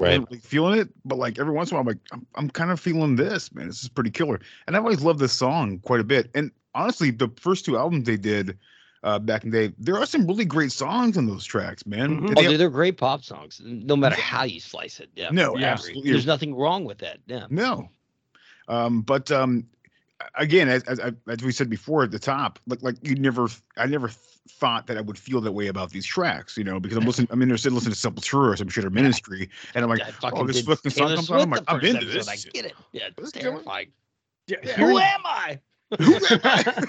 Right. 0.00 0.20
really 0.28 0.40
feeling 0.40 0.80
it, 0.80 0.88
but 1.04 1.18
like 1.18 1.38
every 1.38 1.52
once 1.52 1.70
in 1.70 1.76
a 1.76 1.80
while, 1.80 1.82
I'm 1.82 1.86
like, 1.86 1.98
I'm, 2.12 2.26
I'm 2.34 2.50
kind 2.50 2.70
of 2.70 2.80
feeling 2.80 3.14
this, 3.14 3.54
man. 3.54 3.68
This 3.68 3.82
is 3.82 3.88
pretty 3.88 4.10
killer. 4.10 4.40
And 4.66 4.74
I've 4.74 4.82
always 4.82 5.02
loved 5.02 5.20
this 5.20 5.32
song 5.32 5.78
quite 5.80 6.00
a 6.00 6.04
bit. 6.04 6.28
And 6.34 6.50
honestly, 6.74 7.10
the 7.10 7.30
first 7.36 7.64
two 7.64 7.76
albums 7.76 8.06
they 8.06 8.16
did 8.16 8.58
uh, 9.04 9.18
back 9.18 9.44
in 9.44 9.50
the 9.50 9.68
day, 9.68 9.74
there 9.78 9.96
are 9.98 10.06
some 10.06 10.26
really 10.26 10.44
great 10.44 10.70
songs 10.72 11.16
on 11.18 11.26
those 11.26 11.44
tracks, 11.44 11.84
man. 11.86 12.10
Mhm. 12.10 12.18
And 12.18 12.30
Oh, 12.30 12.34
they 12.34 12.42
have- 12.42 12.50
dude, 12.52 12.60
they're 12.60 12.70
great 12.70 12.96
pop 12.98 13.24
songs, 13.24 13.60
no 13.64 13.96
matter 13.96 14.14
how 14.16 14.44
you 14.44 14.60
slice 14.60 15.00
it. 15.00 15.10
Yeah. 15.16 15.30
No, 15.32 15.48
I 15.50 15.50
agree. 15.54 15.64
absolutely. 15.64 16.10
There's 16.12 16.26
nothing 16.26 16.54
wrong 16.54 16.84
with 16.84 16.98
that. 16.98 17.18
Yeah. 17.26 17.46
No. 17.50 17.88
Um, 18.68 19.02
but 19.02 19.30
um, 19.32 19.66
again, 20.36 20.68
as, 20.68 20.84
as 20.84 21.00
as 21.28 21.42
we 21.42 21.50
said 21.52 21.68
before 21.68 22.04
at 22.04 22.10
the 22.12 22.18
top, 22.18 22.58
like 22.66 22.82
like 22.82 22.96
you 23.02 23.16
never, 23.16 23.48
I 23.76 23.86
never 23.86 24.08
thought 24.48 24.86
that 24.86 24.96
I 24.96 25.00
would 25.00 25.18
feel 25.18 25.40
that 25.40 25.52
way 25.52 25.66
about 25.68 25.90
these 25.90 26.06
tracks, 26.06 26.56
you 26.56 26.62
know, 26.64 26.78
because 26.80 26.96
I'm 26.96 27.04
listening, 27.04 27.28
I'm 27.30 27.42
interested 27.42 27.68
in 27.68 27.74
listening 27.74 27.94
to 27.94 27.98
Sepultura 28.10 28.52
or 28.52 28.56
some 28.56 28.68
shit 28.68 28.84
or 28.84 28.90
Ministry, 28.90 29.48
and 29.74 29.84
I'm 29.84 29.90
like, 29.90 30.00
oh, 30.22 30.46
this 30.46 30.56
did 30.56 30.66
fucking 30.66 30.90
song 30.92 31.14
comes 31.14 31.30
on, 31.30 31.40
I'm 31.40 31.50
like, 31.50 31.62
I'm 31.68 31.80
first 31.80 31.94
into 31.94 32.06
this. 32.06 32.28
episode, 32.28 32.48
I 32.48 32.52
get 32.52 32.64
it. 32.66 32.74
Yeah, 32.92 33.08
it's 33.18 33.32
terrifying. 33.32 33.88
Yeah, 34.48 34.56
Yeah. 34.64 34.72
Who 34.74 34.98
am 34.98 35.20
I? 35.24 35.60
Who 35.98 36.14
am 36.14 36.40
I? 36.44 36.84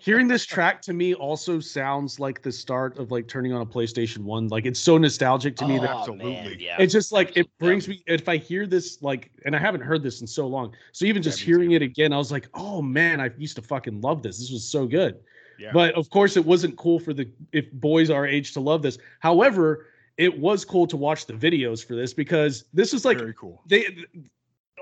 hearing 0.00 0.28
this 0.28 0.44
track 0.44 0.82
to 0.82 0.92
me 0.92 1.14
also 1.14 1.58
sounds 1.58 2.20
like 2.20 2.42
the 2.42 2.52
start 2.52 2.98
of 2.98 3.10
like 3.10 3.26
turning 3.28 3.52
on 3.54 3.62
a 3.62 3.66
PlayStation 3.66 4.18
One. 4.18 4.48
Like 4.48 4.66
it's 4.66 4.78
so 4.78 4.98
nostalgic 4.98 5.56
to 5.56 5.66
me 5.66 5.78
that 5.78 5.90
Oh, 5.90 5.98
absolutely. 6.00 6.32
man, 6.32 6.56
yeah. 6.58 6.76
it's 6.78 6.92
just 6.92 7.12
like 7.12 7.28
it 7.28 7.48
Absolutely. 7.48 7.66
brings 7.66 7.88
me 7.88 8.02
if 8.06 8.28
i 8.28 8.36
hear 8.36 8.66
this 8.66 9.00
like 9.02 9.30
and 9.46 9.56
i 9.56 9.58
haven't 9.58 9.80
heard 9.80 10.02
this 10.02 10.20
in 10.20 10.26
so 10.26 10.46
long 10.46 10.74
so 10.92 11.06
even 11.06 11.22
just 11.22 11.40
me 11.40 11.46
hearing 11.46 11.70
too. 11.70 11.76
it 11.76 11.82
again 11.82 12.12
i 12.12 12.18
was 12.18 12.30
like 12.30 12.46
oh 12.54 12.82
man 12.82 13.20
i 13.20 13.30
used 13.38 13.56
to 13.56 13.62
fucking 13.62 14.00
love 14.02 14.22
this 14.22 14.38
this 14.38 14.50
was 14.52 14.64
so 14.68 14.86
good 14.86 15.18
Yeah. 15.58 15.70
but 15.72 15.94
of 15.94 16.10
course 16.10 16.36
it 16.36 16.44
wasn't 16.44 16.76
cool 16.76 16.98
for 17.00 17.14
the 17.14 17.28
if 17.52 17.72
boys 17.72 18.10
our 18.10 18.26
age 18.26 18.52
to 18.52 18.60
love 18.60 18.82
this 18.82 18.98
however 19.20 19.86
it 20.18 20.38
was 20.38 20.64
cool 20.64 20.86
to 20.88 20.96
watch 20.96 21.24
the 21.26 21.32
videos 21.34 21.84
for 21.84 21.94
this 21.94 22.12
because 22.12 22.64
this 22.74 22.92
was 22.92 23.04
like 23.06 23.18
Very 23.18 23.34
cool. 23.34 23.62
they 23.66 23.86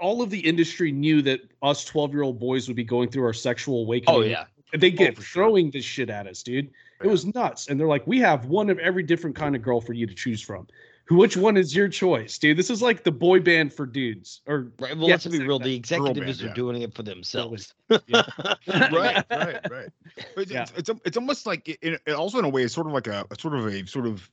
all 0.01 0.23
of 0.23 0.31
the 0.31 0.41
industry 0.41 0.93
knew 0.93 1.23
that 1.23 1.41
us 1.62 1.85
12 1.85 2.12
year 2.12 2.23
old 2.23 2.39
boys 2.39 2.66
would 2.69 2.77
be 2.77 2.85
going 2.85 3.09
through 3.11 3.25
our 3.25 3.33
sexual 3.33 3.83
awakening 3.83 4.15
Oh 4.16 4.21
yeah. 4.23 4.45
and 4.73 4.83
they 4.83 4.89
oh, 4.89 4.97
get 4.97 5.16
for 5.16 5.23
sure. 5.23 5.45
throwing 5.45 5.71
this 5.71 5.85
shit 5.85 6.11
at 6.11 6.27
us, 6.27 6.43
dude. 6.43 6.71
It 7.03 7.09
was 7.09 7.27
nuts. 7.27 7.69
And 7.69 7.79
they're 7.79 7.87
like, 7.89 8.07
we 8.07 8.19
have 8.21 8.47
one 8.47 8.71
of 8.71 8.79
every 8.79 9.03
different 9.03 9.37
kind 9.37 9.55
of 9.55 9.62
girl 9.62 9.81
for 9.81 9.93
you 9.93 10.07
to 10.07 10.15
choose 10.15 10.41
from. 10.41 10.66
Who, 11.07 11.16
which 11.16 11.37
one 11.37 11.59
is 11.59 11.77
your 11.77 11.87
choice, 11.89 12.39
dude? 12.39 12.57
This 12.57 12.71
is 12.71 12.81
like 12.81 13.05
the 13.05 13.12
boy 13.12 13.39
band 13.41 13.75
for 13.75 13.85
dudes. 13.85 14.41
Or 14.47 14.73
Right. 14.79 14.97
Well, 14.97 15.09
Yeah, 15.09 15.15
let's 15.15 15.27
be 15.27 15.39
real. 15.39 15.39
The 15.39 15.47
girl 15.49 15.59
band, 15.59 15.69
executives 15.77 16.43
are 16.43 16.47
yeah. 16.47 16.55
doing 16.55 16.81
it 16.83 16.95
for 16.95 17.03
themselves. 17.03 17.75
right, 17.91 18.03
right, 19.31 19.71
right. 19.71 19.89
But 20.35 20.51
Yeah. 20.51 20.62
it's, 20.62 20.73
it's 20.77 20.91
it's 21.05 21.16
almost 21.19 21.45
like 21.47 21.69
it, 21.69 21.79
it, 21.83 22.01
it 22.07 22.12
also 22.12 22.39
in 22.39 22.45
a 22.47 22.49
way 22.49 22.62
it's 22.62 22.73
sort 22.75 22.87
of 22.87 22.95
like 22.95 23.07
a, 23.07 23.27
a 23.31 23.39
sort 23.39 23.55
of 23.55 23.66
a 23.66 23.87
sort 23.87 24.07
of 24.07 24.31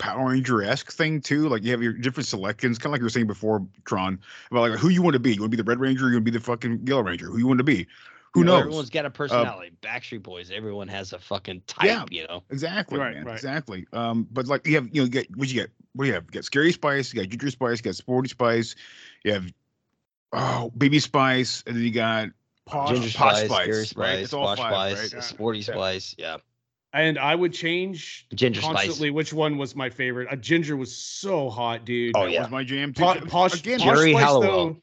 Power 0.00 0.30
Ranger 0.30 0.62
esque 0.62 0.90
thing 0.90 1.20
too. 1.20 1.48
Like 1.48 1.62
you 1.62 1.70
have 1.70 1.82
your 1.82 1.92
different 1.92 2.26
selections, 2.26 2.78
kind 2.78 2.86
of 2.86 2.92
like 2.92 3.00
you 3.00 3.04
were 3.04 3.10
saying 3.10 3.26
before, 3.28 3.64
Tron, 3.84 4.18
about 4.50 4.70
like 4.70 4.78
who 4.80 4.88
you 4.88 5.02
want 5.02 5.14
to 5.14 5.20
be. 5.20 5.34
You 5.34 5.42
want 5.42 5.52
to 5.52 5.56
be 5.56 5.62
the 5.62 5.68
Red 5.68 5.78
Ranger, 5.78 6.08
you 6.08 6.14
want 6.14 6.24
to 6.26 6.30
be 6.32 6.36
the 6.36 6.42
fucking 6.42 6.86
Yellow 6.86 7.02
Ranger. 7.02 7.26
Who 7.26 7.38
you 7.38 7.46
want 7.46 7.58
to 7.58 7.64
be? 7.64 7.86
Who 8.32 8.40
You 8.40 8.46
know, 8.46 8.52
knows? 8.54 8.60
Everyone's 8.62 8.90
got 8.90 9.06
a 9.06 9.10
personality. 9.10 9.72
Backstreet 9.82 10.22
Boys, 10.22 10.50
everyone 10.50 10.88
has 10.88 11.12
a 11.12 11.18
fucking 11.18 11.62
type, 11.66 11.84
Yeah. 11.86 12.04
you 12.10 12.26
know. 12.28 12.42
Exactly, 12.50 12.98
Right, 12.98 13.14
man. 13.14 13.24
right. 13.24 13.34
Exactly. 13.34 13.86
Um, 13.92 14.26
but 14.32 14.46
like 14.46 14.66
you 14.66 14.74
have, 14.76 14.86
you 14.92 15.02
know, 15.02 15.04
you 15.04 15.10
get 15.10 15.36
what 15.36 15.48
you 15.48 15.54
get. 15.54 15.70
What 15.94 16.04
do 16.04 16.08
you 16.08 16.14
have? 16.14 16.24
You 16.24 16.30
got 16.30 16.44
Scary 16.44 16.72
Spice, 16.72 17.12
you 17.12 17.20
got 17.20 17.28
Ginger 17.28 17.50
Spice, 17.50 17.78
you 17.78 17.82
got 17.82 17.96
Sporty 17.96 18.28
Spice, 18.28 18.76
you 19.24 19.32
have 19.32 19.52
oh 20.32 20.70
Baby 20.78 21.00
Spice, 21.00 21.62
and 21.66 21.76
then 21.76 21.82
you 21.82 21.90
got 21.90 22.28
Posh, 22.66 22.90
Ginger 22.90 23.18
Posh 23.18 23.36
Spice, 23.36 23.46
Spice, 23.46 23.64
Scary 23.64 23.78
right? 23.78 23.86
Spice, 23.88 24.24
It's 24.24 24.32
all 24.32 24.46
Posh 24.46 24.58
five, 24.58 24.96
Spice, 24.98 25.14
right? 25.14 25.24
Sporty 25.24 25.58
Yeah. 25.58 25.64
Spice, 25.64 26.14
yeah. 26.18 26.36
And 26.92 27.18
I 27.18 27.34
would 27.36 27.52
change 27.52 28.26
Ginger 28.34 28.60
Spice. 28.62 28.74
constantly 28.74 29.10
which 29.10 29.32
one 29.32 29.56
was 29.58 29.76
my 29.76 29.88
favorite. 29.88 30.26
A 30.30 30.36
ginger 30.36 30.76
was 30.76 30.94
so 30.94 31.48
hot, 31.48 31.84
dude. 31.84 32.16
Oh, 32.16 32.24
That 32.24 32.32
yeah. 32.32 32.42
was 32.42 32.50
my 32.50 32.64
jam. 32.64 32.92
Po- 32.92 33.14
posh, 33.26 33.60
Again, 33.60 33.78
posh 33.78 33.96
Geri 33.96 34.12
Spice, 34.12 34.26
though- 34.26 34.76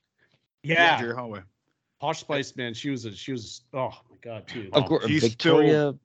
Yeah, 0.63 0.99
Geri 1.01 1.15
Halliwell. 1.15 1.43
Posh 1.99 2.19
Spice, 2.19 2.55
man. 2.55 2.73
She 2.73 2.89
was 2.89 3.03
a 3.05 3.11
she 3.13 3.33
was. 3.33 3.61
Oh 3.73 3.89
my 4.09 4.17
god, 4.21 4.47
too. 4.47 4.69
Of 4.71 4.85
course, 4.85 5.03
oh, 5.03 5.07
she's 5.07 5.23
Victoria. 5.23 5.95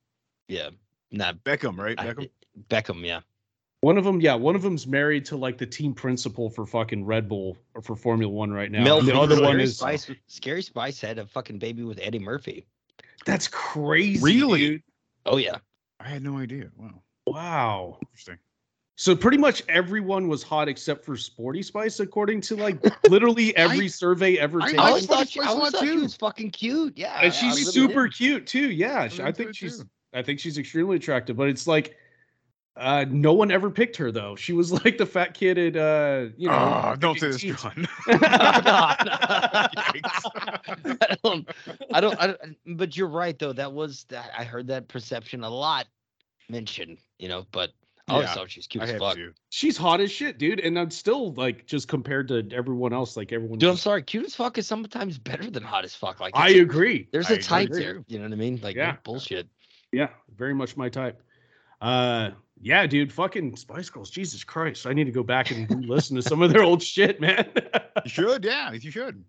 Yeah. 0.48 0.70
Nah, 1.12 1.32
Beckham, 1.32 1.78
right? 1.78 1.98
I- 2.00 2.06
Beckham. 2.06 2.30
Beckham, 2.68 3.06
yeah. 3.06 3.20
One 3.82 3.98
of 3.98 4.04
them, 4.04 4.20
yeah, 4.20 4.34
one 4.34 4.54
of 4.54 4.62
them's 4.62 4.86
married 4.86 5.24
to 5.26 5.36
like 5.36 5.58
the 5.58 5.66
team 5.66 5.92
principal 5.92 6.48
for 6.50 6.64
fucking 6.66 7.04
Red 7.04 7.28
Bull 7.28 7.56
or 7.74 7.82
for 7.82 7.96
Formula 7.96 8.32
One 8.32 8.52
right 8.52 8.70
now. 8.70 8.82
Mel 8.84 8.98
and 8.98 9.08
the 9.08 9.12
Scary 9.12 9.22
other 9.24 9.42
one 9.42 9.60
is 9.60 9.76
Spice, 9.78 10.08
Scary 10.28 10.62
Spice 10.62 11.00
had 11.00 11.18
a 11.18 11.26
fucking 11.26 11.58
baby 11.58 11.82
with 11.82 11.98
Eddie 12.02 12.18
Murphy. 12.20 12.64
that's 13.26 13.46
crazy. 13.48 14.22
Really? 14.22 14.58
dude. 14.60 14.82
Oh 15.26 15.36
yeah. 15.36 15.58
I 16.04 16.08
had 16.08 16.22
no 16.22 16.38
idea. 16.38 16.68
Wow, 16.76 17.02
Wow. 17.26 17.98
interesting. 18.02 18.38
So 18.96 19.16
pretty 19.16 19.38
much 19.38 19.62
everyone 19.68 20.28
was 20.28 20.42
hot 20.42 20.68
except 20.68 21.04
for 21.04 21.16
Sporty 21.16 21.62
Spice, 21.62 21.98
according 22.00 22.40
to 22.42 22.56
like 22.56 22.78
literally 23.08 23.56
every 23.56 23.88
survey 23.88 24.36
ever 24.36 24.60
I- 24.60 24.66
taken. 24.66 24.80
I 24.80 24.82
I 24.84 24.88
always 24.88 25.08
like 25.08 25.18
thought, 25.18 25.28
she, 25.28 25.40
I 25.40 25.44
a 25.44 25.48
always 25.48 25.72
thought 25.72 25.84
she 25.84 25.96
was 25.96 26.14
fucking 26.14 26.50
cute. 26.50 26.96
Yeah. 26.98 27.18
and 27.22 27.32
she's 27.32 27.72
super 27.72 28.06
did. 28.08 28.14
cute 28.16 28.46
too. 28.46 28.70
Yeah, 28.70 29.08
I 29.18 29.28
I 29.28 29.32
think 29.32 29.54
she's 29.54 29.78
too. 29.78 29.88
I 30.12 30.22
think 30.22 30.40
she's 30.40 30.58
extremely 30.58 30.96
attractive, 30.96 31.36
but 31.36 31.48
it's 31.48 31.66
like 31.66 31.96
uh 32.76 33.04
no 33.10 33.34
one 33.34 33.50
ever 33.50 33.70
picked 33.70 33.96
her 33.98 34.10
though. 34.10 34.34
She 34.36 34.52
was 34.52 34.72
like 34.84 34.98
the 34.98 35.06
fat 35.06 35.34
kid 35.34 35.58
at 35.58 35.76
uh 35.76 36.30
you 36.36 36.48
know 36.48 36.54
Ah, 36.54 36.96
don't 36.96 37.18
say 37.18 37.28
this, 37.28 37.40
Teens. 37.40 37.62
John. 37.62 37.86
I 38.06 39.68
don't, 41.22 41.48
I 41.92 42.00
don't, 42.00 42.20
I 42.20 42.26
don't, 42.28 42.78
but 42.78 42.96
you're 42.96 43.08
right 43.08 43.38
though. 43.38 43.52
That 43.52 43.72
was 43.72 44.04
that 44.08 44.30
I 44.36 44.44
heard 44.44 44.66
that 44.68 44.88
perception 44.88 45.44
a 45.44 45.50
lot 45.50 45.86
mentioned, 46.48 46.98
you 47.18 47.28
know, 47.28 47.46
but 47.52 47.70
I 48.08 48.14
always 48.14 48.28
Yeah, 48.28 48.34
thought 48.34 48.50
she's 48.50 48.66
cute 48.66 48.84
I 48.84 48.88
as 48.88 48.98
fuck. 48.98 49.14
to. 49.16 49.32
She's 49.50 49.76
hot 49.76 50.00
as 50.00 50.10
shit, 50.10 50.38
dude, 50.38 50.60
and 50.60 50.78
I'm 50.78 50.90
still 50.90 51.32
like 51.34 51.66
just 51.66 51.88
compared 51.88 52.28
to 52.28 52.46
everyone 52.52 52.92
else, 52.92 53.16
like 53.16 53.32
everyone. 53.32 53.58
Dude, 53.58 53.70
I'm 53.70 53.76
sorry, 53.76 54.02
cute 54.02 54.26
as 54.26 54.34
fuck 54.34 54.58
is 54.58 54.66
sometimes 54.66 55.18
better 55.18 55.50
than 55.50 55.62
hot 55.62 55.84
as 55.84 55.94
fuck. 55.94 56.20
Like 56.20 56.36
I 56.36 56.50
it's- 56.50 56.62
agree. 56.62 57.08
there's 57.12 57.30
I 57.30 57.34
a 57.34 57.42
type 57.42 57.68
agree. 57.68 57.82
there. 57.84 58.04
You 58.08 58.18
know 58.18 58.24
what 58.24 58.32
I 58.32 58.36
mean? 58.36 58.60
Like 58.62 58.76
Yeah. 58.76 58.96
bullshit. 59.04 59.48
Yeah, 59.92 60.08
very 60.36 60.54
much 60.54 60.76
my 60.76 60.88
type. 60.88 61.22
Uh 61.80 62.30
yeah, 62.62 62.86
dude, 62.86 63.12
fucking 63.12 63.56
Spice 63.56 63.90
Girls. 63.90 64.08
Jesus 64.10 64.44
Christ. 64.44 64.86
I 64.86 64.92
need 64.92 65.04
to 65.04 65.10
go 65.12 65.22
back 65.22 65.50
and 65.50 65.84
listen 65.86 66.16
to 66.16 66.22
some 66.22 66.40
of 66.42 66.52
their 66.52 66.62
old 66.62 66.82
shit, 66.82 67.20
man. 67.20 67.46
You 68.04 68.08
should, 68.10 68.44
yeah, 68.44 68.72
you 68.72 68.90
should. 68.90 69.24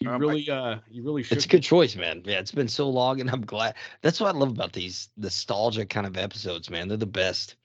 you 0.00 0.08
Um, 0.08 0.14
I- 0.14 0.18
really 0.18 0.50
uh 0.50 0.78
you 0.90 1.04
really 1.04 1.22
should 1.22 1.36
It's 1.36 1.46
a 1.46 1.48
good 1.48 1.62
choice, 1.62 1.94
man. 1.96 2.22
Yeah, 2.24 2.38
it's 2.40 2.52
been 2.52 2.68
so 2.68 2.88
long, 2.88 3.20
and 3.20 3.30
I'm 3.30 3.42
glad. 3.44 3.74
That's 4.02 4.20
what 4.20 4.34
I 4.34 4.38
love 4.38 4.50
about 4.50 4.72
these 4.72 5.08
nostalgia 5.16 5.86
kind 5.86 6.06
of 6.06 6.16
episodes, 6.16 6.70
man. 6.70 6.88
They're 6.88 6.96
the 6.96 7.06
best. 7.06 7.56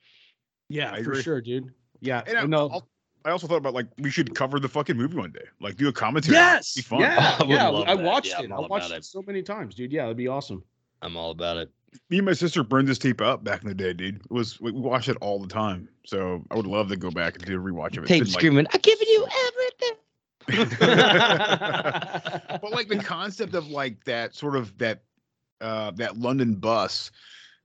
Yeah, 0.68 0.92
I 0.92 1.02
for 1.02 1.10
agree. 1.12 1.22
sure, 1.22 1.40
dude. 1.40 1.72
Yeah. 2.00 2.22
And 2.26 2.38
I, 2.38 2.44
no. 2.46 2.68
I'll- 2.68 2.88
I 3.26 3.30
also 3.30 3.46
thought 3.46 3.56
about 3.56 3.72
like 3.72 3.86
we 3.98 4.10
should 4.10 4.34
cover 4.34 4.60
the 4.60 4.68
fucking 4.68 4.98
movie 4.98 5.16
one 5.16 5.32
day, 5.32 5.46
like 5.58 5.76
do 5.76 5.88
a 5.88 5.92
commentary. 5.92 6.34
Yes. 6.36 6.74
Be 6.74 6.82
fun. 6.82 7.00
Yeah. 7.00 7.36
I 7.40 7.44
yeah. 7.46 7.68
I 7.70 7.94
watched 7.94 8.28
Yeah, 8.28 8.40
it. 8.40 8.44
I'm 8.46 8.52
I 8.52 8.56
all 8.56 8.68
watched 8.68 8.90
it 8.90 8.96
it. 8.98 9.04
so 9.06 9.22
many 9.26 9.40
times, 9.42 9.74
dude. 9.74 9.90
Yeah, 9.92 10.02
that'd 10.02 10.18
be 10.18 10.28
awesome. 10.28 10.62
I'm 11.00 11.16
all 11.16 11.30
about 11.30 11.56
it. 11.56 11.70
Me 12.10 12.18
and 12.18 12.26
my 12.26 12.32
sister 12.32 12.62
burned 12.62 12.88
this 12.88 12.98
tape 12.98 13.20
up 13.20 13.44
back 13.44 13.62
in 13.62 13.68
the 13.68 13.74
day, 13.74 13.92
dude. 13.92 14.16
It 14.16 14.30
was 14.30 14.60
we, 14.60 14.72
we 14.72 14.80
watched 14.80 15.08
it 15.08 15.16
all 15.20 15.38
the 15.38 15.48
time, 15.48 15.88
so 16.04 16.44
I 16.50 16.56
would 16.56 16.66
love 16.66 16.88
to 16.88 16.96
go 16.96 17.10
back 17.10 17.36
and 17.36 17.44
do 17.44 17.56
a 17.56 17.62
rewatch 17.62 17.96
of 17.96 18.04
it. 18.04 18.08
Tape 18.08 18.22
It's 18.22 18.30
been, 18.30 18.40
screaming, 18.40 18.66
"I'm 18.72 18.80
giving 18.80 19.08
you 19.08 19.26
everything." 19.46 19.92
but 22.60 22.70
like 22.72 22.88
the 22.88 23.00
concept 23.02 23.54
of 23.54 23.68
like 23.68 24.04
that 24.04 24.34
sort 24.34 24.56
of 24.56 24.76
that 24.78 25.02
uh 25.60 25.90
that 25.92 26.18
London 26.18 26.54
bus 26.56 27.10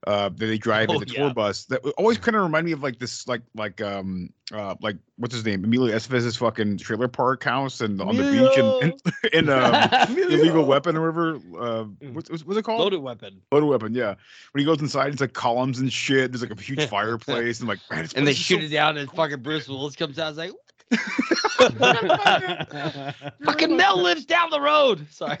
uh 0.06 0.28
that 0.30 0.46
they 0.46 0.56
drive 0.56 0.88
in 0.88 0.96
Oh, 0.96 0.98
the 1.00 1.06
tour 1.06 1.34
bus 1.34 1.64
that 1.66 1.84
always 1.98 2.16
kind 2.16 2.34
of 2.34 2.42
remind 2.42 2.64
me 2.64 2.72
of 2.72 2.82
like 2.82 2.98
this 2.98 3.28
like 3.28 3.42
like 3.54 3.82
um 3.82 4.30
uh 4.52 4.74
like 4.80 4.96
what's 5.16 5.34
his 5.34 5.44
name 5.44 5.62
Emilio 5.62 5.94
Estevez's 5.94 6.36
fucking 6.38 6.78
trailer 6.78 7.06
park 7.06 7.44
house 7.44 7.82
and 7.82 8.00
on 8.00 8.16
the 8.16 8.22
beach 8.22 8.56
and 8.56 8.82
and, 8.82 8.94
and 9.34 9.50
um 9.50 10.16
illegal 10.30 10.64
weapon 10.64 10.96
or 10.96 11.02
whatever 11.12 11.36
uh 11.60 11.84
what's, 12.12 12.30
what's 12.30 12.46
what's 12.46 12.58
it 12.58 12.62
called 12.62 12.80
Loaded 12.80 13.00
weapon. 13.02 13.42
Loaded 13.52 13.66
weapon, 13.66 13.94
yeah. 13.94 14.14
When 14.52 14.60
he 14.60 14.64
goes 14.64 14.80
inside, 14.80 15.12
it's 15.12 15.20
like 15.20 15.34
columns 15.34 15.78
and 15.80 15.92
shit. 15.92 16.32
There's 16.32 16.40
like 16.42 16.50
a 16.50 16.60
huge 16.60 16.84
fireplace, 16.88 17.60
and 17.60 17.68
like, 17.68 17.78
man, 17.90 18.08
And 18.16 18.26
they 18.26 18.32
shoot 18.32 18.64
it 18.64 18.68
down, 18.68 18.96
and 18.96 19.10
fucking 19.10 19.42
Bruce 19.42 19.68
Willis 19.68 19.96
comes 19.96 20.18
out. 20.18 20.38
and 20.38 21.78
like, 21.78 23.14
fucking 23.44 23.76
Mel 23.76 24.02
lives 24.02 24.24
down 24.24 24.50
the 24.50 24.60
road. 24.60 25.06
Sorry, 25.12 25.36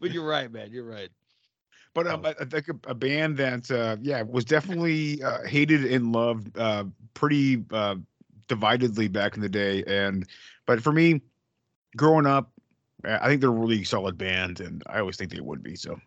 but 0.00 0.10
you're 0.12 0.26
right, 0.26 0.50
man. 0.50 0.70
You're 0.72 0.84
right. 0.84 1.10
But 1.94 2.08
um, 2.08 2.26
I, 2.26 2.34
I 2.40 2.44
think 2.44 2.68
a, 2.68 2.90
a 2.90 2.94
band 2.94 3.36
that, 3.38 3.70
uh, 3.70 3.96
yeah, 4.02 4.22
was 4.22 4.44
definitely 4.44 5.22
uh, 5.22 5.44
hated 5.46 5.84
and 5.84 6.12
loved 6.12 6.56
uh, 6.58 6.84
pretty 7.14 7.64
uh, 7.70 7.96
dividedly 8.48 9.08
back 9.08 9.36
in 9.36 9.42
the 9.42 9.48
day. 9.48 9.84
And 9.86 10.28
but 10.66 10.82
for 10.82 10.92
me, 10.92 11.22
growing 11.96 12.26
up, 12.26 12.50
uh, 13.04 13.18
I 13.20 13.28
think 13.28 13.40
they're 13.40 13.50
a 13.50 13.52
really 13.52 13.84
solid 13.84 14.18
band, 14.18 14.60
and 14.60 14.82
I 14.86 14.98
always 14.98 15.16
think 15.16 15.30
they 15.30 15.40
would 15.40 15.62
be. 15.62 15.76
So 15.76 15.98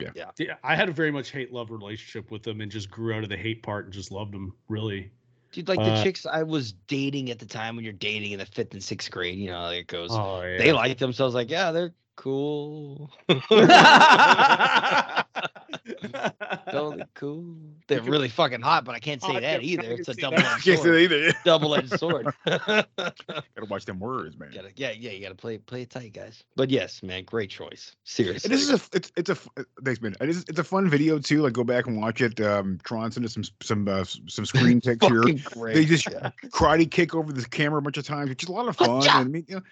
yeah, 0.00 0.10
yeah. 0.14 0.30
Yeah, 0.38 0.54
I 0.64 0.74
had 0.74 0.88
a 0.88 0.92
very 0.92 1.10
much 1.10 1.30
hate 1.30 1.52
love 1.52 1.70
relationship 1.70 2.30
with 2.30 2.42
them 2.42 2.60
and 2.60 2.70
just 2.70 2.90
grew 2.90 3.14
out 3.14 3.22
of 3.22 3.28
the 3.28 3.36
hate 3.36 3.62
part 3.62 3.84
and 3.84 3.94
just 3.94 4.10
loved 4.10 4.32
them 4.32 4.54
really. 4.68 5.10
Dude, 5.56 5.68
like 5.68 5.78
the 5.78 5.86
Uh, 5.86 6.02
chicks 6.02 6.26
I 6.26 6.42
was 6.42 6.72
dating 6.86 7.30
at 7.30 7.38
the 7.38 7.46
time 7.46 7.76
when 7.76 7.84
you're 7.84 7.94
dating 7.94 8.32
in 8.32 8.40
the 8.40 8.44
fifth 8.44 8.74
and 8.74 8.84
sixth 8.84 9.10
grade, 9.10 9.38
you 9.38 9.50
know 9.50 9.58
how 9.58 9.70
it 9.70 9.86
goes. 9.86 10.10
Oh, 10.12 10.42
yeah. 10.42 10.58
They 10.58 10.70
like 10.74 10.98
themselves 10.98 11.34
like, 11.34 11.50
yeah, 11.50 11.72
they're 11.72 11.94
cool. 12.14 13.10
totally 16.70 17.04
cool. 17.14 17.56
They're 17.86 18.02
really 18.02 18.28
fucking 18.28 18.60
hot, 18.60 18.84
but 18.84 18.94
I 18.94 18.98
can't 18.98 19.20
say 19.22 19.28
Oh, 19.28 19.36
I 19.36 19.40
that 19.40 19.60
can- 19.60 19.68
I 19.68 19.72
either. 19.72 19.90
It's 19.92 20.08
a 20.08 20.14
double 20.14 20.36
that. 20.38 20.46
I 20.46 20.54
edged 20.56 20.64
can't 20.64 20.78
say 20.78 20.84
sword. 20.84 20.94
that 20.94 21.00
either. 21.00 21.32
Double 21.44 21.74
edged 21.74 21.98
sword. 21.98 22.26
Gotta 22.44 23.66
watch 23.68 23.84
them 23.84 23.98
words, 23.98 24.38
man. 24.38 24.50
Gotta, 24.52 24.70
yeah, 24.76 24.90
yeah, 24.92 25.10
you 25.12 25.22
gotta 25.22 25.34
play 25.34 25.58
play 25.58 25.82
it 25.82 25.90
tight, 25.90 26.12
guys. 26.12 26.44
But 26.56 26.70
yes, 26.70 27.02
man, 27.02 27.24
great 27.24 27.50
choice. 27.50 27.94
Seriously. 28.04 28.48
And 28.48 28.54
this 28.58 28.68
is 28.68 28.70
a 28.70 28.96
it's 28.96 29.12
it's 29.16 29.30
a 29.30 29.32
f- 29.32 29.48
thanks 29.84 30.00
man. 30.00 30.14
It 30.20 30.28
is 30.28 30.44
it's 30.48 30.58
a 30.58 30.64
fun 30.64 30.88
video 30.88 31.18
too. 31.18 31.42
Like 31.42 31.52
go 31.52 31.64
back 31.64 31.86
and 31.86 31.96
watch 31.96 32.20
it. 32.20 32.40
Um, 32.40 32.78
Tron 32.84 33.10
sent 33.12 33.26
us 33.26 33.34
some 33.34 33.44
some 33.62 33.88
uh, 33.88 34.04
some 34.04 34.44
screen 34.46 34.80
pics 34.80 35.06
here. 35.06 35.22
great. 35.44 35.74
They 35.74 35.84
just 35.84 36.10
yeah. 36.10 36.30
karate 36.46 36.90
kick 36.90 37.14
over 37.14 37.32
the 37.32 37.44
camera 37.48 37.78
a 37.78 37.82
bunch 37.82 37.96
of 37.98 38.06
times, 38.06 38.28
which 38.30 38.42
is 38.42 38.48
a 38.48 38.52
lot 38.52 38.68
of 38.68 38.76
fun. 38.76 39.02
And 39.02 39.08
I 39.10 39.24
mean, 39.24 39.44
you 39.48 39.56
know, 39.56 39.62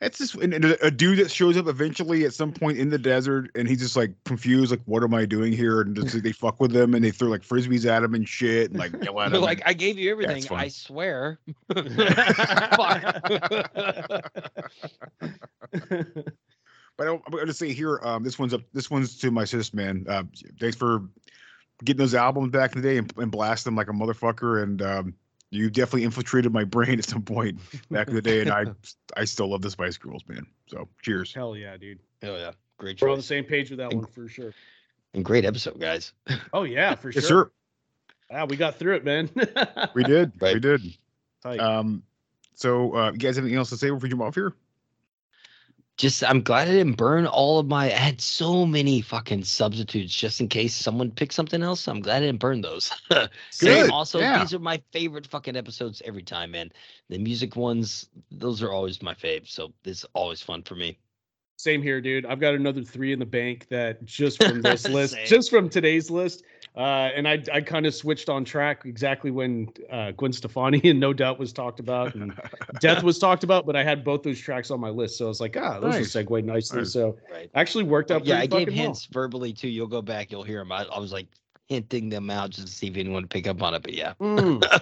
it's 0.00 0.18
just 0.18 0.34
a, 0.36 0.90
dude 0.90 1.18
that 1.18 1.30
shows 1.30 1.56
up 1.56 1.66
eventually 1.66 2.24
at 2.24 2.32
some 2.32 2.52
point 2.52 2.78
in 2.78 2.88
the 2.88 2.98
desert, 2.98 3.50
and 3.54 3.68
he's 3.68 3.80
just 3.80 3.96
like 3.96 4.12
confused, 4.24 4.70
like, 4.70 4.80
"What 4.86 5.04
am 5.04 5.12
I 5.12 5.26
doing 5.26 5.52
here?" 5.52 5.82
And 5.82 5.94
just, 5.94 6.14
like, 6.14 6.22
they 6.22 6.32
fuck 6.32 6.58
with 6.58 6.74
him, 6.74 6.94
and 6.94 7.04
they 7.04 7.10
throw 7.10 7.28
like 7.28 7.42
frisbees 7.42 7.84
at 7.84 8.02
him 8.02 8.14
and 8.14 8.28
shit, 8.28 8.70
and 8.70 8.78
like 8.78 8.92
yell 9.02 9.20
at 9.20 9.34
him. 9.34 9.42
like, 9.42 9.62
I 9.66 9.74
gave 9.74 9.98
you 9.98 10.10
everything. 10.10 10.42
fun. 10.42 10.58
I 10.58 10.68
swear. 10.68 11.38
But 17.00 17.08
I, 17.08 17.12
I'm 17.12 17.20
going 17.30 17.46
to 17.46 17.54
say 17.54 17.72
here, 17.72 17.98
um, 18.02 18.22
this 18.22 18.38
one's 18.38 18.52
up. 18.52 18.60
This 18.74 18.90
one's 18.90 19.16
to 19.20 19.30
my 19.30 19.46
sis, 19.46 19.72
man. 19.72 20.04
Uh, 20.06 20.24
thanks 20.60 20.76
for 20.76 21.08
getting 21.82 21.98
those 21.98 22.14
albums 22.14 22.50
back 22.50 22.76
in 22.76 22.82
the 22.82 22.86
day 22.86 22.98
and, 22.98 23.10
and 23.16 23.32
blast 23.32 23.64
them 23.64 23.74
like 23.74 23.88
a 23.88 23.92
motherfucker. 23.92 24.62
And 24.62 24.82
um, 24.82 25.14
you 25.50 25.68
definitely 25.70 26.04
infiltrated 26.04 26.52
my 26.52 26.64
brain 26.64 26.98
at 26.98 27.04
some 27.04 27.22
point 27.22 27.58
back 27.90 28.08
in 28.08 28.14
the 28.14 28.22
day, 28.22 28.40
and 28.40 28.50
I 28.50 28.66
I 29.16 29.24
still 29.24 29.50
love 29.50 29.62
the 29.62 29.70
Spice 29.70 29.96
Girls, 29.96 30.22
man. 30.28 30.46
So 30.66 30.88
cheers. 31.02 31.34
Hell 31.34 31.56
yeah, 31.56 31.76
dude. 31.76 31.98
oh 32.22 32.36
yeah, 32.36 32.52
great 32.78 33.00
We're 33.00 33.10
on 33.10 33.16
the 33.16 33.22
same 33.22 33.44
page 33.44 33.70
with 33.70 33.78
that 33.78 33.92
one 33.92 34.06
for 34.06 34.28
sure. 34.28 34.54
and 35.14 35.24
great 35.24 35.44
episode, 35.44 35.78
guys. 35.80 36.12
Oh 36.52 36.62
yeah, 36.62 36.94
for 36.94 37.12
sure. 37.12 37.20
Yes, 37.20 37.28
sir. 37.28 37.50
Yeah, 38.30 38.44
we 38.44 38.56
got 38.56 38.76
through 38.76 38.94
it, 38.94 39.04
man. 39.04 39.28
We 39.94 40.04
did. 40.04 40.32
We 40.40 40.60
did. 40.60 40.80
Tight. 41.42 41.58
Um, 41.58 42.04
so 42.54 42.94
uh, 42.94 43.10
you 43.12 43.18
guys 43.18 43.34
have 43.36 43.44
anything 43.44 43.58
else 43.58 43.70
to 43.70 43.76
say 43.76 43.88
before 43.88 43.98
we 44.00 44.08
jump 44.08 44.22
off 44.22 44.34
here? 44.36 44.54
Just 46.00 46.24
I'm 46.24 46.40
glad 46.40 46.66
I 46.66 46.70
didn't 46.70 46.96
burn 46.96 47.26
all 47.26 47.58
of 47.58 47.66
my. 47.66 47.84
I 47.84 47.90
had 47.90 48.22
so 48.22 48.64
many 48.64 49.02
fucking 49.02 49.44
substitutes 49.44 50.14
just 50.14 50.40
in 50.40 50.48
case 50.48 50.74
someone 50.74 51.10
picked 51.10 51.34
something 51.34 51.62
else. 51.62 51.86
I'm 51.86 52.00
glad 52.00 52.22
I 52.22 52.26
didn't 52.26 52.40
burn 52.40 52.62
those. 52.62 52.90
Same. 53.50 53.84
Good, 53.84 53.90
Also, 53.90 54.18
yeah. 54.18 54.38
these 54.38 54.54
are 54.54 54.58
my 54.58 54.80
favorite 54.92 55.26
fucking 55.26 55.56
episodes 55.56 56.00
every 56.06 56.22
time, 56.22 56.52
man. 56.52 56.72
The 57.10 57.18
music 57.18 57.54
ones, 57.54 58.08
those 58.30 58.62
are 58.62 58.72
always 58.72 59.02
my 59.02 59.12
fave. 59.12 59.46
So 59.46 59.74
this 59.82 59.98
is 59.98 60.06
always 60.14 60.40
fun 60.40 60.62
for 60.62 60.74
me. 60.74 60.98
Same 61.58 61.82
here, 61.82 62.00
dude. 62.00 62.24
I've 62.24 62.40
got 62.40 62.54
another 62.54 62.82
three 62.82 63.12
in 63.12 63.18
the 63.18 63.26
bank 63.26 63.68
that 63.68 64.02
just 64.06 64.42
from 64.42 64.62
this 64.62 64.88
list, 64.88 65.18
just 65.26 65.50
from 65.50 65.68
today's 65.68 66.10
list, 66.10 66.44
Uh, 66.76 67.10
and 67.16 67.26
I 67.26 67.42
I 67.52 67.60
kind 67.62 67.84
of 67.84 67.94
switched 67.94 68.28
on 68.28 68.44
track 68.44 68.82
exactly 68.84 69.30
when 69.32 69.68
uh, 69.90 70.12
Gwen 70.12 70.32
Stefani 70.32 70.80
and 70.84 71.00
No 71.00 71.12
Doubt 71.12 71.38
was 71.38 71.52
talked 71.52 71.80
about 71.80 72.14
and 72.14 72.32
Death 72.80 73.02
was 73.02 73.18
talked 73.18 73.42
about, 73.42 73.66
but 73.66 73.74
I 73.74 73.82
had 73.82 74.04
both 74.04 74.22
those 74.22 74.40
tracks 74.40 74.70
on 74.70 74.78
my 74.78 74.88
list, 74.90 75.18
so 75.18 75.24
I 75.24 75.28
was 75.28 75.40
like, 75.40 75.56
ah, 75.56 75.80
those 75.80 75.94
Nice. 75.96 76.14
will 76.14 76.22
segue 76.24 76.44
nicely. 76.44 76.78
Nice. 76.78 76.92
So 76.92 77.16
Right. 77.32 77.50
actually 77.56 77.84
worked 77.84 78.10
out. 78.12 78.24
yeah, 78.24 78.38
I 78.38 78.46
gave 78.46 78.66
fucking 78.68 78.76
well. 78.76 78.84
hints 78.84 79.06
verbally 79.06 79.52
too. 79.52 79.68
You'll 79.68 79.88
go 79.88 80.00
back, 80.00 80.30
you'll 80.30 80.44
hear 80.44 80.60
them. 80.60 80.70
I, 80.70 80.84
I 80.84 81.00
was 81.00 81.12
like 81.12 81.26
hinting 81.68 82.08
them 82.08 82.30
out 82.30 82.50
just 82.50 82.66
to 82.68 82.72
see 82.72 82.86
if 82.88 82.96
anyone 82.96 83.22
would 83.22 83.30
pick 83.30 83.46
up 83.48 83.62
on 83.62 83.74
it. 83.74 83.82
But 83.82 83.94
yeah, 83.94 84.14
Mm. 84.20 84.80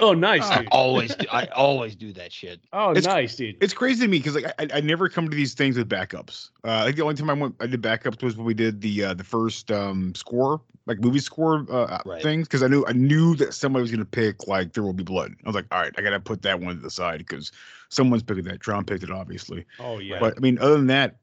oh, 0.00 0.12
nice, 0.12 0.42
I 0.42 0.58
dude. 0.60 0.68
always 0.72 1.14
do, 1.14 1.26
I 1.30 1.46
always 1.46 1.94
do 1.94 2.12
that 2.14 2.32
shit. 2.32 2.60
Oh, 2.72 2.90
It's- 2.90 3.04
nice, 3.04 3.36
dude. 3.36 3.56
It's 3.60 3.74
crazy 3.74 4.04
to 4.04 4.08
me 4.10 4.18
because 4.18 4.34
like 4.34 4.46
I, 4.58 4.66
I 4.74 4.80
never 4.80 5.08
come 5.08 5.28
to 5.30 5.36
these 5.36 5.54
things 5.54 5.76
with 5.76 5.88
backups. 5.88 6.50
Uh, 6.64 6.70
I 6.80 6.84
think 6.84 6.96
the 6.96 7.02
only 7.02 7.14
time 7.14 7.30
I 7.30 7.34
went 7.34 7.54
I 7.60 7.66
did 7.66 7.80
backups 7.82 8.22
was 8.22 8.36
when 8.36 8.44
we 8.46 8.54
did 8.54 8.80
the 8.80 9.04
uh, 9.04 9.14
the 9.14 9.24
first 9.24 9.70
um, 9.70 10.14
score, 10.14 10.60
like 10.86 11.00
movie 11.00 11.18
score 11.18 11.66
uh, 11.70 12.00
Right. 12.04 12.22
things, 12.22 12.46
because 12.46 12.62
I 12.62 12.68
knew 12.68 12.84
I 12.86 12.92
knew 12.92 13.34
that 13.36 13.54
somebody 13.54 13.82
was 13.82 13.90
gonna 13.90 14.04
pick 14.04 14.46
like 14.46 14.72
There 14.72 14.82
Will 14.82 14.92
Be 14.92 15.02
Blood. 15.04 15.34
I 15.44 15.48
was 15.48 15.54
like, 15.54 15.66
all 15.72 15.80
right, 15.80 15.92
I 15.98 16.02
gotta 16.02 16.20
put 16.20 16.42
that 16.42 16.60
one 16.60 16.76
to 16.76 16.80
the 16.80 16.90
side 16.90 17.18
because 17.18 17.52
someone's 17.88 18.22
picking 18.22 18.44
that. 18.44 18.60
Tron 18.60 18.84
picked 18.84 19.02
it, 19.02 19.10
obviously. 19.10 19.64
Oh 19.80 19.98
yeah. 19.98 20.20
But 20.20 20.34
I 20.36 20.40
mean, 20.40 20.58
other 20.58 20.76
than 20.76 20.86
that, 20.86 21.16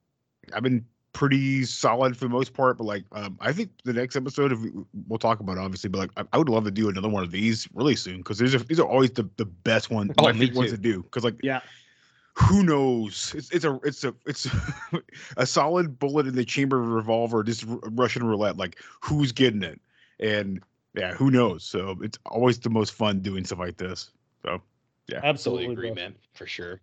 I've 0.53 0.63
been 0.63 0.85
pretty 1.13 1.63
solid 1.63 2.17
for 2.17 2.25
the 2.25 2.29
most 2.29 2.53
part. 2.53 2.77
But 2.77 2.85
like, 2.85 3.05
um, 3.13 3.37
I 3.39 3.53
think 3.53 3.69
the 3.85 3.93
next 3.93 4.15
episode, 4.15 4.51
we, 4.53 4.71
we'll 5.07 5.19
talk 5.19 5.39
about 5.39 5.57
it, 5.57 5.61
obviously, 5.61 5.89
but 5.89 5.99
like, 5.99 6.11
I, 6.17 6.23
I 6.33 6.37
would 6.37 6.49
love 6.49 6.65
to 6.65 6.71
do 6.71 6.89
another 6.89 7.09
one 7.09 7.23
of 7.23 7.31
these 7.31 7.67
really 7.73 7.95
soon 7.95 8.17
because 8.17 8.39
these 8.39 8.53
are 8.53 8.59
these 8.59 8.79
are 8.79 8.87
always 8.87 9.11
the, 9.11 9.29
the 9.37 9.45
best 9.45 9.89
ones, 9.89 10.11
Oh, 10.17 10.23
my 10.23 10.33
favorite 10.33 10.57
ones 10.57 10.71
to 10.71 10.77
do. 10.77 11.03
Because 11.03 11.23
like, 11.23 11.37
yeah. 11.41 11.61
Who 12.35 12.63
knows? 12.63 13.33
It's 13.35 13.51
it's 13.51 13.65
a 13.65 13.79
it's 13.83 14.03
a 14.03 14.13
it's 14.25 14.47
a 15.37 15.45
solid 15.45 15.99
bullet 15.99 16.27
in 16.27 16.35
the 16.35 16.45
chamber 16.45 16.81
of 16.81 16.87
a 16.87 16.91
revolver, 16.91 17.43
just 17.43 17.67
r- 17.67 17.79
Russian 17.91 18.23
roulette. 18.25 18.57
Like, 18.57 18.79
who's 19.01 19.31
getting 19.31 19.63
it? 19.63 19.79
And 20.19 20.61
yeah, 20.95 21.13
who 21.13 21.31
knows? 21.31 21.63
So 21.63 21.97
it's 22.01 22.17
always 22.25 22.59
the 22.59 22.69
most 22.69 22.93
fun 22.93 23.19
doing 23.19 23.45
stuff 23.45 23.59
like 23.59 23.77
this. 23.77 24.11
So 24.43 24.61
yeah, 25.07 25.19
Absolutely. 25.23 25.65
Totally 25.67 25.73
agree, 25.73 25.89
bro. 25.89 26.03
man, 26.03 26.15
for 26.33 26.47
sure. 26.47 26.81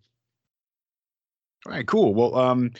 All 1.66 1.72
right, 1.72 1.86
cool. 1.86 2.14
Well, 2.14 2.36
um, 2.36 2.70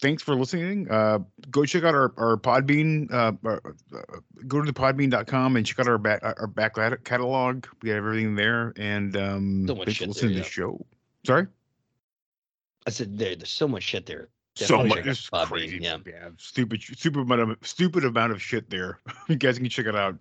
thanks 0.00 0.22
for 0.22 0.34
listening. 0.34 0.90
Uh, 0.90 1.20
go 1.50 1.64
check 1.64 1.84
out 1.84 1.94
our 1.94 2.12
our 2.16 2.36
Podbean. 2.36 3.12
Uh, 3.12 3.32
uh, 3.44 3.58
uh, 3.96 4.00
go 4.46 4.60
to 4.60 4.66
the 4.66 4.78
Podbean.com 4.78 5.56
and 5.56 5.64
check 5.66 5.78
out 5.80 5.88
our 5.88 5.98
back 5.98 6.20
our 6.22 6.46
back 6.46 6.74
catalog. 7.04 7.66
We 7.82 7.90
have 7.90 7.98
everything 7.98 8.34
there. 8.36 8.72
And 8.76 9.16
um, 9.16 9.66
So 9.66 9.74
much 9.74 9.86
thanks 9.86 10.00
for 10.00 10.06
listening 10.06 10.34
there, 10.34 10.42
to 10.42 10.48
the 10.48 10.50
show. 10.50 10.86
Sorry, 11.26 11.46
I 12.86 12.90
said 12.90 13.18
there, 13.18 13.34
there's 13.36 13.50
so 13.50 13.66
much 13.68 13.82
shit 13.82 14.06
there. 14.06 14.28
so 14.56 14.84
much. 14.84 15.06
It's 15.06 15.28
crazy. 15.28 15.78
Yeah. 15.80 15.98
yeah, 16.06 16.28
stupid, 16.36 16.82
stupid 16.82 17.20
amount 17.20 17.40
of 17.40 17.56
stupid 17.62 18.04
amount 18.04 18.32
of 18.32 18.42
shit 18.42 18.68
there. 18.70 19.00
you 19.28 19.36
guys 19.36 19.58
can 19.58 19.68
check 19.68 19.86
it 19.86 19.96
out. 19.96 20.14
It- 20.14 20.20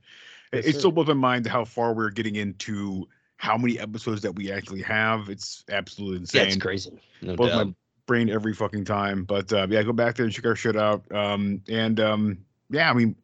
Yes, 0.54 0.66
it 0.76 0.80
still 0.80 0.92
blows 0.92 1.08
my 1.08 1.14
mind 1.16 1.48
how 1.48 1.66
far 1.66 1.94
we're 1.96 2.12
getting 2.12 2.36
into 2.36 3.08
how 3.38 3.58
many 3.58 3.80
episodes 3.80 4.22
that 4.22 4.36
we 4.36 4.52
actually 4.52 4.84
have. 4.84 5.28
It's 5.30 5.64
absolutely 5.70 6.18
insane. 6.20 6.42
Yeah, 6.42 6.48
it's 6.48 6.58
crazy. 6.58 6.92
No 7.24 7.36
blows 7.36 7.50
doubt. 7.52 7.68
my 7.68 7.74
brain 8.06 8.30
every 8.30 8.54
fucking 8.54 8.86
time. 8.86 9.24
But 9.24 9.52
uh, 9.52 9.66
yeah, 9.70 9.82
go 9.82 9.94
back 9.94 10.16
there 10.16 10.26
and 10.26 10.34
check 10.34 10.46
our 10.46 10.56
shit 10.56 10.78
out. 10.78 11.04
Um, 11.12 11.60
and 11.68 12.00
um, 12.00 12.38
yeah, 12.70 12.90
I 12.90 12.94
mean, 12.94 13.16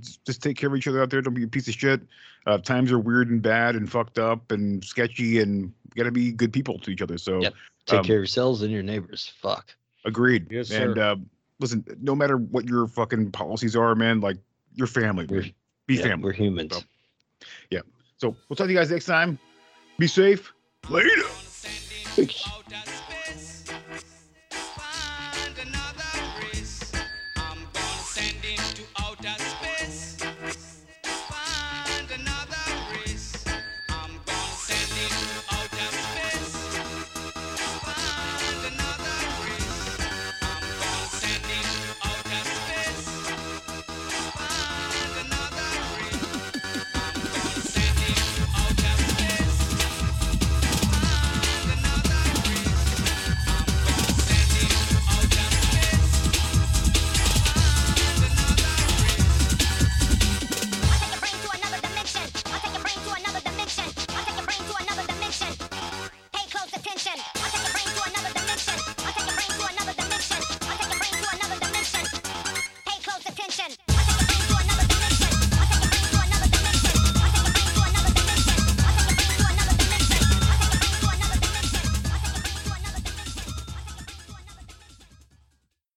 just, 0.00 0.24
just 0.24 0.42
take 0.42 0.56
care 0.56 0.68
of 0.68 0.76
each 0.76 0.88
other 0.88 1.02
out 1.02 1.10
there. 1.10 1.20
Don't 1.22 1.34
be 1.34 1.44
a 1.44 1.48
piece 1.48 1.68
of 1.68 1.74
shit. 1.74 2.00
Uh, 2.46 2.58
times 2.58 2.92
are 2.92 2.98
weird 2.98 3.30
and 3.30 3.40
bad 3.40 3.74
and 3.76 3.90
fucked 3.90 4.18
up 4.18 4.50
and 4.52 4.84
sketchy, 4.84 5.40
and 5.40 5.72
gotta 5.94 6.10
be 6.10 6.32
good 6.32 6.52
people 6.52 6.78
to 6.80 6.90
each 6.90 7.02
other. 7.02 7.18
So 7.18 7.40
Yep. 7.40 7.54
Take 7.86 7.98
um, 8.00 8.04
care 8.04 8.16
of 8.16 8.20
yourselves 8.20 8.62
and 8.62 8.72
your 8.72 8.82
neighbors. 8.82 9.32
Fuck. 9.40 9.74
agreed. 10.06 10.46
Yes, 10.50 10.70
and 10.70 10.96
sir. 10.96 11.02
uh, 11.02 11.16
listen, 11.60 11.84
no 12.00 12.14
matter 12.14 12.36
what 12.38 12.66
your 12.66 12.86
fucking 12.86 13.30
policies 13.32 13.76
are, 13.76 13.94
man, 13.94 14.20
like 14.20 14.38
your 14.74 14.86
family, 14.86 15.26
We're, 15.26 15.44
be 15.86 15.96
yeah, 15.96 16.02
family. 16.02 16.24
we're 16.24 16.32
humans. 16.32 16.74
So, 16.74 16.82
So 18.16 18.36
we'll 18.48 18.56
talk 18.56 18.66
to 18.66 18.72
you 18.72 18.78
guys 18.78 18.90
next 18.90 19.06
time. 19.06 19.38
Be 19.98 20.06
safe. 20.06 20.52
Later. 20.88 21.10
Peace. 22.16 22.48